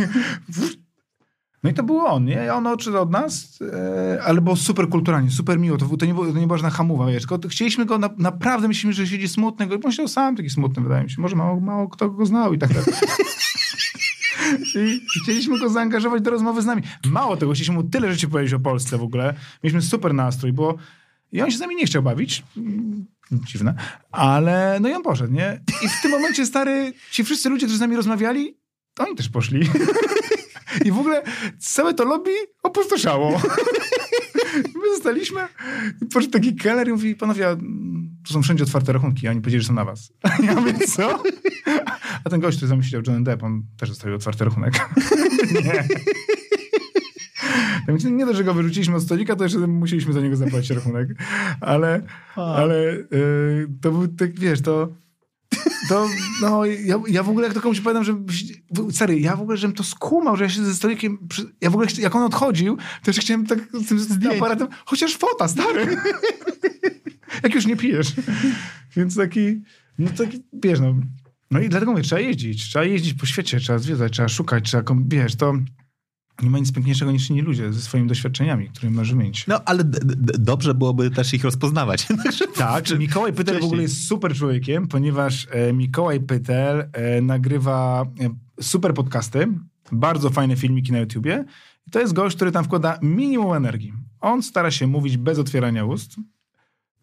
No 1.63 1.69
i 1.69 1.73
to 1.73 1.83
był 1.83 1.99
on, 1.99 2.25
nie? 2.25 2.53
On 2.53 2.67
odszedł 2.67 2.97
od 2.97 3.11
nas, 3.11 3.59
e, 3.61 4.23
ale 4.23 4.41
było 4.41 4.55
super 4.55 4.89
kulturalnie, 4.89 5.31
super 5.31 5.59
miło. 5.59 5.77
To, 5.77 5.97
to, 5.97 6.05
nie, 6.05 6.13
było, 6.13 6.33
to 6.33 6.39
nie 6.39 6.47
była 6.47 6.57
żadna 6.57 6.69
hamowa, 6.69 7.07
wiesz. 7.07 7.25
Tylko 7.27 7.49
chcieliśmy 7.49 7.85
go, 7.85 7.97
na, 7.97 8.09
naprawdę 8.17 8.67
myśleliśmy, 8.67 9.05
że 9.05 9.11
siedzi 9.11 9.27
smutny. 9.27 9.67
Go, 9.67 9.77
myślał 9.83 10.07
sam 10.07 10.35
taki 10.35 10.49
smutny, 10.49 10.83
wydaje 10.83 11.03
mi 11.03 11.09
się. 11.09 11.21
Może 11.21 11.35
mało, 11.35 11.59
mało 11.59 11.89
kto 11.89 12.09
go 12.09 12.25
znał 12.25 12.53
i 12.53 12.57
tak 12.57 12.69
dalej. 12.73 12.93
I 14.75 15.01
chcieliśmy 15.23 15.59
go 15.59 15.69
zaangażować 15.69 16.21
do 16.21 16.31
rozmowy 16.31 16.61
z 16.61 16.65
nami. 16.65 16.81
Mało 17.05 17.37
tego, 17.37 17.51
chcieliśmy 17.51 17.75
mu 17.75 17.83
tyle 17.83 18.11
rzeczy 18.11 18.27
powiedzieć 18.27 18.53
o 18.53 18.59
Polsce 18.59 18.97
w 18.97 19.03
ogóle. 19.03 19.33
Mieliśmy 19.63 19.81
super 19.81 20.13
nastrój, 20.13 20.53
bo 20.53 20.77
i 21.31 21.41
on 21.41 21.51
się 21.51 21.57
z 21.57 21.59
nami 21.59 21.75
nie 21.75 21.85
chciał 21.85 22.03
bawić. 22.03 22.43
Mm, 22.57 23.05
Dziwne. 23.31 23.75
Ale 24.11 24.77
no 24.81 24.89
i 24.89 24.93
on 24.93 25.03
poszedł, 25.03 25.33
nie? 25.33 25.61
I 25.85 25.89
w 25.89 26.01
tym 26.01 26.11
momencie, 26.11 26.45
stary, 26.45 26.93
ci 27.11 27.23
wszyscy 27.23 27.49
ludzie, 27.49 27.65
którzy 27.65 27.77
z 27.77 27.81
nami 27.81 27.95
rozmawiali, 27.95 28.57
to 28.93 29.03
oni 29.03 29.15
też 29.15 29.29
poszli. 29.29 29.69
I 30.85 30.91
w 30.91 30.99
ogóle 30.99 31.23
całe 31.59 31.93
to 31.93 32.03
lobby 32.05 32.31
opustoszało. 32.63 33.31
My 34.81 34.95
zostaliśmy. 34.95 35.47
Poszedł 36.13 36.33
taki 36.33 36.55
keller 36.55 36.87
i 36.87 36.91
mówi, 36.91 37.15
panowie, 37.15 37.57
tu 38.27 38.33
są 38.33 38.41
wszędzie 38.41 38.63
otwarte 38.63 38.93
rachunki. 38.93 39.27
A 39.27 39.31
oni 39.31 39.41
powiedzieli, 39.41 39.61
że 39.61 39.67
są 39.67 39.73
na 39.73 39.85
was. 39.85 40.13
Ja 40.47 40.55
mówię, 40.55 40.73
co? 40.87 41.23
A 42.23 42.29
ten 42.29 42.39
gość, 42.39 42.57
który 42.57 42.69
za 42.69 42.75
mną 42.75 42.83
siedział, 42.83 43.01
John 43.07 43.23
Depp, 43.23 43.45
on 43.45 43.63
też 43.77 43.89
zostawił 43.89 44.15
otwarty 44.15 44.45
rachunek. 44.45 44.73
nie. 45.63 45.87
Nie 48.11 48.25
dość, 48.25 48.37
że 48.37 48.43
go 48.43 48.53
wyrzuciliśmy 48.53 48.95
od 48.95 49.03
stolika, 49.03 49.35
to 49.35 49.43
jeszcze 49.43 49.59
musieliśmy 49.59 50.13
za 50.13 50.21
niego 50.21 50.35
zapłacić 50.35 50.71
rachunek. 50.71 51.07
Ale, 51.61 52.01
ale 52.35 52.93
y, 52.93 53.67
to 53.81 53.91
był 53.91 54.07
tak, 54.07 54.39
wiesz, 54.39 54.61
to... 54.61 55.01
To, 55.89 56.07
no, 56.41 56.65
ja, 56.65 57.01
ja 57.07 57.23
w 57.23 57.29
ogóle 57.29 57.45
jak 57.45 57.53
to 57.53 57.61
komuś 57.61 57.79
powiadam, 57.79 58.03
że 58.03 58.13
stary, 58.91 59.19
ja 59.19 59.35
w 59.35 59.41
ogóle, 59.41 59.57
żebym 59.57 59.75
to 59.75 59.83
skumał, 59.83 60.37
że 60.37 60.43
ja 60.43 60.49
się 60.49 60.63
ze 60.63 60.73
stolikiem, 60.73 61.27
przy, 61.27 61.45
ja 61.61 61.69
w 61.69 61.73
ogóle, 61.73 61.87
jak 61.97 62.15
on 62.15 62.23
odchodził, 62.23 62.77
to 62.77 63.09
jeszcze 63.09 63.21
chciałem 63.21 63.45
tak 63.45 63.59
z 63.73 63.87
tym, 63.87 63.99
z 63.99 64.19
tym 64.19 64.31
aparatem, 64.31 64.67
chociaż 64.85 65.17
fota, 65.17 65.47
stary. 65.47 65.97
jak 67.43 67.55
już 67.55 67.65
nie 67.65 67.77
pijesz. 67.77 68.13
Więc 68.95 69.15
taki, 69.15 69.61
no 69.99 70.09
taki, 70.17 70.43
wiesz, 70.53 70.79
no, 70.79 70.95
no 71.51 71.59
i 71.59 71.69
dlatego 71.69 71.91
mówię, 71.91 72.03
trzeba 72.03 72.21
jeździć, 72.21 72.69
trzeba 72.69 72.85
jeździć 72.85 73.13
po 73.13 73.25
świecie, 73.25 73.59
trzeba 73.59 73.79
zwiedzać, 73.79 74.13
trzeba 74.13 74.29
szukać, 74.29 74.63
trzeba, 74.63 74.95
wiesz, 75.07 75.35
to 75.35 75.53
nie 76.41 76.49
ma 76.49 76.59
nic 76.59 76.71
piękniejszego 76.71 77.11
niż 77.11 77.29
inni 77.29 77.41
ludzie 77.41 77.73
ze 77.73 77.81
swoimi 77.81 78.07
doświadczeniami, 78.07 78.69
którymi 78.69 78.95
masz 78.95 79.11
wymienić. 79.11 79.47
No, 79.47 79.61
ale 79.65 79.83
dobrze 80.39 80.73
byłoby 80.73 81.11
też 81.11 81.33
ich 81.33 81.43
rozpoznawać. 81.43 82.07
Tak, 82.55 82.83
czy- 82.83 82.99
Mikołaj 82.99 83.31
Pytel 83.33 83.45
w 83.45 83.47
wcześniej. 83.47 83.67
ogóle 83.67 83.81
jest 83.81 84.07
super 84.07 84.35
człowiekiem, 84.35 84.87
ponieważ 84.87 85.47
e, 85.51 85.73
Mikołaj 85.73 86.19
Pytel 86.19 86.89
e, 86.93 87.21
nagrywa 87.21 88.05
e, 88.19 88.29
super 88.63 88.93
podcasty, 88.93 89.47
bardzo 89.91 90.29
fajne 90.29 90.55
filmiki 90.55 90.91
na 90.91 90.99
YouTubie. 90.99 91.45
I 91.87 91.91
to 91.91 91.99
jest 91.99 92.13
gość, 92.13 92.35
który 92.35 92.51
tam 92.51 92.63
wkłada 92.65 92.99
minimum 93.01 93.53
energii. 93.53 93.93
On 94.21 94.43
stara 94.43 94.71
się 94.71 94.87
mówić 94.87 95.17
bez 95.17 95.39
otwierania 95.39 95.85
ust. 95.85 96.15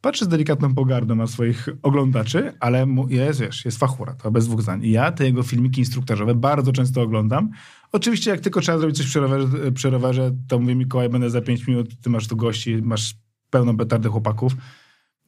Patrzy 0.01 0.25
z 0.25 0.29
delikatną 0.29 0.75
pogardą 0.75 1.15
na 1.15 1.27
swoich 1.27 1.69
oglądaczy, 1.83 2.53
ale 2.61 2.87
jest, 3.09 3.41
wiesz, 3.41 3.65
jest 3.65 3.79
fachura, 3.79 4.15
to 4.15 4.31
bez 4.31 4.47
dwóch 4.47 4.63
zdań. 4.63 4.85
I 4.85 4.91
ja 4.91 5.13
te 5.13 5.25
jego 5.25 5.43
filmiki 5.43 5.81
instruktażowe 5.81 6.35
bardzo 6.35 6.73
często 6.73 7.03
oglądam. 7.03 7.51
Oczywiście 7.93 8.31
jak 8.31 8.41
tylko 8.41 8.61
trzeba 8.61 8.79
zrobić 8.79 8.97
coś 8.97 9.07
przy 9.07 9.21
rowerze, 9.21 9.73
przy 9.73 9.91
rowerze 9.91 10.31
to 10.49 10.59
mówię 10.59 10.75
Mikołaj, 10.75 11.09
będę 11.09 11.31
za 11.31 11.41
5 11.41 11.67
minut, 11.67 12.01
ty 12.01 12.11
masz 12.11 12.29
tu 12.29 12.37
gości, 12.37 12.83
masz 12.83 13.15
pełną 13.51 13.77
petardę 13.77 14.09
chłopaków. 14.09 14.53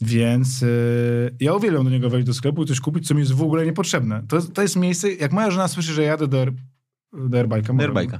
Więc 0.00 0.60
yy, 0.60 0.68
ja 1.40 1.54
uwielbiam 1.54 1.84
do 1.84 1.90
niego 1.90 2.10
wejść 2.10 2.26
do 2.26 2.34
sklepu 2.34 2.62
i 2.62 2.66
coś 2.66 2.80
kupić, 2.80 3.06
co 3.08 3.14
mi 3.14 3.20
jest 3.20 3.32
w 3.32 3.42
ogóle 3.42 3.64
niepotrzebne. 3.66 4.22
To, 4.28 4.36
jest- 4.36 4.52
to 4.54 4.62
jest 4.62 4.76
miejsce, 4.76 5.12
jak 5.12 5.32
moja 5.32 5.50
żona 5.50 5.68
słyszy, 5.68 5.92
że 5.92 6.02
jadę 6.02 6.28
do, 6.28 6.40
air, 6.40 6.52
do 7.12 7.38
airbike'a. 7.38 7.72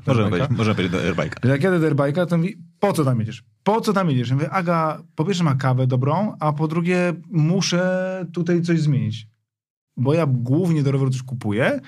Możemy 0.06 0.30
powiedzieć, 0.30 0.56
możemy 0.58 0.74
powiedzieć 0.74 0.92
do 0.92 0.98
airbike'a. 1.22 1.48
jak 1.48 1.62
jadę 1.62 1.80
do 1.80 1.86
airbike'a, 1.88 2.26
to 2.26 2.36
mówi, 2.38 2.56
po 2.80 2.92
co 2.92 3.04
tam 3.04 3.18
jedziesz? 3.20 3.42
Po 3.62 3.80
co 3.80 3.92
tam 3.92 4.10
jedziesz? 4.10 4.28
Ja 4.28 4.34
mówię, 4.34 4.50
Aga, 4.50 5.02
po 5.14 5.24
pierwsze 5.24 5.44
ma 5.44 5.54
kawę 5.54 5.86
dobrą, 5.86 6.36
a 6.40 6.52
po 6.52 6.68
drugie 6.68 7.12
muszę 7.30 8.26
tutaj 8.32 8.62
coś 8.62 8.80
zmienić. 8.80 9.26
Bo 9.96 10.14
ja 10.14 10.26
głównie 10.26 10.82
do 10.82 10.92
roweru 10.92 11.10
coś 11.10 11.22
kupuję 11.22 11.80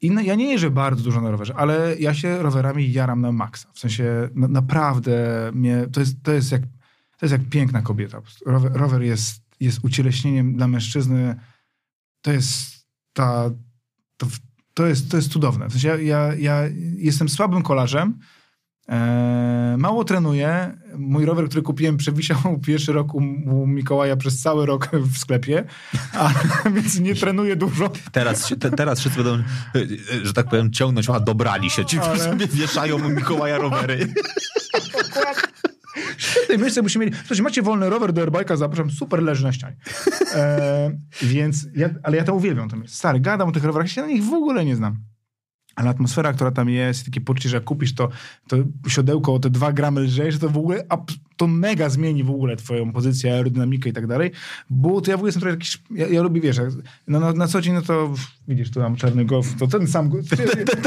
i 0.00 0.10
no, 0.10 0.20
ja 0.20 0.34
nie 0.34 0.52
jeżdżę 0.52 0.70
bardzo 0.70 1.04
dużo 1.04 1.20
na 1.20 1.30
rowerze, 1.30 1.54
ale 1.56 1.96
ja 1.98 2.14
się 2.14 2.42
rowerami 2.42 2.92
jaram 2.92 3.20
na 3.20 3.32
maksa. 3.32 3.68
W 3.72 3.78
sensie 3.78 4.28
na, 4.34 4.48
naprawdę 4.48 5.50
mnie, 5.54 5.86
to 5.92 6.00
jest, 6.00 6.22
to 6.22 6.32
jest 6.32 6.52
jak 6.52 6.62
to 7.22 7.26
jest 7.26 7.32
jak 7.32 7.48
piękna 7.48 7.82
kobieta. 7.82 8.22
Rower, 8.46 8.72
rower 8.72 9.02
jest, 9.02 9.42
jest 9.60 9.78
ucieleśnieniem 9.82 10.56
dla 10.56 10.68
mężczyzny. 10.68 11.36
To 12.22 12.32
jest 12.32 12.86
ta, 13.12 13.50
to, 14.16 14.26
to, 14.74 14.86
jest, 14.86 15.10
to 15.10 15.16
jest 15.16 15.32
cudowne. 15.32 15.68
W 15.68 15.72
sensie 15.72 15.88
ja, 15.88 15.96
ja, 15.96 16.34
ja 16.34 16.62
jestem 16.96 17.28
słabym 17.28 17.62
kolarzem, 17.62 18.18
mało 19.78 20.04
trenuję. 20.04 20.76
Mój 20.98 21.24
rower, 21.24 21.48
który 21.48 21.62
kupiłem, 21.62 21.96
przewisiał 21.96 22.38
pierwszy 22.66 22.92
rok 22.92 23.14
u, 23.14 23.18
u 23.46 23.66
Mikołaja 23.66 24.16
przez 24.16 24.40
cały 24.40 24.66
rok 24.66 24.88
w 24.92 25.18
sklepie, 25.18 25.64
a, 26.14 26.30
więc 26.74 27.00
nie 27.00 27.14
trenuję 27.14 27.56
dużo. 27.56 27.90
Teraz, 28.12 28.46
się- 28.48 28.56
te, 28.56 28.70
teraz 28.70 29.00
wszyscy 29.00 29.22
będą, 29.24 29.32
e, 29.34 29.42
e, 30.22 30.26
że 30.26 30.32
tak 30.32 30.48
powiem, 30.48 30.72
ciągnąć, 30.72 31.10
a 31.10 31.20
dobrali 31.20 31.70
się. 31.70 31.84
Ci 31.84 31.98
Ale- 31.98 32.18
sobie 32.18 32.46
wieszają 32.46 32.96
u 32.96 33.08
Mikołaja 33.08 33.58
rowery. 33.58 34.08
Świetne 36.16 36.58
miejsce 36.58 36.82
byście 36.82 36.98
mieli. 36.98 37.12
Słuchajcie, 37.14 37.42
macie 37.42 37.62
wolny 37.62 37.90
rower 37.90 38.12
do 38.12 38.22
airbike'a, 38.22 38.56
zapraszam, 38.56 38.90
super 38.90 39.22
leży 39.22 39.44
na 39.44 39.52
ścianie. 39.52 39.76
E, 40.34 40.90
więc, 41.22 41.66
ja, 41.76 41.88
ale 42.02 42.16
ja 42.16 42.24
to 42.24 42.34
uwielbiam. 42.34 42.68
To 42.68 42.76
stary, 42.86 43.20
gadam 43.20 43.48
o 43.48 43.52
tych 43.52 43.64
rowerach, 43.64 43.86
ja 43.88 43.94
się 43.94 44.00
na 44.00 44.06
nich 44.06 44.24
w 44.24 44.32
ogóle 44.32 44.64
nie 44.64 44.76
znam. 44.76 44.96
Ale 45.76 45.90
atmosfera, 45.90 46.32
która 46.32 46.50
tam 46.50 46.68
jest, 46.68 47.04
takie 47.04 47.20
poczucie, 47.20 47.48
że 47.48 47.56
jak 47.56 47.64
kupisz 47.64 47.94
to, 47.94 48.08
to 48.48 48.56
siodełko 48.88 49.34
o 49.34 49.38
te 49.38 49.50
dwa 49.50 49.72
gramy 49.72 50.00
lżejsze, 50.00 50.38
to 50.38 50.48
w 50.48 50.56
ogóle 50.58 50.84
to 51.36 51.46
mega 51.46 51.88
zmieni 51.88 52.24
w 52.24 52.30
ogóle 52.30 52.56
twoją 52.56 52.92
pozycję, 52.92 53.32
aerodynamikę 53.34 53.90
i 53.90 53.92
tak 53.92 54.06
dalej. 54.06 54.30
Bo 54.70 55.00
to 55.00 55.10
ja 55.10 55.16
w 55.16 55.20
ogóle 55.20 55.28
jestem 55.28 55.40
trochę 55.40 55.54
jakiś, 55.54 55.82
ja, 55.90 56.06
ja 56.08 56.22
lubię, 56.22 56.40
wiesz, 56.40 56.56
no, 57.08 57.20
na, 57.20 57.32
na 57.32 57.46
co 57.48 57.60
dzień, 57.60 57.74
no 57.74 57.82
to 57.82 58.14
widzisz, 58.48 58.70
tu 58.70 58.80
mam 58.80 58.96
czarny 58.96 59.24
golf, 59.24 59.54
to 59.58 59.66
ten 59.66 59.86
sam, 59.86 60.10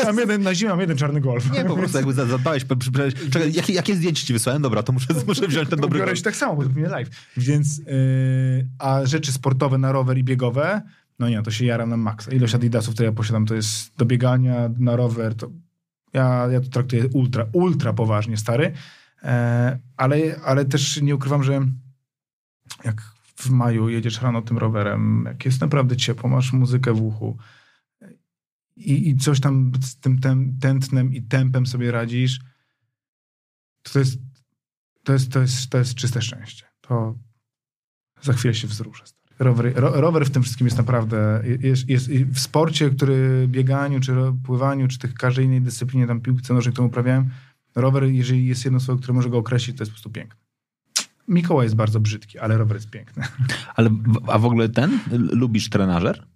mam 0.06 0.18
jeden, 0.18 0.42
na 0.42 0.56
zimę 0.56 0.72
mam 0.72 0.80
jeden 0.80 0.98
czarny 0.98 1.22
golf. 1.22 1.52
Nie, 1.52 1.66
po 1.66 1.76
prostu 1.76 1.98
jakby 1.98 2.14
za- 2.14 2.26
zadbałeś. 2.26 2.66
Czekaj, 3.32 3.54
jakie, 3.54 3.74
jakie 3.74 3.96
zdjęcie 3.96 4.26
ci 4.26 4.34
wysłałem? 4.34 4.62
Dobra, 4.62 4.84
to 4.84 4.94
muszę, 4.94 5.08
muszę 5.28 5.48
wziąć 5.48 5.70
ten 5.70 5.80
dobry 5.80 6.00
golf. 6.00 6.22
tak 6.22 6.36
samo, 6.36 6.56
bo 6.56 6.64
to 6.64 6.70
mnie 6.70 6.88
live. 6.88 7.10
Więc, 7.38 7.78
yy, 7.78 7.86
a 8.80 9.06
rzeczy 9.06 9.32
sportowe 9.32 9.78
na 9.78 9.92
rower 9.92 10.18
i 10.18 10.24
biegowe, 10.24 10.82
no 11.20 11.30
nie, 11.30 11.42
to 11.42 11.52
się 11.52 11.66
jaram 11.66 11.90
na 11.90 11.98
maksa. 11.98 12.32
Ilość 12.32 12.56
adidasów, 12.56 12.94
które 12.94 13.06
ja 13.06 13.12
posiadam, 13.12 13.46
to 13.46 13.56
jest 13.56 13.98
do 13.98 14.06
biegania 14.06 14.70
na 14.78 14.96
rower, 14.96 15.36
to 15.36 15.50
ja, 16.14 16.48
ja 16.52 16.62
to 16.62 16.70
traktuję 16.70 17.08
ultra, 17.08 17.46
ultra 17.54 17.94
poważnie, 17.94 18.38
stary. 18.38 18.74
E, 19.24 19.80
ale, 19.98 20.18
ale 20.46 20.66
też 20.66 21.02
nie 21.02 21.16
ukrywam, 21.16 21.44
że 21.44 21.66
jak 22.84 23.02
w 23.36 23.50
maju 23.50 23.90
jedziesz 23.90 24.22
rano 24.22 24.42
tym 24.42 24.58
rowerem, 24.58 25.24
jak 25.28 25.46
jest 25.46 25.62
naprawdę 25.62 25.98
ciepło, 25.98 26.30
masz 26.30 26.54
muzykę 26.54 26.94
w 26.94 27.02
uchu 27.02 27.38
i, 28.76 29.10
i 29.10 29.18
coś 29.18 29.40
tam 29.40 29.72
z 29.82 30.00
tym 30.00 30.20
tem, 30.20 30.58
tętnem 30.62 31.14
i 31.14 31.22
tempem 31.22 31.66
sobie 31.66 31.92
radzisz, 31.92 32.40
to, 33.84 33.94
to 33.94 34.00
jest 34.00 34.20
to 35.06 35.14
jest, 35.14 35.32
to 35.32 35.42
jest, 35.42 35.70
to 35.70 35.78
jest 35.78 35.96
czyste 35.96 36.22
szczęście. 36.22 36.66
To, 36.82 37.20
za 38.22 38.34
chwilę 38.34 38.54
się 38.54 38.68
wzruszę. 38.68 39.04
Rower, 39.40 39.74
ro, 39.76 40.02
rower 40.02 40.26
w 40.26 40.30
tym 40.30 40.44
wszystkim 40.44 40.68
jest 40.68 40.78
naprawdę, 40.78 41.44
jest, 41.60 41.90
jest 41.90 42.10
w 42.12 42.40
sporcie, 42.40 42.90
który 42.90 43.48
bieganiu, 43.48 44.00
czy 44.00 44.16
pływaniu, 44.46 44.88
czy 44.88 45.00
tych 45.00 45.14
każdej 45.14 45.46
innej 45.46 45.62
dyscyplinie, 45.62 46.08
tam 46.08 46.22
piłce 46.22 46.54
nożnej, 46.54 46.74
którą 46.74 46.88
uprawiałem, 46.88 47.30
rower, 47.76 48.04
jeżeli 48.04 48.46
jest 48.46 48.66
jedno 48.66 48.80
słowo, 48.80 49.02
które 49.02 49.14
może 49.14 49.30
go 49.30 49.38
określić, 49.38 49.78
to 49.78 49.82
jest 49.82 49.92
po 49.92 49.96
prostu 49.96 50.10
piękny. 50.10 50.40
Mikołaj 51.28 51.66
jest 51.66 51.76
bardzo 51.76 52.00
brzydki, 52.00 52.40
ale 52.40 52.58
rower 52.58 52.78
jest 52.78 52.90
piękny. 52.90 53.24
Ale, 53.76 53.90
a 54.28 54.40
w 54.40 54.46
ogóle 54.46 54.70
ten? 54.70 55.00
Lubisz 55.12 55.70
trenażer? 55.70 56.28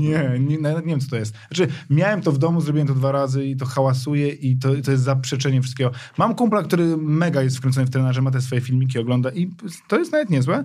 Nie, 0.00 0.38
nie, 0.40 0.58
nawet 0.58 0.86
nie 0.86 0.90
wiem, 0.90 1.00
co 1.00 1.10
to 1.10 1.16
jest. 1.16 1.34
Znaczy, 1.48 1.72
miałem 1.90 2.22
to 2.22 2.32
w 2.32 2.38
domu, 2.38 2.60
zrobiłem 2.60 2.88
to 2.88 2.94
dwa 2.94 3.12
razy 3.12 3.46
i 3.46 3.56
to 3.56 3.66
hałasuje 3.66 4.28
i 4.28 4.58
to, 4.58 4.68
to 4.84 4.90
jest 4.90 5.02
zaprzeczenie 5.02 5.62
wszystkiego. 5.62 5.90
Mam 6.18 6.34
kumpla, 6.34 6.62
który 6.62 6.96
mega 6.96 7.42
jest 7.42 7.56
wkręcony 7.56 7.86
w 7.86 7.90
trenerze, 7.90 8.22
ma 8.22 8.30
te 8.30 8.40
swoje 8.40 8.60
filmiki, 8.60 8.98
ogląda 8.98 9.30
i 9.30 9.50
to 9.88 9.98
jest 9.98 10.12
nawet 10.12 10.30
niezłe, 10.30 10.64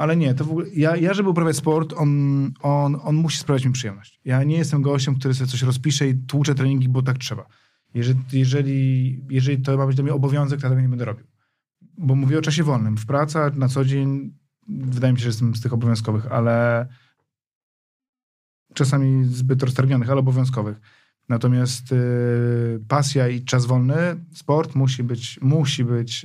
ale 0.00 0.16
nie, 0.16 0.34
to 0.34 0.44
w 0.44 0.50
ogóle, 0.50 0.68
ja, 0.68 0.96
ja 0.96 1.14
żeby 1.14 1.28
uprawiać 1.28 1.56
sport, 1.56 1.94
on, 1.96 2.10
on, 2.62 2.98
on 3.02 3.16
musi 3.16 3.38
sprawiać 3.38 3.64
mi 3.64 3.72
przyjemność. 3.72 4.20
Ja 4.24 4.44
nie 4.44 4.56
jestem 4.56 4.82
gościem, 4.82 5.14
który 5.14 5.34
sobie 5.34 5.50
coś 5.50 5.62
rozpisze 5.62 6.08
i 6.08 6.14
tłucze 6.14 6.54
treningi, 6.54 6.88
bo 6.88 7.02
tak 7.02 7.18
trzeba. 7.18 7.46
Jeżeli, 7.94 8.20
jeżeli, 8.32 9.20
jeżeli 9.30 9.62
to 9.62 9.76
ma 9.76 9.86
być 9.86 9.96
dla 9.96 10.02
mnie 10.02 10.14
obowiązek, 10.14 10.60
to 10.60 10.68
tego 10.68 10.80
nie 10.80 10.88
będę 10.88 11.04
robił. 11.04 11.26
Bo 11.98 12.14
mówię 12.14 12.38
o 12.38 12.42
czasie 12.42 12.64
wolnym. 12.64 12.96
W 12.96 13.06
pracy 13.06 13.38
na 13.54 13.68
co 13.68 13.84
dzień 13.84 14.34
wydaje 14.68 15.12
mi 15.12 15.18
się, 15.18 15.22
że 15.22 15.28
jestem 15.28 15.54
z 15.54 15.60
tych 15.60 15.72
obowiązkowych, 15.72 16.32
ale 16.32 16.86
czasami 18.74 19.24
zbyt 19.24 19.62
roztargnionych, 19.62 20.10
ale 20.10 20.20
obowiązkowych. 20.20 20.80
Natomiast 21.28 21.92
y, 21.92 22.80
pasja 22.88 23.28
i 23.28 23.44
czas 23.44 23.66
wolny, 23.66 23.96
sport 24.34 24.74
musi 24.74 25.02
być, 25.02 25.38
musi 25.42 25.84
być 25.84 26.24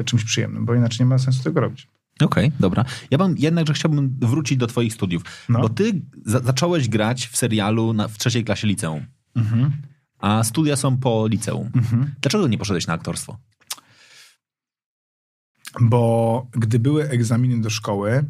y, 0.00 0.04
czymś 0.04 0.24
przyjemnym, 0.24 0.64
bo 0.64 0.74
inaczej 0.74 1.06
nie 1.06 1.08
ma 1.08 1.18
sensu 1.18 1.42
tego 1.42 1.60
robić. 1.60 1.93
Okej, 2.20 2.46
okay, 2.46 2.58
dobra. 2.60 2.84
Ja 3.10 3.18
bym 3.18 3.34
jednak, 3.38 3.66
że 3.66 3.74
chciałbym 3.74 4.16
wrócić 4.20 4.58
do 4.58 4.66
twoich 4.66 4.94
studiów, 4.94 5.22
no. 5.48 5.60
bo 5.60 5.68
ty 5.68 6.02
za 6.26 6.40
zacząłeś 6.40 6.88
grać 6.88 7.26
w 7.26 7.36
serialu 7.36 7.92
na, 7.92 8.08
w 8.08 8.18
trzeciej 8.18 8.44
klasie 8.44 8.66
liceum, 8.66 9.06
mhm. 9.34 9.72
a 10.18 10.44
studia 10.44 10.76
są 10.76 10.96
po 10.96 11.26
liceum. 11.26 11.70
Mhm. 11.74 12.14
Dlaczego 12.20 12.48
nie 12.48 12.58
poszedłeś 12.58 12.86
na 12.86 12.94
aktorstwo? 12.94 13.38
Bo 15.80 16.46
gdy 16.50 16.78
były 16.78 17.08
egzaminy 17.08 17.60
do 17.60 17.70
szkoły, 17.70 18.24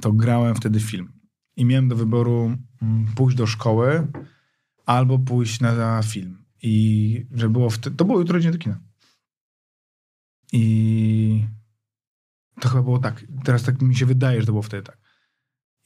to 0.00 0.12
grałem 0.12 0.54
wtedy 0.54 0.80
film 0.80 1.12
i 1.56 1.64
miałem 1.64 1.88
do 1.88 1.96
wyboru 1.96 2.56
mm, 2.82 3.06
pójść 3.14 3.36
do 3.36 3.46
szkoły 3.46 4.06
albo 4.86 5.18
pójść 5.18 5.60
na 5.60 6.02
film. 6.02 6.38
I 6.62 7.26
że 7.34 7.48
było 7.48 7.70
wtedy, 7.70 7.96
to 7.96 8.04
było 8.04 8.18
jutro 8.18 8.40
dzień 8.40 8.52
do 8.52 8.58
kina. 8.58 8.80
I 10.52 11.44
to 12.60 12.68
chyba 12.68 12.82
było 12.82 12.98
tak. 12.98 13.24
Teraz 13.44 13.62
tak 13.62 13.82
mi 13.82 13.96
się 13.96 14.06
wydaje, 14.06 14.40
że 14.40 14.46
to 14.46 14.52
było 14.52 14.62
wtedy 14.62 14.82
tak. 14.82 14.98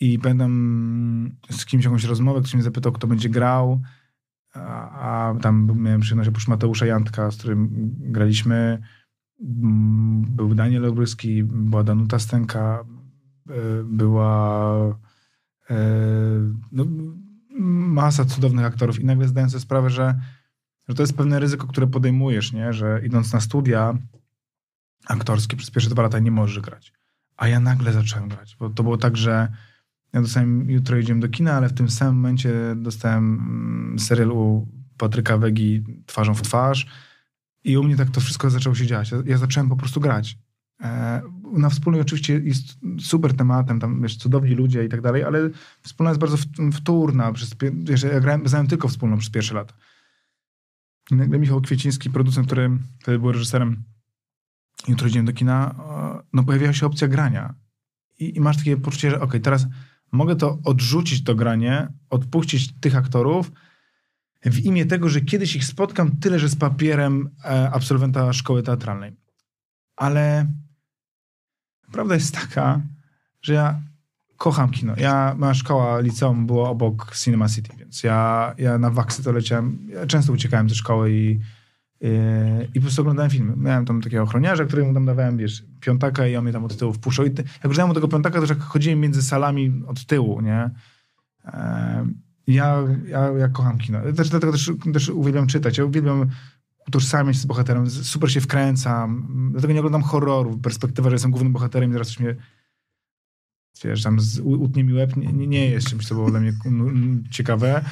I 0.00 0.18
pamiętam 0.18 1.36
z 1.50 1.64
kimś 1.64 1.84
jakąś 1.84 2.04
rozmowę, 2.04 2.40
ktoś 2.40 2.54
mnie 2.54 2.62
zapytał, 2.62 2.92
kto 2.92 3.06
będzie 3.06 3.28
grał, 3.28 3.82
a, 4.54 5.30
a 5.30 5.34
tam 5.34 5.80
miałem 5.82 6.00
przyjemność 6.00 6.28
oprócz 6.28 6.48
Mateusza 6.48 6.86
Jantka, 6.86 7.30
z 7.30 7.36
którym 7.36 7.68
graliśmy, 7.98 8.82
mm, 9.40 10.22
był 10.22 10.54
Daniel 10.54 10.84
Obryski, 10.84 11.44
była 11.44 11.84
Danuta 11.84 12.18
Stęka, 12.18 12.84
e, 13.50 13.84
była 13.84 14.72
E, 15.70 15.76
no, 16.72 16.84
masa 17.60 18.24
cudownych 18.24 18.64
aktorów 18.64 19.00
i 19.00 19.04
nagle 19.04 19.28
zdaję 19.28 19.48
sobie 19.48 19.60
sprawę, 19.60 19.90
że, 19.90 20.20
że 20.88 20.94
to 20.94 21.02
jest 21.02 21.16
pewne 21.16 21.40
ryzyko, 21.40 21.66
które 21.66 21.86
podejmujesz, 21.86 22.52
nie? 22.52 22.72
że 22.72 23.00
idąc 23.04 23.32
na 23.32 23.40
studia 23.40 23.98
aktorskie 25.07 25.57
przez 25.57 25.70
pierwsze 25.70 25.90
dwa 25.90 26.03
lata 26.03 26.18
nie 26.18 26.30
możesz 26.30 26.61
grać. 26.61 26.92
A 27.36 27.48
ja 27.48 27.61
nagle 27.61 27.92
zacząłem 27.92 28.28
grać, 28.28 28.57
bo 28.61 28.70
to 28.70 28.82
było 28.82 28.96
tak, 28.96 29.16
że 29.16 29.53
ja 30.12 30.22
dostałem, 30.22 30.70
jutro 30.70 30.98
idziemy 30.98 31.20
do 31.20 31.28
kina, 31.28 31.53
ale 31.53 31.68
w 31.68 31.72
tym 31.72 31.90
samym 31.90 32.14
momencie 32.14 32.53
dostałem 32.76 33.34
mm, 33.34 33.98
serial 33.98 34.32
u 34.32 34.68
Patryka 34.96 35.38
Wegi 35.38 35.84
twarzą 36.07 36.34
w 36.34 36.42
twarz 36.42 36.86
i 37.64 37.76
u 37.76 37.84
mnie 37.84 37.96
tak 37.96 38.11
to 38.11 38.20
wszystko 38.20 38.50
zaczęło 38.50 38.74
się 38.74 38.86
dziać. 38.86 39.11
Ja, 39.11 39.18
ja 39.26 39.38
zacząłem 39.38 39.68
po 39.68 39.76
prostu 39.76 40.00
grać. 40.00 40.38
E, 40.82 41.22
na 41.53 41.70
wspólnej 41.70 42.00
oczywiście 42.00 42.40
jest 42.44 42.78
super 43.00 43.36
tematem, 43.36 43.80
tam 43.80 44.03
wiesz, 44.03 44.16
cudowni 44.16 44.55
ludzie 44.55 44.84
i 44.84 44.88
tak 44.88 45.00
dalej, 45.00 45.24
ale 45.24 45.50
wspólna 45.82 46.11
jest 46.11 46.20
bardzo 46.20 46.36
wtórna. 46.72 47.32
Przez, 47.32 47.55
wiesz, 47.72 48.03
ja 48.03 48.20
grałem, 48.20 48.48
znałem 48.48 48.66
tylko 48.66 48.88
wspólną 48.88 49.18
przez 49.18 49.30
pierwsze 49.30 49.55
lata. 49.55 49.74
I 51.11 51.14
nagle 51.14 51.38
Michał 51.38 51.61
Kwieciński, 51.61 52.11
producent, 52.11 52.46
który 52.46 52.70
wtedy 53.00 53.18
był 53.18 53.32
reżyserem 53.32 53.82
Jutro 54.89 55.09
idziemy 55.09 55.26
do 55.26 55.33
kina, 55.33 55.74
no 56.33 56.45
pojawiła 56.45 56.72
się 56.72 56.87
opcja 56.87 57.09
grania. 57.09 57.55
I, 58.18 58.37
i 58.37 58.41
masz 58.41 58.57
takie 58.57 58.76
poczucie, 58.76 59.11
że 59.11 59.16
okej, 59.16 59.28
okay, 59.28 59.41
teraz 59.41 59.66
mogę 60.12 60.37
to 60.37 60.59
odrzucić 60.64 61.24
to 61.24 61.35
granie, 61.35 61.89
odpuścić 62.11 62.72
tych 62.80 62.97
aktorów 62.97 63.53
w 64.45 64.59
imię 64.59 64.87
tego, 64.87 65.09
że 65.09 65.20
kiedyś 65.20 65.57
ich 65.57 65.64
spotkam 65.64 66.16
tyle, 66.16 66.39
że 66.39 66.49
z 66.49 66.57
papierem 66.57 67.30
e, 67.45 67.70
absolwenta 67.70 68.33
szkoły 68.33 68.62
teatralnej. 68.62 69.16
Ale 69.97 70.47
Prawda 71.93 72.14
jest 72.14 72.35
taka, 72.35 72.80
że 73.43 73.55
ja 73.55 73.80
kocham 74.37 74.70
kino. 74.70 74.95
Ja, 74.97 75.35
moja 75.39 75.55
szkoła, 75.55 76.01
liceum 76.01 76.47
było 76.47 76.70
obok 76.70 77.16
Cinema 77.16 77.49
City, 77.49 77.76
więc 77.78 78.03
ja, 78.03 78.55
ja 78.59 78.78
na 78.78 78.91
waksy 78.91 79.22
to 79.22 79.33
leciałem. 79.33 79.78
Ja 79.89 80.07
często 80.07 80.33
uciekałem 80.33 80.68
ze 80.68 80.74
szkoły 80.74 81.12
i, 81.12 81.41
i, 82.03 82.09
i 82.74 82.74
po 82.74 82.80
prostu 82.80 83.00
oglądałem 83.03 83.30
filmy. 83.30 83.55
Miałem 83.57 83.84
tam 83.84 84.03
takiego 84.03 84.22
ochroniarza, 84.22 84.64
któremu 84.64 84.94
tam 84.94 85.07
dawałem, 85.07 85.36
wiesz, 85.36 85.64
piątaka 85.80 86.26
i 86.26 86.36
on 86.36 86.44
mnie 86.44 86.53
tam 86.53 86.64
od 86.64 86.76
tyłu 86.76 86.92
wpuszczał. 86.92 87.26
I 87.26 87.30
jak 87.62 87.70
użyłem 87.70 87.88
mu 87.88 87.94
tego 87.94 88.09
piątaka, 88.09 88.34
to 88.34 88.40
już 88.40 88.50
jak 88.50 88.61
chodziłem 88.61 89.00
między 89.00 89.22
salami 89.22 89.82
od 89.86 90.07
tyłu, 90.07 90.40
nie? 90.40 90.70
Ja, 92.46 92.78
ja, 93.07 93.20
ja 93.38 93.48
kocham 93.48 93.78
kino. 93.78 93.98
Też, 94.16 94.28
dlatego 94.30 94.53
też, 94.53 94.72
też 94.92 95.09
uwielbiam 95.09 95.46
czytać. 95.46 95.78
Ja 95.78 95.84
uwielbiam 95.84 96.26
utożsamiać 96.88 97.36
się 97.36 97.42
z 97.42 97.46
bohaterem, 97.46 97.90
super 97.90 98.32
się 98.32 98.40
wkręcam, 98.40 99.28
dlatego 99.53 99.72
nie 99.72 99.80
oglądam 99.80 100.03
horroru, 100.03 100.59
perspektywa, 100.59 101.11
że 101.11 101.14
jestem 101.14 101.30
głównym 101.30 101.53
bohaterem 101.53 101.90
i 101.90 101.92
zaraz 101.92 102.09
coś 102.09 102.20
mnie 102.20 102.36
wiesz, 103.84 104.03
tam 104.03 104.20
z, 104.20 104.40
utnie 104.40 104.84
mi 104.84 104.92
łeb, 104.92 105.16
nie, 105.16 105.46
nie 105.46 105.70
jest 105.70 105.88
czymś, 105.88 106.09
co 106.09 106.14
było 106.14 106.30
dla 106.30 106.40
mnie 106.40 106.53
ciekawe. 107.30 107.84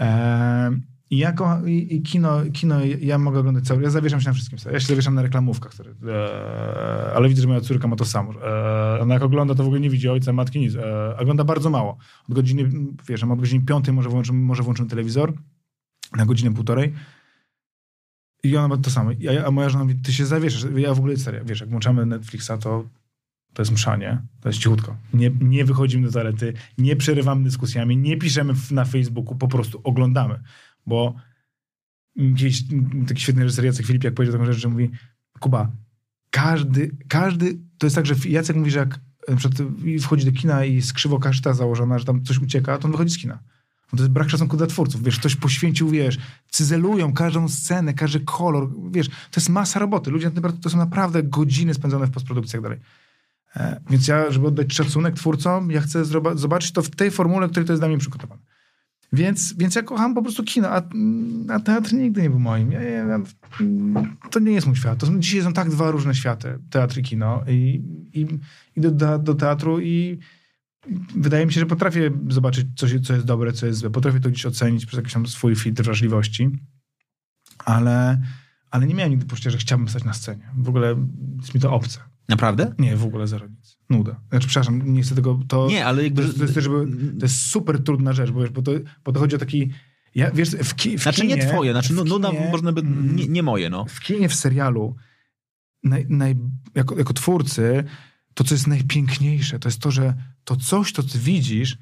E, 0.00 0.70
i, 1.10 1.18
jako, 1.18 1.66
i, 1.66 1.96
i, 1.96 2.02
kino, 2.02 2.40
kino 2.52 2.76
ja 3.00 3.18
mogę 3.18 3.38
oglądać 3.38 3.64
cały, 3.64 3.82
ja 3.82 3.90
zawieszam 3.90 4.20
się 4.20 4.28
na 4.28 4.34
wszystkim. 4.34 4.58
Ja 4.72 4.80
się 4.80 4.86
zawieszam 4.86 5.14
na 5.14 5.22
reklamówkach, 5.22 5.72
które, 5.72 5.94
e, 6.06 7.12
ale 7.14 7.28
widzę, 7.28 7.42
że 7.42 7.48
moja 7.48 7.60
córka 7.60 7.88
ma 7.88 7.96
to 7.96 8.04
samo. 8.04 8.32
E, 8.46 9.00
ona 9.00 9.14
jak 9.14 9.22
ogląda, 9.22 9.54
to 9.54 9.62
w 9.62 9.66
ogóle 9.66 9.80
nie 9.80 9.90
widzi 9.90 10.08
ojca, 10.08 10.32
matki, 10.32 10.60
nic. 10.60 10.74
E, 10.74 11.16
ogląda 11.16 11.44
bardzo 11.44 11.70
mało. 11.70 11.96
Od 12.28 12.34
godziny, 12.34 12.70
wiesz, 13.08 13.24
od 13.24 13.40
godziny 13.40 13.64
piątej 13.64 13.94
może 13.94 14.08
włączymy, 14.08 14.38
może 14.38 14.62
włączymy 14.62 14.88
telewizor 14.88 15.32
na 16.16 16.26
godzinę, 16.26 16.54
półtorej 16.54 16.94
i 18.42 18.56
ona 18.56 18.68
ma 18.68 18.76
to 18.76 18.90
samo. 18.90 19.10
A, 19.10 19.46
a 19.46 19.50
moja 19.50 19.68
żona 19.68 19.84
mówi, 19.84 19.96
ty 19.96 20.12
się 20.12 20.26
zawieszasz. 20.26 20.66
Ja 20.76 20.94
w 20.94 20.98
ogóle, 20.98 21.16
serio, 21.16 21.44
wiesz, 21.44 21.60
jak 21.60 21.70
włączamy 21.70 22.06
Netflixa, 22.06 22.50
to 22.60 22.84
to 23.54 23.62
jest 23.62 23.72
mszanie, 23.72 24.22
to 24.40 24.48
jest 24.48 24.58
cichutko. 24.58 24.96
Nie, 25.12 25.30
nie 25.40 25.64
wychodzimy 25.64 26.06
do 26.06 26.12
toalety, 26.12 26.52
nie 26.78 26.96
przerywamy 26.96 27.44
dyskusjami, 27.44 27.96
nie 27.96 28.16
piszemy 28.16 28.54
na 28.70 28.84
Facebooku, 28.84 29.36
po 29.36 29.48
prostu 29.48 29.80
oglądamy. 29.84 30.40
Bo 30.86 31.14
gdzieś 32.16 32.62
taki 33.08 33.22
świetny 33.22 33.42
reżyser 33.42 33.64
Jacek 33.64 33.86
Filipiak 33.86 34.14
powiedział 34.14 34.32
taką 34.32 34.52
rzecz, 34.52 34.62
że 34.62 34.68
mówi, 34.68 34.90
Kuba, 35.40 35.70
każdy, 36.30 36.96
każdy, 37.08 37.58
to 37.78 37.86
jest 37.86 37.96
tak, 37.96 38.06
że 38.06 38.14
Jacek 38.28 38.56
mówi, 38.56 38.70
że 38.70 38.78
jak 38.78 39.00
na 39.28 39.36
wchodzi 40.00 40.24
do 40.24 40.32
kina 40.32 40.64
i 40.64 40.82
skrzywo 40.82 41.18
kaszta 41.18 41.54
założona, 41.54 41.98
że 41.98 42.04
tam 42.04 42.24
coś 42.24 42.38
ucieka, 42.38 42.78
to 42.78 42.84
on 42.84 42.92
wychodzi 42.92 43.14
z 43.14 43.18
kina. 43.18 43.38
To 43.90 44.02
jest 44.02 44.12
brak 44.12 44.30
szacunku 44.30 44.56
dla 44.56 44.66
twórców. 44.66 45.02
Wiesz, 45.02 45.18
ktoś 45.18 45.36
poświęcił, 45.36 45.88
wiesz, 45.88 46.18
cyzelują 46.50 47.12
każdą 47.12 47.48
scenę, 47.48 47.94
każdy 47.94 48.20
kolor, 48.20 48.70
wiesz, 48.90 49.08
to 49.08 49.40
jest 49.40 49.48
masa 49.48 49.80
roboty. 49.80 50.10
Ludzie 50.10 50.30
to 50.62 50.70
są 50.70 50.78
naprawdę 50.78 51.22
godziny 51.22 51.74
spędzone 51.74 52.06
w 52.06 52.10
postprodukcji 52.10 52.50
i 52.50 52.52
tak 52.52 52.62
dalej. 52.62 52.78
E, 53.56 53.80
więc 53.90 54.08
ja, 54.08 54.30
żeby 54.30 54.46
oddać 54.46 54.74
szacunek 54.74 55.14
twórcom, 55.14 55.70
ja 55.70 55.80
chcę 55.80 56.04
zobaczyć 56.34 56.72
to 56.72 56.82
w 56.82 56.90
tej 56.90 57.10
formule, 57.10 57.48
której 57.48 57.66
to 57.66 57.72
jest 57.72 57.80
dla 57.80 57.88
mnie 57.88 57.98
przygotowane. 57.98 58.42
Więc, 59.14 59.54
więc 59.58 59.74
ja 59.74 59.82
kocham 59.82 60.14
po 60.14 60.22
prostu 60.22 60.44
kino, 60.44 60.68
a, 60.68 60.82
a 61.48 61.60
teatr 61.60 61.92
nigdy 61.92 62.22
nie 62.22 62.30
był 62.30 62.38
moim. 62.38 62.72
Ja, 62.72 62.82
ja, 62.82 63.20
to 64.30 64.40
nie 64.40 64.52
jest 64.52 64.66
mój 64.66 64.76
świat. 64.76 64.98
To 64.98 65.06
są, 65.06 65.20
dzisiaj 65.20 65.42
są 65.42 65.52
tak 65.52 65.70
dwa 65.70 65.90
różne 65.90 66.14
światy, 66.14 66.58
teatr 66.70 66.98
i 66.98 67.02
kino. 67.02 67.44
I, 67.48 67.82
i 68.12 68.26
idę 68.76 68.90
do, 68.90 69.18
do 69.18 69.34
teatru 69.34 69.80
i 69.80 70.18
wydaje 71.16 71.46
mi 71.46 71.52
się, 71.52 71.60
że 71.60 71.66
potrafię 71.66 72.10
zobaczyć, 72.28 72.66
co, 72.76 72.88
się, 72.88 73.00
co 73.00 73.12
jest 73.14 73.26
dobre, 73.26 73.52
co 73.52 73.66
jest 73.66 73.78
złe. 73.78 73.90
Potrafię 73.90 74.20
to 74.20 74.30
gdzieś 74.30 74.46
ocenić 74.46 74.86
przez 74.86 74.96
jakiś 74.96 75.12
tam 75.12 75.26
swój 75.26 75.56
filtr 75.56 75.82
wrażliwości, 75.82 76.50
ale, 77.64 78.22
ale 78.70 78.86
nie 78.86 78.94
miałem 78.94 79.10
nigdy 79.10 79.26
poczucia, 79.26 79.50
że 79.50 79.58
chciałbym 79.58 79.88
stać 79.88 80.04
na 80.04 80.12
scenie. 80.12 80.50
W 80.56 80.68
ogóle 80.68 80.96
jest 81.40 81.54
mi 81.54 81.60
to 81.60 81.72
obce. 81.72 82.00
Naprawdę? 82.28 82.74
Nie, 82.78 82.96
w 82.96 83.04
ogóle 83.04 83.26
zero 83.26 83.46
nic. 83.46 83.73
Nuda. 83.98 84.20
Znaczy, 84.30 84.48
przepraszam, 84.48 84.94
nie 84.94 85.02
chcę 85.02 85.14
tego... 85.14 85.40
To, 85.48 85.66
nie, 85.68 85.86
ale 85.86 86.04
jakby... 86.04 86.26
To, 86.26 86.32
to, 86.32 86.42
jest, 86.42 86.54
żeby, 86.54 86.86
to 87.18 87.26
jest 87.26 87.46
super 87.46 87.82
trudna 87.84 88.12
rzecz, 88.12 88.30
bo, 88.30 88.40
wiesz, 88.40 88.50
bo, 88.50 88.62
to, 88.62 88.72
bo 89.04 89.12
to 89.12 89.20
chodzi 89.20 89.36
o 89.36 89.38
taki... 89.38 89.70
Ja, 90.14 90.30
wiesz, 90.30 90.50
w, 90.50 90.74
ki, 90.74 90.98
w 90.98 91.02
znaczy 91.02 91.20
kinie, 91.20 91.34
nie 91.34 91.46
twoje, 91.46 91.72
znaczy 91.72 91.94
no, 91.94 92.04
nuda 92.04 92.32
można 92.52 92.72
by... 92.72 92.82
Nie, 93.14 93.26
nie, 93.28 93.42
moje, 93.42 93.70
no. 93.70 93.84
W 93.88 94.00
kinie, 94.00 94.28
w 94.28 94.34
serialu 94.34 94.96
naj, 95.84 96.06
naj, 96.08 96.36
jako, 96.74 96.98
jako 96.98 97.12
twórcy 97.12 97.84
to, 98.34 98.44
co 98.44 98.54
jest 98.54 98.66
najpiękniejsze, 98.66 99.58
to 99.58 99.68
jest 99.68 99.80
to, 99.80 99.90
że 99.90 100.14
to 100.44 100.56
coś, 100.56 100.92
to 100.92 101.02
ty 101.02 101.18
widzisz, 101.18 101.78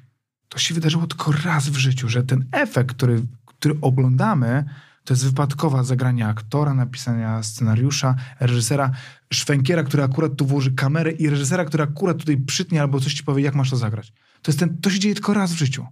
to 0.49 0.59
się 0.59 0.73
wydarzyło 0.73 1.07
tylko 1.07 1.31
raz 1.31 1.69
w 1.69 1.77
życiu, 1.77 2.09
że 2.09 2.23
ten 2.23 2.45
efekt, 2.51 2.95
który, 2.95 3.21
który 3.45 3.75
oglądamy, 3.81 4.65
to 5.03 5.13
jest 5.13 5.25
wypadkowa 5.25 5.83
zagrania 5.83 6.27
aktora, 6.27 6.73
napisania 6.73 7.43
scenariusza, 7.43 8.15
reżysera, 8.39 8.91
szwękiera, 9.33 9.83
który 9.83 10.03
akurat 10.03 10.35
tu 10.35 10.45
włoży 10.45 10.71
kamerę 10.71 11.11
i 11.11 11.29
reżysera, 11.29 11.65
który 11.65 11.83
akurat 11.83 12.17
tutaj 12.17 12.37
przytnie 12.37 12.81
albo 12.81 12.99
coś 12.99 13.13
ci 13.13 13.23
powie, 13.23 13.43
jak 13.43 13.55
masz 13.55 13.69
to 13.69 13.77
zagrać. 13.77 14.13
To, 14.41 14.51
jest 14.51 14.59
ten, 14.59 14.77
to 14.77 14.89
się 14.89 14.99
dzieje 14.99 15.13
tylko 15.13 15.33
raz 15.33 15.53
w 15.53 15.57
życiu. 15.57 15.85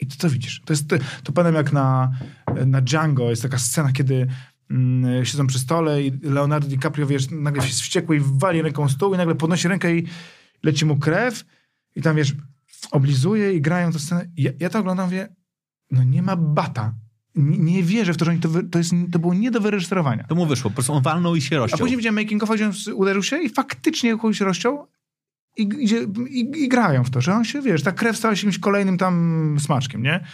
I 0.00 0.06
ty 0.06 0.18
to 0.18 0.30
widzisz. 0.30 0.62
To 0.64 0.72
jest, 0.72 0.88
to 1.22 1.32
pamiętam 1.32 1.54
jak 1.54 1.72
na, 1.72 2.12
na 2.66 2.80
Django 2.80 3.30
jest 3.30 3.42
taka 3.42 3.58
scena, 3.58 3.92
kiedy 3.92 4.26
mm, 4.70 5.24
siedzą 5.24 5.46
przy 5.46 5.58
stole 5.58 6.02
i 6.02 6.20
Leonardo 6.22 6.68
DiCaprio, 6.68 7.06
wiesz, 7.06 7.30
nagle 7.30 7.62
się 7.62 7.68
wściekły 7.68 8.16
i 8.16 8.20
wali 8.22 8.62
ręką 8.62 8.88
stół 8.88 9.14
i 9.14 9.16
nagle 9.16 9.34
podnosi 9.34 9.68
rękę 9.68 9.96
i 9.96 10.06
leci 10.62 10.84
mu 10.84 10.96
krew 10.96 11.44
i 11.96 12.02
tam, 12.02 12.16
wiesz, 12.16 12.34
oblizuje 12.90 13.52
i 13.52 13.60
grają 13.60 13.92
tę 13.92 13.98
scenę. 13.98 14.26
Ja, 14.36 14.50
ja 14.60 14.70
to 14.70 14.78
oglądam, 14.78 15.10
wie, 15.10 15.28
no 15.90 16.04
nie 16.04 16.22
ma 16.22 16.36
bata. 16.36 16.94
Nie, 17.34 17.58
nie 17.58 17.82
wierzę 17.82 18.12
w 18.12 18.16
to, 18.16 18.24
że 18.24 18.30
oni 18.30 18.40
to, 18.40 18.48
wy, 18.48 18.62
to, 18.62 18.78
jest, 18.78 18.92
to 19.12 19.18
było 19.18 19.34
nie 19.34 19.50
do 19.50 19.60
wyrejestrowania. 19.60 20.24
To 20.24 20.34
mu 20.34 20.46
wyszło, 20.46 20.70
po 20.70 20.74
prostu 20.74 20.92
on 20.92 21.02
walnął 21.02 21.36
i 21.36 21.42
się 21.42 21.56
rozciął. 21.56 21.76
A 21.76 21.80
później 21.80 21.96
widziałem 21.96 22.14
making 22.14 22.42
of, 22.42 22.50
gdzie 22.50 22.66
on 22.66 22.72
uderzył 22.94 23.22
się 23.22 23.42
i 23.42 23.48
faktycznie 23.48 24.12
kogoś 24.12 24.40
rozciął 24.40 24.88
i, 25.56 25.62
i, 25.62 26.38
i, 26.38 26.64
i, 26.64 26.68
grają 26.68 27.04
w 27.04 27.10
to, 27.10 27.20
że 27.20 27.34
on 27.34 27.44
się, 27.44 27.62
wiesz, 27.62 27.82
ta 27.82 27.92
krew 27.92 28.16
stała 28.16 28.36
się 28.36 28.46
jakimś 28.46 28.58
kolejnym 28.58 28.98
tam 28.98 29.56
smaczkiem, 29.60 30.02
nie? 30.02 30.24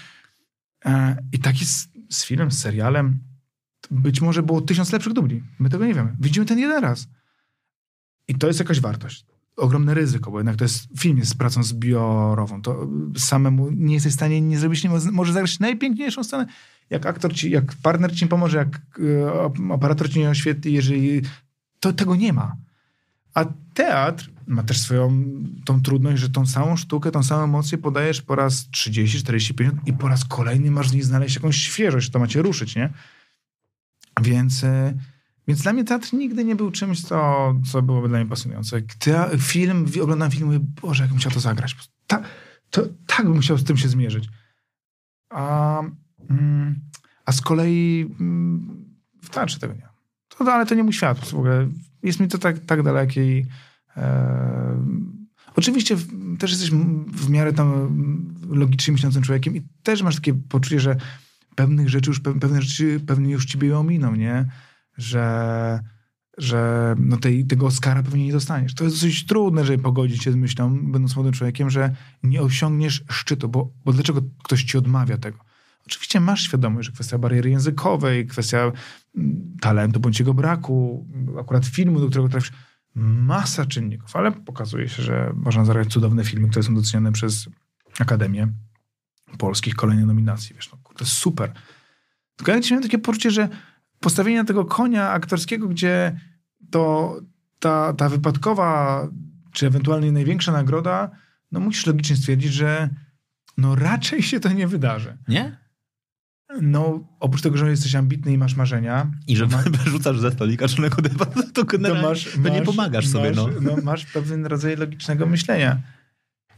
E, 0.85 1.17
I 1.33 1.39
tak 1.39 1.61
jest 1.61 1.91
z 2.11 2.25
filmem, 2.25 2.51
z 2.51 2.59
serialem. 2.59 3.19
Być 3.91 4.21
może 4.21 4.43
było 4.43 4.61
tysiąc 4.61 4.93
lepszych 4.93 5.13
dubli. 5.13 5.43
My 5.59 5.69
tego 5.69 5.87
nie 5.87 5.95
wiemy. 5.95 6.17
Widzimy 6.21 6.47
ten 6.47 6.59
jeden 6.59 6.83
raz. 6.83 7.09
I 8.29 8.35
to 8.35 8.47
jest 8.47 8.59
jakaś 8.59 8.81
wartość. 8.81 9.30
Ogromne 9.61 9.95
ryzyko, 9.95 10.31
bo 10.31 10.39
jednak 10.39 10.57
to 10.57 10.65
jest 10.65 10.89
film 10.99 11.19
jest 11.19 11.31
z 11.31 11.35
pracą 11.35 11.63
zbiorową. 11.63 12.63
To 12.63 12.89
samemu 13.17 13.71
nie 13.71 13.95
jesteś 13.95 14.13
w 14.13 14.17
stanie 14.17 14.41
nie 14.41 14.59
zrobić, 14.59 14.85
nie 14.85 14.91
może 15.13 15.33
zagrać 15.33 15.61
najpiękniejszą 15.61 16.25
scenę. 16.25 16.47
Jak 16.91 17.07
aktor 17.07 17.35
ci, 17.35 17.51
jak 17.51 17.75
partner 17.75 18.17
ci 18.17 18.27
pomoże, 18.27 18.59
jak 18.59 18.81
e, 18.99 19.73
operator 19.73 20.11
ci 20.11 20.19
nie 20.19 20.31
oświetli, 20.31 20.73
jeżeli... 20.73 21.23
To 21.81 21.93
tego 21.93 22.17
nie 22.17 22.33
ma. 22.33 22.57
A 23.35 23.45
teatr 23.75 24.31
ma 24.47 24.63
też 24.63 24.81
swoją 24.81 25.25
tą 25.65 25.83
trudność, 25.83 26.21
że 26.21 26.31
tą 26.31 26.47
samą 26.47 26.77
sztukę, 26.77 27.11
tą 27.11 27.23
samą 27.23 27.45
emocję 27.45 27.79
podajesz 27.79 28.23
po 28.23 28.35
raz 28.35 28.71
30, 28.71 29.19
40, 29.19 29.55
50 29.55 29.89
i 29.89 29.93
po 29.93 30.09
raz 30.09 30.25
kolejny 30.25 30.71
masz 30.71 30.89
w 30.89 30.93
niej 30.93 31.03
znaleźć 31.03 31.35
jakąś 31.35 31.57
świeżość, 31.57 32.11
to 32.11 32.19
macie 32.19 32.43
ruszyć, 32.43 32.77
nie? 32.77 32.93
Więc, 34.23 34.65
e, 34.65 34.95
więc 35.49 35.63
dla 35.63 35.73
mnie 35.73 35.85
teatr 35.85 36.13
nigdy 36.13 36.45
nie 36.45 36.57
był 36.57 36.71
czymś, 36.71 37.03
co, 37.03 37.55
co 37.71 37.83
byłoby 37.83 38.09
dla 38.09 38.19
mnie 38.19 38.29
pasjonujące. 38.29 38.83
Te, 38.99 39.31
film, 39.39 39.87
oglądam 40.03 40.31
film 40.31 40.43
i 40.43 40.47
mówię, 40.47 40.67
Boże, 40.83 41.03
jak 41.03 41.11
bym 41.11 41.19
chciał 41.19 41.33
to 41.33 41.41
zagrać. 41.41 41.77
Ta, 42.07 42.23
to, 42.71 42.83
tak 43.07 43.27
bym 43.27 43.37
musiał 43.37 43.59
z 43.59 43.65
tym 43.65 43.77
się 43.77 43.89
zmierzyć. 43.89 44.29
A, 45.31 45.81
mm, 46.31 46.81
a 47.25 47.33
z 47.33 47.41
kolei 47.41 48.11
mm, 48.21 48.85
w 49.23 49.31
teatrze 49.31 49.59
tego 49.59 49.75
nie. 49.75 49.89
To, 50.29 50.55
ale 50.55 50.67
to 50.67 50.75
nie 50.75 50.85
mój 50.85 50.93
świat. 50.93 51.19
W 51.19 51.35
ogóle 51.35 51.69
jest 52.03 52.21
mi 52.21 52.29
to 52.29 52.39
tak, 52.39 52.59
tak 52.59 52.83
dalekie 52.83 53.39
i 53.39 53.47
e, 53.97 54.85
oczywiście 55.57 55.97
też 56.39 56.51
jesteś 56.51 56.71
w 57.13 57.31
miarę 57.31 57.53
tam 57.53 57.89
logicznie 58.49 58.93
myślącym 58.93 59.23
człowiekiem 59.23 59.57
i 59.57 59.63
też 59.83 60.03
masz 60.03 60.15
takie 60.15 60.35
poczucie, 60.35 60.81
że 60.81 60.97
pewnych 61.55 61.89
rzeczy 61.89 62.11
już, 62.11 62.21
pewne 62.21 62.63
rzeczy 62.63 63.01
pewnie 63.07 63.33
już 63.33 63.47
ciebie 63.47 63.79
ominą, 63.79 64.15
nie? 64.15 64.47
Że, 65.01 65.81
że 66.39 66.95
no 66.99 67.17
tej, 67.17 67.47
tego 67.47 67.67
Oscara 67.67 68.03
pewnie 68.03 68.27
nie 68.27 68.33
dostaniesz. 68.33 68.75
To 68.75 68.85
jest 68.85 68.97
dosyć 68.97 69.27
trudne, 69.27 69.65
żeby 69.65 69.83
pogodzić 69.83 70.23
się 70.23 70.33
z 70.33 70.37
myślą, 70.37 70.79
będąc 70.93 71.17
młodym 71.17 71.33
człowiekiem, 71.33 71.71
że 71.71 71.95
nie 72.23 72.43
osiągniesz 72.43 73.05
szczytu, 73.11 73.49
bo, 73.49 73.73
bo 73.85 73.93
dlaczego 73.93 74.23
ktoś 74.45 74.65
ci 74.65 74.79
odmawia 74.79 75.19
tego? 75.19 75.39
Oczywiście 75.87 76.21
masz 76.21 76.43
świadomość, 76.43 76.87
że 76.87 76.93
kwestia 76.93 77.19
bariery 77.19 77.51
językowej, 77.51 78.27
kwestia 78.27 78.73
mm, 79.17 79.57
talentu 79.61 80.01
bądź 80.01 80.19
jego 80.19 80.35
braku, 80.35 81.07
akurat 81.41 81.67
filmu, 81.67 82.01
do 82.01 82.09
którego 82.09 82.29
trafisz, 82.29 82.53
masa 82.95 83.67
czynników, 83.67 84.17
ale 84.17 84.33
pokazuje 84.33 84.89
się, 84.89 85.03
że 85.03 85.33
można 85.35 85.65
zagrać 85.65 85.89
cudowne 85.89 86.25
filmy, 86.25 86.49
które 86.49 86.63
są 86.63 86.75
docenione 86.75 87.13
przez 87.13 87.49
Akademię 87.99 88.49
Polskich, 89.39 89.75
kolejne 89.75 90.07
nominacje. 90.07 90.57
Wiesz, 90.57 90.73
no 90.73 90.79
kurde, 90.83 91.05
super. 91.05 91.53
Tylko 92.37 92.53
ja 92.53 92.61
miałem 92.71 92.83
takie 92.83 92.99
poczucie, 92.99 93.31
że 93.31 93.49
postawienie 94.01 94.45
tego 94.45 94.65
konia 94.65 95.11
aktorskiego, 95.11 95.69
gdzie 95.69 96.21
to 96.71 97.17
ta, 97.59 97.93
ta 97.93 98.09
wypadkowa, 98.09 99.09
czy 99.53 99.67
ewentualnie 99.67 100.13
największa 100.13 100.53
nagroda, 100.53 101.11
no 101.53 101.61
musisz 101.61 101.87
logicznie 101.87 102.17
stwierdzić, 102.17 102.53
że 102.53 102.89
no 103.57 103.75
raczej 103.75 104.23
się 104.23 104.41
to 104.41 104.53
nie 104.53 104.69
wydarzy. 104.69 105.19
Nie? 105.29 105.61
No, 106.63 107.09
oprócz 107.21 107.43
tego, 107.43 107.57
że 107.57 107.71
jesteś 107.71 107.95
ambitny 107.95 108.33
i 108.33 108.39
masz 108.39 108.55
marzenia. 108.55 109.11
I 109.27 109.37
że 109.37 109.47
ma... 109.47 109.63
wyrzucasz 109.85 110.19
ze 110.19 110.31
stolika 110.31 110.69
czarnego 110.69 111.03
debata, 111.03 111.43
to, 111.55 111.65
to, 111.65 111.79
masz, 111.79 112.25
to 112.33 112.41
masz, 112.41 112.53
nie 112.53 112.63
pomagasz 112.63 113.05
masz, 113.05 113.13
sobie. 113.13 113.31
No. 113.31 113.49
no. 113.61 113.77
masz 113.83 114.07
pewien 114.07 114.47
rodzaj 114.47 114.77
logicznego 114.77 115.27
myślenia. 115.27 115.81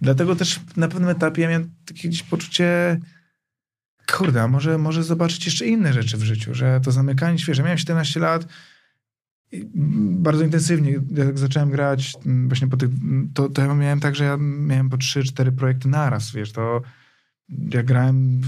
Dlatego 0.00 0.36
też 0.36 0.60
na 0.76 0.88
pewnym 0.88 1.10
etapie 1.10 1.42
ja 1.42 1.48
miałem 1.48 1.70
takie 1.84 2.08
gdzieś 2.08 2.22
poczucie, 2.22 3.00
kurde, 4.12 4.42
a 4.42 4.48
może, 4.48 4.78
może 4.78 5.02
zobaczyć 5.02 5.44
jeszcze 5.44 5.66
inne 5.66 5.92
rzeczy 5.92 6.16
w 6.16 6.22
życiu, 6.22 6.54
że 6.54 6.80
to 6.80 6.92
zamykanie 6.92 7.38
świeże. 7.38 7.62
Miałem 7.62 7.78
17 7.78 8.20
lat, 8.20 8.46
bardzo 9.94 10.44
intensywnie, 10.44 11.00
jak 11.10 11.38
zacząłem 11.38 11.70
grać 11.70 12.12
właśnie 12.46 12.68
po 12.68 12.76
tych, 12.76 12.90
to, 13.34 13.48
to 13.48 13.62
ja 13.62 13.74
miałem 13.74 14.00
tak, 14.00 14.16
że 14.16 14.24
ja 14.24 14.36
miałem 14.40 14.90
po 14.90 14.96
3-4 14.96 15.50
projekty 15.50 15.88
naraz, 15.88 16.32
wiesz, 16.32 16.52
to 16.52 16.82
ja 17.74 17.82
grałem 17.82 18.40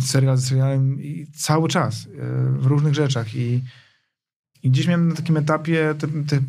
serial 0.00 0.36
z 0.36 0.48
serialem 0.48 1.02
i 1.02 1.26
cały 1.34 1.68
czas 1.68 2.06
e, 2.06 2.08
w 2.58 2.66
różnych 2.66 2.94
rzeczach 2.94 3.34
i, 3.34 3.62
i 4.62 4.70
gdzieś 4.70 4.86
miałem 4.86 5.08
na 5.08 5.14
takim 5.14 5.36
etapie 5.36 5.94
te, 5.98 6.08
te 6.08 6.40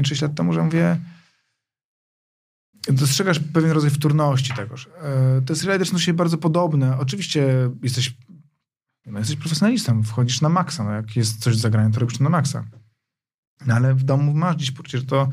5-6 0.00 0.22
lat 0.22 0.34
temu, 0.34 0.52
że 0.52 0.62
mówię 0.62 0.96
dostrzegasz 2.88 3.38
pewien 3.38 3.70
rodzaj 3.70 3.90
wtórności 3.90 4.54
tegoż. 4.54 4.88
E, 5.02 5.42
te 5.46 5.56
seriale 5.56 5.78
też 5.78 5.88
są 5.88 5.98
się 5.98 6.12
bardzo 6.12 6.38
podobne. 6.38 6.98
Oczywiście 6.98 7.70
jesteś 7.82 8.14
no 9.06 9.18
jesteś 9.18 9.36
profesjonalistą, 9.36 10.02
wchodzisz 10.02 10.40
na 10.40 10.48
maksa. 10.48 10.84
No 10.84 10.92
jak 10.92 11.16
jest 11.16 11.42
coś 11.42 11.54
do 11.54 11.60
zagrania, 11.60 11.90
to 11.90 12.00
robisz 12.00 12.18
to 12.18 12.24
na 12.24 12.30
maksa. 12.30 12.64
No 13.66 13.74
ale 13.74 13.94
w 13.94 14.02
domu 14.02 14.34
masz 14.34 14.56
gdzieś 14.56 14.70
poczucie, 14.70 14.98
że 14.98 15.04
to 15.04 15.28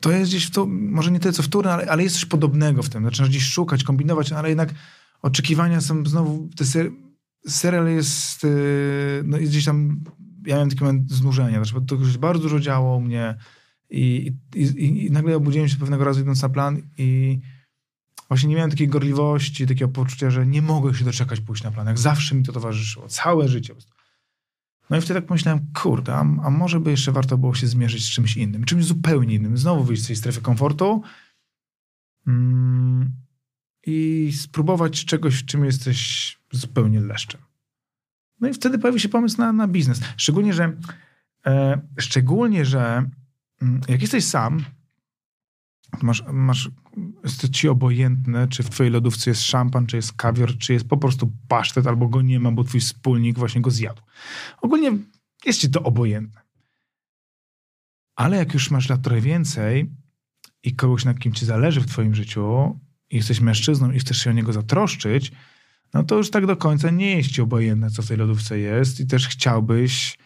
to 0.00 0.10
jest 0.10 0.30
gdzieś, 0.30 0.50
to, 0.50 0.66
może 0.66 1.10
nie 1.10 1.20
tyle 1.20 1.32
co 1.32 1.42
wtórne, 1.42 1.72
ale, 1.72 1.90
ale 1.90 2.02
jest 2.02 2.14
coś 2.14 2.24
podobnego 2.24 2.82
w 2.82 2.88
tym. 2.88 3.04
Zaczynasz 3.04 3.30
gdzieś 3.30 3.44
szukać, 3.44 3.84
kombinować, 3.84 4.30
no 4.30 4.36
ale 4.36 4.48
jednak 4.48 4.74
oczekiwania 5.22 5.80
są 5.80 6.06
znowu, 6.06 6.48
te 6.56 6.64
ser, 6.64 6.90
serial 7.48 7.88
jest, 7.88 8.42
yy, 8.42 9.22
no 9.24 9.38
jest 9.38 9.52
gdzieś 9.52 9.64
tam, 9.64 10.04
ja 10.46 10.54
miałem 10.54 10.70
taki 10.70 10.84
moment 10.84 11.10
znużenia, 11.10 11.64
znaczy, 11.64 11.86
to 11.86 11.94
już 11.94 12.18
bardzo 12.18 12.42
dużo 12.42 12.60
działo 12.60 12.96
u 12.96 13.00
mnie 13.00 13.34
i, 13.90 14.32
i, 14.54 15.04
i, 15.06 15.10
nagle 15.10 15.36
obudziłem 15.36 15.68
się 15.68 15.76
pewnego 15.76 16.04
razu 16.04 16.20
idąc 16.20 16.42
na 16.42 16.48
plan 16.48 16.82
i 16.98 17.40
właśnie 18.28 18.48
nie 18.48 18.54
miałem 18.54 18.70
takiej 18.70 18.88
gorliwości, 18.88 19.66
takiego 19.66 19.88
poczucia, 19.88 20.30
że 20.30 20.46
nie 20.46 20.62
mogę 20.62 20.94
się 20.94 21.04
doczekać 21.04 21.40
pójść 21.40 21.62
na 21.62 21.70
plan, 21.70 21.86
jak 21.86 21.98
zawsze 21.98 22.34
mi 22.34 22.42
to 22.42 22.52
towarzyszyło, 22.52 23.08
całe 23.08 23.48
życie. 23.48 23.74
No 24.90 24.96
i 24.96 25.00
wtedy 25.00 25.20
tak 25.20 25.26
pomyślałem, 25.26 25.66
kurde, 25.74 26.14
a, 26.14 26.20
a 26.20 26.50
może 26.50 26.80
by 26.80 26.90
jeszcze 26.90 27.12
warto 27.12 27.38
było 27.38 27.54
się 27.54 27.66
zmierzyć 27.66 28.04
z 28.04 28.10
czymś 28.10 28.36
innym, 28.36 28.64
czymś 28.64 28.84
zupełnie 28.84 29.34
innym, 29.34 29.58
znowu 29.58 29.84
wyjść 29.84 30.02
z 30.02 30.06
tej 30.06 30.16
strefy 30.16 30.40
komfortu, 30.40 31.02
mm, 32.26 33.12
i 33.86 34.32
spróbować 34.32 35.04
czegoś, 35.04 35.34
w 35.34 35.44
czym 35.44 35.64
jesteś 35.64 36.38
zupełnie 36.52 37.00
leszczem. 37.00 37.40
No 38.40 38.48
i 38.48 38.54
wtedy 38.54 38.78
pojawi 38.78 39.00
się 39.00 39.08
pomysł 39.08 39.38
na, 39.38 39.52
na 39.52 39.68
biznes. 39.68 40.00
Szczególnie, 40.16 40.52
że 40.52 40.76
e, 41.46 41.80
szczególnie, 41.98 42.64
że 42.64 43.10
jak 43.88 44.00
jesteś 44.02 44.24
sam, 44.24 44.64
masz, 46.02 46.24
masz, 46.32 46.70
jest 47.24 47.50
ci 47.50 47.68
obojętne, 47.68 48.48
czy 48.48 48.62
w 48.62 48.70
twojej 48.70 48.92
lodówce 48.92 49.30
jest 49.30 49.42
szampan, 49.42 49.86
czy 49.86 49.96
jest 49.96 50.12
kawior, 50.12 50.58
czy 50.58 50.72
jest 50.72 50.88
po 50.88 50.96
prostu 50.96 51.32
pasztet, 51.48 51.86
albo 51.86 52.08
go 52.08 52.22
nie 52.22 52.40
ma, 52.40 52.52
bo 52.52 52.64
twój 52.64 52.80
wspólnik 52.80 53.38
właśnie 53.38 53.60
go 53.60 53.70
zjadł. 53.70 54.02
Ogólnie 54.60 54.92
jest 55.44 55.60
ci 55.60 55.70
to 55.70 55.82
obojętne. 55.82 56.40
Ale 58.16 58.36
jak 58.36 58.54
już 58.54 58.70
masz 58.70 58.88
lat 58.88 59.02
trochę 59.02 59.20
więcej 59.20 59.90
i 60.62 60.74
kogoś, 60.74 61.04
na 61.04 61.14
kim 61.14 61.32
ci 61.32 61.46
zależy 61.46 61.80
w 61.80 61.86
twoim 61.86 62.14
życiu, 62.14 62.78
i 63.10 63.16
jesteś 63.16 63.40
mężczyzną 63.40 63.90
i 63.90 63.98
chcesz 63.98 64.18
się 64.18 64.30
o 64.30 64.32
niego 64.32 64.52
zatroszczyć, 64.52 65.32
no 65.94 66.04
to 66.04 66.16
już 66.16 66.30
tak 66.30 66.46
do 66.46 66.56
końca 66.56 66.90
nie 66.90 67.16
jest 67.16 67.30
ci 67.30 67.42
obojętne, 67.42 67.90
co 67.90 68.02
w 68.02 68.08
tej 68.08 68.16
lodówce 68.16 68.58
jest 68.58 69.00
i 69.00 69.06
też 69.06 69.28
chciałbyś 69.28 70.18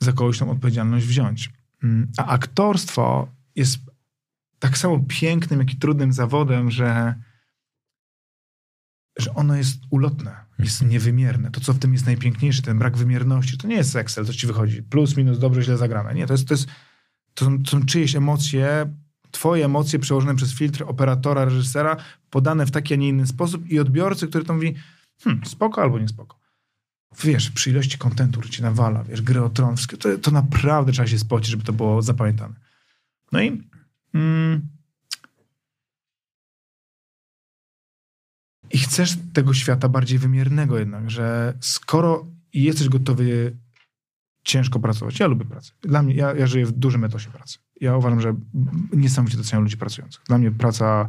za 0.00 0.12
kogoś 0.12 0.38
tą 0.38 0.50
odpowiedzialność 0.50 1.06
wziąć. 1.06 1.50
Mm, 1.82 2.08
a 2.16 2.26
aktorstwo 2.26 3.28
jest 3.56 3.78
tak 4.58 4.78
samo 4.78 5.04
pięknym, 5.08 5.60
jak 5.60 5.72
i 5.72 5.76
trudnym 5.76 6.12
zawodem, 6.12 6.70
że, 6.70 7.14
że 9.18 9.34
ono 9.34 9.56
jest 9.56 9.80
ulotne, 9.90 10.36
jest 10.58 10.82
mhm. 10.82 10.90
niewymierne. 10.90 11.50
To, 11.50 11.60
co 11.60 11.72
w 11.72 11.78
tym 11.78 11.92
jest 11.92 12.06
najpiękniejsze, 12.06 12.62
ten 12.62 12.78
brak 12.78 12.96
wymierności, 12.96 13.58
to 13.58 13.68
nie 13.68 13.76
jest 13.76 13.96
Excel, 13.96 14.26
to 14.26 14.32
ci 14.32 14.46
wychodzi 14.46 14.82
plus, 14.82 15.16
minus, 15.16 15.38
dobrze, 15.38 15.62
źle 15.62 15.76
zagrane. 15.76 16.14
Nie, 16.14 16.26
to 16.26 16.34
jest, 16.34 16.48
to 16.48 16.54
jest, 16.54 16.66
to 17.34 17.44
są, 17.44 17.62
to 17.62 17.70
są 17.70 17.84
czyjeś 17.84 18.16
emocje, 18.16 18.94
twoje 19.30 19.64
emocje 19.64 19.98
przełożone 19.98 20.36
przez 20.36 20.54
filtr 20.54 20.84
operatora, 20.86 21.44
reżysera, 21.44 21.96
podane 22.30 22.66
w 22.66 22.70
taki, 22.70 22.94
a 22.94 22.96
nie 22.96 23.08
inny 23.08 23.26
sposób 23.26 23.66
i 23.66 23.80
odbiorcy, 23.80 24.28
który 24.28 24.44
to 24.44 24.54
mówi, 24.54 24.74
hmm, 25.24 25.46
spoko 25.46 25.82
albo 25.82 25.98
nie 25.98 26.08
spoko. 26.08 26.41
Wiesz, 27.24 27.50
przy 27.50 27.70
ilości 27.70 27.98
kontentu, 27.98 28.40
który 28.40 28.52
ci 28.52 28.62
nawala, 28.62 29.04
wiesz, 29.04 29.22
gry 29.22 29.42
o 29.42 29.50
tron, 29.50 29.76
to, 29.98 30.18
to 30.18 30.30
naprawdę 30.30 30.92
trzeba 30.92 31.08
się 31.08 31.18
spocić, 31.18 31.50
żeby 31.50 31.64
to 31.64 31.72
było 31.72 32.02
zapamiętane. 32.02 32.54
No 33.32 33.42
i 33.42 33.62
mm, 34.14 34.68
i 38.72 38.78
chcesz 38.78 39.18
tego 39.32 39.54
świata 39.54 39.88
bardziej 39.88 40.18
wymiernego 40.18 40.78
jednak, 40.78 41.10
że 41.10 41.54
skoro 41.60 42.26
jesteś 42.54 42.88
gotowy 42.88 43.56
ciężko 44.44 44.80
pracować, 44.80 45.20
ja 45.20 45.26
lubię 45.26 45.44
pracę. 45.44 45.72
Dla 45.80 46.02
mnie, 46.02 46.14
ja, 46.14 46.34
ja 46.34 46.46
żyję 46.46 46.66
w 46.66 46.72
dużym 46.72 47.04
etosie 47.04 47.30
pracy. 47.30 47.58
Ja 47.80 47.96
uważam, 47.96 48.20
że 48.20 48.34
niesamowicie 48.92 49.38
doceniam 49.38 49.62
ludzi 49.62 49.76
pracujących. 49.76 50.22
Dla 50.28 50.38
mnie 50.38 50.50
praca, 50.50 51.08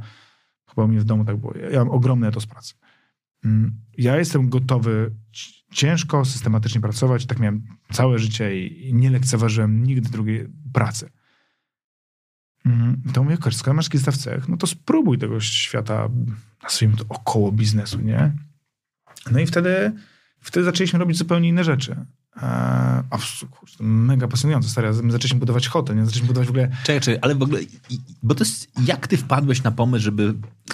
chyba 0.69 0.83
u 0.83 0.87
mnie 0.87 0.99
w 0.99 1.03
domu 1.03 1.25
tak 1.25 1.37
było, 1.37 1.53
ja 1.71 1.79
mam 1.79 1.89
ogromny 1.89 2.27
etos 2.27 2.45
pracy. 2.45 2.73
Mm, 3.45 3.71
ja 3.97 4.17
jestem 4.17 4.49
gotowy 4.49 5.11
ciężko, 5.71 6.25
systematycznie 6.25 6.81
pracować. 6.81 7.25
Tak 7.25 7.39
miałem 7.39 7.63
całe 7.91 8.19
życie 8.19 8.67
i 8.67 8.93
nie 8.93 9.09
lekceważyłem 9.09 9.83
nigdy 9.83 10.09
drugiej 10.09 10.47
pracy. 10.73 11.09
Mm, 12.65 13.01
to 13.13 13.23
mówię, 13.23 13.37
skoro 13.51 13.73
masz 13.73 13.89
kilka 13.89 14.11
w 14.11 14.17
cech, 14.17 14.47
no 14.47 14.57
to 14.57 14.67
spróbuj 14.67 15.17
tego 15.17 15.39
świata, 15.39 16.09
nazwijmy 16.63 16.97
to 16.97 17.05
około 17.09 17.51
biznesu, 17.51 18.01
nie? 18.01 18.31
No 19.31 19.39
i 19.39 19.45
wtedy, 19.45 19.91
wtedy 20.39 20.63
zaczęliśmy 20.63 20.99
robić 20.99 21.17
zupełnie 21.17 21.49
inne 21.49 21.63
rzeczy. 21.63 22.05
A, 22.35 23.17
kurczę, 23.51 23.77
mega 23.79 24.27
pasjonujące, 24.27 24.69
stary. 24.69 24.87
My 25.03 25.11
zaczęliśmy 25.11 25.39
budować 25.39 25.67
hotel, 25.67 25.95
nie? 25.95 26.05
Zaczęliśmy 26.05 26.27
budować 26.27 26.47
w 26.47 26.51
ogóle... 26.51 26.69
Czekaj, 26.83 27.01
czekaj, 27.01 27.19
ale 27.21 27.35
w 27.35 27.41
ogóle, 27.41 27.59
bo 28.23 28.35
to 28.35 28.43
jest, 28.43 28.71
jak 28.85 29.07
ty 29.07 29.17
wpadłeś 29.17 29.63
na 29.63 29.71
pomysł, 29.71 30.03
żeby 30.03 30.33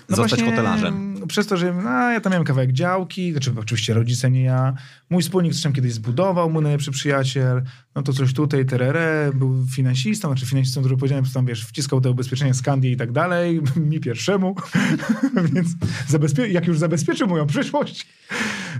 no 0.09 0.15
zostać 0.15 0.29
właśnie, 0.29 0.45
hotelarzem? 0.45 1.08
Przez 1.27 1.47
to, 1.47 1.57
że 1.57 1.73
no, 1.73 1.89
ja 1.89 2.21
tam 2.21 2.31
miałem 2.31 2.45
kawałek 2.45 2.71
działki, 2.71 3.31
znaczy 3.31 3.53
oczywiście 3.57 3.93
rodzice, 3.93 4.31
nie 4.31 4.43
ja. 4.43 4.73
Mój 5.09 5.23
wspólnik 5.23 5.53
coś 5.53 5.61
tam 5.63 5.73
kiedyś 5.73 5.93
zbudował, 5.93 6.49
mój 6.49 6.63
najlepszy 6.63 6.91
przyjaciel, 6.91 7.61
no 7.95 8.01
to 8.01 8.13
coś 8.13 8.33
tutaj, 8.33 8.65
terere, 8.65 9.31
był 9.33 9.65
finansistą, 9.75 10.27
znaczy 10.27 10.45
finansistą, 10.45 10.81
który 10.81 10.97
powiedziałem, 10.97 11.25
tam, 11.33 11.45
wiesz, 11.45 11.65
wciskał 11.65 12.01
te 12.01 12.09
ubezpieczenia 12.09 12.53
Skandii 12.53 12.91
i 12.91 12.97
tak 12.97 13.11
dalej, 13.11 13.61
mi 13.91 13.99
pierwszemu, 13.99 14.55
więc 15.53 15.67
zabezpie- 16.09 16.51
jak 16.51 16.67
już 16.67 16.79
zabezpieczył 16.79 17.27
moją 17.27 17.47
przyszłość, 17.47 18.07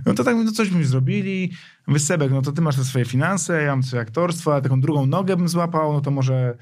no 0.06 0.14
to 0.14 0.24
tak, 0.24 0.36
no 0.36 0.52
coś 0.52 0.68
byśmy 0.68 0.84
zrobili, 0.84 1.52
Wysebek, 1.88 2.30
no 2.30 2.42
to 2.42 2.52
ty 2.52 2.62
masz 2.62 2.76
te 2.76 2.84
swoje 2.84 3.04
finanse, 3.04 3.62
ja 3.62 3.70
mam 3.70 3.82
swoje 3.82 4.02
aktorstwo, 4.02 4.54
a 4.54 4.60
taką 4.60 4.80
drugą 4.80 5.06
nogę 5.06 5.36
bym 5.36 5.48
złapał, 5.48 5.92
no 5.92 6.00
to 6.00 6.10
może 6.10 6.56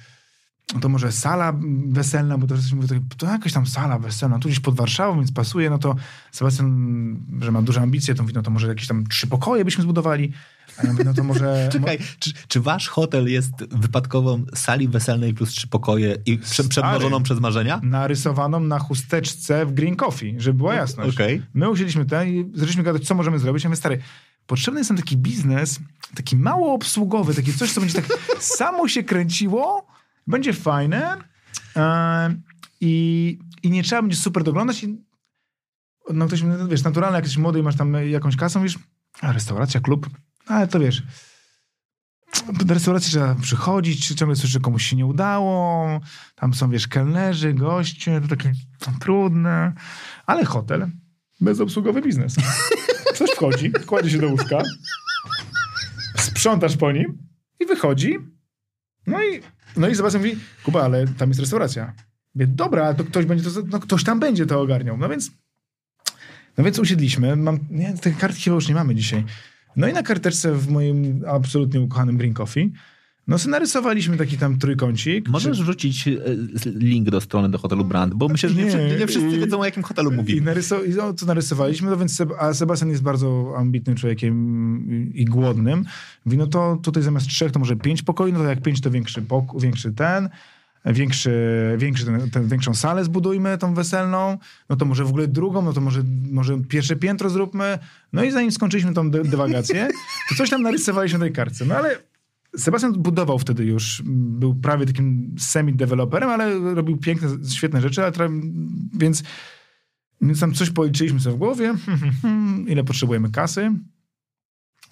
to 0.80 0.88
może 0.88 1.12
sala 1.12 1.52
weselna, 1.86 2.38
bo 2.38 2.46
to 2.46 2.54
wszyscy 2.54 2.76
mówią, 2.76 3.00
to 3.16 3.26
jakaś 3.26 3.52
tam 3.52 3.66
sala 3.66 3.98
weselna, 3.98 4.38
tu 4.38 4.48
gdzieś 4.48 4.60
pod 4.60 4.76
Warszawą, 4.76 5.16
więc 5.16 5.32
pasuje, 5.32 5.70
no 5.70 5.78
to 5.78 5.94
Sebastian, 6.32 7.16
że 7.40 7.52
ma 7.52 7.62
duże 7.62 7.80
ambicje, 7.80 8.14
to 8.14 8.22
mówi, 8.22 8.34
no 8.34 8.42
to 8.42 8.50
może 8.50 8.68
jakieś 8.68 8.86
tam 8.86 9.06
trzy 9.06 9.26
pokoje 9.26 9.64
byśmy 9.64 9.82
zbudowali. 9.82 10.32
A 10.78 10.86
ja 10.86 10.92
mówię, 10.92 11.04
no 11.04 11.14
to 11.14 11.24
może... 11.24 11.68
Czekaj, 11.72 11.98
czy, 12.18 12.32
czy, 12.48 12.60
wasz 12.60 12.88
hotel 12.88 13.28
jest 13.28 13.52
wypadkową 13.70 14.44
sali 14.54 14.88
weselnej 14.88 15.34
plus 15.34 15.50
trzy 15.50 15.68
pokoje 15.68 16.16
i 16.26 16.38
prze, 16.38 16.64
przedmarzoną 16.64 17.22
przez 17.22 17.40
marzenia? 17.40 17.80
Narysowaną 17.82 18.60
na 18.60 18.78
chusteczce 18.78 19.66
w 19.66 19.72
Green 19.72 19.96
Coffee, 19.96 20.34
żeby 20.38 20.58
była 20.58 20.74
jasność. 20.74 21.14
Okay. 21.14 21.42
My 21.54 21.70
usiedliśmy 21.70 22.04
ten 22.04 22.28
i 22.28 22.50
zaczęliśmy 22.54 22.82
gadać, 22.82 23.06
co 23.06 23.14
możemy 23.14 23.38
zrobić. 23.38 23.64
Ja 23.64 23.70
mówię, 23.70 23.76
stary, 23.76 23.98
potrzebny 24.46 24.80
jest 24.80 24.90
nam 24.90 24.96
taki 24.96 25.16
biznes, 25.16 25.80
taki 26.14 26.36
mało 26.36 26.74
obsługowy, 26.74 27.34
takie 27.34 27.52
coś, 27.52 27.72
co 27.72 27.80
będzie 27.80 28.02
tak 28.02 28.06
samo 28.58 28.88
się 28.88 29.02
kręciło, 29.02 29.86
będzie 30.28 30.52
fajne 30.52 31.16
e, 31.76 32.34
i, 32.80 33.38
i 33.62 33.70
nie 33.70 33.82
trzeba 33.82 34.02
będzie 34.02 34.16
super 34.16 34.44
doglądać. 34.44 34.84
I, 34.84 35.04
no 36.12 36.26
ktoś, 36.26 36.42
wiesz, 36.68 36.82
naturalnie, 36.82 37.16
jak 37.16 37.24
jesteś 37.24 37.38
młody 37.38 37.58
i 37.58 37.62
masz 37.62 37.76
tam 37.76 37.92
jakąś 37.94 38.36
kasę, 38.36 38.58
mówisz, 38.58 38.78
a 39.20 39.32
restauracja, 39.32 39.80
klub, 39.80 40.10
ale 40.46 40.68
to 40.68 40.80
wiesz, 40.80 41.02
do 42.64 42.74
restauracji 42.74 43.10
trzeba 43.10 43.34
przychodzić, 43.34 44.14
ciągle 44.14 44.36
coś, 44.36 44.50
że 44.50 44.60
komuś 44.60 44.84
się 44.84 44.96
nie 44.96 45.06
udało, 45.06 46.00
tam 46.34 46.54
są, 46.54 46.70
wiesz, 46.70 46.88
kelnerzy, 46.88 47.54
goście, 47.54 48.20
to 48.20 48.28
takie 48.28 48.52
trudne, 49.00 49.72
ale 50.26 50.44
hotel, 50.44 50.90
bezobsługowy 51.40 52.02
biznes. 52.02 52.36
Ktoś 53.14 53.30
wchodzi, 53.30 53.72
kładzie 53.86 54.10
się 54.10 54.18
do 54.18 54.28
łóżka, 54.28 54.62
sprzątasz 56.16 56.76
po 56.76 56.92
nim 56.92 57.18
i 57.60 57.66
wychodzi, 57.66 58.18
no 59.06 59.24
i 59.24 59.42
no 59.76 59.88
i 59.88 59.94
Sebastian 59.94 60.22
mówi, 60.22 60.36
Kuba, 60.64 60.82
ale 60.82 61.06
tam 61.06 61.28
jest 61.28 61.40
restauracja. 61.40 61.92
Mówię, 62.34 62.46
dobra, 62.46 62.94
to 62.94 63.04
ktoś 63.04 63.24
będzie 63.24 63.50
to, 63.50 63.62
no 63.70 63.80
ktoś 63.80 64.04
tam 64.04 64.20
będzie 64.20 64.46
to 64.46 64.60
ogarniał. 64.60 64.96
No 64.98 65.08
więc, 65.08 65.30
no 66.58 66.64
więc 66.64 66.78
usiedliśmy. 66.78 67.36
Mam, 67.36 67.58
nie, 67.70 67.94
te 67.94 68.10
kartki 68.10 68.42
chyba 68.42 68.54
już 68.54 68.68
nie 68.68 68.74
mamy 68.74 68.94
dzisiaj. 68.94 69.24
No 69.76 69.88
i 69.88 69.92
na 69.92 70.02
karteczce 70.02 70.54
w 70.54 70.68
moim 70.68 71.24
absolutnie 71.26 71.80
ukochanym 71.80 72.16
Green 72.16 72.34
Coffee 72.34 72.72
no 73.28 73.38
sobie 73.38 73.50
narysowaliśmy 73.50 74.16
taki 74.16 74.38
tam 74.38 74.58
trójkącik. 74.58 75.28
Możesz 75.28 75.60
wrzucić 75.62 76.08
e, 76.08 76.20
link 76.66 77.10
do 77.10 77.20
strony 77.20 77.48
do 77.48 77.58
hotelu 77.58 77.84
Brand, 77.84 78.14
bo 78.14 78.28
myślę, 78.28 78.48
że 78.48 78.54
nie, 78.54 78.62
nie, 78.64 78.70
wszyscy, 78.70 78.98
nie 79.00 79.06
wszyscy 79.06 79.38
wiedzą 79.38 79.60
o 79.60 79.64
jakim 79.64 79.82
hotelu 79.82 80.12
mówimy. 80.12 80.40
I, 80.40 80.44
naryso- 80.54 80.86
i 80.86 80.94
no, 80.94 81.12
to 81.12 81.26
narysowaliśmy, 81.26 81.90
no 81.90 81.96
więc 81.96 82.16
Seb- 82.16 82.34
a 82.38 82.54
Sebastian 82.54 82.90
jest 82.90 83.02
bardzo 83.02 83.54
ambitnym 83.56 83.96
człowiekiem 83.96 85.12
i 85.14 85.24
głodnym. 85.24 85.84
Mówi, 86.24 86.38
no 86.38 86.46
to 86.46 86.78
tutaj 86.82 87.02
zamiast 87.02 87.26
trzech 87.26 87.52
to 87.52 87.58
może 87.58 87.76
pięć 87.76 88.02
pokoi, 88.02 88.32
no 88.32 88.38
to 88.38 88.44
jak 88.44 88.62
pięć 88.62 88.80
to 88.80 88.90
większy, 88.90 89.22
większy 89.58 89.92
ten 89.92 90.28
większy, 90.84 91.30
większy 91.78 92.04
ten, 92.04 92.30
ten, 92.30 92.48
większą 92.48 92.74
salę 92.74 93.04
zbudujmy, 93.04 93.58
tą 93.58 93.74
weselną, 93.74 94.38
no 94.68 94.76
to 94.76 94.84
może 94.84 95.04
w 95.04 95.08
ogóle 95.08 95.28
drugą, 95.28 95.62
no 95.62 95.72
to 95.72 95.80
może, 95.80 96.02
może 96.30 96.58
pierwsze 96.68 96.96
piętro 96.96 97.30
zróbmy. 97.30 97.78
No 98.12 98.24
i 98.24 98.30
zanim 98.30 98.52
skończyliśmy 98.52 98.94
tą 98.94 99.10
dywagację, 99.10 99.88
to 100.28 100.34
coś 100.34 100.50
tam 100.50 100.62
narysowaliśmy 100.62 101.18
na 101.18 101.24
tej 101.24 101.34
kartce. 101.34 101.64
No 101.64 101.74
ale 101.74 101.96
Sebastian 102.58 102.92
budował 102.92 103.38
wtedy 103.38 103.64
już, 103.64 104.02
był 104.04 104.54
prawie 104.54 104.86
takim 104.86 105.34
semi-deweloperem, 105.38 106.30
ale 106.30 106.74
robił 106.74 106.96
piękne, 106.96 107.28
świetne 107.50 107.80
rzeczy, 107.80 108.04
ale 108.04 108.12
więc, 108.94 109.22
więc 110.20 110.40
tam 110.40 110.54
coś 110.54 110.70
policzyliśmy 110.70 111.20
sobie 111.20 111.36
w 111.36 111.38
głowie, 111.38 111.74
ile 112.72 112.84
potrzebujemy 112.84 113.30
kasy, 113.30 113.70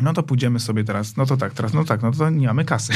no 0.01 0.13
to 0.13 0.23
pójdziemy 0.23 0.61
sobie 0.61 0.85
teraz, 0.85 1.17
no 1.17 1.27
to 1.27 1.37
tak, 1.37 1.55
teraz, 1.55 1.75
no 1.75 1.85
tak, 1.85 2.03
no 2.03 2.11
to 2.11 2.31
nie 2.31 2.47
mamy 2.47 2.65
kasy. 2.65 2.93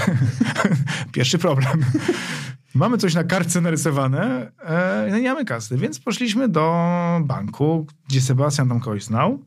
Pierwszy 1.13 1.39
problem. 1.39 1.85
mamy 2.75 2.99
coś 2.99 3.15
na 3.15 3.25
kartce 3.25 3.61
narysowane, 3.61 4.53
e, 4.63 5.09
no 5.11 5.19
nie 5.19 5.29
mamy 5.29 5.45
kasy, 5.45 5.77
więc 5.77 6.01
poszliśmy 6.01 6.49
do 6.49 7.21
banku, 7.25 7.87
gdzie 8.09 8.21
Sebastian 8.21 8.69
tam 8.69 8.81
kogoś 8.81 9.05
znał, 9.05 9.45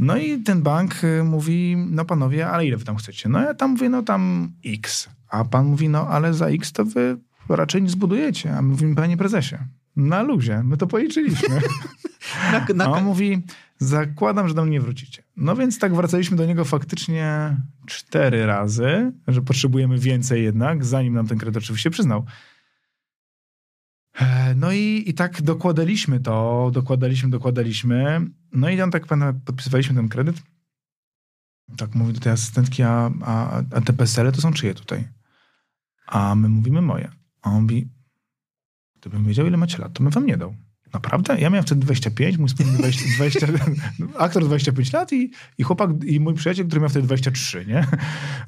no 0.00 0.16
i 0.16 0.38
ten 0.38 0.62
bank 0.62 1.04
y, 1.04 1.24
mówi, 1.24 1.76
no 1.90 2.04
panowie, 2.04 2.48
ale 2.48 2.66
ile 2.66 2.76
wy 2.76 2.84
tam 2.84 2.96
chcecie? 2.96 3.28
No 3.28 3.40
ja 3.40 3.54
tam 3.54 3.70
mówię, 3.70 3.88
no 3.88 4.02
tam 4.02 4.52
X. 4.64 5.08
A 5.28 5.44
pan 5.44 5.66
mówi, 5.66 5.88
no 5.88 6.08
ale 6.08 6.34
za 6.34 6.46
X 6.46 6.72
to 6.72 6.84
wy 6.84 7.16
raczej 7.48 7.82
nie 7.82 7.88
zbudujecie. 7.88 8.56
A 8.56 8.62
my 8.62 8.68
mówimy, 8.68 8.94
panie 8.94 9.16
prezesie, 9.16 9.56
na 9.96 10.22
luzie, 10.22 10.62
my 10.62 10.76
to 10.76 10.86
policzyliśmy. 10.86 11.48
na, 12.52 12.66
na... 12.74 12.84
A 12.84 12.88
on 12.88 13.04
mówi, 13.04 13.42
zakładam, 13.78 14.48
że 14.48 14.54
do 14.54 14.62
mnie 14.62 14.72
nie 14.72 14.80
wrócicie. 14.80 15.22
No 15.36 15.56
więc 15.56 15.78
tak 15.78 15.94
wracaliśmy 15.94 16.36
do 16.36 16.46
niego 16.46 16.64
faktycznie 16.64 17.56
cztery 17.86 18.46
razy, 18.46 19.12
że 19.28 19.42
potrzebujemy 19.42 19.98
więcej 19.98 20.44
jednak, 20.44 20.84
zanim 20.84 21.14
nam 21.14 21.26
ten 21.26 21.38
kredyt 21.38 21.62
oczywiście 21.62 21.90
przyznał. 21.90 22.24
E, 24.14 24.54
no 24.54 24.72
i, 24.72 25.04
i 25.06 25.14
tak 25.14 25.42
dokładaliśmy 25.42 26.20
to, 26.20 26.70
dokładaliśmy, 26.74 27.30
dokładaliśmy. 27.30 28.20
No 28.52 28.70
i 28.70 28.80
on 28.80 28.90
tak 28.90 29.06
podpisywaliśmy 29.44 29.94
ten 29.94 30.08
kredyt. 30.08 30.42
Tak 31.76 31.94
mówi 31.94 32.12
do 32.12 32.20
tej 32.20 32.32
asystentki, 32.32 32.82
a, 32.82 33.10
a, 33.22 33.62
a 33.74 33.80
te 33.80 33.92
PESEL-y 33.92 34.32
to 34.32 34.40
są 34.40 34.52
czyje 34.52 34.74
tutaj? 34.74 35.08
A 36.06 36.34
my 36.34 36.48
mówimy 36.48 36.82
moje. 36.82 37.10
A 37.42 37.50
on 37.50 37.62
mówi, 37.62 37.88
gdybym 39.00 39.24
wiedział, 39.24 39.46
ile 39.46 39.56
macie 39.56 39.78
lat, 39.78 39.92
to 39.92 40.02
bym 40.02 40.12
wam 40.12 40.26
nie 40.26 40.36
dał. 40.36 40.54
Naprawdę? 40.92 41.40
Ja 41.40 41.50
miałem 41.50 41.66
wtedy 41.66 41.80
25, 41.80 42.38
mój 42.38 42.48
wspólnik 42.48 42.76
20, 42.76 43.04
20 43.16 43.46
aktor 44.18 44.44
25 44.44 44.92
lat 44.92 45.12
i, 45.12 45.30
i 45.58 45.62
chłopak, 45.62 45.90
i 46.04 46.20
mój 46.20 46.34
przyjaciel, 46.34 46.66
który 46.66 46.80
miał 46.80 46.90
wtedy 46.90 47.06
23, 47.06 47.66
nie? 47.66 47.86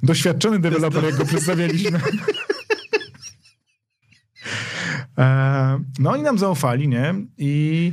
Doświadczony 0.02 0.59
deweloper, 0.59 1.05
jak 1.05 1.16
go 1.16 1.24
przedstawialiśmy. 1.24 2.01
E, 5.18 5.84
no 5.98 6.10
oni 6.10 6.22
nam 6.22 6.39
zaufali, 6.39 6.89
nie? 6.89 7.14
I 7.39 7.93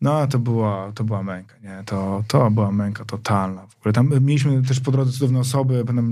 no 0.00 0.26
to 0.26 0.38
była, 0.38 0.92
to 0.92 1.04
była 1.04 1.22
męka, 1.22 1.54
nie? 1.62 1.82
To, 1.86 2.24
to 2.28 2.50
była 2.50 2.72
męka 2.72 3.04
totalna. 3.04 3.66
W 3.66 3.76
ogóle 3.76 3.92
tam 3.92 4.10
mieliśmy 4.20 4.62
też 4.62 4.80
po 4.80 4.92
drodze 4.92 5.12
cudowne 5.12 5.38
osoby, 5.38 5.84
pana, 5.84 6.02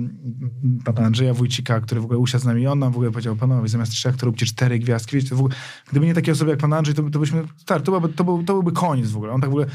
pana 0.84 1.06
Andrzeja 1.06 1.34
Wójcika, 1.34 1.80
który 1.80 2.00
w 2.00 2.04
ogóle 2.04 2.18
usiadł 2.18 2.42
z 2.42 2.46
nami 2.46 2.62
i 2.62 2.66
on 2.66 2.78
nam 2.78 2.92
w 2.92 2.96
ogóle 2.96 3.10
powiedział, 3.10 3.36
panowie, 3.36 3.68
zamiast 3.68 3.92
trzech 3.92 4.16
to 4.16 4.26
róbcie 4.26 4.46
cztery 4.46 4.78
gwiazdki. 4.78 5.16
Wiecie, 5.16 5.34
ogóle, 5.34 5.54
gdyby 5.90 6.06
nie 6.06 6.14
takie 6.14 6.32
osoby 6.32 6.50
jak 6.50 6.60
pan 6.60 6.72
Andrzej, 6.72 6.94
to, 6.94 7.10
to 7.10 7.18
byśmy, 7.18 7.44
tak, 7.66 7.82
to, 7.82 7.90
byłby, 7.90 8.08
to, 8.08 8.24
był, 8.24 8.44
to 8.44 8.52
byłby 8.52 8.72
koniec 8.72 9.10
w 9.10 9.16
ogóle. 9.16 9.32
On 9.32 9.40
tak 9.40 9.50
w 9.50 9.52
ogóle, 9.52 9.66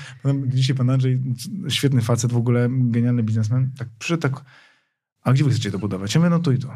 dzisiaj 0.46 0.76
pan 0.76 0.90
Andrzej, 0.90 1.22
świetny 1.70 2.02
facet 2.02 2.32
w 2.32 2.38
ogóle, 2.38 2.68
genialny 2.72 3.24
biznesmen, 3.24 3.72
tak 3.78 3.88
przyszedł 4.00 4.22
tak, 4.22 4.42
a 5.24 5.34
gdzie 5.34 5.44
wy 5.44 5.50
chcecie 5.50 5.72
to 5.72 5.80
budować? 5.80 6.16
Ja 6.16 6.22
mówię, 6.22 6.30
no 6.30 6.40
tu 6.40 6.52
i 6.52 6.58
tu. 6.58 6.68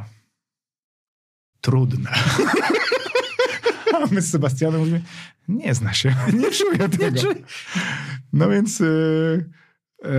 trudne. 1.61 2.11
A 3.94 4.07
my 4.11 4.22
z 4.22 4.30
Sebastianem 4.30 4.80
mówimy, 4.80 5.02
nie 5.48 5.74
zna 5.74 5.94
się, 5.94 6.15
nie 6.41 6.52
czuję 6.52 6.90
tego. 6.90 7.22
No 8.34 8.49
więc... 8.49 8.80
Yy, 8.80 9.49
yy, 10.03 10.10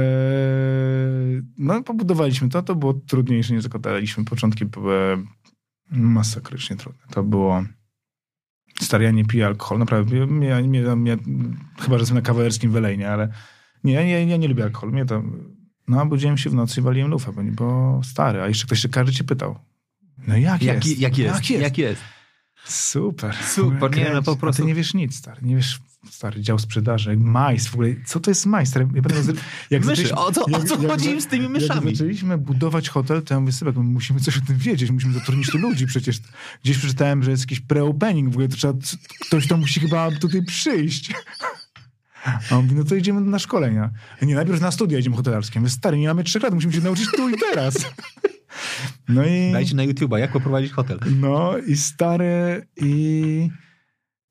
no 1.59 1.83
pobudowaliśmy 1.83 2.49
to, 2.49 2.63
to 2.63 2.75
było 2.75 2.95
trudniejsze 2.95 3.55
niż 3.55 3.63
zakładaliśmy. 3.63 4.25
Początki 4.25 4.65
były 4.65 5.27
masakrycznie 5.91 6.77
trudne. 6.77 7.03
To 7.11 7.23
było... 7.23 7.65
Stary, 8.81 9.05
ja 9.05 9.11
nie 9.11 9.25
piję 9.25 9.47
alkoholu, 9.47 9.79
naprawdę. 9.79 10.17
Ja, 10.17 10.27
ja, 10.41 10.61
ja, 10.61 10.97
ja, 11.05 11.17
chyba, 11.81 11.97
że 11.97 12.03
jestem 12.03 12.17
na 12.17 12.23
kawalerskim 12.23 12.73
welejnie, 12.73 13.11
ale 13.11 13.29
nie, 13.85 13.93
ja, 13.93 14.21
ja 14.21 14.37
nie 14.37 14.49
lubię 14.49 14.65
alkoholu. 14.65 14.93
Mnie 14.93 15.05
to... 15.05 15.23
No, 15.89 16.07
budziłem 16.07 16.39
się 16.39 16.51
w 16.51 16.55
nocy 16.55 16.81
i 16.81 16.83
waliłem 16.83 17.11
lufę, 17.11 17.33
bo, 17.33 17.43
bo 17.43 18.01
stary, 18.05 18.41
a 18.41 18.49
jeszcze 18.49 18.67
ktoś, 18.67 18.87
każdy 18.87 19.13
cię 19.13 19.25
pytał. 19.25 19.59
No 20.27 20.37
jak, 20.37 20.63
jak 20.63 20.87
jest? 20.87 20.99
Jak 20.99 21.19
jest? 21.19 21.35
Jak 21.35 21.51
jest? 21.51 21.63
Jak 21.63 21.79
jest? 21.79 22.03
Super. 22.65 23.35
Super, 23.55 23.97
nie, 23.97 24.11
no 24.15 24.23
po 24.23 24.37
prostu- 24.37 24.63
A 24.63 24.65
ty 24.65 24.67
nie 24.67 24.75
wiesz 24.75 24.95
nic, 24.95 25.17
stary. 25.17 25.41
Nie 25.43 25.57
wiesz, 25.57 25.81
stary, 26.11 26.41
dział 26.41 26.59
sprzedaży, 26.59 27.17
majs 27.17 27.67
w 27.69 27.75
ogóle. 27.75 27.89
Co 28.07 28.21
to 28.21 28.31
jest 28.31 28.47
majs? 28.47 28.69
Stary, 28.69 28.89
ja 28.95 29.03
pamiętam, 29.03 29.37
jak 29.71 29.85
Myszy, 29.85 30.15
o 30.15 30.33
co- 30.33 30.45
o 30.45 30.63
co 30.65 30.89
chodzi 30.89 31.11
im 31.11 31.21
z 31.21 31.27
tymi 31.27 31.49
myszami? 31.49 31.87
Jak 31.87 31.97
zaczęliśmy 31.97 32.39
budować 32.39 32.89
hotel, 32.89 33.23
to 33.23 33.35
ja 33.35 33.41
mówię, 33.41 33.53
Sybek, 33.53 33.77
my 33.77 33.83
musimy 33.83 34.21
coś 34.21 34.39
o 34.39 34.41
tym 34.41 34.59
wiedzieć, 34.59 34.91
musimy 34.91 35.15
zatrudnić 35.15 35.51
tu 35.51 35.59
ludzi 35.59 35.87
przecież. 35.87 36.21
Gdzieś 36.65 36.79
przeczytałem, 36.79 37.23
że 37.23 37.31
jest 37.31 37.43
jakiś 37.43 37.61
pre-opening, 37.61 38.25
w 38.29 38.33
ogóle 38.33 38.49
to 38.49 38.57
trzeba, 38.57 38.75
ktoś 39.21 39.47
to 39.49 39.57
musi 39.57 39.81
chyba 39.81 40.11
tutaj 40.11 40.45
przyjść. 40.45 41.13
A 42.51 42.57
on 42.57 42.63
mówi, 42.65 42.75
no 42.77 42.85
to 42.85 42.95
idziemy 42.95 43.21
na 43.21 43.39
szkolenia. 43.39 43.91
Nie, 44.23 44.35
najpierw 44.35 44.61
na 44.61 44.71
studia 44.71 44.99
idziemy 44.99 45.17
hotelarskie. 45.17 45.61
Mówię, 45.61 45.71
stary, 45.71 45.99
nie 45.99 46.09
mamy 46.09 46.25
trzech 46.25 46.43
lat, 46.43 46.55
musimy 46.55 46.73
się 46.73 46.81
nauczyć 46.81 47.11
tu 47.17 47.29
i 47.29 47.35
teraz. 47.39 47.75
No 49.09 49.27
i... 49.27 49.53
Dajcie 49.53 49.77
na 49.77 49.83
YouTube'a, 49.83 50.17
jak 50.17 50.33
poprowadzić 50.33 50.73
hotel. 50.73 50.99
No 51.21 51.59
i 51.59 51.77
stary 51.77 52.67
i, 52.77 53.51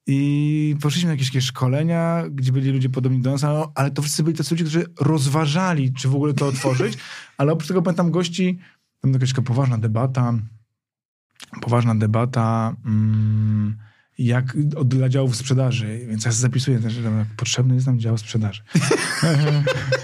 i 0.08 0.76
poszliśmy 0.82 1.08
na 1.08 1.14
jakieś, 1.14 1.28
jakieś 1.28 1.46
szkolenia, 1.46 2.24
gdzie 2.32 2.52
byli 2.52 2.72
ludzie 2.72 2.90
podobni 2.90 3.22
do 3.22 3.32
nas, 3.32 3.44
ale, 3.76 3.92
to 3.92 4.02
wszyscy 4.02 4.24
byli 4.24 4.38
tacy 4.38 4.56
ludzie, 4.56 4.64
którzy 4.64 4.86
rozważali, 5.00 5.94
czy 5.94 6.08
w 6.08 6.16
ogóle 6.16 6.34
to 6.34 6.48
otworzyć, 6.48 6.98
ale 7.38 7.52
oprócz 7.52 7.68
tego 7.68 7.82
pamiętam 7.82 8.12
gości, 8.12 8.60
tam 9.02 9.14
jakaś 9.14 9.30
taka 9.30 9.42
poważna 9.42 9.78
debata, 9.78 10.34
poważna 11.62 11.96
debata, 11.96 12.76
mm, 12.86 13.78
jak 14.18 14.58
od, 14.76 14.88
dla 14.88 15.10
działów 15.10 15.36
sprzedaży, 15.36 16.06
więc 16.10 16.26
ja 16.26 16.32
zapisuję, 16.32 16.80
że 16.90 17.26
potrzebny 17.38 17.76
jest 17.76 17.88
nam 17.88 18.00
dział 18.00 18.18
sprzedaży. 18.18 18.62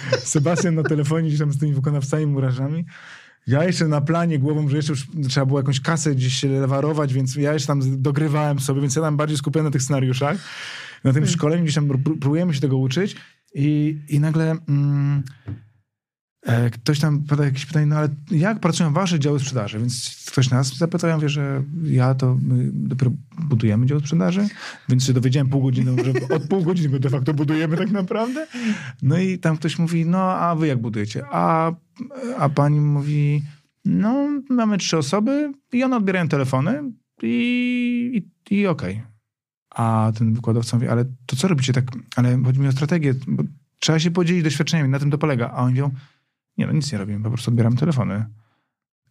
Sebastian 0.24 0.76
na 0.76 0.84
telefonie 0.84 1.28
gdzieś 1.28 1.40
tam 1.40 1.54
z 1.54 1.60
tymi 1.60 1.74
wykonawcami, 1.74 2.26
murarzami. 2.26 2.86
Ja 3.48 3.64
jeszcze 3.64 3.88
na 3.88 4.02
planie 4.02 4.40
głową, 4.40 4.70
że 4.70 4.78
jeszcze 4.78 4.94
trzeba 5.30 5.46
było 5.46 5.60
jakąś 5.60 5.82
kasę 5.82 6.16
gdzieś 6.16 6.34
się 6.34 6.48
lewarować, 6.48 7.14
więc 7.14 7.36
ja 7.36 7.54
jeszcze 7.54 7.68
tam 7.68 8.02
dogrywałem 8.02 8.60
sobie, 8.60 8.82
więc 8.82 8.96
ja 8.96 9.02
tam 9.02 9.18
bardziej 9.18 9.38
skupiony 9.38 9.64
na 9.64 9.72
tych 9.72 9.84
scenariuszach. 9.84 10.38
Na 11.04 11.14
tym 11.14 11.28
szkoleniu 11.28 11.64
gdzieś 11.64 11.76
tam 11.76 11.88
pró- 11.88 12.20
próbujemy 12.20 12.54
się 12.54 12.62
tego 12.62 12.78
uczyć 12.78 13.16
i, 13.54 14.00
i 14.10 14.20
nagle 14.20 14.58
mm, 14.68 15.24
e, 16.46 16.70
ktoś 16.70 17.00
tam 17.00 17.24
pada 17.24 17.46
jakieś 17.46 17.66
pytanie, 17.66 17.86
no 17.86 17.96
ale 17.96 18.10
jak 18.32 18.60
pracują 18.60 18.94
wasze 18.94 19.20
działy 19.20 19.40
sprzedaży? 19.40 19.80
Więc 19.80 20.26
ktoś 20.32 20.50
nas 20.50 20.78
zapytał, 20.78 21.10
ja 21.10 21.16
mówię, 21.16 21.30
że 21.30 21.64
ja 21.84 22.16
to 22.16 22.38
my 22.42 22.70
dopiero 22.74 23.12
budujemy 23.40 23.86
dział 23.86 24.00
sprzedaży, 24.00 24.48
więc 24.90 25.06
się 25.06 25.14
dowiedziałem 25.14 25.50
pół 25.50 25.64
godziny, 25.64 26.04
że 26.04 26.14
od 26.36 26.48
pół 26.48 26.64
godziny 26.64 26.90
go 26.90 27.00
de 27.00 27.10
facto 27.10 27.34
budujemy 27.34 27.78
tak 27.78 27.92
naprawdę. 27.92 28.48
No 29.02 29.18
i 29.18 29.40
tam 29.40 29.58
ktoś 29.58 29.80
mówi, 29.80 30.06
no 30.06 30.22
a 30.22 30.56
wy 30.56 30.68
jak 30.68 30.82
budujecie? 30.82 31.24
A, 31.32 31.72
a 32.38 32.50
pani 32.50 32.82
mówi, 32.82 33.44
no 33.86 34.30
mamy 34.50 34.78
trzy 34.78 34.98
osoby 34.98 35.54
i 35.72 35.84
one 35.84 35.98
odbierają 35.98 36.28
telefony 36.28 36.92
i, 37.22 38.24
i, 38.50 38.56
i 38.56 38.68
okej. 38.68 39.02
A 39.70 40.12
ten 40.18 40.34
wykładowca 40.34 40.78
mówi, 40.78 40.88
ale 40.88 41.06
to 41.26 41.36
co 41.36 41.48
robicie 41.48 41.74
tak? 41.74 41.86
Ale 42.16 42.44
chodzi 42.44 42.60
mi 42.60 42.68
o 42.68 42.72
strategię, 42.72 43.14
bo 43.28 43.44
trzeba 43.80 44.00
się 44.00 44.12
podzielić 44.12 44.44
doświadczeniami, 44.44 44.90
na 44.90 45.00
tym 45.00 45.12
to 45.12 45.18
polega. 45.18 45.50
A 45.50 45.56
oni 45.56 45.74
mówią, 45.74 45.92
nie 46.58 46.68
no 46.68 46.74
nic 46.74 46.92
nie 46.92 46.98
robimy, 46.98 47.24
po 47.24 47.30
prostu 47.30 47.52
odbieram 47.52 47.78
telefony. 47.78 48.26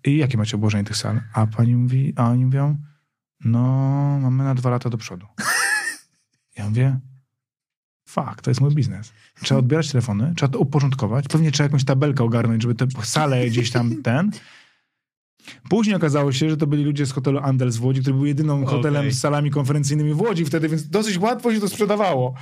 I 0.05 0.17
jakie 0.17 0.39
macie 0.39 0.57
obłożenie 0.57 0.85
tych 0.85 0.97
sal? 0.97 1.21
A 1.35 1.47
pani 1.47 1.77
mówi, 1.77 2.13
a 2.17 2.31
oni 2.31 2.45
mówią, 2.45 2.77
no 3.45 3.61
mamy 4.21 4.45
na 4.45 4.55
dwa 4.55 4.71
lata 4.71 4.91
do 4.91 4.99
przodu. 4.99 5.27
Ja 6.57 6.69
mówię, 6.69 7.01
fuck, 8.09 8.43
to 8.43 8.51
jest 8.51 8.61
mój 8.61 8.75
biznes. 8.75 9.13
Trzeba 9.43 9.59
odbierać 9.59 9.91
telefony, 9.91 10.33
trzeba 10.37 10.53
to 10.53 10.59
uporządkować, 10.59 11.29
pewnie 11.29 11.53
trzeba 11.53 11.65
jakąś 11.65 11.85
tabelkę 11.85 12.25
ogarnąć, 12.25 12.63
żeby 12.63 12.75
te 12.75 12.87
sale 13.03 13.47
gdzieś 13.47 13.71
tam 13.71 13.97
ten. 14.03 14.31
Później 15.69 15.97
okazało 15.97 16.33
się, 16.33 16.51
że 16.51 16.57
to 16.57 16.67
byli 16.67 16.85
ludzie 16.85 17.07
z 17.07 17.13
hotelu 17.13 17.39
Andel 17.39 17.71
z 17.71 17.79
Łodzi, 17.79 18.01
który 18.01 18.17
był 18.17 18.27
jedyną 18.27 18.67
hotelem 18.67 19.01
Okej. 19.01 19.13
z 19.13 19.21
salami 19.21 19.51
konferencyjnymi 19.51 20.15
w 20.15 20.21
Łodzi 20.21 20.45
wtedy, 20.45 20.69
więc 20.69 20.89
dosyć 20.89 21.19
łatwo 21.19 21.55
się 21.55 21.61
to 21.61 21.69
sprzedawało. 21.69 22.35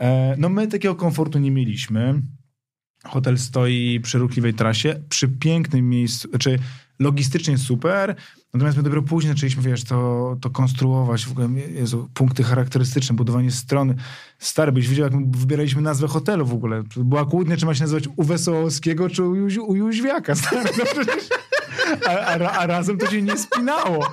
E, 0.00 0.34
no 0.38 0.48
my 0.48 0.66
takiego 0.66 0.94
komfortu 0.94 1.38
nie 1.38 1.50
mieliśmy. 1.50 2.22
Hotel 3.04 3.38
stoi 3.38 4.00
przy 4.00 4.18
ruchliwej 4.18 4.54
trasie, 4.54 5.00
przy 5.08 5.28
pięknym 5.28 5.88
miejscu, 5.88 6.28
znaczy 6.28 6.58
logistycznie 6.98 7.58
super, 7.58 8.14
natomiast 8.54 8.76
my 8.76 8.82
dopiero 8.82 9.02
później 9.02 9.34
zaczęliśmy, 9.34 9.62
wiesz, 9.62 9.84
to, 9.84 10.36
to 10.40 10.50
konstruować, 10.50 11.26
w 11.26 11.30
ogóle, 11.30 11.48
Jezu, 11.50 12.08
punkty 12.14 12.42
charakterystyczne, 12.42 13.16
budowanie 13.16 13.50
strony. 13.50 13.94
Stary, 14.38 14.72
byś 14.72 14.88
widział, 14.88 15.04
jak 15.04 15.14
my 15.14 15.26
wybieraliśmy 15.30 15.82
nazwę 15.82 16.08
hotelu 16.08 16.46
w 16.46 16.52
ogóle. 16.52 16.82
Była 16.96 17.24
kłótnia, 17.24 17.56
czy 17.56 17.66
ma 17.66 17.74
się 17.74 17.80
nazywać 17.80 18.08
u 18.16 18.24
Wesołowskiego, 18.24 19.10
czy 19.10 19.22
u, 19.22 19.32
u 19.66 19.76
Jóźwiaka, 19.76 20.34
stary. 20.34 20.70
No 20.78 20.84
przecież, 20.84 21.28
a, 22.06 22.10
a, 22.10 22.58
a 22.58 22.66
razem 22.66 22.98
to 22.98 23.10
się 23.10 23.22
nie 23.22 23.38
spinało. 23.38 24.06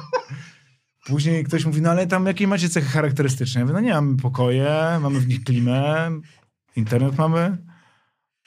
Później 1.06 1.44
ktoś 1.44 1.66
mówi, 1.66 1.82
no 1.82 1.90
ale 1.90 2.08
tam 2.08 2.26
jakie 2.26 2.48
macie 2.48 2.70
cechy 2.70 2.88
charakterystyczne? 2.88 3.60
Ja 3.60 3.66
mówię, 3.66 3.74
no 3.74 3.80
nie, 3.80 3.94
mamy 3.94 4.18
pokoje, 4.18 5.00
mamy 5.02 5.20
w 5.20 5.28
nich 5.28 5.44
klimę, 5.44 6.12
internet 6.76 7.18
mamy. 7.18 7.58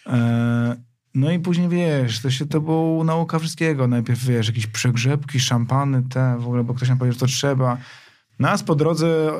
E, 0.06 0.87
no 1.18 1.30
i 1.30 1.38
później 1.38 1.68
wiesz, 1.68 2.20
to 2.20 2.30
się 2.30 2.46
to 2.46 2.60
było 2.60 3.04
nauka 3.04 3.38
wszystkiego. 3.38 3.88
Najpierw 3.88 4.24
wiesz, 4.24 4.46
jakieś 4.46 4.66
przegrzebki, 4.66 5.40
szampany, 5.40 6.02
te 6.02 6.38
w 6.38 6.46
ogóle, 6.46 6.64
bo 6.64 6.74
ktoś 6.74 6.88
nam 6.88 6.98
powiedział, 6.98 7.14
że 7.14 7.20
to 7.20 7.26
trzeba. 7.26 7.78
Nas 8.38 8.62
po 8.62 8.74
drodze. 8.74 9.32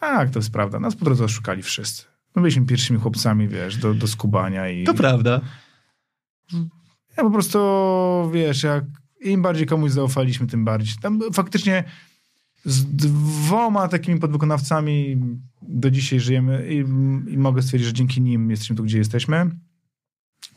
Tak, 0.00 0.30
to 0.30 0.38
jest 0.38 0.52
prawda. 0.52 0.80
Nas 0.80 0.96
po 0.96 1.04
drodze 1.04 1.24
oszukali 1.24 1.62
wszyscy. 1.62 2.04
My 2.36 2.42
byliśmy 2.42 2.66
pierwszymi 2.66 3.00
chłopcami, 3.00 3.48
wiesz, 3.48 3.76
do, 3.76 3.94
do 3.94 4.06
skubania 4.06 4.68
i. 4.68 4.84
To 4.84 4.94
prawda. 4.94 5.40
Ja 7.16 7.22
po 7.22 7.30
prostu, 7.30 7.58
wiesz, 8.32 8.62
jak 8.62 8.84
im 9.20 9.42
bardziej 9.42 9.66
komuś 9.66 9.90
zaufaliśmy, 9.90 10.46
tym 10.46 10.64
bardziej. 10.64 10.94
Tam 11.02 11.20
faktycznie 11.32 11.84
z 12.64 12.84
dwoma 12.84 13.88
takimi 13.88 14.20
podwykonawcami 14.20 15.16
do 15.62 15.90
dzisiaj 15.90 16.20
żyjemy 16.20 16.68
i, 16.68 16.76
i 17.32 17.38
mogę 17.38 17.62
stwierdzić, 17.62 17.86
że 17.86 17.92
dzięki 17.92 18.20
nim 18.20 18.50
jesteśmy 18.50 18.76
tu, 18.76 18.82
gdzie 18.82 18.98
jesteśmy. 18.98 19.50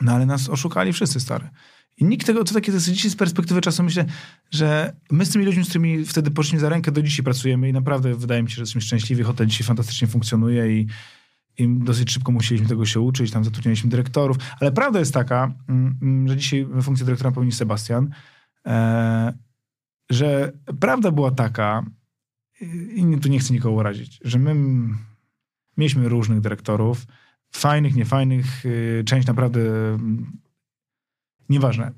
No 0.02 0.12
ale 0.12 0.26
nas 0.26 0.50
oszukali 0.50 0.94
wszyscy, 0.94 1.20
stary. 1.20 1.50
I 1.98 2.06
nikt 2.06 2.28
tego, 2.28 2.44
to 2.44 2.54
takie, 2.54 2.72
jest 2.72 2.90
dzisiaj 2.90 3.12
z 3.12 3.16
perspektywy 3.16 3.62
czasu 3.62 3.84
myślę, 3.84 4.06
że 4.52 4.96
my 5.12 5.26
z 5.26 5.30
tymi 5.30 5.46
ludźmi, 5.46 5.66
z 5.66 5.70
którymi 5.70 6.06
wtedy 6.06 6.32
poszliśmy 6.32 6.60
za 6.60 6.70
rękę, 6.70 6.92
do 6.92 7.02
dzisiaj 7.02 7.24
pracujemy 7.24 7.70
i 7.70 7.74
naprawdę 7.74 8.16
wydaje 8.16 8.44
mi 8.44 8.50
się, 8.50 8.56
że 8.56 8.62
jesteśmy 8.62 8.82
szczęśliwi. 8.82 9.24
Hotel 9.24 9.48
dzisiaj 9.48 9.68
fantastycznie 9.68 10.08
funkcjonuje 10.08 10.80
i, 10.80 10.88
i 11.58 11.68
dosyć 11.80 12.12
szybko 12.12 12.32
musieliśmy 12.32 12.68
tego 12.68 12.86
się 12.86 13.00
uczyć, 13.00 13.32
tam 13.32 13.44
zatrudnialiśmy 13.44 13.90
dyrektorów. 13.90 14.38
Ale 14.60 14.72
prawda 14.72 15.00
jest 15.00 15.14
taka, 15.14 15.54
mm, 15.70 15.98
mm, 16.02 16.28
że 16.28 16.38
dzisiaj 16.38 16.68
funkcję 16.82 17.06
dyrektora 17.06 17.32
pełni 17.32 17.52
Sebastian, 17.52 18.10
e, 18.66 19.34
że 20.10 20.52
prawda 20.80 21.12
była 21.12 21.32
taka, 21.32 21.86
i 22.96 23.18
tu 23.22 23.30
nie 23.30 23.40
chcę 23.40 23.54
nikogo 23.54 23.76
urazić, 23.76 24.20
że 24.24 24.40
my 24.40 24.56
mieliśmy 25.78 26.10
różnych 26.10 26.42
dyrektorów, 26.42 27.06
fajnych, 27.52 27.96
niefajnych, 27.96 28.66
y, 28.66 29.04
część 29.06 29.28
naprawdę 29.28 29.62
nieważne. 31.50 31.92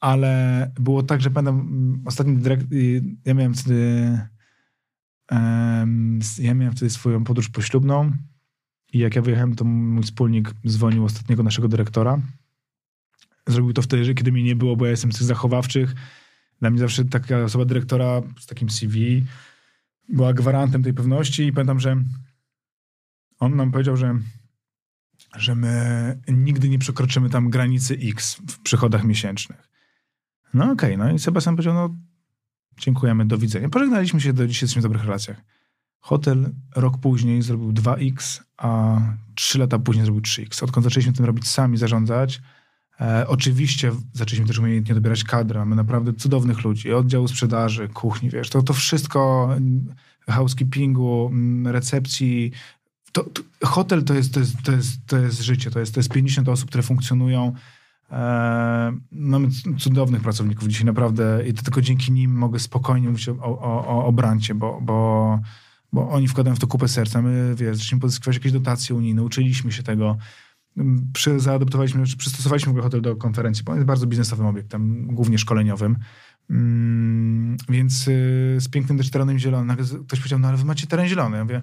Ale 0.00 0.72
było 0.80 1.02
tak, 1.02 1.20
że 1.20 1.30
pamiętam 1.30 2.02
ostatni 2.06 2.36
dyrekt... 2.36 2.72
y, 2.72 3.02
Ja 3.24 3.34
miałem 3.34 3.54
wtedy 3.54 4.18
ja 6.38 6.54
miałem 6.54 6.72
wtedy 6.72 6.90
swoją 6.90 7.24
podróż 7.24 7.48
poślubną 7.48 8.12
i 8.92 8.98
jak 8.98 9.16
ja 9.16 9.22
wyjechałem, 9.22 9.54
to 9.54 9.64
mój 9.64 10.02
wspólnik 10.02 10.54
dzwonił 10.66 11.04
ostatniego 11.04 11.42
naszego 11.42 11.68
dyrektora. 11.68 12.20
Zrobił 13.46 13.72
to 13.72 13.82
wtedy, 13.82 14.14
kiedy 14.14 14.32
mnie 14.32 14.42
nie 14.42 14.56
było, 14.56 14.76
bo 14.76 14.84
ja 14.84 14.90
jestem 14.90 15.12
z 15.12 15.18
tych 15.18 15.26
zachowawczych. 15.26 15.94
Dla 16.60 16.70
mnie 16.70 16.78
zawsze 16.78 17.04
taka 17.04 17.38
osoba 17.38 17.64
dyrektora 17.64 18.22
z 18.38 18.46
takim 18.46 18.70
CV 18.70 19.24
była 20.08 20.32
gwarantem 20.32 20.82
tej 20.82 20.94
pewności 20.94 21.46
i 21.46 21.52
pamiętam, 21.52 21.80
że 21.80 21.96
on 23.38 23.56
nam 23.56 23.70
powiedział, 23.70 23.96
że, 23.96 24.18
że 25.36 25.54
my 25.54 26.18
nigdy 26.28 26.68
nie 26.68 26.78
przekroczymy 26.78 27.30
tam 27.30 27.50
granicy 27.50 27.98
X 28.02 28.34
w 28.34 28.58
przychodach 28.58 29.04
miesięcznych. 29.04 29.68
No 30.54 30.72
okej, 30.72 30.98
no 30.98 31.12
i 31.12 31.18
Sebastian 31.18 31.56
powiedział, 31.56 31.74
no 31.74 31.96
dziękujemy, 32.78 33.26
do 33.26 33.38
widzenia. 33.38 33.68
Pożegnaliśmy 33.68 34.20
się, 34.20 34.32
do 34.32 34.46
dzisiaj 34.46 34.64
jesteśmy 34.64 34.80
w 34.80 34.82
dobrych 34.82 35.04
relacjach. 35.04 35.42
Hotel 36.00 36.50
rok 36.76 36.98
później 36.98 37.42
zrobił 37.42 37.72
2X, 37.72 38.42
a 38.56 39.00
3 39.34 39.58
lata 39.58 39.78
później 39.78 40.04
zrobił 40.04 40.22
3X. 40.22 40.64
Odkąd 40.64 40.84
zaczęliśmy 40.84 41.12
tym 41.12 41.24
robić 41.24 41.48
sami, 41.48 41.76
zarządzać, 41.76 42.40
E, 43.00 43.28
oczywiście 43.28 43.92
zaczęliśmy 44.12 44.46
też 44.46 44.58
umiejętnie 44.58 44.94
dobierać 44.94 45.24
kadrę. 45.24 45.58
Mamy 45.58 45.76
naprawdę 45.76 46.12
cudownych 46.12 46.64
ludzi. 46.64 46.92
Oddział 46.92 47.28
sprzedaży, 47.28 47.88
kuchni, 47.88 48.30
wiesz, 48.30 48.50
to, 48.50 48.62
to 48.62 48.72
wszystko, 48.72 49.48
mm, 49.50 49.94
housekeepingu, 50.30 51.28
mm, 51.32 51.66
recepcji. 51.72 52.52
To, 53.12 53.24
to, 53.24 53.42
hotel 53.66 54.04
to 54.04 54.14
jest, 54.14 54.34
to, 54.34 54.40
jest, 54.40 54.62
to, 54.62 54.72
jest, 54.72 55.06
to 55.06 55.18
jest 55.18 55.40
życie. 55.40 55.70
To 55.70 55.80
jest, 55.80 55.94
to 55.94 56.00
jest 56.00 56.12
50 56.12 56.48
osób, 56.48 56.68
które 56.68 56.82
funkcjonują. 56.82 57.52
E, 58.10 58.92
mamy 59.12 59.48
cudownych 59.78 60.22
pracowników 60.22 60.68
dzisiaj 60.68 60.84
naprawdę 60.84 61.42
i 61.48 61.54
to 61.54 61.62
tylko 61.62 61.80
dzięki 61.80 62.12
nim 62.12 62.32
mogę 62.32 62.58
spokojnie 62.58 63.08
mówić 63.08 63.28
o, 63.28 63.32
o, 63.40 63.86
o, 63.86 64.04
o 64.06 64.12
brancie, 64.12 64.54
bo, 64.54 64.80
bo, 64.82 65.40
bo 65.92 66.10
oni 66.10 66.28
wkładają 66.28 66.56
w 66.56 66.58
to 66.58 66.66
kupę 66.66 66.88
serca. 66.88 67.22
My, 67.22 67.54
wiesz, 67.54 67.76
zaczęliśmy 67.76 68.00
pozyskiwać 68.00 68.36
jakieś 68.36 68.52
dotacje 68.52 68.96
unijne, 68.96 69.22
uczyliśmy 69.22 69.72
się 69.72 69.82
tego 69.82 70.16
przy, 71.12 71.36
czy 72.06 72.16
przystosowaliśmy 72.16 72.82
hotel 72.82 73.02
do 73.02 73.16
konferencji, 73.16 73.64
bo 73.64 73.72
on 73.72 73.78
jest 73.78 73.86
bardzo 73.86 74.06
biznesowym 74.06 74.46
obiektem, 74.46 75.06
głównie 75.06 75.38
szkoleniowym. 75.38 75.96
Mm, 76.50 77.56
więc 77.68 78.08
y, 78.08 78.56
z 78.60 78.68
pięknym 78.68 78.98
też 78.98 79.10
terenem 79.10 79.38
zielonym. 79.38 79.76
Ktoś 80.06 80.18
powiedział, 80.18 80.38
no 80.38 80.48
ale 80.48 80.56
wy 80.56 80.64
macie 80.64 80.86
teren 80.86 81.08
zielony. 81.08 81.36
Ja 81.36 81.44
mówię, 81.44 81.62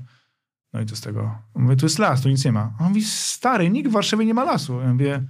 no 0.74 0.82
i 0.82 0.86
co 0.86 0.96
z 0.96 1.02
tego? 1.02 1.36
Mówię, 1.56 1.76
tu 1.76 1.86
jest 1.86 2.00
las, 2.00 2.22
tu 2.22 2.30
nic 2.30 2.46
nie 2.46 2.52
ma. 2.52 2.74
On 2.80 2.88
mówi, 2.88 3.04
stary, 3.04 3.70
nikt 3.70 3.90
w 3.90 3.94
Warszawie 3.94 4.26
nie 4.26 4.34
ma 4.34 4.44
lasu. 4.44 4.80
Ja 4.80 4.94
mówię, 4.94 5.24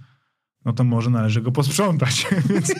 no 0.66 0.74
to 0.74 0.84
może 0.84 1.10
należy 1.10 1.42
go 1.42 1.52
posprzątać. 1.52 2.28
więc, 2.50 2.74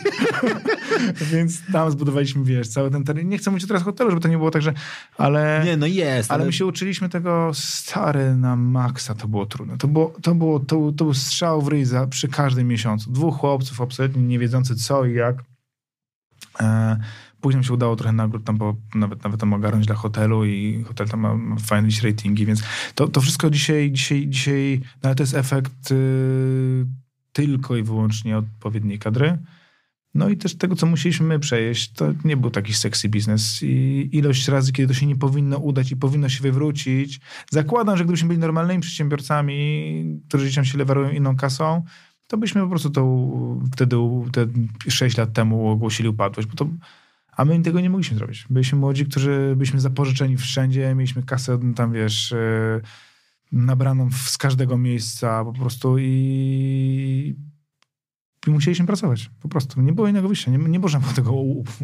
więc 1.32 1.72
tam 1.72 1.90
zbudowaliśmy, 1.90 2.44
wiesz, 2.44 2.68
cały 2.68 2.90
ten 2.90 3.04
teren. 3.04 3.28
Nie 3.28 3.38
chcę 3.38 3.50
mówić 3.50 3.66
teraz 3.66 3.82
hotelu, 3.82 4.10
żeby 4.10 4.22
to 4.22 4.28
nie 4.28 4.38
było 4.38 4.50
tak, 4.50 4.62
że... 4.62 4.72
Ale, 5.18 5.62
nie, 5.64 5.76
no 5.76 5.86
jest. 5.86 6.30
Ale, 6.30 6.38
ale 6.38 6.46
my 6.46 6.52
się 6.52 6.66
uczyliśmy 6.66 7.08
tego 7.08 7.50
stary 7.54 8.36
na 8.36 8.56
maksa. 8.56 9.14
To 9.14 9.28
było 9.28 9.46
trudne. 9.46 9.78
To, 9.78 9.88
było, 9.88 10.14
to, 10.22 10.34
było, 10.34 10.60
to, 10.60 10.92
to 10.96 11.04
był 11.04 11.14
strzał 11.14 11.62
w 11.62 11.68
ryj 11.68 11.84
przy 12.10 12.28
każdym 12.28 12.68
miesiącu. 12.68 13.12
Dwóch 13.12 13.36
chłopców 13.36 13.80
absolutnie 13.80 14.22
nie 14.22 14.38
wiedzący 14.38 14.76
co 14.76 15.04
i 15.04 15.14
jak. 15.14 15.36
E, 16.60 16.96
później 17.40 17.64
się 17.64 17.72
udało 17.72 17.96
trochę 17.96 18.12
nagród 18.12 18.44
tam, 18.44 18.56
bo 18.56 18.76
nawet, 18.94 19.24
nawet 19.24 19.40
tam 19.40 19.52
ogarnąć 19.52 19.86
dla 19.86 19.96
hotelu 19.96 20.44
i 20.44 20.84
hotel 20.88 21.08
tam 21.08 21.20
ma, 21.20 21.34
ma 21.34 21.56
fajne 21.56 21.88
ratingi, 22.02 22.46
więc 22.46 22.62
to, 22.94 23.08
to 23.08 23.20
wszystko 23.20 23.50
dzisiaj, 23.50 23.92
dzisiaj, 23.92 24.26
dzisiaj, 24.28 24.80
no 25.02 25.08
ale 25.08 25.14
to 25.14 25.22
jest 25.22 25.34
efekt... 25.34 25.90
Y, 25.90 27.05
tylko 27.36 27.76
i 27.76 27.82
wyłącznie 27.82 28.38
odpowiedniej 28.38 28.98
kadry. 28.98 29.38
No 30.14 30.28
i 30.28 30.36
też 30.36 30.56
tego, 30.56 30.76
co 30.76 30.86
musieliśmy 30.86 31.26
my 31.26 31.38
przejeść, 31.38 31.92
to 31.92 32.14
nie 32.24 32.36
był 32.36 32.50
taki 32.50 32.74
sexy 32.74 33.08
biznes. 33.08 33.62
I 33.62 34.08
ilość 34.12 34.48
razy, 34.48 34.72
kiedy 34.72 34.88
to 34.88 34.94
się 34.94 35.06
nie 35.06 35.16
powinno 35.16 35.58
udać 35.58 35.92
i 35.92 35.96
powinno 35.96 36.28
się 36.28 36.42
wywrócić. 36.42 37.20
Zakładam, 37.50 37.96
że 37.96 38.04
gdybyśmy 38.04 38.28
byli 38.28 38.40
normalnymi 38.40 38.80
przedsiębiorcami, 38.80 40.20
którzy 40.28 40.44
gdzieś 40.44 40.54
tam 40.54 40.64
się 40.64 40.78
lewarują 40.78 41.10
inną 41.10 41.36
kasą, 41.36 41.84
to 42.26 42.36
byśmy 42.36 42.60
po 42.60 42.68
prostu 42.68 42.90
to 42.90 43.26
wtedy 43.72 43.96
te 44.32 44.46
6 44.90 45.16
lat 45.16 45.32
temu 45.32 45.68
ogłosili 45.68 46.08
upadłość. 46.08 46.48
Bo 46.48 46.54
to, 46.54 46.68
a 47.36 47.44
my 47.44 47.62
tego 47.62 47.80
nie 47.80 47.90
mogliśmy 47.90 48.16
zrobić. 48.16 48.46
Byliśmy 48.50 48.78
młodzi, 48.78 49.06
którzy 49.06 49.54
byliśmy 49.56 49.80
zapożyczeni 49.80 50.36
wszędzie, 50.36 50.94
mieliśmy 50.94 51.22
kasę 51.22 51.58
tam, 51.74 51.92
wiesz... 51.92 52.30
Yy, 52.30 53.05
nabraną 53.52 54.10
z 54.10 54.38
każdego 54.38 54.78
miejsca 54.78 55.44
po 55.44 55.52
prostu 55.52 55.98
i, 55.98 57.36
i 58.46 58.50
musieliśmy 58.50 58.86
pracować. 58.86 59.30
Po 59.40 59.48
prostu. 59.48 59.80
Nie 59.80 59.92
było 59.92 60.08
innego 60.08 60.28
wyjścia. 60.28 60.50
Nie, 60.50 60.58
nie 60.58 60.78
można 60.78 61.00
było 61.00 61.12
tego 61.12 61.32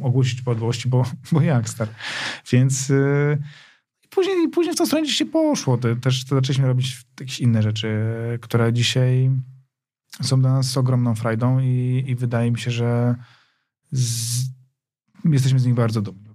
ogłosić 0.02 0.43
podłości, 0.43 0.89
bo, 0.89 1.05
bo 1.32 1.40
jak 1.40 1.68
star. 1.68 1.89
Więc 2.52 2.89
yy, 2.89 3.39
później, 4.10 4.48
później 4.48 4.74
w 4.74 4.78
tą 4.78 4.86
stronę 4.86 5.09
się 5.09 5.26
poszło. 5.26 5.78
Też 5.78 6.24
zaczęliśmy 6.24 6.66
robić 6.66 7.02
jakieś 7.20 7.40
inne 7.40 7.62
rzeczy, 7.62 7.97
które 8.40 8.72
dzisiaj 8.72 9.30
są 10.22 10.40
dla 10.40 10.52
nas 10.52 10.76
ogromną 10.76 11.14
frajdą 11.14 11.60
i, 11.60 12.05
i 12.06 12.14
wydaje 12.14 12.51
mi 12.51 12.59
się, 12.59 12.70
że 12.70 13.14
z, 13.93 14.44
jesteśmy 15.24 15.59
z 15.59 15.66
nich 15.66 15.74
bardzo 15.74 16.02
dumni. 16.02 16.31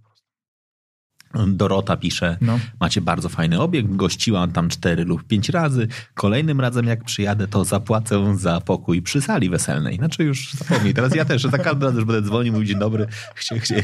Dorota 1.48 1.98
pisze, 1.98 2.38
no. 2.42 2.60
macie 2.80 3.02
bardzo 3.02 3.30
fajny 3.30 3.60
obiekt, 3.60 3.96
gościłam 3.96 4.52
tam 4.52 4.70
cztery 4.70 5.06
lub 5.06 5.24
pięć 5.24 5.50
razy. 5.50 5.88
Kolejnym 6.14 6.62
razem 6.62 6.86
jak 6.86 7.04
przyjadę, 7.04 7.48
to 7.48 7.66
zapłacę 7.66 8.38
za 8.38 8.62
pokój 8.62 9.02
przy 9.02 9.22
sali 9.22 9.50
weselnej. 9.50 9.96
Znaczy 9.96 10.24
już 10.24 10.54
zapomnij, 10.54 10.94
teraz 10.94 11.16
ja 11.16 11.26
też 11.26 11.44
za 11.44 11.58
każdym 11.58 11.84
razem 11.84 11.96
już 11.96 12.06
będę 12.06 12.28
dzwonił, 12.28 12.54
mówić 12.54 12.70
dzień 12.70 12.80
dobry, 12.80 13.08
chcia, 13.36 13.60
chcia, 13.60 13.76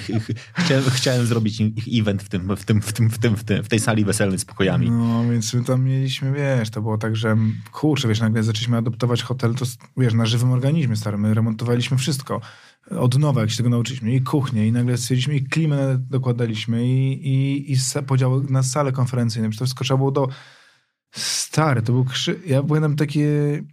chciałem, 0.53 0.83
chciałem 0.83 1.25
zrobić 1.25 1.63
event 1.99 2.23
w, 2.23 2.29
tym, 2.29 2.55
w, 2.55 2.65
tym, 2.65 2.81
w, 2.81 2.93
tym, 2.93 3.09
w, 3.09 3.17
tym, 3.17 3.35
w, 3.35 3.43
tym, 3.43 3.63
w 3.63 3.67
tej 3.67 3.79
sali 3.79 4.05
weselnej 4.05 4.39
z 4.39 4.45
pokojami. 4.45 4.91
No, 4.91 5.23
więc 5.31 5.53
my 5.53 5.63
tam 5.63 5.83
mieliśmy, 5.83 6.31
wiesz, 6.31 6.69
to 6.69 6.81
było 6.81 6.97
tak, 6.97 7.15
że 7.15 7.37
kurczę, 7.71 8.07
wiesz, 8.07 8.19
nagle 8.19 8.43
zaczęliśmy 8.43 8.77
adoptować 8.77 9.23
hotel, 9.23 9.55
to 9.55 9.65
wiesz, 9.97 10.13
na 10.13 10.25
żywym 10.25 10.51
organizmie 10.51 10.95
starym, 10.95 11.21
my 11.21 11.33
remontowaliśmy 11.33 11.97
wszystko 11.97 12.41
od 12.89 13.19
nowa, 13.19 13.41
jak 13.41 13.49
się 13.51 13.57
tego 13.57 13.69
nauczyliśmy, 13.69 14.13
i 14.13 14.21
kuchnię, 14.21 14.67
i 14.67 14.71
nagle 14.71 14.97
stwierdziliśmy, 14.97 15.35
i 15.35 15.43
klimę 15.43 15.97
dokładaliśmy, 16.09 16.87
i, 16.87 17.27
i, 17.27 17.71
i 17.73 17.77
podział 18.07 18.43
na 18.43 18.63
salę 18.63 18.91
konferencyjne. 18.91 19.49
Przecież 19.49 19.59
to 19.59 19.65
wszystko 19.65 19.83
trzeba 19.83 19.97
było 19.97 20.11
do... 20.11 20.27
Stary, 21.15 21.81
to 21.81 21.93
był 21.93 22.05
krzy... 22.05 22.39
Ja 22.45 22.63
pamiętam 22.63 22.95
takie... 22.95 23.27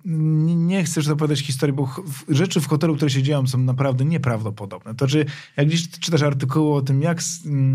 Nie, 0.04 0.56
nie 0.56 0.84
chcę 0.84 1.00
już 1.00 1.08
opowiadać 1.08 1.40
historii, 1.40 1.76
bo 1.76 1.94
rzeczy 2.28 2.60
w 2.60 2.66
hotelu, 2.66 2.96
które 2.96 3.10
się 3.10 3.22
dzieją, 3.22 3.46
są 3.46 3.58
naprawdę 3.58 4.04
nieprawdopodobne. 4.04 4.94
To, 4.94 5.08
że 5.08 5.24
jak 5.56 5.66
gdzieś 5.66 5.90
czytasz 5.90 6.22
artykuły 6.22 6.74
o 6.74 6.82
tym, 6.82 7.02
jak, 7.02 7.20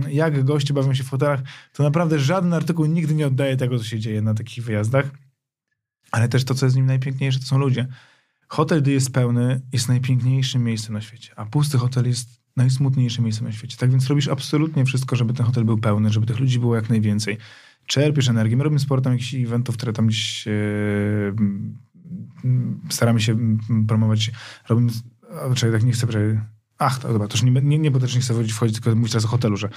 jak 0.10 0.44
goście 0.44 0.74
bawią 0.74 0.94
się 0.94 1.04
w 1.04 1.10
hotelach, 1.10 1.42
to 1.74 1.84
naprawdę 1.84 2.20
żaden 2.20 2.54
artykuł 2.54 2.86
nigdy 2.86 3.16
nie 3.16 3.28
oddaje 3.28 3.58
tego, 3.58 3.78
co 3.78 3.84
się 3.84 4.00
dzieje 4.00 4.22
na 4.22 4.34
takich 4.34 4.64
wyjazdach. 4.64 5.10
Ale 6.12 6.30
też 6.30 6.44
to, 6.44 6.56
co 6.56 6.66
jest 6.66 6.76
w 6.76 6.78
nim 6.78 6.86
najpiękniejsze, 6.86 7.40
to 7.40 7.46
są 7.46 7.58
ludzie. 7.58 7.88
Hotel, 8.48 8.82
gdy 8.82 8.92
jest 8.92 9.14
pełny, 9.14 9.62
jest 9.74 9.88
najpiękniejszym 9.88 10.64
miejscem 10.64 10.94
na 10.94 11.02
świecie, 11.02 11.34
a 11.36 11.46
pusty 11.46 11.78
hotel 11.78 12.08
jest 12.08 12.46
najsmutniejszym 12.56 13.24
miejscem 13.24 13.46
na 13.46 13.52
świecie. 13.52 13.78
Tak 13.78 13.92
więc 13.92 14.08
robisz 14.08 14.28
absolutnie 14.28 14.86
wszystko, 14.86 15.16
żeby 15.16 15.34
ten 15.34 15.46
hotel 15.46 15.66
był 15.66 15.78
pełny, 15.78 16.10
żeby 16.10 16.26
tych 16.26 16.40
ludzi 16.40 16.60
było 16.60 16.76
jak 16.76 16.90
najwięcej. 16.90 17.38
Czerpiesz 17.86 18.30
energię. 18.30 18.58
My 18.58 18.64
robimy 18.64 18.80
sporo 18.80 19.02
tam 19.02 19.14
jakichś 19.14 19.34
eventów, 19.34 19.78
które 19.78 19.94
tam 19.94 20.08
gdzieś 20.08 20.46
yy, 20.46 21.36
staramy 22.90 23.22
się 23.22 23.58
promować. 23.88 24.32
Robimy, 24.70 24.92
czekaj, 25.56 25.72
tak 25.72 25.84
nie 25.84 25.92
chcę, 25.92 26.08
Ach, 26.78 27.00
to 27.00 27.14
dobra, 27.14 27.28
to 27.28 27.34
już 27.34 27.44
nie, 27.44 27.52
nie, 27.52 27.80
nie 27.80 27.92
bo 27.92 28.00
też 28.00 28.16
nie 28.16 28.22
chcę 28.22 28.34
wchodzić, 28.48 28.76
tylko 28.76 28.96
mówić 28.96 29.12
teraz 29.12 29.26
o 29.26 29.28
hotelu, 29.28 29.58
że 29.58 29.70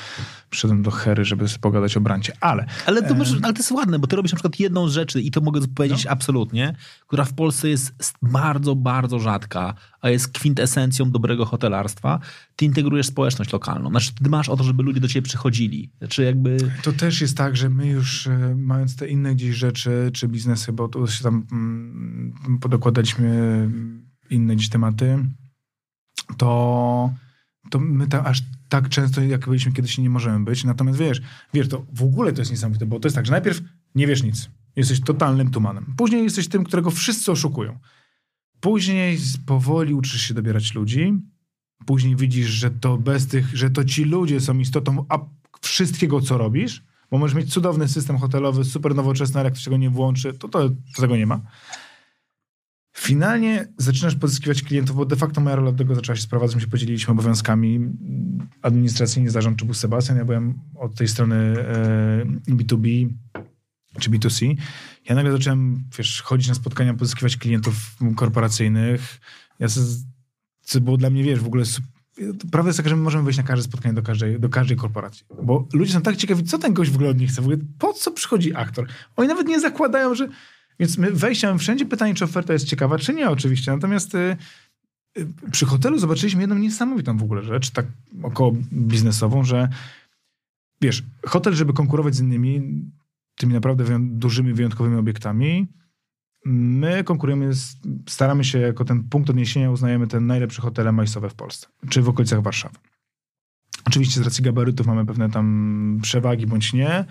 przyszedłem 0.50 0.82
do 0.82 0.90
Hery, 0.90 1.24
żeby 1.24 1.46
pogadać 1.60 1.96
o 1.96 2.00
brancie, 2.00 2.32
ale... 2.40 2.66
Ale 2.86 3.02
to, 3.02 3.14
może, 3.14 3.36
ale 3.42 3.52
to 3.52 3.58
jest 3.58 3.70
ładne, 3.70 3.98
bo 3.98 4.06
ty 4.06 4.16
robisz 4.16 4.32
na 4.32 4.36
przykład 4.36 4.60
jedną 4.60 4.88
rzecz 4.88 5.16
i 5.16 5.30
to 5.30 5.40
mogę 5.40 5.60
powiedzieć 5.74 6.04
no. 6.04 6.10
absolutnie, 6.10 6.74
która 7.06 7.24
w 7.24 7.32
Polsce 7.32 7.68
jest 7.68 7.94
bardzo, 8.22 8.74
bardzo 8.74 9.18
rzadka, 9.18 9.74
a 10.00 10.10
jest 10.10 10.28
kwintesencją 10.28 11.10
dobrego 11.10 11.44
hotelarstwa. 11.44 12.20
Ty 12.56 12.64
integrujesz 12.64 13.06
społeczność 13.06 13.52
lokalną. 13.52 13.90
Znaczy, 13.90 14.14
ty 14.22 14.30
masz 14.30 14.48
o 14.48 14.56
to, 14.56 14.64
żeby 14.64 14.82
ludzie 14.82 15.00
do 15.00 15.08
ciebie 15.08 15.24
przychodzili. 15.24 15.90
Znaczy 15.98 16.22
jakby... 16.22 16.56
To 16.82 16.92
też 16.92 17.20
jest 17.20 17.36
tak, 17.36 17.56
że 17.56 17.70
my 17.70 17.86
już 17.86 18.26
e, 18.26 18.54
mając 18.56 18.96
te 18.96 19.08
inne 19.08 19.34
gdzieś 19.34 19.56
rzeczy, 19.56 20.10
czy 20.14 20.28
biznesy, 20.28 20.72
bo 20.72 20.88
tu 20.88 21.06
się 21.06 21.24
tam 21.24 21.46
mm, 21.52 22.58
podokładaliśmy 22.60 23.70
inne 24.30 24.56
gdzieś 24.56 24.68
tematy, 24.68 25.24
to, 26.36 27.12
to 27.70 27.78
my 27.78 28.06
tam 28.06 28.26
aż 28.26 28.42
tak 28.68 28.88
często, 28.88 29.22
jak 29.22 29.46
byliśmy 29.46 29.72
kiedyś, 29.72 29.98
nie 29.98 30.10
możemy 30.10 30.44
być. 30.44 30.64
Natomiast 30.64 30.98
wiesz, 30.98 31.22
wiesz, 31.54 31.68
to 31.68 31.86
w 31.92 32.02
ogóle 32.02 32.32
to 32.32 32.40
jest 32.40 32.50
niesamowite, 32.50 32.86
bo 32.86 33.00
to 33.00 33.08
jest 33.08 33.16
tak, 33.16 33.26
że 33.26 33.32
najpierw 33.32 33.62
nie 33.94 34.06
wiesz 34.06 34.22
nic. 34.22 34.50
Jesteś 34.76 35.00
totalnym 35.00 35.50
tumanem. 35.50 35.94
Później 35.96 36.24
jesteś 36.24 36.48
tym, 36.48 36.64
którego 36.64 36.90
wszyscy 36.90 37.32
oszukują. 37.32 37.78
Później 38.60 39.18
powoli 39.46 39.94
uczysz 39.94 40.22
się 40.22 40.34
dobierać 40.34 40.74
ludzi. 40.74 41.14
Później 41.86 42.16
widzisz, 42.16 42.48
że 42.48 42.70
to 42.70 42.98
bez 42.98 43.26
tych, 43.26 43.56
że 43.56 43.70
to 43.70 43.84
ci 43.84 44.04
ludzie 44.04 44.40
są 44.40 44.58
istotą 44.58 45.04
a 45.08 45.18
wszystkiego, 45.60 46.20
co 46.20 46.38
robisz. 46.38 46.84
Bo 47.10 47.18
możesz 47.18 47.36
mieć 47.36 47.52
cudowny 47.52 47.88
system 47.88 48.18
hotelowy, 48.18 48.64
super 48.64 48.94
nowoczesny, 48.94 49.40
ale 49.40 49.46
jak 49.46 49.54
ktoś 49.54 49.64
tego 49.64 49.76
nie 49.76 49.90
włączy, 49.90 50.32
to, 50.32 50.48
to, 50.48 50.68
to 50.68 51.00
tego 51.00 51.16
nie 51.16 51.26
ma. 51.26 51.40
Finalnie 53.00 53.68
zaczynasz 53.76 54.14
pozyskiwać 54.14 54.62
klientów, 54.62 54.96
bo 54.96 55.04
de 55.04 55.16
facto 55.16 55.40
moja 55.40 55.56
rola 55.56 55.72
do 55.72 55.78
tego 55.78 55.94
zaczęła 55.94 56.16
się 56.16 56.22
sprowadzać. 56.22 56.54
My 56.54 56.60
się 56.60 56.66
podzieliliśmy 56.66 57.12
obowiązkami 57.12 57.80
administracyjnie. 58.62 59.30
Zarządczy 59.30 59.64
był 59.64 59.74
Sebastian, 59.74 60.16
ja 60.16 60.24
byłem 60.24 60.58
od 60.74 60.94
tej 60.94 61.08
strony 61.08 61.36
e, 61.36 62.52
B2B 62.54 63.08
czy 64.00 64.10
B2C. 64.10 64.56
Ja 65.08 65.14
nagle 65.14 65.32
zacząłem, 65.32 65.84
wiesz, 65.98 66.22
chodzić 66.22 66.48
na 66.48 66.54
spotkania, 66.54 66.94
pozyskiwać 66.94 67.36
klientów 67.36 67.74
korporacyjnych. 68.16 69.20
Ja 69.58 69.66
co 70.60 70.80
było 70.80 70.96
dla 70.96 71.10
mnie, 71.10 71.24
wiesz, 71.24 71.40
w 71.40 71.46
ogóle 71.46 71.64
prawda 72.50 72.68
jest 72.68 72.76
taka, 72.76 72.88
że 72.88 72.96
my 72.96 73.02
możemy 73.02 73.24
wejść 73.24 73.36
na 73.36 73.42
każde 73.42 73.62
spotkanie 73.62 73.94
do 73.94 74.02
każdej, 74.02 74.40
do 74.40 74.48
każdej 74.48 74.76
korporacji. 74.76 75.26
Bo 75.42 75.68
ludzie 75.72 75.92
są 75.92 76.02
tak 76.02 76.16
ciekawi, 76.16 76.44
co 76.44 76.58
ten 76.58 76.74
gość 76.74 76.90
w 76.90 76.94
ogóle 76.94 77.10
od 77.10 77.18
nich 77.18 77.30
chce. 77.30 77.42
W 77.42 77.44
ogóle 77.44 77.58
po 77.78 77.92
co 77.92 78.10
przychodzi 78.10 78.54
aktor? 78.54 78.86
Oni 79.16 79.28
nawet 79.28 79.48
nie 79.48 79.60
zakładają, 79.60 80.14
że 80.14 80.28
więc 80.80 80.98
my 80.98 81.12
wejściem 81.12 81.58
wszędzie 81.58 81.86
pytanie, 81.86 82.14
czy 82.14 82.24
oferta 82.24 82.52
jest 82.52 82.66
ciekawa, 82.66 82.98
czy 82.98 83.14
nie 83.14 83.30
oczywiście. 83.30 83.72
Natomiast 83.72 84.14
y, 84.14 84.36
y, 85.18 85.26
przy 85.52 85.66
hotelu 85.66 85.98
zobaczyliśmy 85.98 86.40
jedną 86.40 86.58
niesamowitą 86.58 87.16
w 87.16 87.22
ogóle 87.22 87.42
rzecz, 87.42 87.70
tak 87.70 87.86
około 88.22 88.54
biznesową, 88.72 89.44
że 89.44 89.68
wiesz, 90.80 91.02
hotel, 91.26 91.54
żeby 91.54 91.72
konkurować 91.72 92.14
z 92.14 92.20
innymi, 92.20 92.62
tymi 93.34 93.54
naprawdę 93.54 93.98
dużymi, 94.00 94.52
wyjątkowymi 94.52 94.96
obiektami, 94.96 95.66
my 96.44 97.04
konkurujemy, 97.04 97.50
staramy 98.08 98.44
się 98.44 98.58
jako 98.58 98.84
ten 98.84 99.04
punkt 99.04 99.30
odniesienia, 99.30 99.70
uznajemy 99.70 100.06
te 100.06 100.20
najlepsze 100.20 100.62
hotele 100.62 100.92
majsowe 100.92 101.30
w 101.30 101.34
Polsce, 101.34 101.66
czy 101.88 102.02
w 102.02 102.08
okolicach 102.08 102.42
Warszawy. 102.42 102.78
Oczywiście 103.84 104.20
z 104.20 104.24
racji 104.24 104.44
gabarytów 104.44 104.86
mamy 104.86 105.06
pewne 105.06 105.30
tam 105.30 105.98
przewagi 106.02 106.46
bądź 106.46 106.72
nie. 106.72 107.04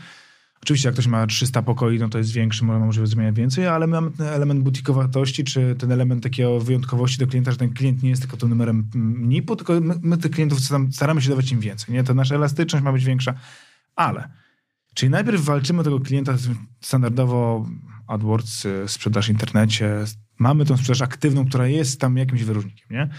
Oczywiście 0.63 0.87
jak 0.87 0.93
ktoś 0.93 1.07
ma 1.07 1.27
300 1.27 1.61
pokoi, 1.61 1.99
no 1.99 2.09
to 2.09 2.17
jest 2.17 2.31
większy, 2.31 2.65
ma 2.65 2.79
możliwość 2.79 3.11
zmieniać 3.11 3.35
więcej, 3.35 3.67
ale 3.67 3.87
mamy 3.87 4.11
ten 4.11 4.27
element 4.27 4.63
butikowatości, 4.63 5.43
czy 5.43 5.75
ten 5.79 5.91
element 5.91 6.23
takiego 6.23 6.59
wyjątkowości 6.59 7.17
do 7.17 7.27
klienta, 7.27 7.51
że 7.51 7.57
ten 7.57 7.73
klient 7.73 8.03
nie 8.03 8.09
jest 8.09 8.21
tylko 8.21 8.37
tym 8.37 8.49
numerem 8.49 8.89
NIP-u, 9.21 9.55
tylko 9.55 9.81
my, 9.81 9.95
my 10.01 10.17
tych 10.17 10.31
klientów 10.31 10.59
staramy 10.91 11.21
się 11.21 11.29
dawać 11.29 11.51
im 11.51 11.59
więcej. 11.59 11.95
Nie? 11.95 12.03
To 12.03 12.13
nasza 12.13 12.35
elastyczność 12.35 12.85
ma 12.85 12.93
być 12.93 13.05
większa, 13.05 13.33
ale 13.95 14.29
czyli 14.93 15.09
najpierw 15.09 15.41
walczymy 15.41 15.83
tego 15.83 15.99
klienta 15.99 16.33
standardowo 16.81 17.67
AdWords, 18.07 18.65
y, 18.65 18.83
sprzedaż 18.87 19.27
w 19.27 19.29
internecie, 19.29 20.05
mamy 20.39 20.65
tą 20.65 20.77
sprzedaż 20.77 21.01
aktywną, 21.01 21.45
która 21.45 21.67
jest 21.67 22.01
tam 22.01 22.17
jakimś 22.17 22.43
wyróżnikiem, 22.43 22.87
nie? 22.91 23.09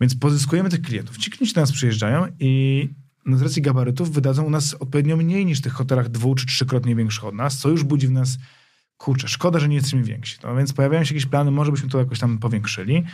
Więc 0.00 0.14
pozyskujemy 0.14 0.68
tych 0.68 0.82
klientów. 0.82 1.18
Ci 1.18 1.30
klienci 1.30 1.54
do 1.54 1.60
nas 1.60 1.72
przyjeżdżają 1.72 2.26
i 2.40 2.88
no 3.26 3.38
z 3.38 3.42
racji 3.42 3.62
gabarytów 3.62 4.12
wydadzą 4.12 4.44
u 4.44 4.50
nas 4.50 4.74
odpowiednio 4.74 5.16
mniej 5.16 5.46
niż 5.46 5.58
w 5.58 5.62
tych 5.62 5.72
hotelach 5.72 6.08
dwu 6.08 6.34
czy 6.34 6.46
trzykrotnie 6.46 6.96
większych 6.96 7.24
od 7.24 7.34
nas, 7.34 7.58
co 7.58 7.68
już 7.68 7.84
budzi 7.84 8.06
w 8.06 8.10
nas, 8.10 8.38
kurczę, 8.96 9.28
szkoda, 9.28 9.58
że 9.58 9.68
nie 9.68 9.74
jesteśmy 9.74 10.02
więksi. 10.02 10.38
No 10.42 10.56
więc 10.56 10.72
pojawiają 10.72 11.04
się 11.04 11.14
jakieś 11.14 11.26
plany, 11.26 11.50
może 11.50 11.70
byśmy 11.70 11.88
to 11.88 11.98
jakoś 11.98 12.18
tam 12.18 12.38
powiększyli, 12.38 13.04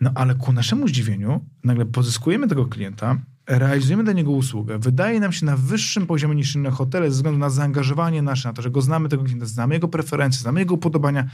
no 0.00 0.10
ale 0.14 0.34
ku 0.34 0.52
naszemu 0.52 0.88
zdziwieniu 0.88 1.46
nagle 1.64 1.86
pozyskujemy 1.86 2.48
tego 2.48 2.66
klienta, 2.66 3.18
realizujemy 3.46 4.04
dla 4.04 4.12
niego 4.12 4.30
usługę, 4.30 4.78
wydaje 4.78 5.20
nam 5.20 5.32
się 5.32 5.46
na 5.46 5.56
wyższym 5.56 6.06
poziomie 6.06 6.34
niż 6.34 6.54
inne 6.54 6.70
hotele 6.70 7.10
ze 7.10 7.16
względu 7.16 7.38
na 7.38 7.50
zaangażowanie 7.50 8.22
nasze, 8.22 8.48
na 8.48 8.54
to, 8.54 8.62
że 8.62 8.70
go 8.70 8.82
znamy 8.82 9.08
tego 9.08 9.24
klienta, 9.24 9.46
znamy 9.46 9.74
jego 9.74 9.88
preferencje, 9.88 10.40
znamy 10.40 10.60
jego 10.60 10.74
upodobania. 10.74 11.28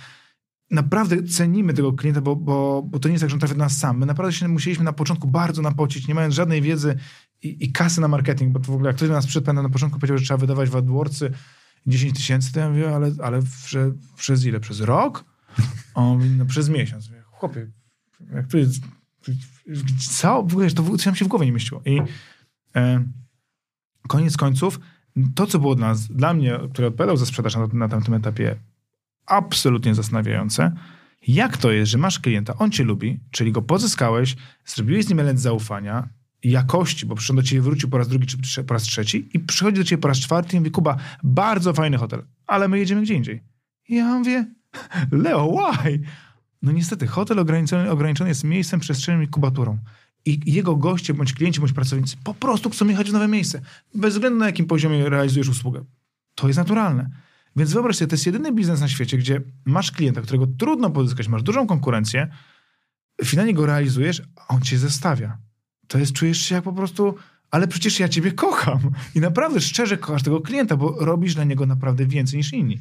Naprawdę 0.71 1.23
cenimy 1.23 1.75
tego 1.75 1.93
klienta, 1.93 2.21
bo, 2.21 2.37
bo, 2.37 2.83
bo 2.83 2.99
to 2.99 3.09
nie 3.09 3.13
jest 3.13 3.23
tak, 3.23 3.31
że 3.31 3.35
on 3.35 3.41
trafia 3.41 3.55
do 3.55 3.59
nas 3.59 3.79
sam. 3.79 3.99
My 3.99 4.07
naprawdę 4.07 4.33
się 4.33 4.49
musieliśmy 4.49 4.85
na 4.85 4.93
początku 4.93 5.29
bardzo 5.29 5.63
napocić, 5.63 6.09
nie 6.09 6.15
mając 6.15 6.35
żadnej 6.35 6.63
wiedzy 6.63 6.99
i, 7.45 7.65
i 7.65 7.73
kasy 7.73 8.01
na 8.01 8.09
marketing, 8.09 8.53
bo 8.53 8.61
to 8.61 8.67
w 8.67 8.75
ogóle 8.75 8.89
jak 8.89 8.97
ktoś 8.97 9.09
do 9.09 9.15
nas 9.15 9.27
przyszedł 9.27 9.53
na 9.53 9.69
początku 9.69 9.99
powiedział, 9.99 10.19
że 10.19 10.25
trzeba 10.25 10.39
wydawać 10.39 10.71
w 10.71 10.77
AdWordsy 10.77 11.31
10 11.87 12.17
tysięcy, 12.17 12.53
to 12.53 12.61
ja 12.61 12.69
mówię, 12.69 12.95
ale, 12.95 13.13
ale 13.23 13.43
prze, 13.65 13.93
przez 14.17 14.45
ile? 14.45 14.61
Przez 14.61 14.81
rok? 14.81 15.25
On 15.95 16.17
mówi, 16.17 16.31
no 16.31 16.47
przez 16.47 16.69
miesiąc. 16.69 17.09
Mówię, 17.09 17.23
chłopie, 17.31 17.67
jak 18.35 18.47
to 18.47 18.59
jest 18.59 18.83
co? 20.11 20.43
W 20.43 20.53
ogóle 20.53 20.71
to, 20.71 20.83
to 20.83 21.07
nam 21.07 21.15
się 21.15 21.25
w 21.25 21.29
głowie 21.29 21.47
nie 21.47 21.53
mieściło. 21.53 21.83
I 21.85 22.01
e, 22.77 23.05
koniec 24.09 24.37
końców, 24.37 24.81
to, 25.35 25.47
co 25.47 25.59
było 25.59 25.75
dla 25.75 25.89
nas, 25.89 26.07
dla 26.07 26.35
mnie, 26.35 26.59
który 26.73 26.89
odpowiadał 26.89 27.17
za 27.17 27.27
sprzedaż 27.27 27.57
na, 27.57 27.67
na 27.73 27.89
tamtym 27.89 28.15
etapie, 28.15 28.57
absolutnie 29.27 29.95
zastanawiające, 29.95 30.73
jak 31.29 31.57
to 31.57 31.73
jest, 31.73 31.93
że 31.93 31.99
masz 31.99 32.21
klienta, 32.21 32.55
on 32.59 32.71
cię 32.71 32.85
lubi, 32.85 33.21
czyli 33.31 33.53
go 33.53 33.63
pozyskałeś, 33.63 34.37
zrobiłeś 34.67 35.05
z 35.05 35.09
nim 35.09 35.21
element 35.21 35.41
zaufania, 35.41 36.09
jakości, 36.51 37.07
bo 37.07 37.15
przyszedł 37.15 37.37
do 37.37 37.43
ciebie 37.43 37.63
wrócił 37.63 37.89
po 37.89 37.99
raz 37.99 38.09
drugi 38.09 38.27
czy 38.27 38.65
po 38.65 38.75
raz 38.75 38.83
trzeci 38.83 39.29
i 39.35 39.41
przychodzi 39.41 39.79
do 39.79 39.85
ciebie 39.85 40.03
po 40.03 40.09
raz 40.09 40.19
czwarty 40.19 40.57
i 40.57 40.61
mówi, 40.61 40.71
Kuba, 40.71 40.97
bardzo 41.23 41.73
fajny 41.73 41.97
hotel, 41.97 42.25
ale 42.47 42.69
my 42.69 42.79
jedziemy 42.79 43.03
gdzie 43.03 43.15
indziej. 43.15 43.43
I 43.89 43.95
ja 43.95 44.19
mówię, 44.19 44.47
Leo, 45.11 45.73
why? 45.73 46.01
No 46.63 46.73
niestety, 46.73 47.07
hotel 47.07 47.39
ograniczony, 47.39 47.91
ograniczony 47.91 48.31
jest 48.31 48.45
miejscem, 48.45 48.81
przestrzenią 48.81 49.21
i 49.21 49.29
kubaturą. 49.29 49.79
I 50.25 50.53
jego 50.53 50.77
goście, 50.77 51.15
bądź 51.15 51.33
klienci, 51.33 51.61
bądź 51.61 51.73
pracownicy 51.73 52.17
po 52.25 52.35
prostu 52.35 52.71
chcą 52.71 52.89
jechać 52.89 53.11
w 53.11 53.13
nowe 53.13 53.29
miejsce. 53.29 53.61
Bez 53.95 54.15
względu 54.15 54.39
na 54.39 54.47
jakim 54.47 54.67
poziomie 54.67 55.09
realizujesz 55.09 55.49
usługę. 55.49 55.85
To 56.35 56.47
jest 56.47 56.59
naturalne. 56.59 57.11
Więc 57.57 57.73
wyobraź 57.73 57.97
sobie, 57.97 58.09
to 58.09 58.15
jest 58.15 58.27
jedyny 58.27 58.53
biznes 58.53 58.81
na 58.81 58.89
świecie, 58.89 59.19
gdzie 59.19 59.41
masz 59.65 59.91
klienta, 59.91 60.21
którego 60.21 60.47
trudno 60.47 60.91
pozyskać, 60.91 61.29
masz 61.29 61.43
dużą 61.43 61.67
konkurencję, 61.67 62.29
finalnie 63.25 63.55
go 63.55 63.67
realizujesz, 63.67 64.23
a 64.37 64.55
on 64.55 64.63
cię 64.63 64.79
zestawia. 64.79 65.39
To 65.89 65.99
jest, 65.99 66.13
czujesz 66.13 66.41
się 66.41 66.55
jak 66.55 66.65
po 66.65 66.73
prostu, 66.73 67.15
ale 67.51 67.69
przecież 67.69 68.01
ja 68.01 68.09
ciebie 68.09 68.33
kocham. 68.33 68.81
I 69.15 69.21
naprawdę 69.21 69.61
szczerze 69.61 69.97
kochasz 69.99 70.23
tego 70.23 70.41
klienta, 70.41 70.77
bo 70.77 71.05
robisz 71.05 71.35
dla 71.35 71.45
niego 71.45 71.67
naprawdę 71.67 72.07
więcej 72.07 72.37
niż 72.37 72.53
inni. 72.53 72.79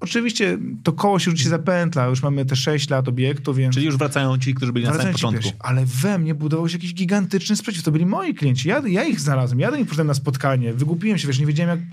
Oczywiście 0.00 0.58
to 0.82 0.92
koło 0.92 1.18
się 1.18 1.30
już 1.30 1.40
się 1.40 1.48
zapętla, 1.48 2.06
już 2.06 2.22
mamy 2.22 2.44
te 2.44 2.56
6 2.56 2.90
lat 2.90 3.08
obiektu, 3.08 3.54
więc... 3.54 3.74
Czyli 3.74 3.86
już 3.86 3.96
wracają 3.96 4.38
ci, 4.38 4.54
którzy 4.54 4.72
byli 4.72 4.84
na 4.84 4.94
samym 4.94 5.12
początku. 5.12 5.42
Pierwsi, 5.42 5.58
ale 5.60 5.86
we 5.86 6.18
mnie 6.18 6.34
budował 6.34 6.68
się 6.68 6.76
jakiś 6.76 6.94
gigantyczny 6.94 7.56
sprzeciw. 7.56 7.82
To 7.82 7.92
byli 7.92 8.06
moi 8.06 8.34
klienci. 8.34 8.68
Ja, 8.68 8.82
ja 8.86 9.04
ich 9.04 9.20
znalazłem. 9.20 9.60
Ja 9.60 9.70
do 9.70 9.76
nich 9.76 9.86
poszedłem 9.86 10.06
na 10.06 10.14
spotkanie. 10.14 10.74
Wygłupiłem 10.74 11.18
się, 11.18 11.28
wiesz, 11.28 11.38
nie 11.38 11.46
wiedziałem 11.46 11.78
jak... 11.78 11.88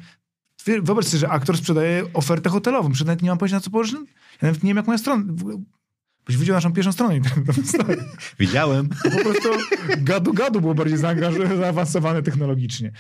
Wyobraź 0.84 1.06
sobie, 1.06 1.20
że 1.20 1.30
aktor 1.30 1.58
sprzedaje 1.58 2.04
ofertę 2.14 2.50
hotelową. 2.50 2.90
Przecież 2.90 3.08
nawet 3.08 3.22
nie 3.22 3.30
mam 3.30 3.38
pojęcia 3.38 3.56
na 3.56 3.62
co 3.62 3.70
położyć. 3.70 3.94
Ja 3.94 4.00
nawet 4.42 4.64
nie 4.64 4.68
wiem 4.68 4.78
jak 4.78 4.88
moja 4.88 4.98
strona... 4.98 5.24
Byś 6.28 6.38
widział 6.38 6.56
naszą 6.56 6.74
pierwszą 6.74 6.92
stronę 6.92 7.16
Widziałem. 8.40 8.90
Po 8.90 9.10
prostu 9.24 9.50
gadu-gadu 9.98 10.62
było 10.62 10.76
bardziej 10.76 10.98
zaawansowane 10.98 12.24
technologicznie. 12.24 12.92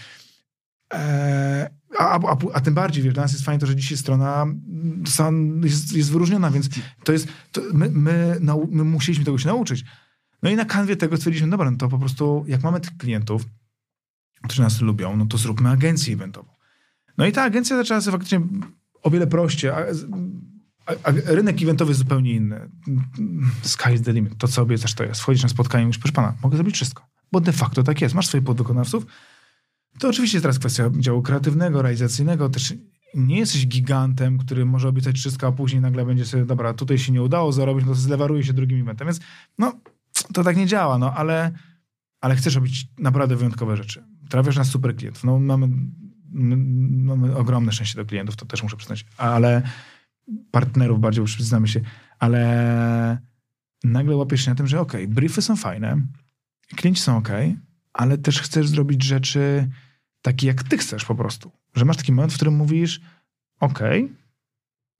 Eee, 0.89 1.67
a, 1.97 2.19
a, 2.19 2.37
a, 2.53 2.61
tym 2.61 2.73
bardziej, 2.73 3.03
wiesz, 3.03 3.13
dla 3.13 3.23
nas 3.23 3.31
jest 3.31 3.45
fajnie 3.45 3.59
to, 3.59 3.65
że 3.65 3.75
dzisiaj 3.75 3.97
strona 3.97 4.45
jest, 5.63 5.93
jest 5.93 6.11
wyróżniona, 6.11 6.51
więc 6.51 6.69
to 7.03 7.11
jest, 7.11 7.27
to 7.51 7.61
my, 7.73 7.89
my, 7.89 8.37
nau, 8.41 8.67
my 8.71 8.83
musieliśmy 8.83 9.25
tego 9.25 9.37
się 9.37 9.47
nauczyć. 9.47 9.85
No 10.43 10.49
i 10.49 10.55
na 10.55 10.65
kanwie 10.65 10.97
tego 10.97 11.17
stwierdziliśmy, 11.17 11.49
dobra, 11.49 11.71
no 11.71 11.77
to 11.77 11.89
po 11.89 11.99
prostu 11.99 12.45
jak 12.47 12.63
mamy 12.63 12.79
tych 12.79 12.97
klientów, 12.97 13.45
którzy 14.43 14.61
nas 14.61 14.81
lubią, 14.81 15.17
no 15.17 15.25
to 15.25 15.37
zróbmy 15.37 15.69
agencję 15.69 16.13
eventową. 16.13 16.49
No 17.17 17.25
i 17.25 17.31
ta 17.31 17.43
agencja 17.43 17.77
zaczęła 17.77 18.01
się 18.01 18.11
faktycznie 18.11 18.41
o 19.03 19.09
wiele 19.09 19.27
prościej. 19.27 19.71
A, 21.03 21.11
rynek 21.25 21.61
eventowy 21.61 21.91
jest 21.91 21.99
zupełnie 21.99 22.33
inny. 22.33 22.69
Sky 23.61 23.93
is 23.93 24.01
the 24.01 24.13
limit. 24.13 24.37
To, 24.37 24.47
co 24.47 24.61
obiecasz, 24.61 24.93
to 24.93 25.03
jest. 25.03 25.21
Wchodzisz 25.21 25.43
na 25.43 25.49
spotkanie 25.49 25.83
i 25.83 25.85
mówisz, 25.85 25.99
proszę 25.99 26.13
pana, 26.13 26.33
mogę 26.43 26.57
zrobić 26.57 26.75
wszystko. 26.75 27.07
Bo 27.31 27.39
de 27.41 27.51
facto 27.51 27.83
tak 27.83 28.01
jest. 28.01 28.15
Masz 28.15 28.27
swoich 28.27 28.43
podwykonawców, 28.43 29.05
to 29.99 30.09
oczywiście 30.09 30.41
teraz 30.41 30.59
kwestia 30.59 30.89
działu 30.99 31.21
kreatywnego, 31.21 31.81
realizacyjnego. 31.81 32.49
Też 32.49 32.73
nie 33.15 33.39
jesteś 33.39 33.67
gigantem, 33.67 34.37
który 34.37 34.65
może 34.65 34.87
obiecać 34.87 35.15
wszystko, 35.15 35.47
a 35.47 35.51
później 35.51 35.81
nagle 35.81 36.05
będzie 36.05 36.25
sobie, 36.25 36.45
dobra, 36.45 36.73
tutaj 36.73 36.97
się 36.97 37.11
nie 37.11 37.21
udało 37.21 37.51
zarobić, 37.51 37.85
no 37.85 37.93
to 37.93 37.99
zlewaruje 37.99 38.43
się 38.43 38.53
drugim 38.53 38.81
eventem. 38.81 39.07
Więc 39.07 39.19
no, 39.57 39.79
to 40.33 40.43
tak 40.43 40.57
nie 40.57 40.65
działa, 40.65 40.97
no 40.97 41.13
ale, 41.13 41.51
ale 42.21 42.35
chcesz 42.35 42.55
robić 42.55 42.87
naprawdę 42.97 43.35
wyjątkowe 43.35 43.77
rzeczy. 43.77 44.03
Trafiasz 44.29 44.57
na 44.57 44.63
super 44.63 44.95
klientów. 44.95 45.23
No 45.23 45.39
mamy, 45.39 45.69
mamy 46.89 47.35
ogromne 47.35 47.71
szczęście 47.71 47.95
do 47.95 48.05
klientów, 48.05 48.35
to 48.35 48.45
też 48.45 48.63
muszę 48.63 48.77
przyznać, 48.77 49.05
ale 49.17 49.61
partnerów 50.51 50.99
bardziej, 50.99 51.21
już 51.21 51.35
przyznamy 51.35 51.67
się, 51.67 51.81
ale 52.19 53.21
nagle 53.83 54.15
łapiesz 54.15 54.45
się 54.45 54.51
na 54.51 54.55
tym, 54.55 54.67
że 54.67 54.79
okej, 54.79 55.03
okay, 55.03 55.15
briefy 55.15 55.41
są 55.41 55.55
fajne, 55.55 56.01
klienci 56.75 57.01
są 57.01 57.17
ok, 57.17 57.29
ale 57.93 58.17
też 58.17 58.41
chcesz 58.41 58.67
zrobić 58.67 59.03
rzeczy 59.03 59.69
taki 60.21 60.47
jak 60.47 60.63
ty 60.63 60.77
chcesz 60.77 61.05
po 61.05 61.15
prostu. 61.15 61.51
Że 61.75 61.85
masz 61.85 61.97
taki 61.97 62.11
moment, 62.11 62.33
w 62.33 62.35
którym 62.35 62.55
mówisz, 62.55 63.01
ok, 63.59 63.79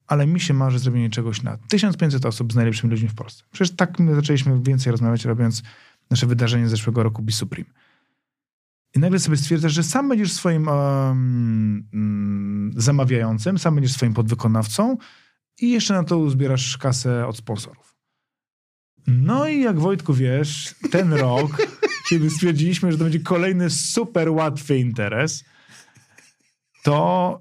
ale 0.06 0.26
mi 0.26 0.40
się 0.40 0.54
marzy 0.54 0.78
zrobienie 0.78 1.10
czegoś 1.10 1.42
na 1.42 1.58
1500 1.68 2.26
osób 2.26 2.52
z 2.52 2.56
najlepszymi 2.56 2.90
ludźmi 2.90 3.08
w 3.08 3.14
Polsce. 3.14 3.44
Przecież 3.50 3.76
tak 3.76 3.98
my 3.98 4.14
zaczęliśmy 4.14 4.62
więcej 4.62 4.90
rozmawiać, 4.90 5.24
robiąc 5.24 5.62
nasze 6.10 6.26
wydarzenie 6.26 6.68
z 6.68 6.70
zeszłego 6.70 7.02
roku 7.02 7.22
Be 7.22 7.32
Supreme. 7.32 7.70
I 8.98 9.00
nagle 9.00 9.18
sobie 9.18 9.36
stwierdzasz, 9.36 9.72
że 9.72 9.82
sam 9.82 10.08
będziesz 10.08 10.32
swoim 10.32 10.68
um, 10.68 12.72
zamawiającym, 12.76 13.58
sam 13.58 13.74
będziesz 13.74 13.92
swoim 13.92 14.14
podwykonawcą 14.14 14.96
i 15.60 15.70
jeszcze 15.70 15.94
na 15.94 16.04
to 16.04 16.18
uzbierasz 16.18 16.76
kasę 16.76 17.26
od 17.26 17.36
sponsorów. 17.36 17.96
No 19.06 19.48
i 19.48 19.60
jak 19.60 19.78
Wojtku 19.78 20.14
wiesz, 20.14 20.74
ten 20.90 21.12
rok 21.12 21.66
kiedy 22.08 22.30
stwierdziliśmy, 22.30 22.92
że 22.92 22.98
to 22.98 23.04
będzie 23.04 23.20
kolejny 23.20 23.70
super 23.70 24.30
łatwy 24.30 24.78
interes, 24.78 25.44
to 26.82 27.40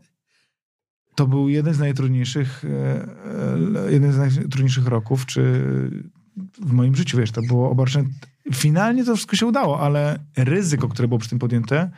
to 1.16 1.28
był 1.28 1.50
jeden 1.50 1.74
z 1.74 1.80
najtrudniejszych 1.80 2.66
e, 2.66 3.86
e, 3.86 3.94
jeden 3.94 4.12
z 4.12 4.18
najtrudniejszych 4.18 4.88
roków, 4.88 5.26
czy 5.26 5.42
w 6.62 6.72
moim 6.72 6.96
życiu, 6.96 7.18
wiesz, 7.18 7.32
to 7.32 7.42
było 7.42 7.70
obarczone. 7.70 8.10
Finalnie 8.54 9.06
to 9.06 9.16
wszystko 9.16 9.36
się 9.36 9.46
udało, 9.46 9.80
ale 9.80 10.20
ryzyko, 10.38 10.88
które 10.88 11.08
było 11.08 11.20
przy 11.20 11.30
tym 11.30 11.40
podjęte, 11.40 11.92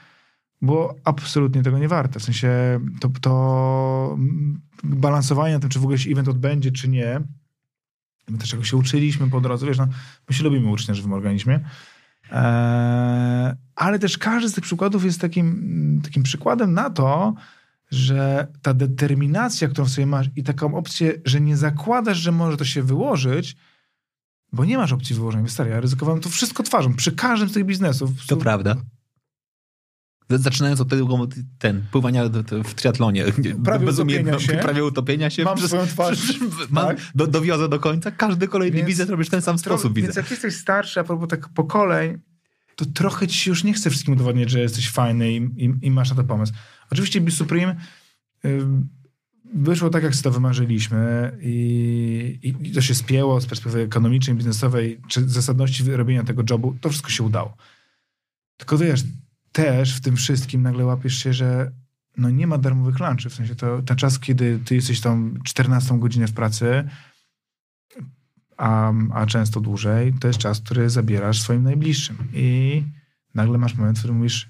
było 0.62 0.96
absolutnie 1.04 1.64
tego 1.64 1.80
nie 1.80 1.88
warte. 1.88 2.20
W 2.20 2.24
sensie 2.24 2.80
to, 3.00 3.10
to 3.22 4.18
balansowanie 4.84 5.54
na 5.54 5.60
tym, 5.60 5.70
czy 5.70 5.80
w 5.80 5.84
ogóle 5.84 5.98
się 5.98 6.12
event 6.12 6.28
odbędzie, 6.28 6.72
czy 6.72 6.88
nie. 6.88 7.22
My 8.30 8.38
też 8.38 8.50
czego 8.50 8.64
się 8.64 8.78
uczyliśmy 8.78 9.30
po 9.30 9.42
drodze, 9.42 9.68
wiesz, 9.68 9.78
no, 9.78 9.88
my 10.30 10.36
się 10.36 10.44
lubimy 10.44 10.70
uczyć 10.70 10.88
na 10.88 10.94
żywym 10.94 11.14
organizmie. 11.14 11.60
Eee, 12.32 13.54
ale 13.76 14.00
też 14.00 14.18
każdy 14.18 14.50
z 14.50 14.54
tych 14.54 14.64
przykładów 14.64 15.06
jest 15.06 15.22
takim, 15.22 16.02
takim 16.04 16.24
przykładem 16.24 16.74
na 16.74 16.90
to, 16.90 17.34
że 17.92 18.48
ta 18.62 18.74
determinacja, 18.74 19.68
którą 19.68 19.88
sobie 19.88 20.06
masz 20.06 20.30
i 20.36 20.44
taką 20.44 20.76
opcję, 20.76 21.14
że 21.26 21.42
nie 21.42 21.58
zakładasz, 21.58 22.18
że 22.18 22.32
może 22.32 22.58
to 22.58 22.66
się 22.66 22.84
wyłożyć, 22.84 23.58
bo 24.54 24.66
nie 24.66 24.78
masz 24.78 24.92
opcji 24.92 25.16
wyłożenia. 25.16 25.48
Stary, 25.48 25.70
ja 25.70 25.80
ryzykowałem 25.80 26.22
to 26.22 26.30
wszystko 26.30 26.64
twarzą, 26.64 26.94
przy 26.94 27.12
każdym 27.12 27.50
z 27.50 27.54
tych 27.54 27.66
biznesów. 27.66 28.10
To 28.28 28.38
prawda. 28.38 28.76
Zaczynając 30.30 30.82
od 30.82 30.90
tego, 30.90 31.28
ten, 31.60 31.86
pływania 31.92 32.24
w 32.64 32.74
triatlonie. 32.74 33.26
Prawie 33.64 33.88
utopienia 33.88 34.40
się. 34.40 34.54
Prawie 34.54 34.86
utopienia 34.86 35.30
się. 35.30 35.44
Mam 35.44 35.58
przez, 35.58 35.68
swoją 35.70 35.88
twarz. 35.88 36.40
mam, 36.70 36.88
tak? 36.88 36.98
do, 37.16 37.28
dowiozę 37.28 37.70
do 37.70 37.80
końca. 37.80 38.12
Każdy 38.12 38.48
kolejny 38.48 38.78
więc, 38.78 38.88
widzę 38.88 39.06
robisz 39.06 39.28
w 39.28 39.32
ten 39.32 39.42
sam 39.42 39.58
sposób. 39.58 39.94
Więc 39.94 40.16
jak 40.16 40.32
jesteś 40.32 40.56
starszy, 40.56 41.00
a 41.00 41.04
propos 41.04 41.30
tak 41.30 41.50
pokoleń, 41.50 42.20
to 42.76 42.86
trochę 42.86 43.28
ci 43.28 43.38
się 43.38 43.52
już 43.52 43.64
nie 43.64 43.74
chce 43.74 43.90
wszystkim 43.90 44.14
udowodnić, 44.14 44.50
że 44.50 44.60
jesteś 44.60 44.90
fajny 44.90 45.32
i, 45.32 45.38
i, 45.38 45.74
i 45.82 45.92
masz 45.92 46.10
na 46.10 46.16
to 46.16 46.24
pomysł. 46.24 46.54
Oczywiście 46.92 47.22
Be 47.22 47.32
Supreme 47.32 47.76
y, 48.46 48.66
wyszło 49.54 49.90
tak, 49.90 50.04
jak 50.04 50.16
sobie 50.16 50.24
to 50.24 50.32
wymarzyliśmy 50.32 51.32
i, 51.42 52.56
i, 52.62 52.72
to 52.72 52.82
się 52.82 52.96
spięło 52.96 53.42
z 53.42 53.46
perspektywy 53.46 53.84
ekonomicznej, 53.84 54.38
biznesowej, 54.38 55.02
czy 55.08 55.30
zasadności 55.30 55.92
robienia 55.92 56.24
tego 56.24 56.44
jobu. 56.50 56.76
To 56.82 56.90
wszystko 56.90 57.10
się 57.10 57.24
udało. 57.24 57.58
Tylko 58.58 58.78
wiesz, 58.78 59.04
też 59.52 59.96
w 59.96 60.02
tym 60.02 60.16
wszystkim 60.16 60.62
nagle 60.62 60.86
łapiesz 60.86 61.16
się, 61.16 61.34
że 61.34 61.72
no 62.18 62.30
nie 62.30 62.48
ma 62.48 62.58
darmowych 62.58 63.00
lunchy. 63.00 63.30
W 63.30 63.34
sensie 63.34 63.56
to 63.56 63.82
ten 63.82 63.98
czas, 63.98 64.20
kiedy 64.20 64.60
ty 64.66 64.76
jesteś 64.76 65.02
tam 65.02 65.40
14 65.44 66.00
godzinę 66.00 66.28
w 66.28 66.34
pracy, 66.34 66.90
a, 68.58 68.94
a 69.14 69.26
często 69.26 69.62
dłużej, 69.62 70.14
to 70.14 70.28
jest 70.28 70.40
czas, 70.40 70.60
który 70.60 70.90
zabierasz 70.90 71.42
swoim 71.42 71.64
najbliższym. 71.64 72.18
I 72.34 72.84
nagle 73.36 73.58
masz 73.58 73.76
moment, 73.76 73.98
w 73.98 74.02
którym 74.02 74.18
mówisz, 74.18 74.50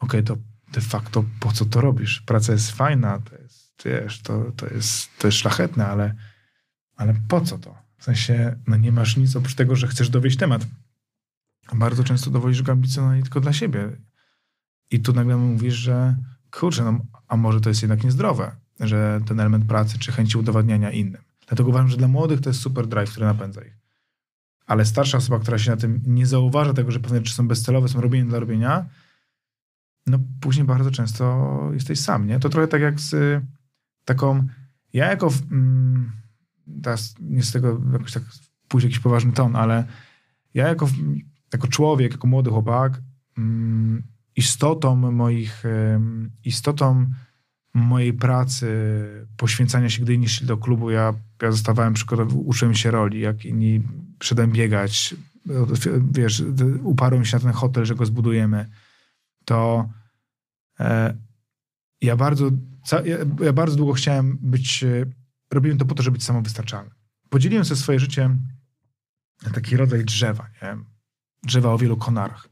okej, 0.00 0.20
okay, 0.20 0.36
to 0.36 0.42
de 0.72 0.80
facto 0.80 1.24
po 1.40 1.52
co 1.52 1.64
to 1.64 1.80
robisz? 1.80 2.20
Praca 2.20 2.52
jest 2.52 2.70
fajna, 2.70 3.20
wiesz, 3.84 4.22
to, 4.22 4.52
to, 4.56 4.66
jest, 4.66 5.18
to 5.18 5.28
jest 5.28 5.38
szlachetne, 5.38 5.86
ale, 5.86 6.14
ale 6.96 7.14
po 7.28 7.40
co 7.40 7.58
to? 7.58 7.78
W 7.98 8.04
sensie, 8.04 8.56
no 8.66 8.76
nie 8.76 8.92
masz 8.92 9.16
nic 9.16 9.36
oprócz 9.36 9.54
tego, 9.54 9.76
że 9.76 9.86
chcesz 9.86 10.10
dowieść 10.10 10.36
temat. 10.36 10.66
Bardzo 11.74 12.04
często 12.04 12.30
dowodzisz 12.30 12.62
go 12.62 12.72
ambicjonalnie 12.72 13.22
tylko 13.22 13.40
dla 13.40 13.52
siebie. 13.52 13.90
I 14.90 15.00
tu 15.00 15.12
nagle 15.12 15.36
mówisz, 15.36 15.74
że 15.74 16.16
kurczę, 16.50 16.84
no, 16.84 17.00
a 17.28 17.36
może 17.36 17.60
to 17.60 17.68
jest 17.68 17.82
jednak 17.82 18.04
niezdrowe, 18.04 18.56
że 18.80 19.20
ten 19.26 19.40
element 19.40 19.64
pracy 19.64 19.98
czy 19.98 20.12
chęci 20.12 20.38
udowadniania 20.38 20.90
innym. 20.90 21.22
Dlatego 21.46 21.68
uważam, 21.68 21.88
że 21.88 21.96
dla 21.96 22.08
młodych 22.08 22.40
to 22.40 22.50
jest 22.50 22.60
super 22.60 22.86
drive, 22.86 23.10
który 23.10 23.26
napędza 23.26 23.64
ich. 23.64 23.78
Ale 24.66 24.84
starsza 24.84 25.18
osoba, 25.18 25.38
która 25.38 25.58
się 25.58 25.70
na 25.70 25.76
tym 25.76 26.02
nie 26.06 26.26
zauważa 26.26 26.74
tego, 26.74 26.90
że 26.90 27.00
pewne 27.00 27.18
rzeczy 27.18 27.34
są 27.34 27.48
bezcelowe, 27.48 27.88
są 27.88 28.00
robione 28.00 28.28
dla 28.28 28.38
robienia, 28.38 28.86
no 30.06 30.18
później 30.40 30.66
bardzo 30.66 30.90
często 30.90 31.70
jesteś 31.74 32.00
sam, 32.00 32.26
nie? 32.26 32.40
To 32.40 32.48
trochę 32.48 32.68
tak 32.68 32.82
jak 32.82 33.00
z 33.00 33.42
taką... 34.06 34.46
Ja 34.92 35.06
jako... 35.06 35.30
Mm, 35.50 36.12
teraz 36.82 37.14
nie 37.20 37.42
z 37.42 37.52
tego 37.52 37.80
jakoś 37.92 38.12
tak 38.12 38.22
pójść 38.68 38.84
jakiś 38.84 38.98
poważny 38.98 39.32
ton, 39.32 39.56
ale 39.56 39.84
ja 40.54 40.68
jako, 40.68 40.88
jako 41.52 41.68
człowiek, 41.68 42.12
jako 42.12 42.26
młody 42.26 42.50
chłopak 42.50 43.02
mm, 43.38 44.02
istotą 44.36 44.96
moich... 44.96 45.64
istotą 46.44 47.06
mojej 47.76 48.12
pracy, 48.12 48.68
poświęcania 49.36 49.90
się, 49.90 50.02
gdy 50.02 50.14
inni 50.14 50.28
szli 50.28 50.46
do 50.46 50.56
klubu, 50.56 50.90
ja, 50.90 51.14
ja 51.42 51.52
zostawałem 51.52 51.94
uczyłem 52.34 52.74
się 52.74 52.90
roli, 52.90 53.20
jak 53.20 53.44
inni 53.44 53.82
przedem 54.18 54.52
biegać, 54.52 55.14
wiesz, 56.10 56.42
uparłem 56.82 57.24
się 57.24 57.36
na 57.36 57.42
ten 57.42 57.52
hotel, 57.52 57.84
że 57.84 57.94
go 57.94 58.06
zbudujemy, 58.06 58.66
to 59.44 59.88
e, 60.80 61.14
ja 62.00 62.16
bardzo, 62.16 62.50
ja, 63.40 63.52
bardzo 63.52 63.76
długo 63.76 63.92
chciałem 63.92 64.38
być, 64.40 64.84
e, 64.84 65.06
robiłem 65.50 65.78
to 65.78 65.84
po 65.84 65.94
to, 65.94 66.02
żeby 66.02 66.14
być 66.14 66.24
samowystarczalny. 66.24 66.90
Podzieliłem 67.30 67.64
sobie 67.64 67.80
swoje 67.80 68.00
życie 68.00 68.36
na 69.42 69.50
taki 69.50 69.76
rodzaj 69.76 70.04
drzewa, 70.04 70.48
nie? 70.62 70.76
Drzewa 71.42 71.72
o 71.72 71.78
wielu 71.78 71.96
konarach. 71.96 72.48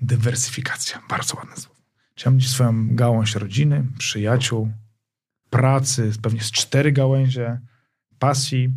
Dywersyfikacja, 0.00 1.02
bardzo 1.08 1.36
ładne 1.36 1.56
słowo. 1.56 1.80
Chciałem 2.16 2.36
mieć 2.36 2.50
swoją 2.50 2.96
gałąź 2.96 3.34
rodziny, 3.34 3.86
przyjaciół, 3.98 4.72
pracy, 5.50 6.12
pewnie 6.22 6.40
z 6.40 6.50
cztery 6.50 6.92
gałęzie, 6.92 7.60
pasji, 8.18 8.76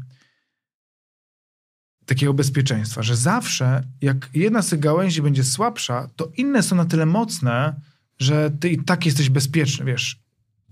takiego 2.05 2.33
bezpieczeństwa, 2.33 3.03
że 3.03 3.15
zawsze 3.15 3.83
jak 4.01 4.29
jedna 4.33 4.61
z 4.61 4.69
tych 4.69 4.79
gałęzi 4.79 5.21
będzie 5.21 5.43
słabsza, 5.43 6.07
to 6.15 6.31
inne 6.37 6.63
są 6.63 6.75
na 6.75 6.85
tyle 6.85 7.05
mocne, 7.05 7.81
że 8.21 8.51
ty 8.51 8.69
i 8.69 8.83
tak 8.83 9.05
jesteś 9.05 9.29
bezpieczny, 9.29 9.85
wiesz, 9.85 10.19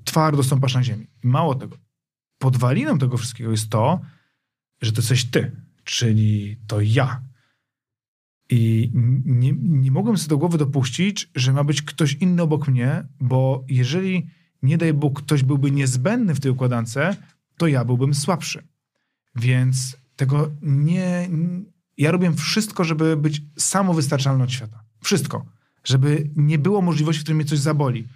twardo 0.03 0.43
stąpasz 0.43 0.75
na 0.75 0.83
ziemi. 0.83 1.07
I 1.23 1.27
mało 1.27 1.55
tego, 1.55 1.77
podwaliną 2.37 2.97
tego 2.97 3.17
wszystkiego 3.17 3.51
jest 3.51 3.69
to, 3.69 4.01
że 4.81 4.91
to 4.91 5.01
jesteś 5.01 5.25
ty, 5.25 5.51
czyli 5.83 6.57
to 6.67 6.81
ja. 6.81 7.21
I 8.49 8.91
nie, 9.25 9.53
nie 9.53 9.91
mogłem 9.91 10.17
sobie 10.17 10.29
do 10.29 10.37
głowy 10.37 10.57
dopuścić, 10.57 11.29
że 11.35 11.53
ma 11.53 11.63
być 11.63 11.81
ktoś 11.81 12.13
inny 12.13 12.41
obok 12.41 12.67
mnie, 12.67 13.07
bo 13.19 13.65
jeżeli, 13.67 14.27
nie 14.63 14.77
daj 14.77 14.93
Bóg, 14.93 15.23
ktoś 15.23 15.43
byłby 15.43 15.71
niezbędny 15.71 16.35
w 16.35 16.39
tej 16.39 16.51
układance, 16.51 16.97
to 17.57 17.67
ja 17.67 17.85
byłbym 17.85 18.13
słabszy. 18.13 18.67
Więc 19.35 19.97
tego 20.15 20.51
nie. 20.61 21.29
Ja 21.97 22.11
robię 22.11 22.33
wszystko, 22.33 22.83
żeby 22.83 23.17
być 23.17 23.41
samowystarczalny 23.57 24.43
od 24.43 24.51
świata. 24.51 24.83
Wszystko. 25.03 25.58
Żeby 25.83 26.29
nie 26.35 26.57
było 26.57 26.81
możliwości, 26.81 27.19
w 27.19 27.23
której 27.23 27.35
mnie 27.35 27.45
coś 27.45 27.59
zaboli. 27.59 28.07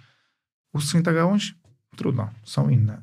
Uschnie 0.72 1.02
ta 1.02 1.12
gałąź? 1.12 1.54
Trudno. 1.96 2.30
Są 2.44 2.68
inne. 2.68 3.02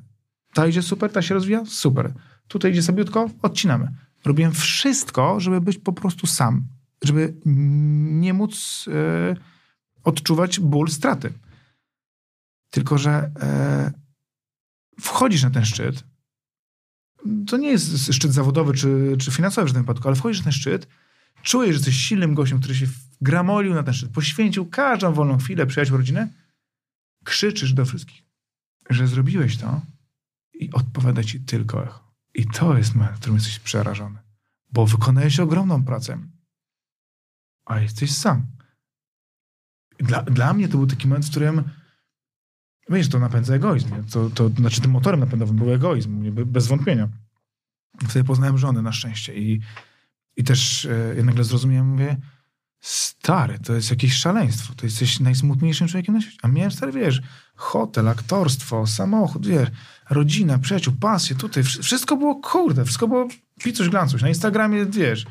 Ta 0.54 0.66
idzie 0.66 0.82
super, 0.82 1.12
ta 1.12 1.22
się 1.22 1.34
rozwija? 1.34 1.64
Super. 1.64 2.12
Tutaj 2.48 2.70
idzie 2.70 2.82
sabiutko? 2.82 3.30
Odcinamy. 3.42 3.88
Robiłem 4.24 4.52
wszystko, 4.52 5.40
żeby 5.40 5.60
być 5.60 5.78
po 5.78 5.92
prostu 5.92 6.26
sam 6.26 6.64
żeby 7.02 7.34
nie 8.22 8.34
móc 8.34 8.84
e, 8.88 9.36
odczuwać 10.04 10.60
ból 10.60 10.88
straty. 10.88 11.32
Tylko, 12.70 12.98
że 12.98 13.30
e, 13.40 13.92
wchodzisz 15.00 15.42
na 15.42 15.50
ten 15.50 15.64
szczyt, 15.64 16.04
to 17.46 17.56
nie 17.56 17.70
jest 17.70 18.12
szczyt 18.12 18.32
zawodowy 18.32 18.74
czy, 18.74 19.16
czy 19.18 19.30
finansowy 19.30 19.70
w 19.70 19.72
tym 19.72 19.82
wypadku, 19.82 20.08
ale 20.08 20.16
wchodzisz 20.16 20.38
na 20.38 20.44
ten 20.44 20.52
szczyt, 20.52 20.88
czujesz, 21.42 21.70
że 21.70 21.78
jesteś 21.78 21.96
silnym 21.96 22.34
gościem, 22.34 22.58
który 22.58 22.74
się 22.74 22.86
gramolił 23.22 23.74
na 23.74 23.82
ten 23.82 23.94
szczyt, 23.94 24.12
poświęcił 24.12 24.66
każdą 24.66 25.12
wolną 25.12 25.38
chwilę, 25.38 25.66
przyjaciół, 25.66 25.96
rodzinę, 25.96 26.28
krzyczysz 27.24 27.72
do 27.72 27.84
wszystkich, 27.84 28.22
że 28.90 29.06
zrobiłeś 29.06 29.56
to 29.56 29.80
i 30.54 30.72
odpowiada 30.72 31.24
ci 31.24 31.40
tylko 31.40 31.84
echo. 31.84 32.12
I 32.34 32.46
to 32.46 32.78
jest 32.78 32.94
moment, 32.94 33.16
w 33.16 33.20
którym 33.20 33.36
jesteś 33.36 33.58
przerażony, 33.58 34.18
bo 34.72 34.86
wykonałeś 34.86 35.40
ogromną 35.40 35.84
pracę 35.84 36.18
a 37.64 37.80
jesteś 37.80 38.12
sam. 38.12 38.46
Dla, 39.98 40.22
dla 40.22 40.54
mnie 40.54 40.68
to 40.68 40.78
był 40.78 40.86
taki 40.86 41.08
moment, 41.08 41.26
w 41.26 41.30
którym 41.30 41.62
wiesz, 42.90 43.08
to 43.08 43.18
napędza 43.18 43.54
egoizm. 43.54 43.88
To, 44.10 44.30
to 44.30 44.48
znaczy 44.48 44.80
tym 44.80 44.90
motorem 44.90 45.20
napędowym 45.20 45.56
był 45.56 45.72
egoizm, 45.72 46.34
bez 46.46 46.66
wątpienia. 46.66 47.08
Wtedy 48.08 48.24
poznałem 48.24 48.58
żonę 48.58 48.82
na 48.82 48.92
szczęście 48.92 49.34
i, 49.34 49.60
i 50.36 50.44
też 50.44 50.88
ja 51.16 51.24
nagle 51.24 51.44
zrozumiałem, 51.44 51.86
mówię, 51.86 52.16
stary, 52.82 53.58
to 53.58 53.74
jest 53.74 53.90
jakieś 53.90 54.14
szaleństwo, 54.14 54.74
to 54.76 54.86
jesteś 54.86 55.20
najsmutniejszym 55.20 55.88
człowiekiem 55.88 56.14
na 56.14 56.20
świecie. 56.20 56.38
A 56.42 56.48
miałem, 56.48 56.70
stary, 56.70 56.92
wiesz, 56.92 57.22
hotel, 57.54 58.08
aktorstwo, 58.08 58.86
samochód, 58.86 59.46
wiesz, 59.46 59.68
rodzina, 60.10 60.58
przyjaciół, 60.58 60.94
pasję, 61.00 61.36
tutaj, 61.36 61.62
wszystko 61.62 62.16
było, 62.16 62.40
kurde, 62.40 62.84
wszystko 62.84 63.08
było 63.08 63.28
picuś 63.62 63.88
glancuś. 63.88 64.22
Na 64.22 64.28
Instagramie, 64.28 64.86
wiesz, 64.86 65.26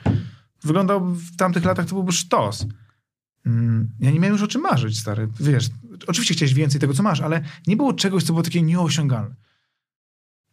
wyglądał 0.63 1.05
w 1.05 1.35
tamtych 1.35 1.65
latach, 1.65 1.85
to 1.85 1.95
byłby 1.95 2.11
sztos. 2.11 2.65
Mm, 3.45 3.89
ja 3.99 4.11
nie 4.11 4.19
miałem 4.19 4.33
już 4.33 4.43
o 4.43 4.47
czym 4.47 4.61
marzyć, 4.61 4.99
stary. 4.99 5.27
Wiesz, 5.39 5.69
oczywiście 6.07 6.33
chciałeś 6.33 6.53
więcej 6.53 6.81
tego, 6.81 6.93
co 6.93 7.03
masz, 7.03 7.21
ale 7.21 7.43
nie 7.67 7.77
było 7.77 7.93
czegoś, 7.93 8.23
co 8.23 8.33
było 8.33 8.43
takie 8.43 8.61
nieosiągalne. 8.61 9.35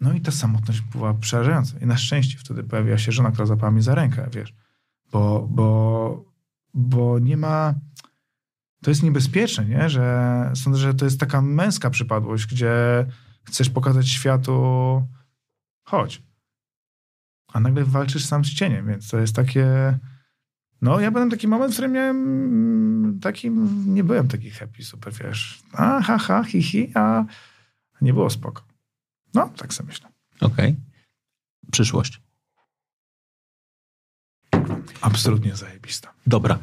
No 0.01 0.13
i 0.13 0.21
ta 0.21 0.33
samotność 0.33 0.81
była 0.81 1.15
przerażająca. 1.15 1.79
I 1.79 1.87
na 1.87 1.97
szczęście 1.97 2.39
wtedy 2.39 2.65
pojawiła 2.65 2.99
się 2.99 3.13
żona, 3.13 3.31
która 3.31 3.47
zapała 3.47 3.73
mnie 3.73 3.83
za 3.83 3.95
rękę, 3.95 4.29
wiesz. 4.33 4.55
Bo, 5.13 5.49
bo, 5.51 6.28
bo 6.75 7.19
nie 7.19 7.37
ma... 7.37 7.75
To 8.83 8.91
jest 8.91 9.03
niebezpieczne, 9.03 9.65
nie? 9.65 9.91
Że 9.91 10.51
sądzę, 10.55 10.79
że 10.79 10.95
to 10.95 11.05
jest 11.05 11.21
taka 11.21 11.43
męska 11.43 11.91
przypadłość, 11.91 12.47
gdzie 12.47 13.07
chcesz 13.45 13.71
pokazać 13.71 14.09
światu 14.09 15.03
chodź 15.85 16.23
a 17.53 17.61
nagle 17.61 17.85
walczysz 17.85 18.25
sam 18.25 18.45
z 18.45 18.55
cieniem, 18.55 18.87
więc 18.87 19.09
to 19.09 19.19
jest 19.19 19.37
takie... 19.37 19.99
No, 20.83 21.01
ja 21.01 21.11
byłem 21.11 21.31
taki 21.31 21.49
moment, 21.49 21.73
w 21.73 21.75
którym 21.75 21.93
miałem 21.93 22.17
mm, 22.17 23.21
taki, 23.21 23.51
nie 23.87 24.05
byłem 24.05 24.29
taki 24.29 24.51
happy, 24.51 24.85
super, 24.85 25.13
wiesz, 25.13 25.63
a 25.73 26.03
ha, 26.03 26.19
ha, 26.19 26.45
hi, 26.45 26.63
hi, 26.63 26.93
a 26.95 27.25
nie 28.01 28.13
było 28.13 28.31
spoko. 28.31 28.63
No, 29.35 29.49
tak 29.57 29.75
sobie 29.75 29.87
myślę. 29.87 30.09
Okej. 30.41 30.71
Okay. 30.71 30.77
Przyszłość. 31.73 32.23
Absolutnie 35.01 35.57
zajebista. 35.57 36.15
Dobra. 36.27 36.59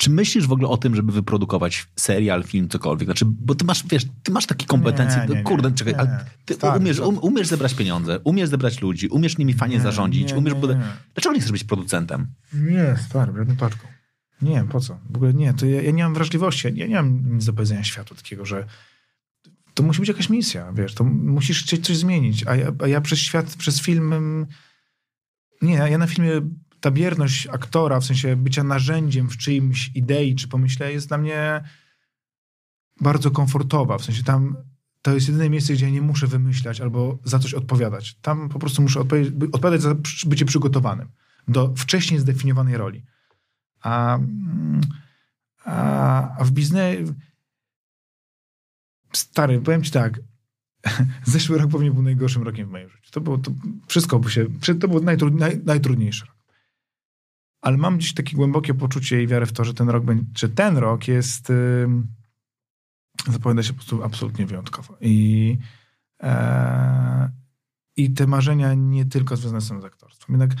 Czy 0.00 0.10
myślisz 0.10 0.46
w 0.46 0.52
ogóle 0.52 0.68
o 0.68 0.76
tym, 0.76 0.96
żeby 0.96 1.12
wyprodukować 1.12 1.86
serial, 1.96 2.42
film, 2.44 2.68
cokolwiek? 2.68 3.06
Znaczy, 3.06 3.24
bo 3.28 3.54
ty 3.54 3.64
masz, 3.64 3.86
wiesz, 3.86 4.06
ty 4.22 4.32
masz 4.32 4.46
takie 4.46 4.66
kompetencje. 4.66 5.26
Nie, 5.28 5.34
nie, 5.34 5.42
Kurde, 5.42 5.70
nie, 5.70 5.76
czekaj, 5.76 5.94
ale 5.94 6.24
ty 6.44 6.54
Stary, 6.54 6.80
umiesz, 6.80 6.98
um, 6.98 7.18
umiesz 7.18 7.48
zebrać 7.48 7.74
pieniądze, 7.74 8.20
umiesz 8.24 8.48
zebrać 8.48 8.80
ludzi, 8.80 9.08
umiesz 9.08 9.38
nimi 9.38 9.54
fajnie 9.54 9.80
zarządzić, 9.80 10.32
umiesz... 10.32 10.54
Bude... 10.54 10.80
Dlaczego 11.14 11.34
nie 11.34 11.40
chcesz 11.40 11.52
być 11.52 11.64
producentem? 11.64 12.26
Nie, 12.52 12.96
stary, 13.08 13.32
w 13.32 13.36
żadnym 13.36 13.56
Nie, 14.42 14.64
po 14.64 14.80
co? 14.80 14.98
W 15.10 15.16
ogóle 15.16 15.34
nie, 15.34 15.54
to 15.54 15.66
ja, 15.66 15.82
ja 15.82 15.90
nie 15.90 16.02
mam 16.02 16.14
wrażliwości, 16.14 16.68
ja, 16.68 16.74
ja 16.74 16.86
nie 16.86 16.94
mam 16.94 17.34
nic 17.34 17.44
do 17.44 17.52
powiedzenia 17.52 17.84
światu 17.84 18.14
takiego, 18.14 18.46
że 18.46 18.66
to 19.74 19.82
musi 19.82 20.00
być 20.00 20.08
jakaś 20.08 20.30
misja, 20.30 20.72
wiesz, 20.72 20.94
to 20.94 21.04
musisz 21.04 21.62
chcieć 21.62 21.86
coś 21.86 21.96
zmienić, 21.96 22.46
a 22.46 22.56
ja, 22.56 22.72
a 22.82 22.86
ja 22.86 23.00
przez 23.00 23.18
świat, 23.18 23.56
przez 23.56 23.80
film... 23.82 24.12
mm, 24.12 24.46
Nie, 25.62 25.74
ja 25.74 25.98
na 25.98 26.06
filmie 26.06 26.40
ta 26.80 26.90
bierność 26.90 27.46
aktora, 27.46 28.00
w 28.00 28.04
sensie 28.04 28.36
bycia 28.36 28.64
narzędziem 28.64 29.28
w 29.28 29.36
czyimś 29.36 29.90
idei 29.94 30.34
czy 30.34 30.48
pomyśle 30.48 30.92
jest 30.92 31.08
dla 31.08 31.18
mnie 31.18 31.62
bardzo 33.00 33.30
komfortowa. 33.30 33.98
W 33.98 34.04
sensie 34.04 34.22
tam 34.22 34.56
to 35.02 35.14
jest 35.14 35.28
jedyne 35.28 35.50
miejsce, 35.50 35.72
gdzie 35.72 35.86
ja 35.86 35.92
nie 35.92 36.02
muszę 36.02 36.26
wymyślać 36.26 36.80
albo 36.80 37.18
za 37.24 37.38
coś 37.38 37.54
odpowiadać. 37.54 38.14
Tam 38.14 38.48
po 38.48 38.58
prostu 38.58 38.82
muszę 38.82 39.00
odpowiedzieć, 39.00 39.30
by- 39.30 39.46
odpowiadać 39.46 39.82
za 39.82 39.94
bycie 40.26 40.44
przygotowanym 40.44 41.08
do 41.48 41.74
wcześniej 41.76 42.20
zdefiniowanej 42.20 42.76
roli. 42.76 43.04
A, 43.80 44.18
a, 45.64 46.36
a 46.38 46.44
w 46.44 46.50
biznesie... 46.50 47.04
Stary, 49.12 49.60
powiem 49.60 49.82
ci 49.82 49.90
tak, 49.90 50.20
zeszły 51.24 51.58
rok 51.58 51.70
pewnie 51.70 51.90
był 51.90 52.02
najgorszym 52.02 52.42
rokiem 52.42 52.68
w 52.68 52.70
moim 52.70 52.88
życiu. 52.88 53.10
To 53.10 53.20
było 53.20 53.38
to 53.38 53.50
wszystko, 53.86 54.28
się, 54.28 54.46
to 54.80 54.88
był 54.88 55.02
najtrud, 55.02 55.34
naj, 55.34 55.60
najtrudniejszy 55.64 56.26
rok. 56.26 56.39
Ale 57.60 57.76
mam 57.76 58.00
dziś 58.00 58.14
takie 58.14 58.36
głębokie 58.36 58.74
poczucie 58.74 59.22
i 59.22 59.26
wiarę 59.26 59.46
w 59.46 59.52
to, 59.52 59.64
że 59.64 59.74
ten 59.74 59.88
rok, 59.88 60.04
ten 60.54 60.76
rok 60.76 61.08
jest... 61.08 61.50
ym, 61.50 62.06
zapowiada 63.28 63.62
się 63.62 63.72
po 63.72 63.76
prostu 63.76 64.04
absolutnie 64.04 64.46
wyjątkowo. 64.46 64.96
I, 65.00 65.58
e, 66.22 67.30
I 67.96 68.10
te 68.10 68.26
marzenia 68.26 68.74
nie 68.74 69.04
tylko 69.04 69.36
związane 69.36 69.60
są 69.60 69.80
z 69.80 69.84
aktorstwem. 69.84 70.40
Jednak, 70.40 70.58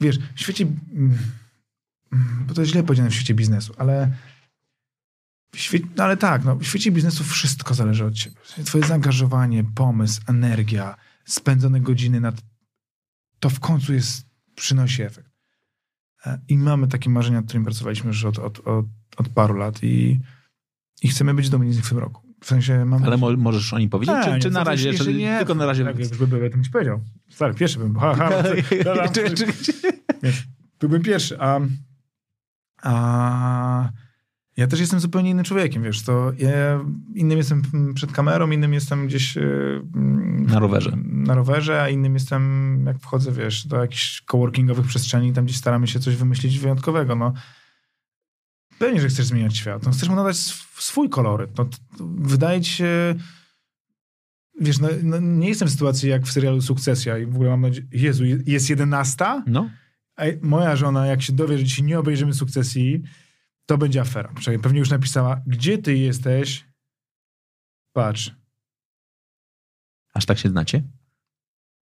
wiesz, 0.00 0.18
w 0.34 0.40
świecie, 0.40 0.64
mm, 0.64 1.18
mm, 2.12 2.44
bo 2.46 2.54
to 2.54 2.60
jest 2.60 2.72
źle 2.72 2.82
powiedziane 2.82 3.10
w 3.10 3.14
świecie 3.14 3.34
biznesu, 3.34 3.74
ale 3.78 4.10
świecie, 5.60 5.86
no 5.96 6.04
ale 6.04 6.16
tak, 6.16 6.44
no, 6.44 6.56
w 6.56 6.64
świecie 6.64 6.90
biznesu 6.90 7.24
wszystko 7.24 7.74
zależy 7.74 8.04
od 8.04 8.14
ciebie. 8.14 8.36
Twoje 8.64 8.86
zaangażowanie, 8.86 9.64
pomysł, 9.64 10.20
energia, 10.26 10.96
spędzone 11.24 11.80
godziny 11.80 12.20
nad 12.20 12.42
to 13.40 13.50
w 13.50 13.60
końcu 13.60 13.92
jest, 13.92 14.26
przynosi 14.54 15.02
efekt. 15.02 15.29
E, 16.26 16.38
I 16.48 16.58
mamy 16.58 16.88
takie 16.88 17.10
marzenia, 17.10 17.38
nad 17.38 17.44
którymi 17.44 17.64
pracowaliśmy 17.64 18.08
już 18.08 18.24
od, 18.24 18.38
od, 18.38 18.58
od, 18.58 18.86
od 19.16 19.28
paru 19.28 19.54
lat 19.54 19.82
i 19.82 20.20
i 21.02 21.08
chcemy 21.08 21.34
być 21.34 21.50
nich 21.52 21.84
w 21.84 21.88
tym 21.88 21.98
roku. 21.98 22.22
W 22.40 22.46
sensie 22.46 22.84
mam... 22.84 23.04
Ale 23.04 23.16
mo 23.16 23.36
możesz 23.36 23.72
o 23.72 23.78
nim 23.78 23.90
powiedzieć, 23.90 24.16
Nie, 24.16 24.24
czy, 24.24 24.30
nie, 24.30 24.38
czy 24.38 24.50
na 24.50 24.64
to 24.64 24.70
razie, 24.70 24.94
czy, 24.94 25.14
nie. 25.14 25.38
tylko 25.38 25.54
na 25.54 25.66
razie... 25.66 25.84
Tak, 25.84 25.98
jak 25.98 26.08
już 26.08 26.18
by 26.18 26.26
był, 26.26 26.42
ja 26.42 26.50
to 26.50 26.56
bym 26.56 26.64
ci 26.64 26.70
powiedział. 26.70 27.00
Stary, 27.28 27.54
pierwszy 27.54 27.78
bym. 27.78 27.98
Ha, 27.98 28.14
ha. 28.14 28.30
Wiesz, 30.22 30.48
byłbym 30.80 31.02
pierwszy, 31.02 31.40
a, 31.40 31.60
a 32.82 33.88
ja 34.60 34.66
też 34.66 34.80
jestem 34.80 35.00
zupełnie 35.00 35.30
innym 35.30 35.44
człowiekiem, 35.44 35.82
wiesz, 35.82 36.02
to 36.02 36.32
ja 36.38 36.50
innym 37.14 37.38
jestem 37.38 37.62
przed 37.94 38.12
kamerą, 38.12 38.50
innym 38.50 38.74
jestem 38.74 39.06
gdzieś 39.06 39.36
yy, 39.36 39.82
Na 40.48 40.58
rowerze. 40.58 40.96
na 41.04 41.34
rowerze, 41.34 41.82
a 41.82 41.88
innym 41.88 42.14
jestem, 42.14 42.82
jak 42.86 42.98
wchodzę, 42.98 43.32
wiesz, 43.32 43.66
do 43.66 43.76
jakichś 43.80 44.22
coworkingowych 44.22 44.86
przestrzeni, 44.86 45.32
tam 45.32 45.44
gdzieś 45.44 45.56
staramy 45.56 45.86
się 45.88 46.00
coś 46.00 46.16
wymyślić 46.16 46.58
wyjątkowego, 46.58 47.16
no. 47.16 47.32
Pewnie, 48.78 49.00
że 49.00 49.08
chcesz 49.08 49.26
zmieniać 49.26 49.56
świat. 49.56 49.82
No, 49.86 49.90
chcesz 49.90 50.08
mu 50.08 50.16
nadać 50.16 50.36
sw- 50.36 50.80
swój 50.82 51.08
koloryt. 51.08 51.50
No, 51.58 51.68
wydaje 52.16 52.60
ci 52.60 52.72
się... 52.72 53.14
Wiesz, 54.60 54.78
no, 54.78 54.88
no, 55.02 55.20
nie 55.20 55.48
jestem 55.48 55.68
w 55.68 55.70
sytuacji 55.70 56.08
jak 56.10 56.22
w 56.22 56.32
serialu 56.32 56.60
Sukcesja 56.62 57.18
i 57.18 57.26
w 57.26 57.34
ogóle 57.34 57.50
mam 57.50 57.60
nadzieję... 57.60 57.86
Jezu, 57.92 58.24
je- 58.24 58.38
jest 58.46 58.70
jedenasta? 58.70 59.44
No, 59.46 59.70
A 60.16 60.22
moja 60.42 60.76
żona, 60.76 61.06
jak 61.06 61.22
się 61.22 61.32
dowie, 61.32 61.58
że 61.58 61.64
dzisiaj 61.64 61.84
nie 61.84 61.98
obejrzymy 61.98 62.34
Sukcesji, 62.34 63.02
to 63.70 63.78
będzie 63.78 64.00
afera. 64.00 64.32
Czekaj, 64.40 64.58
pewnie 64.58 64.78
już 64.78 64.90
napisała, 64.90 65.40
gdzie 65.46 65.78
ty 65.78 65.96
jesteś? 65.96 66.64
Patrz. 67.92 68.34
aż 70.14 70.26
tak 70.26 70.38
się 70.38 70.48
znacie? 70.48 70.82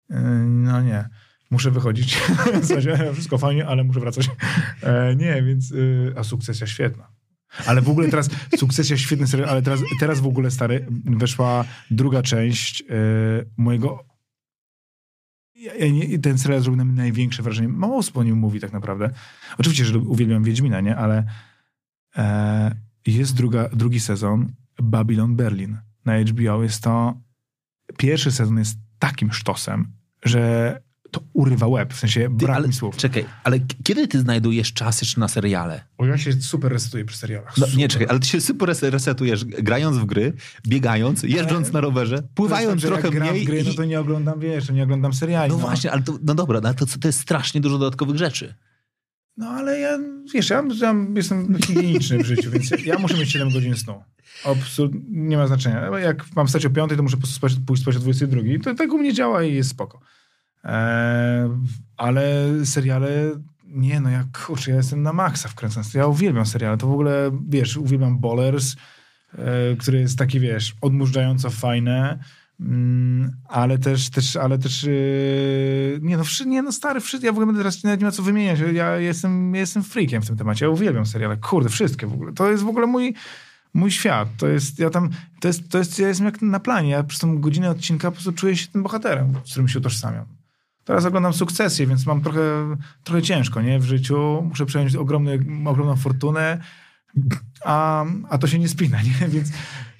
Yy, 0.09 0.19
No 0.45 0.81
nie. 0.81 1.09
Muszę 1.51 1.71
wychodzić. 1.71 2.17
Wszystko 3.13 3.37
fajnie, 3.37 3.67
ale 3.67 3.83
muszę 3.83 3.99
wracać. 3.99 4.29
E, 4.83 5.15
Nie, 5.15 5.43
więc... 5.43 5.69
yy, 5.69 6.13
A 6.17 6.23
sukcesja 6.23 6.67
świetna. 6.67 7.11
Ale 7.65 7.81
w 7.81 7.89
ogóle 7.89 8.09
teraz 8.09 8.29
sukcesja 8.57 8.97
świetny 8.97 9.27
serial, 9.27 9.49
ale 9.49 9.61
teraz, 9.61 9.79
teraz 9.99 10.19
w 10.19 10.27
ogóle 10.27 10.51
stary, 10.51 10.85
weszła 11.05 11.65
druga 11.91 12.21
część 12.21 12.81
yy, 12.81 13.49
mojego. 13.57 14.05
Ja, 15.55 15.75
ja 15.75 15.91
nie, 15.91 16.19
ten 16.19 16.37
serial 16.37 16.61
zrobił 16.61 16.77
na 16.77 16.85
mnie 16.85 17.01
największe 17.01 17.43
wrażenie. 17.43 17.67
Mało 17.67 17.97
osób 17.97 18.17
o 18.17 18.23
nim 18.23 18.37
mówi 18.37 18.59
tak 18.59 18.73
naprawdę. 18.73 19.09
Oczywiście, 19.57 19.85
że 19.85 19.99
uwielbiam 19.99 20.43
Wiedźmina, 20.43 20.81
nie? 20.81 20.95
Ale 20.95 21.17
e, 21.17 21.25
jest 23.07 23.35
druga, 23.35 23.69
drugi 23.69 23.99
sezon 23.99 24.51
Babylon 24.81 25.35
Berlin 25.35 25.77
na 26.05 26.19
HBO. 26.19 26.63
Jest 26.63 26.83
to 26.83 27.17
pierwszy 27.97 28.31
sezon 28.31 28.57
jest 28.57 28.77
takim 28.99 29.33
sztosem, 29.33 29.87
że 30.25 30.81
to 31.11 31.21
urywa 31.33 31.67
łeb, 31.67 31.93
w 31.93 31.99
sensie 31.99 32.21
Ty, 32.21 32.29
brak 32.29 32.55
ale, 32.57 32.67
mi 32.67 32.73
słów. 32.73 32.97
czekaj, 32.97 33.25
ale 33.43 33.59
kiedy 33.83 34.07
ty 34.07 34.19
znajdujesz 34.19 34.73
czas 34.73 35.01
jeszcze 35.01 35.19
na 35.19 35.27
seriale? 35.27 35.83
O, 35.97 36.05
ja 36.05 36.17
się 36.17 36.33
super 36.33 36.71
resetuję 36.71 37.05
przy 37.05 37.17
serialach. 37.17 37.57
No, 37.57 37.67
nie, 37.77 37.87
czekaj, 37.87 38.07
ale 38.09 38.19
ty 38.19 38.27
się 38.27 38.41
super 38.41 38.69
res- 38.69 38.89
resetujesz, 38.89 39.45
grając 39.45 39.97
w 39.97 40.05
gry, 40.05 40.33
biegając, 40.67 41.23
jeżdżąc 41.23 41.71
na 41.71 41.81
rowerze, 41.81 42.23
pływając 42.35 42.81
tak, 42.81 42.91
trochę 42.91 43.07
jak 43.07 43.15
gram 43.15 43.29
mniej. 43.29 43.43
w 43.43 43.47
gry, 43.47 43.63
no 43.63 43.71
i- 43.71 43.75
to 43.75 43.85
nie 43.85 43.99
oglądam, 43.99 44.39
wiesz, 44.39 44.69
nie 44.69 44.83
oglądam 44.83 45.13
seriali. 45.13 45.51
No 45.51 45.57
właśnie, 45.57 45.91
ale 45.91 46.01
to, 46.01 46.17
no 46.23 46.35
dobra, 46.35 46.61
no 46.61 46.67
ale 46.69 46.75
to, 46.77 46.85
to 46.85 47.07
jest 47.07 47.19
strasznie 47.19 47.61
dużo 47.61 47.77
dodatkowych 47.77 48.17
rzeczy. 48.17 48.55
No 49.37 49.49
ale 49.49 49.79
ja, 49.79 49.99
wiesz, 50.33 50.49
ja, 50.49 50.63
ja 50.81 50.95
jestem 51.15 51.57
higieniczny 51.65 52.17
w 52.17 52.25
życiu, 52.25 52.51
więc 52.51 52.71
ja, 52.85 52.99
muszę 52.99 53.17
mieć 53.17 53.31
7 53.31 53.49
godzin 53.49 53.75
snu. 53.75 54.03
Absolutnie 54.45 55.01
nie 55.05 55.37
ma 55.37 55.47
znaczenia. 55.47 55.99
Jak 55.99 56.35
mam 56.35 56.47
wstać 56.47 56.65
o 56.65 56.69
5, 56.69 56.91
to 56.97 57.03
muszę 57.03 57.17
pójść 57.65 57.81
spać 57.81 57.95
o 57.95 57.99
22. 57.99 58.41
To 58.63 58.75
tak 58.75 58.93
u 58.93 58.97
mnie 58.97 59.13
działa 59.13 59.43
i 59.43 59.55
jest 59.55 59.69
spoko. 59.69 59.99
Eee, 60.63 61.49
ale 61.97 62.45
seriale, 62.65 63.09
nie 63.65 63.99
no, 63.99 64.09
ja 64.09 64.23
kurczę, 64.45 64.71
ja 64.71 64.77
jestem 64.77 65.01
na 65.01 65.13
maksa 65.13 65.49
wkręcony. 65.49 65.85
Ja 65.93 66.07
uwielbiam 66.07 66.45
seriale. 66.45 66.77
To 66.77 66.87
w 66.87 66.91
ogóle, 66.91 67.31
wiesz, 67.49 67.77
uwielbiam 67.77 68.19
Ballers, 68.19 68.75
e, 69.33 69.75
który 69.75 69.99
jest 69.99 70.17
taki, 70.17 70.39
wiesz, 70.39 70.75
odmurzająco 70.81 71.49
fajne. 71.49 72.19
Mm, 72.59 73.31
ale 73.47 73.77
też, 73.77 74.09
też, 74.09 74.35
ale 74.35 74.57
też 74.57 74.83
yy, 74.83 75.99
nie 76.01 76.17
no, 76.17 76.23
nie 76.45 76.61
no 76.61 76.71
stary, 76.71 76.99
ja 77.23 77.31
w 77.31 77.33
ogóle 77.33 77.45
będę 77.45 77.59
teraz 77.59 77.83
nawet 77.83 77.99
nie 77.99 78.05
ma 78.05 78.11
co 78.11 78.23
wymieniać, 78.23 78.59
ja 78.73 78.97
jestem, 78.97 79.55
jestem 79.55 79.83
freakiem 79.83 80.21
w 80.21 80.27
tym 80.27 80.37
temacie, 80.37 80.65
ja 80.65 80.71
uwielbiam 80.71 81.05
seriale, 81.05 81.37
kurde, 81.37 81.69
wszystkie 81.69 82.07
w 82.07 82.13
ogóle, 82.13 82.33
to 82.33 82.51
jest 82.51 82.63
w 82.63 82.67
ogóle 82.67 82.87
mój, 82.87 83.13
mój 83.73 83.91
świat, 83.91 84.29
to 84.37 84.47
jest, 84.47 84.79
ja 84.79 84.89
tam, 84.89 85.09
to 85.39 85.47
jest, 85.47 85.69
to 85.69 85.77
jest, 85.77 85.99
ja 85.99 86.07
jestem 86.07 86.25
jak 86.25 86.41
na 86.41 86.59
planie, 86.59 86.89
ja 86.89 87.03
przez 87.03 87.19
tą 87.19 87.41
godzinę 87.41 87.69
odcinka 87.69 88.11
po 88.11 88.15
prostu 88.15 88.31
czuję 88.31 88.57
się 88.57 88.67
tym 88.67 88.83
bohaterem, 88.83 89.33
z 89.45 89.51
którym 89.51 89.67
się 89.67 89.79
utożsamiam. 89.79 90.25
Teraz 90.83 91.05
oglądam 91.05 91.33
sukcesję, 91.33 91.87
więc 91.87 92.05
mam 92.05 92.21
trochę, 92.21 92.75
trochę 93.03 93.21
ciężko, 93.21 93.61
nie, 93.61 93.79
w 93.79 93.83
życiu, 93.83 94.43
muszę 94.49 94.65
przejąć 94.65 94.95
ogromny, 94.95 95.39
ogromną 95.65 95.95
fortunę, 95.95 96.61
a, 97.65 98.05
a 98.29 98.37
to 98.37 98.47
się 98.47 98.59
nie 98.59 98.67
spina, 98.67 99.01
nie, 99.01 99.27
więc 99.35 99.49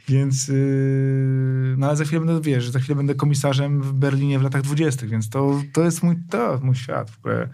więc, 0.07 0.47
yy, 0.47 1.75
no 1.77 1.88
ale 1.88 1.95
za 1.95 2.05
chwilę 2.05 2.25
będę, 2.25 2.41
wiesz, 2.41 2.69
za 2.69 2.79
chwilę 2.79 2.95
będę 2.95 3.15
komisarzem 3.15 3.81
w 3.81 3.93
Berlinie 3.93 4.39
w 4.39 4.41
latach 4.41 4.61
dwudziestych, 4.61 5.09
więc 5.09 5.29
to, 5.29 5.61
to 5.73 5.84
jest 5.84 6.03
mój, 6.03 6.15
to 6.29 6.59
mój 6.63 6.75
świat. 6.75 7.11
W 7.11 7.17
ogóle. 7.17 7.49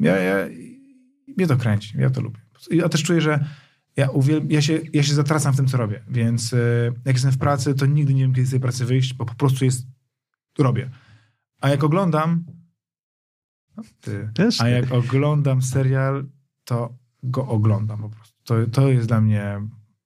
Ja, 0.00 0.16
ja, 0.16 0.34
mnie 1.36 1.46
to 1.46 1.56
kręci, 1.56 1.98
ja 1.98 2.10
to 2.10 2.20
lubię. 2.20 2.40
Ja 2.70 2.88
też 2.88 3.02
czuję, 3.02 3.20
że 3.20 3.44
ja, 3.96 4.08
uwiel- 4.08 4.46
ja, 4.48 4.62
się, 4.62 4.80
ja 4.92 5.02
się 5.02 5.14
zatracam 5.14 5.52
w 5.52 5.56
tym, 5.56 5.66
co 5.66 5.76
robię, 5.76 6.02
więc 6.08 6.52
yy, 6.52 6.92
jak 7.04 7.16
jestem 7.16 7.32
w 7.32 7.38
pracy, 7.38 7.74
to 7.74 7.86
nigdy 7.86 8.14
nie 8.14 8.22
wiem, 8.22 8.34
kiedy 8.34 8.46
z 8.46 8.50
tej 8.50 8.60
pracy 8.60 8.84
wyjść, 8.84 9.14
bo 9.14 9.26
po 9.26 9.34
prostu 9.34 9.64
jest, 9.64 9.86
robię. 10.58 10.90
A 11.60 11.68
jak 11.68 11.84
oglądam, 11.84 12.44
no, 13.76 13.82
ty, 14.00 14.30
Też 14.34 14.60
a 14.60 14.68
jak 14.68 14.92
oglądam 14.92 15.62
serial, 15.62 16.26
to 16.64 16.98
go 17.22 17.46
oglądam 17.46 18.00
po 18.00 18.08
prostu. 18.08 18.36
To, 18.44 18.66
to 18.66 18.88
jest 18.88 19.08
dla 19.08 19.20
mnie 19.20 19.60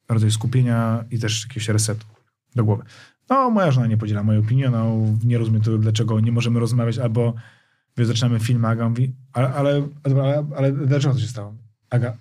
rodzaj 0.08 0.30
skupienia 0.30 1.04
i 1.10 1.18
też 1.18 1.42
jakiegoś 1.42 1.68
resetu 1.68 2.06
do 2.54 2.64
głowy. 2.64 2.82
No, 3.30 3.50
moja 3.50 3.70
żona 3.70 3.86
nie 3.86 3.96
podziela 3.96 4.22
mojej 4.22 4.42
opinii, 4.42 4.66
ona 4.66 4.84
nie 5.24 5.38
rozumie 5.38 5.60
tego, 5.60 5.78
dlaczego 5.78 6.20
nie 6.20 6.32
możemy 6.32 6.60
rozmawiać, 6.60 6.98
albo 6.98 7.34
wiesz, 7.96 8.08
zaczynamy 8.08 8.40
film, 8.40 8.64
Aga 8.64 8.88
mówi, 8.88 9.14
ale, 9.32 9.54
ale, 9.54 9.88
ale, 10.04 10.46
ale 10.56 10.72
dlaczego 10.72 11.14
to 11.14 11.20
się 11.20 11.26
stało? 11.26 11.54
Aga, 11.90 12.16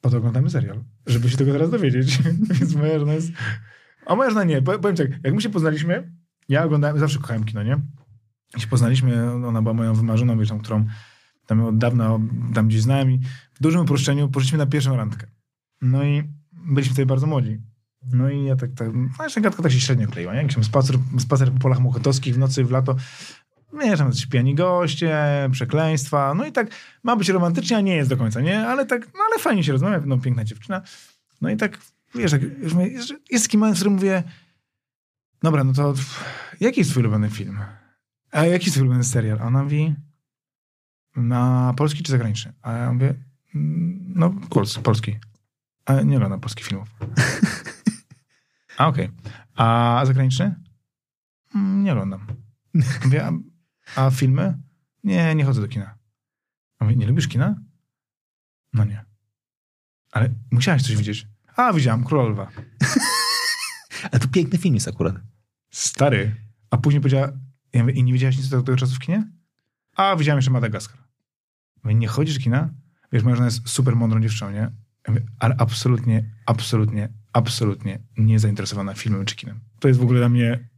po 0.00 0.10
to 0.10 0.18
oglądamy 0.18 0.50
serial, 0.50 0.84
żeby 1.06 1.30
się 1.30 1.36
tego 1.36 1.52
teraz 1.52 1.70
dowiedzieć. 1.70 2.18
Więc 2.60 2.74
moja 2.74 2.98
żona 2.98 3.14
jest... 3.14 3.32
A 4.06 4.16
moja 4.16 4.30
żona 4.30 4.44
nie. 4.44 4.62
Powiem 4.62 4.96
tak, 4.96 5.08
jak 5.24 5.34
my 5.34 5.40
się 5.40 5.48
poznaliśmy, 5.48 6.12
ja 6.48 6.64
oglądałem, 6.64 6.98
zawsze 6.98 7.18
kochałem 7.18 7.44
kino, 7.44 7.62
nie? 7.62 7.76
Jak 8.52 8.62
się 8.62 8.66
poznaliśmy, 8.66 9.32
ona 9.32 9.62
była 9.62 9.74
moją 9.74 9.94
wymarzoną, 9.94 10.38
wiesz, 10.38 10.48
tam, 10.48 10.58
którą 10.58 10.86
tam 11.46 11.64
od 11.64 11.78
dawna 11.78 12.18
tam 12.54 12.68
gdzieś 12.68 12.82
znałem 12.82 13.10
i 13.10 13.20
w 13.54 13.62
dużym 13.62 13.80
uproszczeniu 13.80 14.28
poszliśmy 14.28 14.58
na 14.58 14.66
pierwszą 14.66 14.96
randkę. 14.96 15.26
No 15.82 16.04
i 16.04 16.22
byliśmy 16.66 16.92
wtedy 16.94 17.06
bardzo 17.06 17.26
młodzi. 17.26 17.60
No 18.12 18.30
i 18.30 18.44
ja 18.44 18.56
tak, 18.56 18.70
tak 18.76 18.88
nasza 19.18 19.40
gadka 19.40 19.62
tak 19.62 19.72
się 19.72 19.80
średnio 19.80 20.08
kleiła, 20.08 20.34
nie? 20.34 20.42
Jakiś 20.42 20.64
spacer, 20.64 20.96
spacer 21.18 21.52
po 21.52 21.58
polach 21.58 21.80
mochotowskich 21.80 22.34
w 22.34 22.38
nocy, 22.38 22.64
w 22.64 22.70
lato. 22.70 22.96
wiesz, 23.80 23.98
tam 23.98 24.10
pijani 24.30 24.54
goście, 24.54 25.18
przekleństwa, 25.52 26.34
no 26.34 26.46
i 26.46 26.52
tak 26.52 26.70
ma 27.02 27.16
być 27.16 27.28
romantycznie, 27.28 27.76
a 27.76 27.80
nie 27.80 27.96
jest 27.96 28.10
do 28.10 28.16
końca, 28.16 28.40
nie? 28.40 28.66
Ale 28.68 28.86
tak, 28.86 29.06
no 29.14 29.20
ale 29.30 29.42
fajnie 29.42 29.64
się 29.64 29.72
rozmawia, 29.72 30.00
no 30.06 30.18
piękna 30.18 30.44
dziewczyna. 30.44 30.82
No 31.40 31.50
i 31.50 31.56
tak, 31.56 31.78
wiesz, 32.14 32.30
tak, 32.30 32.42
już 32.42 32.74
mówię, 32.74 32.88
jest, 33.30 33.44
taki 33.44 33.58
moment, 33.58 33.76
w 33.76 33.80
którym 33.80 33.94
mówię, 33.94 34.22
dobra, 35.42 35.64
no 35.64 35.72
to 35.72 35.94
jaki 36.60 36.80
jest 36.80 36.90
twój 36.90 37.02
ulubiony 37.02 37.30
film? 37.30 37.58
A 38.32 38.44
jaki 38.44 38.64
jest 38.64 38.74
twój 38.74 38.82
ulubiony 38.82 39.04
serial? 39.04 39.38
A 39.40 39.44
ona 39.44 39.62
mówi, 39.62 39.94
na 41.16 41.74
polski 41.76 42.02
czy 42.02 42.12
zagraniczny? 42.12 42.52
A 42.62 42.72
ja 42.72 42.92
mówię, 42.92 43.14
"Mm, 43.54 44.12
no 44.16 44.34
pols, 44.50 44.78
polski. 44.78 45.16
A 45.86 46.02
nie 46.02 46.16
oglądam 46.16 46.40
polskich 46.40 46.66
filmów. 46.66 46.88
A 48.78 48.86
okej. 48.88 49.10
A 49.54 50.02
zagraniczny? 50.06 50.54
"Mm, 51.54 51.84
Nie 51.84 51.92
oglądam. 51.92 52.26
Mówię, 53.04 53.26
a, 53.26 53.32
a 53.96 54.10
filmy? 54.10 54.58
Nie, 55.04 55.34
nie 55.34 55.44
chodzę 55.44 55.60
do 55.60 55.68
kina. 55.68 55.98
A 56.78 56.84
mówię, 56.84 56.96
nie 56.96 57.06
lubisz 57.06 57.28
kina? 57.28 57.60
No 58.72 58.84
nie. 58.84 59.04
Ale 60.12 60.34
musiałeś 60.50 60.82
coś 60.82 60.96
widzieć. 60.96 61.26
A, 61.56 61.72
widziałam, 61.72 62.04
Króla 62.04 62.28
Lwa. 62.28 62.48
Ale 64.12 64.20
to 64.20 64.28
piękny 64.28 64.58
film 64.58 64.74
jest 64.74 64.88
akurat. 64.88 65.14
Stary. 65.70 66.34
A 66.70 66.76
później 66.76 67.00
powiedziała, 67.00 67.32
ja 67.72 67.80
mówię, 67.82 67.92
i 67.94 68.02
nie 68.04 68.12
widziałaś 68.12 68.36
nic 68.36 68.48
do 68.48 68.62
tego 68.62 68.76
czasu 68.78 68.94
w 68.94 68.98
kinie? 68.98 69.30
A, 69.96 70.16
widziałam 70.16 70.38
jeszcze 70.38 70.50
Madagaskar. 70.50 70.98
Mówię, 71.84 71.94
nie 71.94 72.08
chodzisz 72.08 72.34
do 72.38 72.44
kina? 72.44 72.70
Wiesz, 73.12 73.22
moja 73.22 73.36
żona 73.36 73.46
jest 73.46 73.68
super 73.68 73.96
mądrą 73.96 74.20
dziewczyną, 74.20 74.50
nie? 74.50 74.70
Ja 75.06 75.12
mówię, 75.14 75.26
ale 75.38 75.54
absolutnie, 75.58 76.24
absolutnie, 76.46 77.08
absolutnie 77.32 77.98
nie 78.16 78.38
zainteresowana 78.38 78.94
filmem 78.94 79.24
czy 79.24 79.36
kinem. 79.36 79.60
To 79.80 79.88
jest 79.88 80.00
w 80.00 80.02
ogóle 80.02 80.18
dla 80.20 80.28
mnie... 80.28 80.68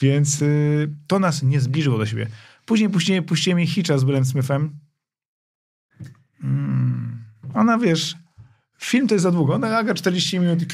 Więc 0.00 0.42
y, 0.42 0.94
to 1.06 1.18
nas 1.18 1.42
nie 1.42 1.60
zbliżyło 1.60 1.98
do 1.98 2.06
siebie. 2.06 2.26
Później 2.66 2.90
puściłem, 2.90 3.24
puściłem 3.24 3.58
jej 3.58 3.68
Hitcha 3.68 3.98
z 3.98 4.04
Willem 4.04 4.24
Smithem. 4.24 4.78
Mm. 6.42 7.24
Ona, 7.54 7.78
wiesz, 7.78 8.16
film 8.80 9.08
to 9.08 9.14
jest 9.14 9.22
za 9.22 9.30
długo. 9.30 9.54
Ona 9.54 9.78
aga 9.78 9.94
40 9.94 10.40
minut. 10.40 10.64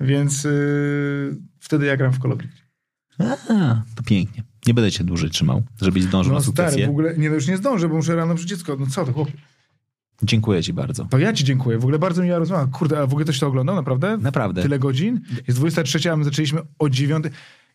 Więc 0.00 0.44
y, 0.44 1.36
wtedy 1.60 1.86
ja 1.86 1.96
gram 1.96 2.12
w 2.12 2.18
Call 2.18 2.32
of 2.32 2.38
Duty. 2.38 2.54
A, 3.48 3.82
to 3.94 4.02
pięknie. 4.02 4.42
Nie 4.66 4.74
będę 4.74 4.92
cię 4.92 5.04
dłużej 5.04 5.30
trzymał, 5.30 5.62
żebyś 5.82 6.02
zdążył 6.02 6.32
No 6.32 6.38
na 6.38 6.42
stary, 6.42 6.56
sukcesję. 6.56 6.86
w 6.86 6.90
ogóle, 6.90 7.16
nie, 7.18 7.28
no 7.28 7.34
już 7.34 7.46
nie 7.48 7.56
zdążę, 7.56 7.88
bo 7.88 7.94
muszę 7.94 8.16
rano 8.16 8.34
przy 8.34 8.46
dziecko. 8.46 8.76
No 8.80 8.86
co 8.86 9.04
to, 9.04 9.12
chłopie? 9.12 9.32
Dziękuję 10.22 10.62
ci 10.62 10.72
bardzo. 10.72 11.04
To 11.04 11.18
ja 11.18 11.32
ci 11.32 11.44
dziękuję. 11.44 11.78
W 11.78 11.82
ogóle 11.84 11.98
bardzo 11.98 12.22
miła 12.22 12.38
rozmowa. 12.38 12.66
Kurde, 12.66 12.98
a 13.00 13.06
w 13.06 13.10
ogóle 13.10 13.24
ktoś 13.24 13.38
to 13.38 13.46
oglądał, 13.46 13.76
naprawdę? 13.76 14.16
Naprawdę. 14.18 14.62
Tyle 14.62 14.78
godzin? 14.78 15.20
Jest 15.48 15.58
23, 15.60 16.12
a 16.12 16.16
my 16.16 16.24
zaczęliśmy 16.24 16.60
o 16.78 16.88
9. 16.88 17.24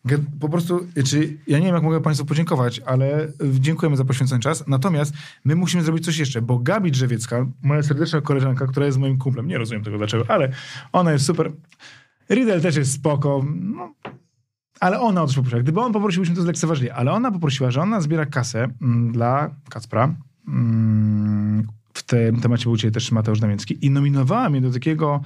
Ge- 0.06 0.24
Po 0.40 0.48
prostu, 0.48 0.86
czy 1.04 1.36
ja 1.46 1.58
nie 1.58 1.64
wiem, 1.66 1.74
jak 1.74 1.84
mogę 1.84 2.00
Państwu 2.00 2.26
podziękować, 2.26 2.80
ale 2.86 3.28
dziękujemy 3.60 3.96
za 3.96 4.04
poświęcony 4.04 4.40
czas. 4.42 4.64
Natomiast 4.66 5.14
my 5.44 5.54
musimy 5.54 5.82
zrobić 5.82 6.04
coś 6.04 6.18
jeszcze, 6.18 6.42
bo 6.42 6.58
Gabi 6.58 6.90
Drzewiecka, 6.90 7.46
moja 7.62 7.82
serdeczna 7.82 8.20
koleżanka, 8.20 8.66
która 8.66 8.86
jest 8.86 8.98
moim 8.98 9.18
kumplem, 9.18 9.46
nie 9.48 9.58
rozumiem 9.58 9.84
tego 9.84 9.98
dlaczego, 9.98 10.24
ale 10.28 10.52
ona 10.92 11.12
jest 11.12 11.24
super. 11.26 11.52
Riddle 12.30 12.60
też 12.60 12.76
jest 12.76 12.92
spoko. 12.92 13.44
No, 13.60 13.94
ale 14.80 15.00
ona 15.00 15.22
o 15.22 15.26
coś 15.26 15.36
poprosiła. 15.36 15.62
Gdyby 15.62 15.80
on 15.80 15.92
poprosił, 15.92 16.22
byśmy 16.22 16.36
to 16.36 16.42
zlekceważyli. 16.42 16.90
Ale 16.90 17.12
ona 17.12 17.32
poprosiła, 17.32 17.70
że 17.70 17.80
ona 17.82 18.00
zbiera 18.00 18.26
kasę 18.26 18.68
mm, 18.82 19.12
dla 19.12 19.50
Kacpra. 19.70 20.14
Mm, 20.48 21.25
w 21.96 22.02
tym 22.02 22.40
temacie 22.40 22.64
był 22.64 22.76
dzisiaj 22.76 22.90
też 22.92 23.12
Mateusz 23.12 23.40
Damięcki 23.40 23.86
i 23.86 23.90
nominowała 23.90 24.50
mnie 24.50 24.60
do 24.60 24.70
takiego 24.70 25.20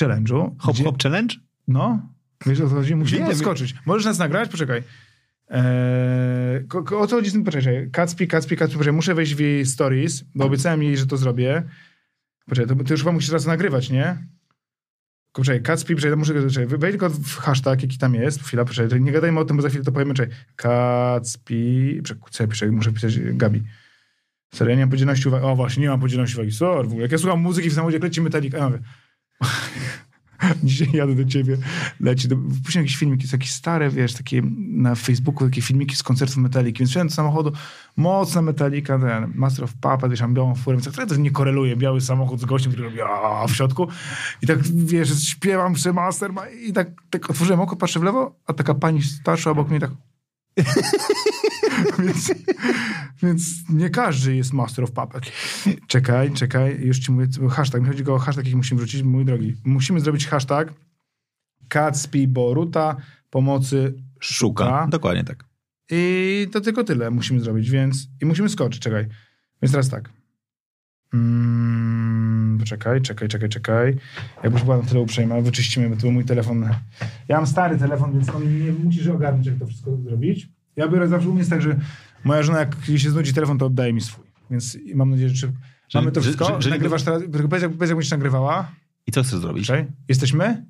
challenge'u. 0.00 0.50
Hop 0.58 0.74
gdzie- 0.74 0.84
Hop 0.84 1.02
Challenge? 1.02 1.34
No, 1.68 2.08
wiesz 2.46 2.60
o 2.60 2.68
co 2.68 2.74
chodzi? 2.74 2.94
Musimy 2.96 3.18
Wiem. 3.18 3.28
podskoczyć. 3.28 3.74
Możesz 3.86 4.04
nas 4.04 4.18
nagrać? 4.18 4.50
Poczekaj. 4.50 4.82
Eee, 5.48 6.66
o 6.98 7.06
co 7.06 7.16
chodzi 7.16 7.30
z 7.30 7.32
tym? 7.32 7.44
Poczekaj. 7.44 7.90
Kacpi, 7.92 8.28
Kacpi, 8.28 8.56
Kacpi, 8.56 8.76
poczekaj. 8.76 8.92
Muszę 8.94 9.14
wejść 9.14 9.34
w 9.34 9.40
jej 9.40 9.66
stories, 9.66 10.24
bo 10.34 10.44
obiecałem 10.44 10.82
jej, 10.82 10.96
że 10.96 11.06
to 11.06 11.16
zrobię. 11.16 11.62
Poczekaj, 12.48 12.76
to, 12.76 12.84
ty 12.84 12.94
już 12.94 13.00
chyba 13.00 13.12
musisz 13.12 13.28
teraz 13.30 13.46
nagrywać, 13.46 13.90
nie? 13.90 14.16
Poczekaj, 15.32 15.62
Kacpi, 15.62 15.94
poczekaj, 15.94 16.16
muszę, 16.16 16.34
poczekaj, 16.34 16.78
wejdź 16.78 16.92
tylko 16.92 17.10
w 17.10 17.36
hashtag, 17.36 17.82
jaki 17.82 17.98
tam 17.98 18.14
jest. 18.14 18.42
Chwila, 18.42 18.64
poczekaj, 18.64 19.00
nie 19.00 19.12
gadajmy 19.12 19.40
o 19.40 19.44
tym, 19.44 19.56
bo 19.56 19.62
za 19.62 19.68
chwilę 19.68 19.84
to 19.84 19.92
powiemy, 19.92 20.14
czekaj. 20.14 20.36
Kacpi, 20.56 22.00
poczekaj? 22.20 22.72
Muszę 22.72 22.92
pisać 22.92 23.20
Gabi. 23.20 23.62
Serio, 24.54 24.70
ja 24.70 24.76
nie 24.76 24.82
mam 24.82 24.90
podzielności 24.90 25.28
uwagi. 25.28 25.44
O 25.44 25.56
właśnie, 25.56 25.82
nie 25.82 25.88
mam 25.88 26.00
podzielności 26.00 26.36
uwagi. 26.36 26.52
Sorry, 26.52 26.88
w 26.88 26.90
ogóle. 26.90 27.02
Jak 27.02 27.12
ja 27.12 27.18
słucham 27.18 27.40
muzyki 27.40 27.70
w 27.70 27.72
samochodzie, 27.72 27.98
leci 27.98 28.20
Metallica, 28.20 28.58
a 28.58 28.60
ja 28.60 28.68
mówię, 28.68 28.82
Dzisiaj 30.64 30.88
jadę 30.92 31.14
do 31.14 31.24
ciebie, 31.24 31.56
leci. 32.00 32.28
Do... 32.28 32.36
Puściłem 32.36 32.84
jakiś 32.84 32.96
filmik, 32.96 33.20
jest 33.20 33.32
jakieś 33.32 33.52
stare, 33.52 33.90
wiesz, 33.90 34.14
takie 34.14 34.42
na 34.56 34.94
Facebooku, 34.94 35.48
takie 35.48 35.62
filmiki 35.62 35.96
z 35.96 36.02
koncertów 36.02 36.36
Metaliki, 36.36 36.78
więc 36.78 36.90
wsiadłem 36.90 37.08
do 37.08 37.14
samochodu, 37.14 37.52
mocna 37.96 38.42
Metallica, 38.42 38.98
ten 38.98 39.32
Master 39.34 39.64
of 39.64 39.74
Puppet, 39.74 40.10
wiesz, 40.10 40.20
mam 40.20 40.34
białą 40.34 40.54
furę, 40.54 40.76
więc 40.76 40.96
tak 40.96 41.08
to 41.08 41.16
nie 41.16 41.30
koreluje, 41.30 41.76
biały 41.76 42.00
samochód 42.00 42.40
z 42.40 42.44
gościem, 42.44 42.72
który 42.72 42.84
robi 42.84 42.98
w 43.48 43.56
środku 43.56 43.88
i 44.42 44.46
tak, 44.46 44.62
wiesz, 44.62 45.24
śpiewam 45.28 45.74
przy 45.74 45.92
Master 45.92 46.32
ma- 46.32 46.48
i 46.48 46.72
tak, 46.72 46.88
tak 47.10 47.30
otworzyłem 47.30 47.60
oko, 47.60 47.76
patrzę 47.76 48.00
w 48.00 48.02
lewo, 48.02 48.36
a 48.46 48.52
taka 48.52 48.74
pani 48.74 49.02
starsza 49.02 49.50
obok 49.50 49.70
mnie 49.70 49.80
tak 49.80 49.90
więc, 52.04 52.34
więc 53.22 53.70
nie 53.70 53.90
każdy 53.90 54.36
jest 54.36 54.52
Master 54.52 54.84
of 54.84 54.92
Puppet. 54.92 55.32
Czekaj, 55.86 56.32
czekaj, 56.32 56.80
już 56.80 56.98
ci 56.98 57.12
mówię, 57.12 57.26
hashtag, 57.50 57.82
mi 57.82 57.88
chodzi 57.88 58.06
o 58.06 58.18
hashtag, 58.18 58.44
jaki 58.44 58.56
musimy 58.56 58.78
wrzucić, 58.80 59.02
mój 59.02 59.24
drogi. 59.24 59.56
Musimy 59.64 60.00
zrobić 60.00 60.26
hashtag 60.26 60.74
Kacpi 61.68 62.28
Boruta 62.28 62.96
pomocy 63.30 63.94
Szuka. 64.20 64.64
szuka. 64.64 64.86
Dokładnie 64.90 65.24
tak. 65.24 65.44
I 65.90 66.46
to 66.52 66.60
tylko 66.60 66.84
tyle 66.84 67.10
musimy 67.10 67.40
zrobić, 67.40 67.70
więc 67.70 68.08
i 68.22 68.26
musimy 68.26 68.48
skoczyć, 68.48 68.82
czekaj. 68.82 69.06
Więc 69.62 69.72
teraz 69.72 69.88
tak. 69.88 70.10
Mm, 71.14 72.60
czekaj, 72.64 73.02
czekaj, 73.02 73.28
czekaj, 73.28 73.48
czekaj. 73.48 73.96
Jak 74.42 74.52
już 74.52 74.62
była 74.62 74.76
na 74.76 74.82
tyle 74.82 75.00
uprzejma, 75.00 75.40
wyczyścimy, 75.40 75.88
bo 75.88 75.96
to 75.96 76.00
był 76.00 76.12
mój 76.12 76.24
telefon. 76.24 76.68
Ja 77.28 77.36
mam 77.36 77.46
stary 77.46 77.78
telefon, 77.78 78.12
więc 78.12 78.28
on 78.28 78.64
nie 78.64 78.72
musisz 78.72 79.06
ogarnąć, 79.06 79.46
jak 79.46 79.58
to 79.58 79.66
wszystko 79.66 79.96
zrobić. 79.96 80.48
Ja 80.76 80.88
biorę 80.88 81.08
zawsze 81.08 81.28
u 81.28 81.32
mnie 81.32 81.38
jest 81.38 81.50
tak, 81.50 81.62
że 81.62 81.76
moja 82.24 82.42
żona, 82.42 82.58
jak 82.58 82.76
się 82.96 83.10
znudzi 83.10 83.34
telefon, 83.34 83.58
to 83.58 83.66
oddaje 83.66 83.92
mi 83.92 84.00
swój. 84.00 84.24
Więc 84.50 84.78
mam 84.94 85.10
nadzieję, 85.10 85.28
że, 85.28 85.36
Że- 85.36 85.52
mamy 85.94 86.12
to 86.12 86.20
że- 86.20 86.24
wszystko. 86.24 86.44
że- 86.46 86.62
że 86.62 86.68
nie 86.70 86.74
Nagrywasz 86.74 87.02
teraz, 87.02 87.22
bez 87.26 87.46
bez 87.46 87.62
jak 87.62 87.72
będziesz 87.78 88.10
nagrywała. 88.10 88.72
I 89.06 89.12
co 89.12 89.22
chcesz 89.22 89.38
zrobić? 89.40 89.66
Czekaj, 89.66 89.86
jesteśmy? 90.08 90.66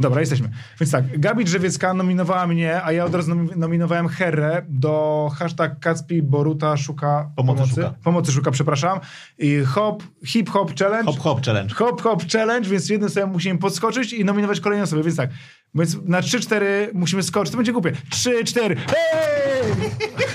Dobra, 0.00 0.20
jesteśmy. 0.20 0.48
Więc 0.80 0.90
tak, 0.92 1.20
Gabi 1.20 1.44
Drzewiecka 1.44 1.94
nominowała 1.94 2.46
mnie, 2.46 2.82
a 2.84 2.92
ja 2.92 3.04
od 3.04 3.14
razu 3.14 3.34
nomi- 3.34 3.56
nominowałem 3.56 4.08
Herrę 4.08 4.62
do 4.68 5.28
hashtag 5.38 5.80
Kacpi 5.80 6.22
Boruta 6.22 6.76
szuka 6.76 7.30
Pomocy 7.36 7.56
pomocy. 7.60 7.74
szuka. 7.74 7.94
Pomocy 8.04 8.32
szuka, 8.32 8.50
przepraszam. 8.50 9.00
I 9.38 9.60
hop, 9.66 10.02
hip 10.24 10.50
hop 10.50 10.74
challenge. 10.78 11.12
Hop 11.12 11.20
Hop 11.20 11.44
Challenge. 11.44 11.74
Hop 11.74 12.02
hop 12.02 12.22
challenge, 12.32 12.70
więc 12.70 12.88
jednym 12.88 13.10
sobie 13.10 13.26
musimy 13.26 13.58
podskoczyć 13.58 14.12
i 14.12 14.24
nominować 14.24 14.60
kolejne 14.60 14.84
osoby, 14.84 15.02
więc 15.02 15.16
tak. 15.16 15.30
Więc 15.74 15.96
na 16.04 16.20
3-4 16.20 16.62
musimy 16.94 17.22
skoczyć. 17.22 17.50
To 17.50 17.56
będzie 17.56 17.72
głupie. 17.72 17.92
3-4. 18.10 18.76
Hej! 18.76 20.27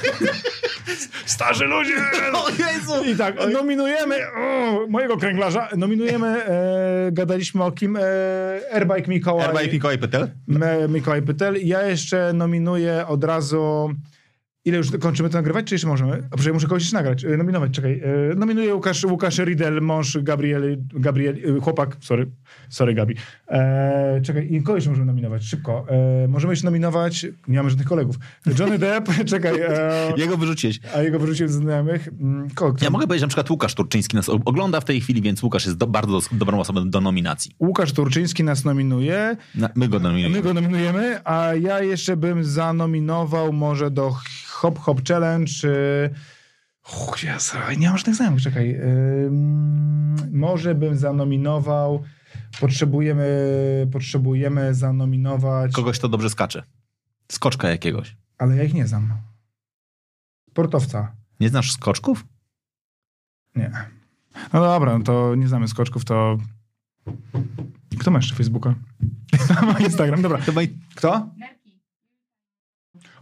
Starzy 1.25 1.65
ludzie! 1.65 1.93
O 2.33 2.49
Jezu! 2.49 3.03
I 3.05 3.15
tak, 3.17 3.35
nominujemy 3.53 4.15
o, 4.37 4.87
mojego 4.89 5.17
kręglarza, 5.17 5.67
nominujemy, 5.77 6.27
e, 6.27 7.11
gadaliśmy 7.11 7.63
o 7.63 7.71
kim, 7.71 7.97
e, 7.97 8.01
Airbike 8.73 9.07
Mikołaj. 9.07 9.67
I 9.67 9.71
Mikołaj 9.71 9.97
Petel? 9.97 10.27
Me- 10.47 10.87
Mikołaj 10.87 11.21
Pytel. 11.21 11.55
Ja 11.67 11.81
jeszcze 11.83 12.33
nominuję 12.33 13.05
od 13.07 13.23
razu. 13.23 13.89
Ile 14.65 14.77
już 14.77 14.91
kończymy 14.91 15.29
to 15.29 15.37
nagrywać, 15.37 15.65
czy 15.65 15.75
jeszcze 15.75 15.87
możemy? 15.87 16.23
A 16.31 16.35
proszę, 16.35 16.53
muszę 16.53 16.67
kogoś 16.67 16.83
jeszcze 16.83 16.97
nagrać, 16.97 17.25
e, 17.25 17.37
nominować, 17.37 17.71
czekaj. 17.71 18.01
E, 18.31 18.35
nominuję 18.35 18.75
Łukasz, 18.75 19.03
Łukasz 19.03 19.37
Riedel, 19.37 19.81
mąż 19.81 20.17
Gabrieli, 20.21 20.77
Gabrieli, 20.93 21.57
e, 21.57 21.59
chłopak, 21.59 21.97
sorry, 22.01 22.31
sorry 22.69 22.93
Gabi. 22.93 23.15
Czekaj, 24.23 24.47
i 24.53 24.63
kogoś 24.63 24.87
możemy 24.87 25.05
nominować, 25.05 25.43
szybko. 25.43 25.85
Możemy 26.27 26.53
jeszcze 26.53 26.65
nominować, 26.65 27.25
nie 27.47 27.57
mamy 27.57 27.69
żadnych 27.69 27.87
kolegów. 27.87 28.15
Johnny 28.59 28.79
Depp, 28.79 29.11
czekaj, 29.25 29.53
Jego 30.17 30.37
wyrzuciłeś. 30.37 30.79
a 30.95 31.01
jego 31.01 31.19
wyrzuciłem 31.19 31.51
z 31.51 31.55
znajomych. 31.55 32.07
Mm, 32.07 32.49
Kogo? 32.49 32.77
Ja 32.81 32.89
mogę 32.89 33.07
powiedzieć, 33.07 33.19
że 33.19 33.25
na 33.25 33.29
przykład 33.29 33.49
Łukasz 33.49 33.75
Turczyński 33.75 34.15
nas 34.15 34.29
ogląda 34.29 34.81
w 34.81 34.85
tej 34.85 35.01
chwili, 35.01 35.21
więc 35.21 35.43
Łukasz 35.43 35.65
jest 35.65 35.77
do, 35.77 35.87
bardzo 35.87 36.19
dobrą 36.31 36.59
osobą 36.59 36.89
do 36.89 37.01
nominacji. 37.01 37.51
Łukasz 37.59 37.93
Turczyński 37.93 38.43
nas 38.43 38.65
nominuje. 38.65 39.37
Na, 39.55 39.69
my 39.75 39.87
go 39.87 39.99
nominujemy. 39.99 40.35
My 40.35 40.41
go 40.41 40.53
nominujemy, 40.53 41.19
a 41.23 41.55
ja 41.55 41.81
jeszcze 41.81 42.17
bym 42.17 42.43
zanominował 42.43 43.53
może 43.53 43.91
do 43.91 44.13
Hop 44.63 44.79
Hop 44.79 45.07
Challenge. 45.07 45.47
Czy... 45.51 46.09
Uch, 47.07 47.23
Jezu, 47.23 47.57
nie 47.77 47.87
mam 47.87 47.97
żadnych 47.97 48.15
znajomych, 48.15 48.41
czekaj. 48.41 48.75
Ym, 48.75 50.15
może 50.31 50.75
bym 50.75 50.97
zanominował. 50.97 52.03
Potrzebujemy, 52.59 53.27
potrzebujemy 53.91 54.73
zanominować. 54.73 55.71
Kogoś, 55.71 55.99
kto 55.99 56.09
dobrze 56.09 56.29
skacze. 56.29 56.63
Skoczka 57.31 57.69
jakiegoś. 57.69 58.17
Ale 58.37 58.55
ja 58.55 58.63
ich 58.63 58.73
nie 58.73 58.87
znam. 58.87 59.13
Sportowca. 60.49 61.15
Nie 61.39 61.49
znasz 61.49 61.71
skoczków? 61.71 62.25
Nie. 63.55 63.71
No 64.53 64.61
dobra, 64.61 64.97
no 64.97 65.03
to 65.03 65.35
nie 65.35 65.47
znamy 65.47 65.67
skoczków, 65.67 66.05
to. 66.05 66.37
Kto 67.99 68.11
ma 68.11 68.19
jeszcze 68.19 68.35
Facebooka? 68.35 68.75
ma 69.73 69.79
Instagram, 69.79 70.21
dobra. 70.21 70.39
Kto? 70.95 71.29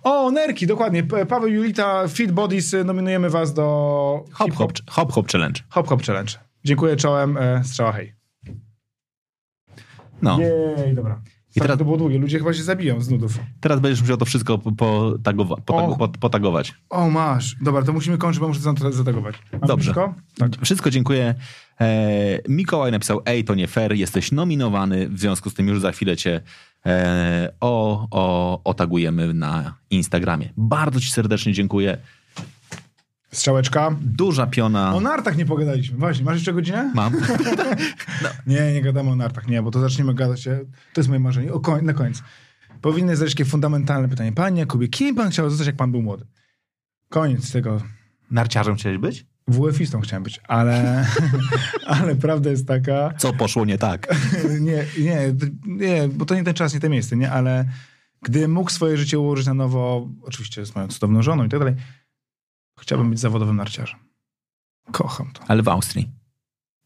O, 0.04 0.32
Nerki, 0.32 0.68
dokładnie. 0.68 1.04
Paweł 1.04 1.50
Julita, 1.50 2.08
Fit 2.08 2.32
Bodies, 2.32 2.74
y, 2.74 2.84
nominujemy 2.84 3.30
was 3.30 3.54
do 3.54 4.26
Hop, 4.32 4.54
hop, 4.54 4.72
hop, 4.90 5.12
hop 5.12 5.32
challenge. 5.32 5.62
Hop 5.70 5.88
Hop 5.88 6.04
Challenge. 6.04 6.34
Dziękuję 6.64 6.96
czołem, 6.96 7.38
e, 7.38 7.64
strzała 7.64 7.92
hej. 7.92 8.14
No, 10.22 10.40
Jej, 10.40 10.96
dobra. 10.96 11.22
I 11.56 11.60
teraz- 11.62 11.78
To 11.78 11.86
było 11.86 11.98
długie, 11.98 12.18
ludzie 12.20 12.38
chyba 12.40 12.54
się 12.54 12.64
zabiją 12.64 13.02
z 13.02 13.10
nudów. 13.10 13.40
teraz 13.62 13.80
będziesz 13.80 14.02
musiał 14.02 14.18
to 14.18 14.26
wszystko 14.26 14.58
potagowa- 14.58 15.56
potago- 15.56 15.94
O. 15.94 15.98
pot- 15.98 16.18
potagować. 16.18 16.74
O, 16.90 17.10
masz. 17.10 17.56
Dobra, 17.62 17.82
to 17.84 17.94
musimy 17.94 18.18
kończyć, 18.18 18.40
bo 18.40 18.48
muszę 18.48 18.60
zat- 18.60 18.94
zatagować. 18.94 19.36
Mam 19.52 19.62
Dobrze. 19.62 19.84
Wszystko? 19.94 20.14
Tak. 20.38 20.52
Wszystko 20.64 20.90
dziękuję. 20.90 21.36
E, 21.82 22.40
Mikołaj 22.50 22.92
napisał, 22.92 23.22
ej, 23.26 23.44
to 23.44 23.56
nie 23.56 23.68
fair, 23.68 23.94
jesteś 23.94 24.32
nominowany, 24.32 25.10
w 25.10 25.20
związku 25.20 25.50
z 25.50 25.54
tym 25.54 25.68
już 25.68 25.82
za 25.82 25.92
chwilę 25.92 26.18
cię 26.18 26.42
o, 27.60 28.08
o, 28.12 28.62
otagujemy 28.64 29.34
na 29.34 29.76
Instagramie. 29.90 30.50
Bardzo 30.58 31.00
ci 31.00 31.12
serdecznie 31.12 31.54
dziękuję. 31.54 31.98
Strzałeczka. 33.32 33.96
Duża 34.02 34.48
piona. 34.48 34.96
O 34.96 35.02
nartach 35.02 35.38
nie 35.38 35.46
pogadaliśmy. 35.46 35.98
Właśnie, 35.98 36.26
masz 36.26 36.36
jeszcze 36.36 36.54
godzinę? 36.54 36.92
Mam. 36.96 37.14
Nie, 38.48 38.74
nie 38.74 38.82
gadamy 38.82 39.10
o 39.12 39.16
nartach, 39.16 39.48
nie, 39.48 39.62
bo 39.62 39.72
to 39.72 39.80
zaczniemy 39.80 40.14
gadać. 40.14 40.48
e, 40.48 40.60
To 40.94 41.02
jest 41.02 41.10
moje 41.10 41.20
marzenie. 41.20 41.54
O 41.54 41.60
koń, 41.60 41.86
na 41.86 41.94
koniec. 41.94 42.24
Powinny 42.82 43.16
zadać 43.16 43.34
takie 43.34 43.46
fundamentalne 43.46 44.10
pytanie. 44.10 44.32
Panie 44.32 44.60
Jakubie, 44.60 44.88
kim 44.88 45.16
pan 45.16 45.30
chciał 45.30 45.50
zostać, 45.50 45.68
jak 45.68 45.76
pan 45.76 45.92
był 45.92 46.02
młody? 46.02 46.26
Koniec 47.10 47.52
tego. 47.52 47.82
Narciarzem 48.32 48.76
chciałeś 48.76 48.98
być? 48.98 49.26
WF-istą 49.52 50.02
chciałem 50.02 50.24
być, 50.24 50.40
ale, 50.48 51.06
ale 51.86 52.16
prawda 52.16 52.50
jest 52.50 52.68
taka, 52.68 53.14
Co 53.18 53.34
poszło 53.34 53.66
nie 53.66 53.78
tak? 53.78 54.16
nie, 54.60 54.86
nie, 55.00 55.34
nie, 55.66 56.08
bo 56.08 56.26
to 56.26 56.36
nie 56.36 56.44
ten 56.44 56.54
czas, 56.54 56.74
nie 56.74 56.80
te 56.80 56.90
miejsce, 56.90 57.18
nie, 57.18 57.32
ale 57.32 57.66
gdy 58.22 58.48
mógł 58.48 58.72
swoje 58.72 58.98
życie 58.98 59.20
ułożyć 59.20 59.48
na 59.48 59.54
nowo, 59.54 60.10
oczywiście 60.22 60.66
z 60.66 60.76
moją 60.76 60.88
cudowną 60.88 61.22
żoną 61.22 61.44
i 61.44 61.50
tak 61.50 61.60
dalej, 61.60 61.76
chciałbym 62.80 63.10
być 63.10 63.20
zawodowym 63.20 63.56
narciarzem. 63.56 64.00
Kocham 64.92 65.32
to. 65.34 65.44
Ale 65.48 65.64
w 65.64 65.68
Austrii. 65.68 66.10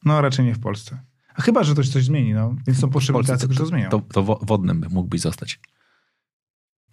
No, 0.05 0.21
raczej 0.21 0.45
nie 0.45 0.55
w 0.55 0.59
Polsce. 0.59 0.99
A 1.35 1.41
chyba, 1.41 1.63
że 1.63 1.75
to 1.75 1.83
się 1.83 1.91
coś 1.91 2.03
zmieni, 2.03 2.33
no. 2.33 2.55
Więc 2.67 2.79
są 2.79 2.89
potrzebni 2.89 3.23
tacy, 3.23 3.45
którzy 3.45 3.59
to 3.59 3.65
zmienią. 3.65 3.89
To, 3.89 3.99
to 3.99 4.23
wo- 4.23 4.39
wodnym 4.43 4.81
by 4.81 4.89
mógłbyś 4.89 5.21
zostać. 5.21 5.59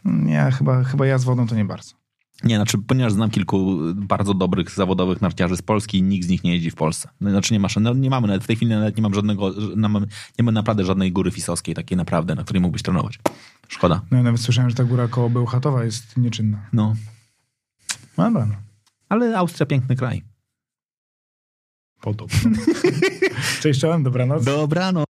Nie, 0.05 0.51
chyba, 0.59 0.85
chyba 0.85 1.07
ja 1.07 1.19
z 1.19 1.25
wodą 1.25 1.47
to 1.47 1.55
nie 1.55 1.65
bardzo. 1.65 1.95
Nie, 2.45 2.57
znaczy, 2.57 2.79
ponieważ 2.79 3.13
znam 3.13 3.31
kilku 3.31 3.79
bardzo 3.95 4.35
dobrych 4.35 4.71
zawodowych 4.71 5.21
narciarzy 5.21 5.57
z 5.57 5.63
Polski 5.63 5.99
i 5.99 6.03
nikt 6.03 6.27
z 6.27 6.29
nich 6.29 6.45
nie 6.45 6.53
jeździ 6.53 6.71
w 6.71 6.75
Polsce. 6.75 7.09
No, 7.21 7.31
Znaczy 7.31 7.53
nie, 7.55 7.61
masz, 7.61 7.77
no, 7.77 7.95
nie 7.95 8.11
mamy 8.11 8.29
nawet, 8.29 8.45
w 8.45 8.47
tej 8.47 8.57
chwili 8.57 8.71
nawet 8.71 8.97
nie 8.97 9.03
mam 9.03 9.15
żadnego, 9.15 9.51
nie 9.77 9.89
mam, 9.89 10.07
nie 10.39 10.53
naprawdę 10.53 10.85
żadnej 10.85 11.13
góry 11.13 11.31
fisowskiej 11.31 11.75
takiej 11.75 11.97
naprawdę, 11.97 12.35
na 12.35 12.45
której 12.45 12.63
mógłbyś 12.63 12.83
trenować. 12.83 13.19
Szkoda. 13.69 14.03
No 14.11 14.17
ja 14.17 14.23
nawet 14.23 14.41
słyszałem, 14.41 14.71
że 14.71 14.77
ta 14.77 14.85
góra 14.85 15.09
koło 15.09 15.31
Bełchatowa 15.31 15.85
jest 15.85 16.17
nieczynna. 16.17 16.67
No, 16.73 16.95
No 18.19 18.25
dobra, 18.25 18.47
no. 18.47 18.55
ale 19.09 19.39
Austria 19.39 19.67
piękny 19.67 19.97
kraj. 19.97 20.23
Podobno. 22.01 22.51
Cześć, 23.63 23.81
czołem, 23.81 24.03
dobranoc. 24.03 24.45
Dobrano. 24.45 25.05